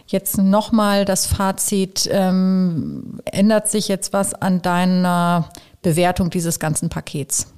Jetzt 0.06 0.38
nochmal 0.38 1.06
das 1.06 1.28
Fazit, 1.28 2.10
ähm, 2.12 3.22
ändert 3.24 3.70
sich 3.70 3.88
jetzt 3.88 4.12
was 4.12 4.34
an 4.34 4.62
deiner 4.62 5.48
Bewertung 5.82 6.30
dieses 6.30 6.60
ganzen 6.60 6.90
Pakets? 6.90 7.54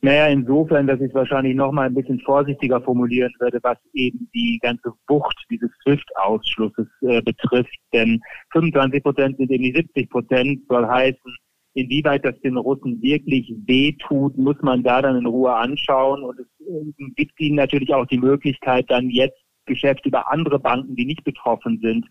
Naja, 0.00 0.28
insofern, 0.28 0.86
dass 0.86 1.00
ich 1.00 1.08
es 1.08 1.14
wahrscheinlich 1.14 1.54
nochmal 1.54 1.88
ein 1.88 1.94
bisschen 1.94 2.20
vorsichtiger 2.20 2.80
formulieren 2.80 3.32
würde, 3.40 3.58
was 3.62 3.76
eben 3.92 4.30
die 4.34 4.58
ganze 4.62 4.90
Wucht 5.08 5.36
dieses 5.50 5.70
SWIFT-Ausschlusses 5.82 6.86
äh, 7.02 7.20
betrifft. 7.20 7.76
Denn 7.92 8.22
25 8.52 9.02
Prozent 9.02 9.36
sind 9.36 9.50
eben 9.50 9.64
die 9.64 9.74
70 9.74 10.08
Prozent, 10.08 10.60
soll 10.68 10.86
heißen, 10.86 11.36
Inwieweit 11.76 12.24
das 12.24 12.40
den 12.40 12.56
Russen 12.56 13.02
wirklich 13.02 13.52
wehtut, 13.66 14.38
muss 14.38 14.56
man 14.62 14.82
da 14.82 15.02
dann 15.02 15.16
in 15.16 15.26
Ruhe 15.26 15.54
anschauen. 15.54 16.22
Und 16.22 16.38
es 16.40 16.46
äh, 16.66 17.10
gibt 17.16 17.38
ihnen 17.38 17.56
natürlich 17.56 17.92
auch 17.92 18.06
die 18.06 18.16
Möglichkeit, 18.16 18.86
dann 18.88 19.10
jetzt 19.10 19.36
Geschäfte 19.66 20.08
über 20.08 20.32
andere 20.32 20.58
Banken, 20.58 20.96
die 20.96 21.04
nicht 21.04 21.22
betroffen 21.22 21.78
sind, 21.82 22.06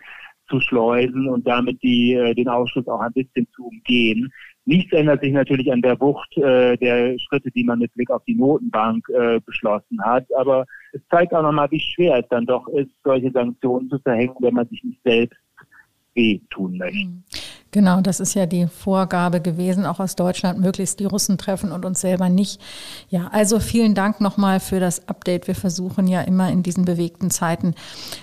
zu 0.48 0.60
schleusen 0.60 1.28
und 1.28 1.48
damit 1.48 1.82
die, 1.82 2.14
äh, 2.14 2.36
den 2.36 2.48
Ausschuss 2.48 2.88
auch 2.88 3.00
ein 3.00 3.14
bisschen 3.14 3.48
zu 3.56 3.66
umgehen. 3.66 4.32
Nichts 4.66 4.94
ändert 4.94 5.22
sich 5.22 5.34
natürlich 5.34 5.72
an 5.72 5.82
der 5.82 6.00
Wucht 6.00 6.38
äh, 6.38 6.78
der 6.78 7.18
Schritte, 7.18 7.50
die 7.50 7.64
man 7.64 7.80
mit 7.80 7.92
Blick 7.96 8.12
auf 8.12 8.24
die 8.26 8.36
Notenbank 8.36 9.10
äh, 9.10 9.40
beschlossen 9.44 10.00
hat. 10.04 10.32
Aber 10.36 10.66
es 10.94 11.02
zeigt 11.10 11.34
auch 11.34 11.42
nochmal, 11.42 11.72
wie 11.72 11.80
schwer 11.80 12.20
es 12.20 12.28
dann 12.30 12.46
doch 12.46 12.68
ist, 12.68 12.92
solche 13.04 13.32
Sanktionen 13.32 13.90
zu 13.90 13.98
verhängen, 13.98 14.36
wenn 14.42 14.54
man 14.54 14.68
sich 14.68 14.84
nicht 14.84 15.02
selbst 15.04 15.40
wehtun 16.14 16.78
möchte. 16.78 17.00
Hm. 17.00 17.24
Genau, 17.76 18.00
das 18.00 18.22
ist 18.22 18.36
ja 18.36 18.46
die 18.46 18.68
Vorgabe 18.68 19.42
gewesen, 19.42 19.86
auch 19.86 20.00
aus 20.00 20.16
Deutschland 20.16 20.62
möglichst 20.62 21.02
die 21.02 21.06
Russen 21.06 21.38
treffen 21.38 21.74
und 21.74 21.84
uns 21.84 22.00
selber 22.00 22.30
nicht. 22.30 22.62
Ja, 23.10 23.28
also 23.34 23.60
vielen 23.60 23.96
Dank 23.96 24.22
nochmal 24.22 24.62
für 24.62 24.80
das 24.80 25.10
Update. 25.10 25.48
Wir 25.48 25.56
versuchen 25.56 26.08
ja 26.08 26.22
immer 26.22 26.50
in 26.50 26.64
diesen 26.64 26.86
bewegten 26.86 27.32
Zeiten 27.32 27.76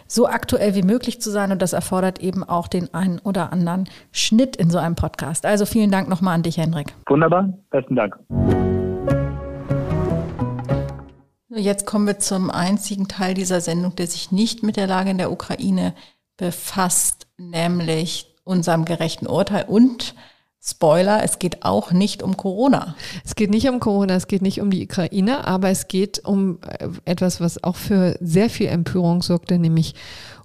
so 0.07 0.27
aktuell 0.27 0.75
wie 0.75 0.81
möglich 0.81 1.21
zu 1.21 1.31
sein 1.31 1.53
und 1.53 1.61
das 1.61 1.75
erfordert 1.75 2.21
eben 2.21 2.45
auch 2.45 2.67
den 2.67 2.95
einen 2.95 3.19
oder 3.19 3.53
anderen 3.53 3.91
Schnitt 4.11 4.57
in 4.57 4.71
so 4.71 4.79
einem 4.79 4.95
Podcast. 4.95 5.45
Also 5.45 5.67
vielen 5.67 5.91
Dank 5.91 6.09
nochmal 6.09 6.37
an 6.37 6.45
dich, 6.45 6.57
Henrik. 6.57 6.95
Wunderbar, 7.07 7.53
besten 7.69 7.95
Dank. 7.95 8.19
Jetzt 11.51 11.85
kommen 11.85 12.07
wir 12.07 12.19
zum 12.19 12.51
einzigen 12.51 13.07
Teil 13.07 13.35
dieser 13.35 13.61
Sendung, 13.61 13.97
der 13.97 14.07
sich 14.07 14.33
nicht 14.33 14.63
mit 14.63 14.79
der 14.79 14.87
Lage 14.87 15.11
in 15.11 15.19
der 15.19 15.31
Ukraine 15.31 15.93
befasst, 16.39 17.27
nämlich 17.37 18.32
unserem 18.45 18.85
gerechten 18.85 19.27
Urteil 19.27 19.65
und 19.67 20.15
Spoiler, 20.65 21.25
es 21.25 21.41
geht 21.41 21.65
auch 21.65 21.91
nicht 21.91 22.23
um 22.23 22.37
Corona. 22.37 22.95
Es 23.25 23.35
geht 23.35 23.51
nicht 23.51 23.69
um 23.69 23.81
Corona, 23.81 24.15
es 24.15 24.29
geht 24.29 24.43
nicht 24.43 24.61
um 24.61 24.71
die 24.71 24.85
Ukraine, 24.85 25.45
aber 25.45 25.71
es 25.71 25.89
geht 25.89 26.25
um 26.25 26.61
äh, 26.63 26.87
etwas, 27.05 27.41
was 27.41 27.65
auch 27.65 27.75
für 27.75 28.17
sehr 28.21 28.49
viel 28.49 28.69
Empörung 28.69 29.23
sorgte, 29.23 29.59
nämlich 29.59 29.95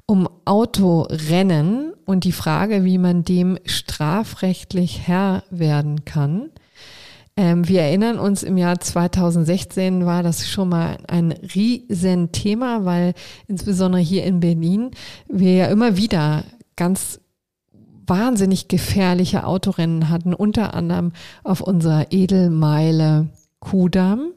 um 0.07 0.27
Autorennen 0.45 1.93
und 2.05 2.23
die 2.23 2.31
Frage, 2.31 2.83
wie 2.83 2.97
man 2.97 3.25
dem 3.25 3.59
strafrechtlich 3.65 5.07
Herr 5.07 5.43
werden 5.51 6.03
kann. 6.03 6.49
Ähm, 7.35 7.67
wir 7.67 7.81
erinnern 7.81 8.17
uns, 8.17 8.41
im 8.41 8.57
Jahr 8.57 8.79
2016 8.79 10.07
war 10.07 10.23
das 10.23 10.49
schon 10.49 10.69
mal 10.69 10.97
ein 11.07 11.31
Riesenthema, 11.31 12.85
weil 12.85 13.13
insbesondere 13.47 14.01
hier 14.01 14.23
in 14.23 14.39
Berlin 14.39 14.89
wir 15.27 15.53
ja 15.53 15.65
immer 15.67 15.95
wieder 15.95 16.43
ganz 16.75 17.19
wahnsinnig 18.07 18.67
gefährliche 18.67 19.45
Autorennen 19.45 20.09
hatten, 20.09 20.33
unter 20.33 20.73
anderem 20.73 21.11
auf 21.43 21.61
unserer 21.61 22.11
Edelmeile 22.11 23.27
Kudamm, 23.59 24.31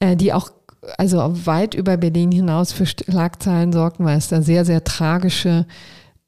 äh, 0.00 0.16
die 0.16 0.32
auch 0.32 0.50
also 0.98 1.18
weit 1.46 1.74
über 1.74 1.96
Berlin 1.96 2.30
hinaus 2.30 2.72
für 2.72 2.86
Schlagzeilen 2.86 3.72
sorgten, 3.72 4.04
weil 4.04 4.18
es 4.18 4.28
da 4.28 4.42
sehr, 4.42 4.64
sehr 4.64 4.84
tragische 4.84 5.66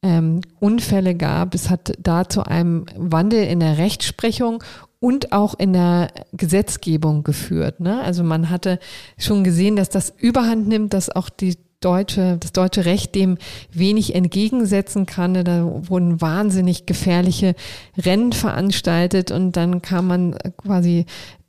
ähm, 0.02 0.40
Unfälle 0.60 1.14
gab. 1.14 1.54
Es 1.54 1.70
hat 1.70 1.92
da 1.98 2.28
zu 2.28 2.44
einem 2.44 2.86
Wandel 2.96 3.44
in 3.44 3.60
der 3.60 3.78
Rechtsprechung 3.78 4.62
und 5.00 5.32
auch 5.32 5.54
in 5.58 5.72
der 5.72 6.08
Gesetzgebung 6.32 7.22
geführt. 7.22 7.80
Ne? 7.80 8.00
Also 8.02 8.24
man 8.24 8.50
hatte 8.50 8.78
schon 9.16 9.44
gesehen, 9.44 9.76
dass 9.76 9.88
das 9.88 10.12
Überhand 10.16 10.66
nimmt, 10.66 10.92
dass 10.92 11.14
auch 11.14 11.28
die 11.28 11.56
deutsche, 11.80 12.36
das 12.38 12.52
deutsche 12.52 12.84
Recht 12.84 13.14
dem 13.14 13.38
wenig 13.72 14.14
entgegensetzen 14.14 15.06
kann. 15.06 15.34
Da 15.44 15.64
wurden 15.88 16.20
wahnsinnig 16.20 16.86
gefährliche 16.86 17.54
Rennen 17.96 18.32
veranstaltet 18.32 19.30
und 19.30 19.52
dann 19.52 19.82
kam 19.82 20.06
man 20.06 20.36
quasi 20.56 21.06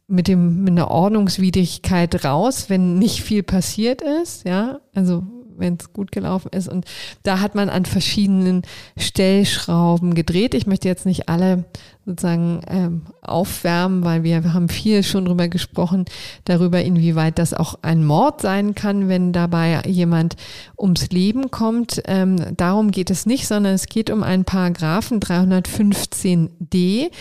mit 0.07 0.27
dem 0.27 0.63
mit 0.63 0.71
einer 0.71 0.89
Ordnungswidrigkeit 0.89 2.25
raus, 2.25 2.69
wenn 2.69 2.97
nicht 2.97 3.21
viel 3.21 3.43
passiert 3.43 4.01
ist, 4.01 4.45
ja, 4.45 4.79
also 4.95 5.23
wenn 5.59 5.77
es 5.79 5.93
gut 5.93 6.11
gelaufen 6.11 6.49
ist. 6.51 6.67
Und 6.67 6.85
da 7.23 7.39
hat 7.39 7.55
man 7.55 7.69
an 7.69 7.85
verschiedenen 7.85 8.63
Stellschrauben 8.97 10.15
gedreht. 10.15 10.53
Ich 10.53 10.67
möchte 10.67 10.87
jetzt 10.87 11.05
nicht 11.05 11.29
alle 11.29 11.65
sozusagen 12.05 12.61
ähm, 12.67 13.01
aufwärmen, 13.21 14.03
weil 14.03 14.23
wir, 14.23 14.53
haben 14.53 14.67
viel 14.67 15.03
schon 15.03 15.25
drüber 15.25 15.47
gesprochen, 15.47 16.05
darüber, 16.45 16.81
inwieweit 16.81 17.37
das 17.37 17.53
auch 17.53 17.75
ein 17.83 18.03
Mord 18.03 18.41
sein 18.41 18.73
kann, 18.73 19.07
wenn 19.07 19.31
dabei 19.31 19.81
jemand 19.85 20.35
ums 20.77 21.11
Leben 21.11 21.51
kommt. 21.51 22.01
Ähm, 22.05 22.57
darum 22.57 22.89
geht 22.89 23.11
es 23.11 23.25
nicht, 23.25 23.47
sondern 23.47 23.75
es 23.75 23.85
geht 23.85 24.09
um 24.09 24.23
einen 24.23 24.43
Paragraphen 24.43 25.19
315d, 25.19 27.11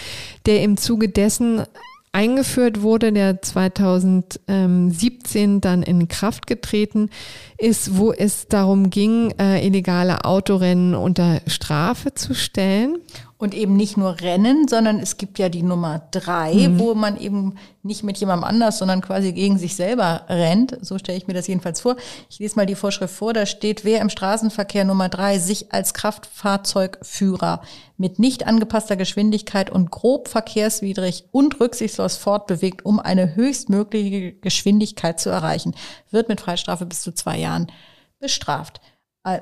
der 0.47 0.63
im 0.63 0.79
Zuge 0.79 1.11
dessen 1.11 1.65
eingeführt 2.13 2.83
wurde, 2.83 3.13
der 3.13 3.43
2017 3.43 5.61
dann 5.61 5.83
in 5.83 6.07
Kraft 6.09 6.47
getreten 6.47 7.11
ist, 7.59 7.99
wo 7.99 8.13
es 8.13 8.47
darum 8.49 8.89
ging, 8.91 9.33
äh, 9.39 9.67
illegale 9.67 10.25
Autorennen 10.25 10.95
unter 10.95 11.41
Strafe 11.47 12.15
zu 12.15 12.35
stellen. 12.35 12.99
Und 13.41 13.55
eben 13.55 13.77
nicht 13.77 13.97
nur 13.97 14.21
Rennen, 14.21 14.67
sondern 14.67 14.99
es 14.99 15.17
gibt 15.17 15.39
ja 15.39 15.49
die 15.49 15.63
Nummer 15.63 16.09
drei, 16.11 16.55
mhm. 16.55 16.81
wo 16.81 16.97
man 16.97 17.17
eben 17.17 17.55
nicht 17.85 18.03
mit 18.03 18.19
jemandem 18.19 18.43
anders, 18.43 18.79
sondern 18.79 19.01
quasi 19.01 19.33
gegen 19.33 19.59
sich 19.59 19.77
selber 19.77 20.23
rennt. 20.29 20.77
So 20.81 20.99
stelle 20.99 21.17
ich 21.17 21.29
mir 21.29 21.35
das 21.35 21.47
jedenfalls 21.47 21.81
vor. 21.81 21.95
Ich 22.29 22.41
lese 22.41 22.57
mal 22.57 22.67
die 22.67 22.75
Vorschrift 22.75 23.15
vor. 23.15 23.33
Da 23.33 23.47
steht, 23.47 23.85
wer 23.85 24.01
im 24.01 24.11
Straßenverkehr 24.11 24.85
Nummer 24.85 25.09
drei 25.09 25.39
sich 25.39 25.73
als 25.73 25.95
Kraftfahrzeugführer 25.95 27.63
mit 27.97 28.19
nicht 28.19 28.45
angepasster 28.45 28.97
Geschwindigkeit 28.97 29.71
und 29.71 29.93
grob 29.93 30.27
verkehrswidrig 30.27 31.27
und 31.31 31.61
rücksichtslos 31.61 32.17
fortbewegt, 32.17 32.85
um 32.85 32.99
eine 32.99 33.37
höchstmögliche 33.37 34.33
Geschwindigkeit 34.33 35.21
zu 35.21 35.31
erreichen, 35.31 35.77
wird 36.11 36.29
mit 36.29 36.41
Freistrafe 36.41 36.87
bis 36.87 37.03
zu 37.03 37.13
zwei 37.13 37.39
Jahren 37.39 37.71
bestraft 38.19 38.81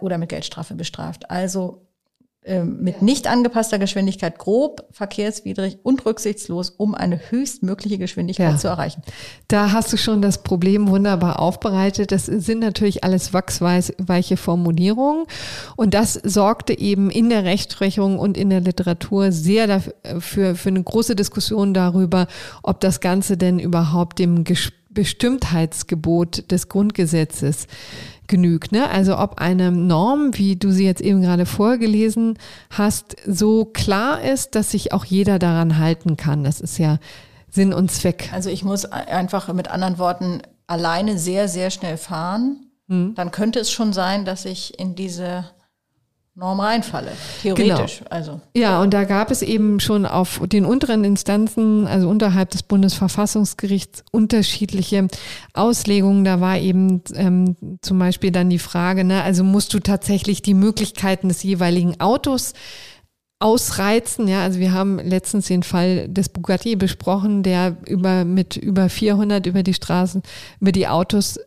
oder 0.01 0.19
mit 0.19 0.29
Geldstrafe 0.29 0.75
bestraft. 0.75 1.31
Also 1.31 1.86
mit 2.65 3.03
nicht 3.03 3.27
angepasster 3.27 3.79
Geschwindigkeit 3.79 4.39
grob, 4.39 4.87
verkehrswidrig 4.93 5.79
und 5.83 6.07
rücksichtslos, 6.07 6.71
um 6.71 6.95
eine 6.95 7.19
höchstmögliche 7.31 7.99
Geschwindigkeit 7.99 8.53
ja. 8.53 8.57
zu 8.57 8.69
erreichen. 8.69 9.03
Da 9.49 9.73
hast 9.73 9.93
du 9.93 9.97
schon 9.97 10.23
das 10.23 10.43
Problem 10.43 10.89
wunderbar 10.89 11.41
aufbereitet. 11.41 12.13
Das 12.13 12.27
sind 12.27 12.61
natürlich 12.61 13.03
alles 13.03 13.33
wachsweiche 13.33 14.37
Formulierungen. 14.37 15.27
Und 15.75 15.95
das 15.95 16.15
sorgte 16.15 16.79
eben 16.79 17.11
in 17.11 17.31
der 17.31 17.45
Rechtsprechung 17.45 18.19
und 18.19 18.37
in 18.37 18.51
der 18.51 18.61
Literatur 18.61 19.33
sehr 19.33 19.67
dafür, 19.67 20.55
für 20.55 20.69
eine 20.69 20.83
große 20.83 21.17
Diskussion 21.17 21.75
darüber, 21.75 22.29
ob 22.63 22.81
das 22.81 23.01
Ganze 23.01 23.37
denn 23.37 23.59
überhaupt 23.59 24.19
dem 24.21 24.45
Bestimmtheitsgebot 24.97 26.51
des 26.51 26.69
Grundgesetzes 26.69 27.67
genügt. 28.29 28.73
Ne? 28.73 28.89
Also 28.89 29.19
ob 29.19 29.39
eine 29.39 29.71
Norm, 29.71 30.37
wie 30.37 30.57
du 30.57 30.71
sie 30.71 30.85
jetzt 30.85 31.01
eben 31.01 31.23
gerade 31.23 31.47
vorgelesen 31.47 32.39
hast, 32.71 33.17
so 33.27 33.65
klar 33.65 34.23
ist, 34.23 34.55
dass 34.55 34.71
sich 34.71 34.93
auch 34.93 35.05
jeder 35.05 35.39
daran 35.39 35.79
halten 35.79 36.17
kann. 36.17 36.45
Das 36.45 36.61
ist 36.61 36.79
ja 36.79 36.99
Sinn 37.51 37.73
und 37.73 37.91
Zweck. 37.91 38.31
Also 38.33 38.51
ich 38.51 38.65
muss 38.65 38.85
einfach 38.85 39.53
mit 39.53 39.69
anderen 39.69 39.99
Worten 39.99 40.43
alleine 40.67 41.19
sehr, 41.19 41.49
sehr 41.49 41.71
schnell 41.71 41.97
fahren. 41.97 42.67
Hm. 42.89 43.15
Dann 43.15 43.31
könnte 43.31 43.61
es 43.61 43.71
schon 43.71 43.93
sein, 43.93 44.25
dass 44.25 44.45
ich 44.45 44.79
in 44.79 44.95
diese 44.95 45.45
Norm 46.39 46.61
reinfalle, 46.61 47.13
theoretisch. 47.41 48.01
Genau. 48.01 48.11
Also. 48.11 48.41
Ja, 48.55 48.83
und 48.83 48.93
da 48.93 49.05
gab 49.05 49.31
es 49.31 49.41
eben 49.41 49.81
schon 49.81 50.05
auf 50.05 50.43
den 50.45 50.67
unteren 50.67 51.03
Instanzen, 51.03 51.87
also 51.87 52.11
unterhalb 52.11 52.51
des 52.51 52.63
Bundesverfassungsgerichts, 52.63 54.05
unterschiedliche 54.13 55.09
Auslegungen. 55.55 56.25
Da 56.27 56.39
war 56.43 56.59
eben 56.59 57.03
ähm, 57.15 57.57
zum 57.81 57.99
Beispiel 57.99 58.33
dann 58.33 58.51
die 58.51 58.59
Frage, 58.59 59.03
ne, 59.03 59.23
also 59.23 59.45
musst 59.45 59.73
du 59.73 59.79
tatsächlich 59.81 60.43
die 60.43 60.53
Möglichkeiten 60.53 61.29
des 61.29 61.43
jeweiligen 61.43 61.99
Autos 62.03 62.53
ausreizen. 63.39 64.29
Ja, 64.29 64.43
also 64.43 64.59
wir 64.59 64.75
haben 64.75 64.99
letztens 64.99 65.47
den 65.47 65.63
Fall 65.63 66.07
des 66.07 66.29
Bugatti 66.29 66.77
besprochen, 66.77 67.45
der 67.45 67.79
über 67.87 68.27
mit 68.27 68.57
über 68.57 68.91
400 68.91 69.47
über 69.47 69.63
die 69.63 69.73
Straßen, 69.75 70.23
über 70.61 70.73
die 70.73 70.87
Autos, 70.87 71.41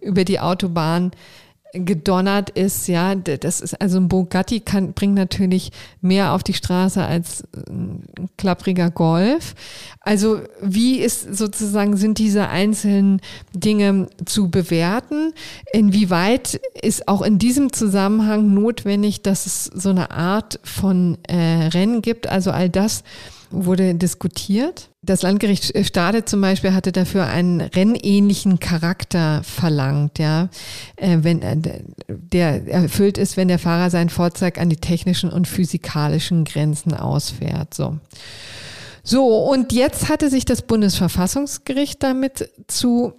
über 0.00 0.24
die 0.24 0.40
Autobahn 0.40 1.10
gedonnert 1.74 2.50
ist, 2.50 2.86
ja, 2.86 3.14
das 3.14 3.60
ist 3.60 3.80
also 3.80 3.98
ein 3.98 4.08
Bugatti 4.08 4.60
kann, 4.60 4.92
bringt 4.92 5.14
natürlich 5.14 5.72
mehr 6.00 6.32
auf 6.32 6.42
die 6.42 6.54
Straße 6.54 7.04
als 7.04 7.44
ein 7.68 8.04
klappriger 8.38 8.90
Golf. 8.90 9.54
Also 10.00 10.40
wie 10.62 11.00
ist 11.00 11.36
sozusagen 11.36 11.96
sind 11.96 12.18
diese 12.18 12.48
einzelnen 12.48 13.20
Dinge 13.52 14.08
zu 14.24 14.50
bewerten? 14.50 15.32
Inwieweit 15.72 16.60
ist 16.80 17.08
auch 17.08 17.22
in 17.22 17.38
diesem 17.38 17.72
Zusammenhang 17.72 18.54
notwendig, 18.54 19.22
dass 19.22 19.46
es 19.46 19.64
so 19.64 19.90
eine 19.90 20.10
Art 20.12 20.60
von 20.62 21.18
äh, 21.24 21.66
Rennen 21.68 22.02
gibt? 22.02 22.28
Also 22.28 22.52
all 22.52 22.70
das 22.70 23.02
wurde 23.50 23.94
diskutiert. 23.94 24.90
Das 25.04 25.22
Landgericht 25.22 25.72
Stade 25.86 26.24
zum 26.24 26.40
Beispiel 26.40 26.72
hatte 26.72 26.92
dafür 26.92 27.26
einen 27.26 27.60
rennähnlichen 27.60 28.58
Charakter 28.58 29.42
verlangt, 29.42 30.18
ja, 30.18 30.48
äh, 30.96 31.18
wenn 31.20 31.42
äh, 31.42 31.56
der 32.08 32.66
erfüllt 32.66 33.18
ist, 33.18 33.36
wenn 33.36 33.48
der 33.48 33.58
Fahrer 33.58 33.90
sein 33.90 34.08
Fahrzeug 34.08 34.58
an 34.58 34.70
die 34.70 34.76
technischen 34.76 35.30
und 35.30 35.46
physikalischen 35.46 36.44
Grenzen 36.44 36.94
ausfährt. 36.94 37.74
So. 37.74 37.98
So, 39.02 39.26
und 39.26 39.72
jetzt 39.72 40.08
hatte 40.08 40.30
sich 40.30 40.46
das 40.46 40.62
Bundesverfassungsgericht 40.62 42.02
damit 42.02 42.50
zu 42.66 43.12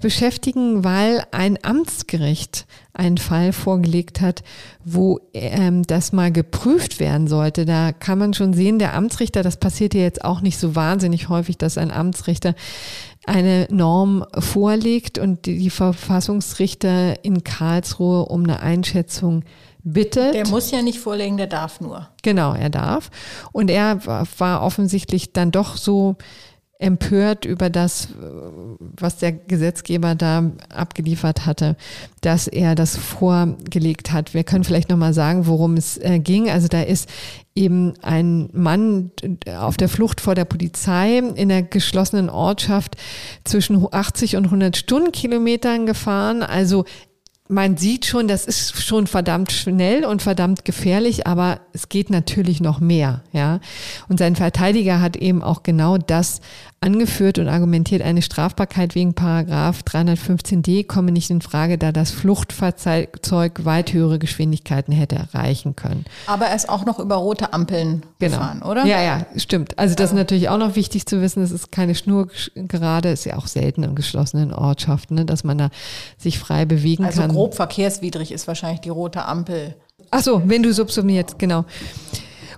beschäftigen, 0.00 0.84
weil 0.84 1.24
ein 1.30 1.58
Amtsgericht 1.62 2.66
einen 2.92 3.16
Fall 3.16 3.54
vorgelegt 3.54 4.20
hat, 4.20 4.42
wo 4.84 5.20
ähm, 5.32 5.84
das 5.84 6.12
mal 6.12 6.30
geprüft 6.30 7.00
werden 7.00 7.28
sollte. 7.28 7.64
Da 7.64 7.92
kann 7.92 8.18
man 8.18 8.34
schon 8.34 8.52
sehen, 8.52 8.78
der 8.78 8.94
Amtsrichter, 8.94 9.42
das 9.42 9.56
passiert 9.56 9.94
ja 9.94 10.02
jetzt 10.02 10.22
auch 10.22 10.42
nicht 10.42 10.58
so 10.58 10.76
wahnsinnig 10.76 11.30
häufig, 11.30 11.56
dass 11.56 11.78
ein 11.78 11.90
Amtsrichter 11.90 12.54
eine 13.24 13.68
Norm 13.70 14.24
vorlegt 14.38 15.18
und 15.18 15.46
die 15.46 15.70
Verfassungsrichter 15.70 17.24
in 17.24 17.42
Karlsruhe 17.42 18.26
um 18.26 18.44
eine 18.44 18.60
Einschätzung 18.60 19.44
bittet. 19.82 20.34
Der 20.34 20.48
muss 20.48 20.70
ja 20.70 20.82
nicht 20.82 20.98
vorlegen, 20.98 21.38
der 21.38 21.46
darf 21.46 21.80
nur. 21.80 22.08
Genau, 22.22 22.52
er 22.52 22.68
darf. 22.68 23.10
Und 23.52 23.70
er 23.70 24.04
war 24.04 24.62
offensichtlich 24.62 25.32
dann 25.32 25.50
doch 25.50 25.76
so 25.76 26.16
empört 26.80 27.44
über 27.44 27.68
das, 27.68 28.08
was 28.98 29.18
der 29.18 29.32
Gesetzgeber 29.32 30.14
da 30.14 30.50
abgeliefert 30.70 31.44
hatte, 31.44 31.76
dass 32.22 32.48
er 32.48 32.74
das 32.74 32.96
vorgelegt 32.96 34.12
hat. 34.12 34.32
Wir 34.32 34.44
können 34.44 34.64
vielleicht 34.64 34.88
nochmal 34.88 35.12
sagen, 35.12 35.46
worum 35.46 35.76
es 35.76 35.98
äh, 35.98 36.18
ging. 36.18 36.50
Also 36.50 36.68
da 36.68 36.80
ist 36.80 37.08
eben 37.54 37.94
ein 38.02 38.48
Mann 38.52 39.10
auf 39.58 39.76
der 39.76 39.90
Flucht 39.90 40.22
vor 40.22 40.34
der 40.34 40.46
Polizei 40.46 41.18
in 41.18 41.50
der 41.50 41.62
geschlossenen 41.62 42.30
Ortschaft 42.30 42.96
zwischen 43.44 43.86
80 43.90 44.36
und 44.36 44.46
100 44.46 44.76
Stundenkilometern 44.76 45.84
gefahren. 45.84 46.42
Also 46.42 46.86
man 47.50 47.76
sieht 47.76 48.06
schon, 48.06 48.28
das 48.28 48.46
ist 48.46 48.80
schon 48.80 49.08
verdammt 49.08 49.50
schnell 49.50 50.04
und 50.04 50.22
verdammt 50.22 50.64
gefährlich, 50.64 51.26
aber 51.26 51.60
es 51.72 51.88
geht 51.88 52.08
natürlich 52.08 52.60
noch 52.60 52.78
mehr, 52.78 53.24
ja. 53.32 53.58
Und 54.08 54.18
sein 54.18 54.36
Verteidiger 54.36 55.00
hat 55.00 55.16
eben 55.16 55.42
auch 55.42 55.64
genau 55.64 55.98
das 55.98 56.40
angeführt 56.82 57.38
und 57.38 57.46
argumentiert, 57.46 58.00
eine 58.00 58.22
Strafbarkeit 58.22 58.94
wegen 58.94 59.12
Paragraph 59.12 59.80
315d 59.86 60.86
komme 60.86 61.12
nicht 61.12 61.28
in 61.28 61.42
Frage, 61.42 61.76
da 61.76 61.92
das 61.92 62.10
Fluchtfahrzeug 62.10 63.64
weit 63.64 63.92
höhere 63.92 64.18
Geschwindigkeiten 64.18 64.90
hätte 64.90 65.16
erreichen 65.16 65.76
können. 65.76 66.06
Aber 66.26 66.46
er 66.46 66.56
ist 66.56 66.70
auch 66.70 66.86
noch 66.86 66.98
über 66.98 67.16
rote 67.16 67.52
Ampeln 67.52 68.06
genau. 68.18 68.38
gefahren, 68.38 68.62
oder? 68.62 68.86
Ja, 68.86 69.02
ja, 69.02 69.26
stimmt. 69.36 69.78
Also 69.78 69.94
das 69.94 70.10
ist 70.10 70.16
natürlich 70.16 70.48
auch 70.48 70.56
noch 70.56 70.74
wichtig 70.74 71.04
zu 71.04 71.20
wissen, 71.20 71.42
es 71.42 71.50
ist 71.50 71.70
keine 71.70 71.94
Schnurgerade, 71.94 73.10
ist 73.10 73.26
ja 73.26 73.36
auch 73.36 73.46
selten 73.46 73.82
in 73.82 73.94
geschlossenen 73.94 74.54
Ortschaften, 74.54 75.16
ne, 75.16 75.26
dass 75.26 75.44
man 75.44 75.58
da 75.58 75.68
sich 76.16 76.38
frei 76.38 76.64
bewegen 76.64 77.04
also 77.04 77.20
kann. 77.20 77.30
Also 77.30 77.38
grob 77.38 77.54
verkehrswidrig 77.56 78.32
ist 78.32 78.48
wahrscheinlich 78.48 78.80
die 78.80 78.88
rote 78.88 79.26
Ampel. 79.26 79.76
Ach 80.10 80.22
so, 80.22 80.40
wenn 80.46 80.62
du 80.62 80.72
subsumiert, 80.72 81.38
genau. 81.38 81.66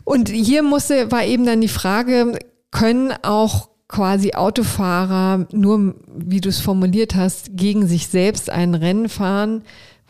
Und 0.05 0.29
hier 0.29 0.63
musste, 0.63 1.11
war 1.11 1.25
eben 1.25 1.45
dann 1.45 1.61
die 1.61 1.69
Frage, 1.69 2.39
können 2.71 3.13
auch 3.23 3.72
quasi 3.89 4.33
Autofahrer 4.33 5.47
nur, 5.53 5.95
wie 6.15 6.41
du 6.41 6.49
es 6.49 6.61
formuliert 6.61 7.15
hast, 7.15 7.57
gegen 7.57 7.87
sich 7.87 8.09
selbst 8.09 8.51
ein 8.51 8.75
Rennen 8.75 9.09
fahren, 9.09 9.63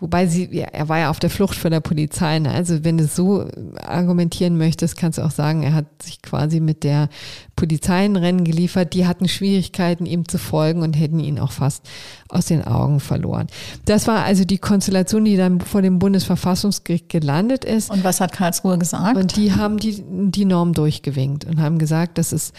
Wobei 0.02 0.26
sie, 0.26 0.48
ja, 0.50 0.64
er 0.64 0.88
war 0.88 0.98
ja 0.98 1.10
auf 1.10 1.20
der 1.20 1.30
Flucht 1.30 1.54
vor 1.54 1.70
der 1.70 1.78
Polizei. 1.78 2.40
Ne? 2.40 2.50
Also 2.50 2.82
wenn 2.82 2.98
du 2.98 3.06
so 3.06 3.46
argumentieren 3.80 4.58
möchtest, 4.58 4.96
kannst 4.96 5.18
du 5.18 5.22
auch 5.22 5.30
sagen, 5.30 5.62
er 5.62 5.74
hat 5.74 5.86
sich 6.02 6.20
quasi 6.22 6.58
mit 6.58 6.82
der 6.82 7.08
Polizei 7.54 8.04
in 8.04 8.16
Rennen 8.16 8.42
geliefert. 8.42 8.94
Die 8.94 9.06
hatten 9.06 9.28
Schwierigkeiten, 9.28 10.04
ihm 10.04 10.26
zu 10.26 10.38
folgen 10.38 10.82
und 10.82 10.94
hätten 10.94 11.20
ihn 11.20 11.38
auch 11.38 11.52
fast 11.52 11.88
aus 12.28 12.46
den 12.46 12.64
Augen 12.64 12.98
verloren. 12.98 13.46
Das 13.84 14.08
war 14.08 14.24
also 14.24 14.44
die 14.44 14.58
Konstellation, 14.58 15.24
die 15.24 15.36
dann 15.36 15.60
vor 15.60 15.82
dem 15.82 16.00
Bundesverfassungsgericht 16.00 17.08
gelandet 17.08 17.64
ist. 17.64 17.88
Und 17.88 18.02
was 18.02 18.20
hat 18.20 18.32
Karlsruhe 18.32 18.78
gesagt? 18.78 19.16
Und 19.16 19.36
die 19.36 19.52
haben 19.54 19.76
die, 19.76 20.02
die 20.04 20.46
Norm 20.46 20.72
durchgewinkt 20.72 21.44
und 21.44 21.60
haben 21.60 21.78
gesagt, 21.78 22.18
das 22.18 22.32
ist 22.32 22.52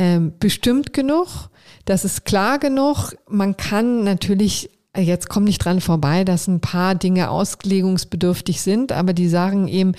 ähm, 0.00 0.32
bestimmt 0.40 0.94
genug, 0.94 1.50
das 1.84 2.04
ist 2.04 2.24
klar 2.24 2.58
genug. 2.58 3.12
Man 3.28 3.56
kann 3.56 4.02
natürlich 4.02 4.70
Jetzt 4.96 5.28
kommt 5.28 5.46
nicht 5.46 5.64
dran 5.64 5.80
vorbei, 5.80 6.24
dass 6.24 6.48
ein 6.48 6.60
paar 6.60 6.96
Dinge 6.96 7.30
auslegungsbedürftig 7.30 8.60
sind, 8.60 8.90
aber 8.90 9.12
die 9.12 9.28
sagen 9.28 9.68
eben, 9.68 9.92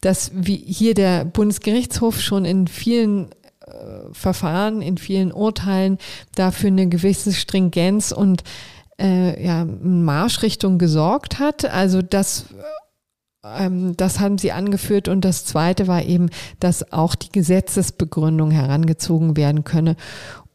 dass 0.00 0.30
wie 0.32 0.54
hier 0.54 0.94
der 0.94 1.24
Bundesgerichtshof 1.24 2.20
schon 2.20 2.44
in 2.44 2.68
vielen 2.68 3.32
äh, 3.66 4.12
Verfahren, 4.12 4.80
in 4.80 4.96
vielen 4.96 5.32
Urteilen 5.32 5.98
dafür 6.36 6.68
eine 6.68 6.88
gewisse 6.88 7.32
Stringenz 7.32 8.12
und 8.12 8.44
äh, 9.00 9.44
ja, 9.44 9.64
Marschrichtung 9.64 10.78
gesorgt 10.78 11.40
hat. 11.40 11.64
Also 11.64 12.00
das 12.00 12.44
das 13.42 14.20
haben 14.20 14.38
sie 14.38 14.52
angeführt. 14.52 15.08
Und 15.08 15.24
das 15.24 15.44
Zweite 15.44 15.86
war 15.86 16.02
eben, 16.02 16.28
dass 16.60 16.92
auch 16.92 17.14
die 17.14 17.30
Gesetzesbegründung 17.30 18.50
herangezogen 18.50 19.36
werden 19.36 19.64
könne 19.64 19.96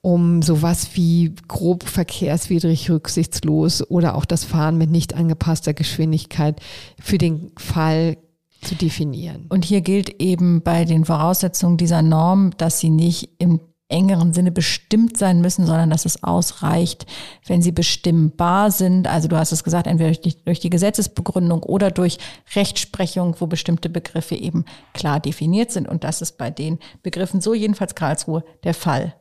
um 0.06 0.42
sowas 0.42 0.90
wie 0.96 1.34
grob 1.48 1.84
verkehrswidrig, 1.88 2.92
rücksichtslos 2.92 3.90
oder 3.90 4.16
auch 4.16 4.26
das 4.26 4.44
Fahren 4.44 4.78
mit 4.78 4.92
nicht 4.92 5.14
angepasster 5.14 5.74
Geschwindigkeit 5.74 6.60
für 7.00 7.18
den 7.18 7.54
Fall 7.58 8.18
zu 8.62 8.76
definieren. 8.76 9.46
Und 9.48 9.64
hier 9.64 9.80
gilt 9.80 10.22
eben 10.22 10.62
bei 10.62 10.84
den 10.84 11.06
Voraussetzungen 11.06 11.78
dieser 11.78 12.02
Norm, 12.02 12.52
dass 12.58 12.82
sie 12.82 12.90
nicht 12.90 13.30
im 13.40 13.62
engeren 13.94 14.34
Sinne 14.34 14.52
bestimmt 14.52 15.18
sein 15.18 15.40
müssen, 15.40 15.66
sondern 15.66 15.90
dass 15.90 16.06
es 16.06 16.24
ausreicht, 16.24 17.06
wenn 17.48 17.62
sie 17.62 17.72
bestimmbar 17.72 18.72
sind. 18.72 19.08
Also 19.08 19.28
du 19.28 19.38
hast 19.38 19.52
es 19.52 19.64
gesagt, 19.64 19.88
entweder 19.88 20.10
durch 20.10 20.22
die, 20.22 20.36
durch 20.44 20.60
die 20.60 20.70
Gesetzesbegründung 20.70 21.64
oder 21.64 21.92
durch 21.92 22.18
Rechtsprechung, 22.56 23.36
wo 23.40 23.48
bestimmte 23.48 23.90
Begriffe 23.90 24.36
eben 24.36 24.66
klar 24.94 25.20
definiert 25.20 25.72
sind. 25.72 25.88
Und 25.88 26.04
das 26.04 26.22
ist 26.22 26.38
bei 26.38 26.50
den 26.50 26.80
Begriffen 27.04 27.40
so 27.40 27.54
jedenfalls 27.54 27.96
Karlsruhe 27.96 28.44
der 28.64 28.74
Fall. 28.74 29.14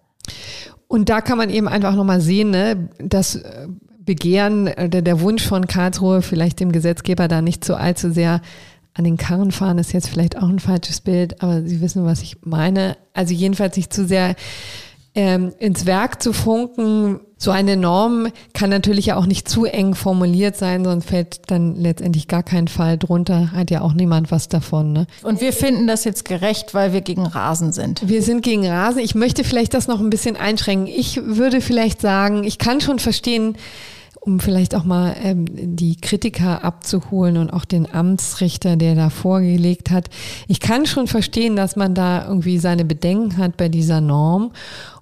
Und 0.89 1.09
da 1.09 1.21
kann 1.21 1.39
man 1.39 1.51
eben 1.51 1.69
einfach 1.69 1.95
nochmal 1.95 2.21
sehen, 2.21 2.51
ne, 2.51 2.89
dass 2.99 3.37
äh, 3.37 3.69
Begehren, 4.05 4.67
äh, 4.67 4.89
der, 4.89 5.03
der 5.03 5.21
Wunsch 5.21 5.47
von 5.47 5.67
Karlsruhe, 5.67 6.23
vielleicht 6.23 6.61
dem 6.61 6.73
Gesetzgeber 6.73 7.29
da 7.29 7.41
nicht 7.41 7.65
so 7.65 7.75
allzu 7.75 8.11
sehr 8.11 8.41
an 8.95 9.05
den 9.05 9.17
Karren 9.17 9.53
fahren, 9.53 9.79
ist 9.79 9.93
jetzt 9.93 10.09
vielleicht 10.09 10.37
auch 10.37 10.49
ein 10.49 10.59
falsches 10.59 11.01
Bild, 11.01 11.43
aber 11.43 11.63
Sie 11.63 11.81
wissen, 11.81 12.05
was 12.05 12.23
ich 12.23 12.37
meine. 12.43 12.97
Also 13.15 13.33
jedenfalls 13.33 13.77
nicht 13.77 13.93
zu 13.93 14.07
sehr 14.07 14.35
ähm, 15.15 15.53
ins 15.59 15.87
Werk 15.87 16.23
zu 16.23 16.33
funken. 16.33 17.21
So 17.37 17.51
eine 17.51 17.77
Norm 17.77 18.29
kann 18.55 18.71
natürlich 18.71 19.07
ja 19.07 19.17
auch 19.17 19.27
nicht 19.27 19.49
zu 19.49 19.65
eng 19.65 19.95
formuliert 19.95 20.57
sein, 20.57 20.85
sonst 20.85 21.07
fällt 21.07 21.51
dann 21.51 21.75
letztendlich 21.77 22.29
gar 22.29 22.43
kein 22.43 22.69
Fall 22.69 22.97
drunter. 22.97 23.53
Hat 23.53 23.71
ja 23.71 23.81
auch 23.83 23.95
niemand 23.95 24.31
was 24.31 24.49
davon. 24.49 24.93
Ne? 24.93 25.07
Und 25.23 25.41
wir 25.41 25.53
finden 25.53 25.87
das 25.87 26.05
jetzt 26.05 26.25
gerecht, 26.25 26.73
weil 26.73 26.93
wir 26.93 27.01
gegen 27.01 27.27
Rasen 27.27 27.73
sind. 27.73 28.09
Wir 28.09 28.23
sind 28.23 28.43
gegen 28.43 28.67
Rasen. 28.67 29.01
Ich 29.01 29.15
möchte 29.15 29.45
vielleicht 29.45 29.75
das 29.75 29.89
noch 29.89 30.01
ein 30.01 30.11
bisschen 30.11 30.37
einschränken. 30.37 30.87
Ich 30.87 31.21
würde 31.23 31.61
vielleicht 31.61 32.01
sagen, 32.01 32.45
ich 32.45 32.59
kann 32.59 32.81
schon 32.81 32.99
verstehen, 32.99 33.57
um 34.25 34.39
vielleicht 34.39 34.77
auch 34.77 34.85
mal 34.85 35.17
ähm, 35.21 35.47
die 35.51 35.97
Kritiker 35.97 36.63
abzuholen 36.63 37.37
und 37.37 37.51
auch 37.51 37.65
den 37.65 37.93
Amtsrichter, 37.93 38.77
der 38.77 38.95
da 38.95 39.11
vorgelegt 39.11 39.91
hat. 39.91 40.11
Ich 40.47 40.61
kann 40.61 40.87
schon 40.87 41.09
verstehen, 41.09 41.57
dass 41.57 41.75
man 41.75 41.95
da 41.95 42.29
irgendwie 42.29 42.59
seine 42.59 42.85
Bedenken 42.85 43.37
hat 43.37 43.57
bei 43.57 43.69
dieser 43.69 44.01
Norm 44.01 44.53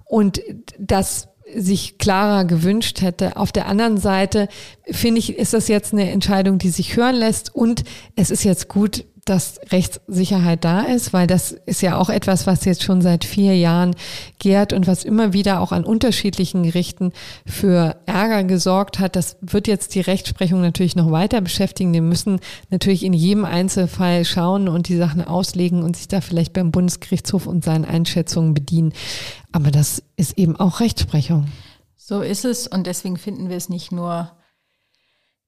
und 0.05 0.41
das 0.79 1.29
sich 1.55 1.97
klarer 1.97 2.45
gewünscht 2.45 3.01
hätte. 3.01 3.37
Auf 3.37 3.51
der 3.51 3.67
anderen 3.67 3.97
Seite 3.97 4.47
finde 4.85 5.19
ich, 5.19 5.37
ist 5.37 5.53
das 5.53 5.67
jetzt 5.67 5.93
eine 5.93 6.09
Entscheidung, 6.09 6.57
die 6.57 6.69
sich 6.69 6.95
hören 6.95 7.15
lässt 7.15 7.53
und 7.53 7.83
es 8.15 8.31
ist 8.31 8.43
jetzt 8.43 8.69
gut, 8.69 9.05
dass 9.31 9.61
Rechtssicherheit 9.71 10.65
da 10.65 10.81
ist, 10.81 11.13
weil 11.13 11.25
das 11.25 11.53
ist 11.53 11.81
ja 11.81 11.97
auch 11.97 12.09
etwas, 12.09 12.47
was 12.47 12.65
jetzt 12.65 12.83
schon 12.83 13.01
seit 13.01 13.23
vier 13.23 13.57
Jahren 13.57 13.95
gärt 14.39 14.73
und 14.73 14.87
was 14.87 15.05
immer 15.05 15.31
wieder 15.31 15.61
auch 15.61 15.71
an 15.71 15.85
unterschiedlichen 15.85 16.63
Gerichten 16.63 17.13
für 17.45 17.95
Ärger 18.05 18.43
gesorgt 18.43 18.99
hat. 18.99 19.15
Das 19.15 19.37
wird 19.39 19.69
jetzt 19.69 19.95
die 19.95 20.01
Rechtsprechung 20.01 20.59
natürlich 20.59 20.97
noch 20.97 21.11
weiter 21.11 21.39
beschäftigen. 21.39 21.93
Die 21.93 22.01
müssen 22.01 22.41
natürlich 22.71 23.05
in 23.05 23.13
jedem 23.13 23.45
Einzelfall 23.45 24.25
schauen 24.25 24.67
und 24.67 24.89
die 24.89 24.97
Sachen 24.97 25.25
auslegen 25.25 25.81
und 25.81 25.95
sich 25.95 26.09
da 26.09 26.19
vielleicht 26.19 26.51
beim 26.51 26.71
Bundesgerichtshof 26.71 27.47
und 27.47 27.63
seinen 27.63 27.85
Einschätzungen 27.85 28.53
bedienen. 28.53 28.91
Aber 29.53 29.71
das 29.71 30.03
ist 30.17 30.37
eben 30.37 30.57
auch 30.57 30.81
Rechtsprechung. 30.81 31.45
So 31.95 32.19
ist 32.19 32.43
es 32.43 32.67
und 32.67 32.85
deswegen 32.85 33.15
finden 33.15 33.47
wir 33.47 33.55
es 33.55 33.69
nicht 33.69 33.93
nur 33.93 34.29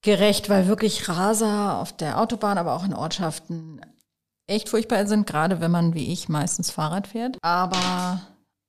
gerecht, 0.03 0.49
weil 0.49 0.67
wirklich 0.67 1.09
Raser 1.09 1.79
auf 1.79 1.95
der 1.95 2.19
Autobahn, 2.19 2.57
aber 2.57 2.73
auch 2.75 2.83
in 2.83 2.93
Ortschaften 2.93 3.81
echt 4.45 4.69
furchtbar 4.69 5.07
sind, 5.07 5.25
gerade 5.25 5.59
wenn 5.61 5.71
man 5.71 5.95
wie 5.95 6.11
ich 6.11 6.29
meistens 6.29 6.69
Fahrrad 6.69 7.07
fährt. 7.07 7.37
Aber 7.41 8.21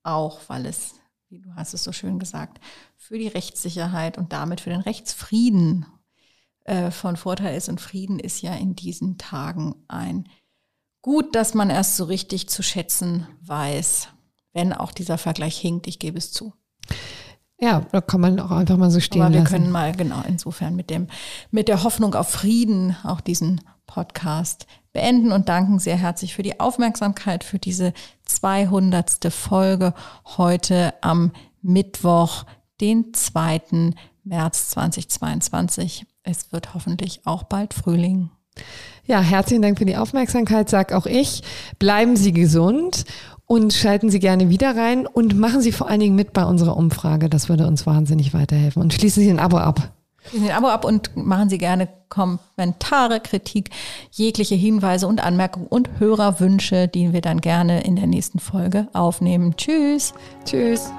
auch, 0.02 0.40
weil 0.46 0.66
es, 0.66 0.94
wie 1.28 1.40
du 1.40 1.54
hast 1.54 1.74
es 1.74 1.84
so 1.84 1.92
schön 1.92 2.18
gesagt, 2.18 2.60
für 2.96 3.18
die 3.18 3.28
Rechtssicherheit 3.28 4.16
und 4.16 4.32
damit 4.32 4.60
für 4.60 4.70
den 4.70 4.80
Rechtsfrieden 4.80 5.86
äh, 6.64 6.90
von 6.90 7.16
Vorteil 7.16 7.56
ist. 7.56 7.68
Und 7.68 7.80
Frieden 7.80 8.18
ist 8.18 8.40
ja 8.40 8.54
in 8.54 8.74
diesen 8.74 9.18
Tagen 9.18 9.74
ein 9.88 10.28
Gut, 11.02 11.34
dass 11.34 11.52
man 11.52 11.68
erst 11.68 11.96
so 11.96 12.04
richtig 12.04 12.48
zu 12.48 12.62
schätzen 12.62 13.28
weiß, 13.42 14.08
wenn 14.54 14.72
auch 14.72 14.90
dieser 14.90 15.18
Vergleich 15.18 15.58
hinkt, 15.58 15.86
ich 15.86 15.98
gebe 15.98 16.16
es 16.16 16.32
zu. 16.32 16.54
Ja, 17.60 17.86
da 17.92 18.00
kann 18.00 18.20
man 18.20 18.40
auch 18.40 18.50
einfach 18.50 18.76
mal 18.76 18.90
so 18.90 19.00
stehen 19.00 19.22
Aber 19.22 19.32
wir 19.32 19.40
lassen. 19.40 19.52
können 19.52 19.70
mal 19.70 19.92
genau 19.94 20.22
insofern 20.26 20.74
mit 20.74 20.90
dem 20.90 21.06
mit 21.50 21.68
der 21.68 21.84
Hoffnung 21.84 22.14
auf 22.14 22.28
Frieden 22.28 22.96
auch 23.04 23.20
diesen 23.20 23.60
Podcast 23.86 24.66
beenden 24.92 25.32
und 25.32 25.48
danken 25.48 25.78
sehr 25.78 25.96
herzlich 25.96 26.34
für 26.34 26.42
die 26.42 26.58
Aufmerksamkeit 26.60 27.44
für 27.44 27.58
diese 27.58 27.92
200. 28.26 29.32
Folge 29.32 29.94
heute 30.36 30.94
am 31.00 31.32
Mittwoch, 31.62 32.44
den 32.80 33.12
2. 33.12 33.92
März 34.24 34.70
2022. 34.70 36.06
Es 36.22 36.52
wird 36.52 36.74
hoffentlich 36.74 37.20
auch 37.24 37.44
bald 37.44 37.74
Frühling. 37.74 38.30
Ja, 39.04 39.20
herzlichen 39.20 39.62
Dank 39.62 39.78
für 39.78 39.84
die 39.84 39.96
Aufmerksamkeit, 39.96 40.70
sag 40.70 40.92
auch 40.92 41.06
ich. 41.06 41.42
Bleiben 41.78 42.16
Sie 42.16 42.32
gesund 42.32 43.04
und 43.46 43.72
schalten 43.72 44.10
Sie 44.10 44.20
gerne 44.20 44.48
wieder 44.48 44.76
rein 44.76 45.06
und 45.06 45.38
machen 45.38 45.60
Sie 45.60 45.72
vor 45.72 45.88
allen 45.88 46.00
Dingen 46.00 46.16
mit 46.16 46.32
bei 46.32 46.44
unserer 46.44 46.76
Umfrage. 46.76 47.28
Das 47.28 47.48
würde 47.48 47.66
uns 47.66 47.86
wahnsinnig 47.86 48.32
weiterhelfen. 48.34 48.82
Und 48.82 48.94
schließen 48.94 49.22
Sie 49.22 49.30
ein 49.30 49.38
Abo 49.38 49.58
ab. 49.58 49.92
Schließen 50.22 50.46
Sie 50.46 50.52
ein 50.52 50.56
Abo 50.56 50.68
ab 50.68 50.84
und 50.84 51.16
machen 51.16 51.48
Sie 51.50 51.58
gerne 51.58 51.88
Kommentare, 52.08 53.20
Kritik, 53.20 53.70
jegliche 54.10 54.54
Hinweise 54.54 55.06
und 55.06 55.22
Anmerkungen 55.22 55.66
und 55.66 55.90
Hörerwünsche, 55.98 56.88
die 56.88 57.12
wir 57.12 57.20
dann 57.20 57.40
gerne 57.40 57.82
in 57.82 57.96
der 57.96 58.06
nächsten 58.06 58.38
Folge 58.38 58.88
aufnehmen. 58.92 59.56
Tschüss. 59.56 60.14
Tschüss. 60.44 60.90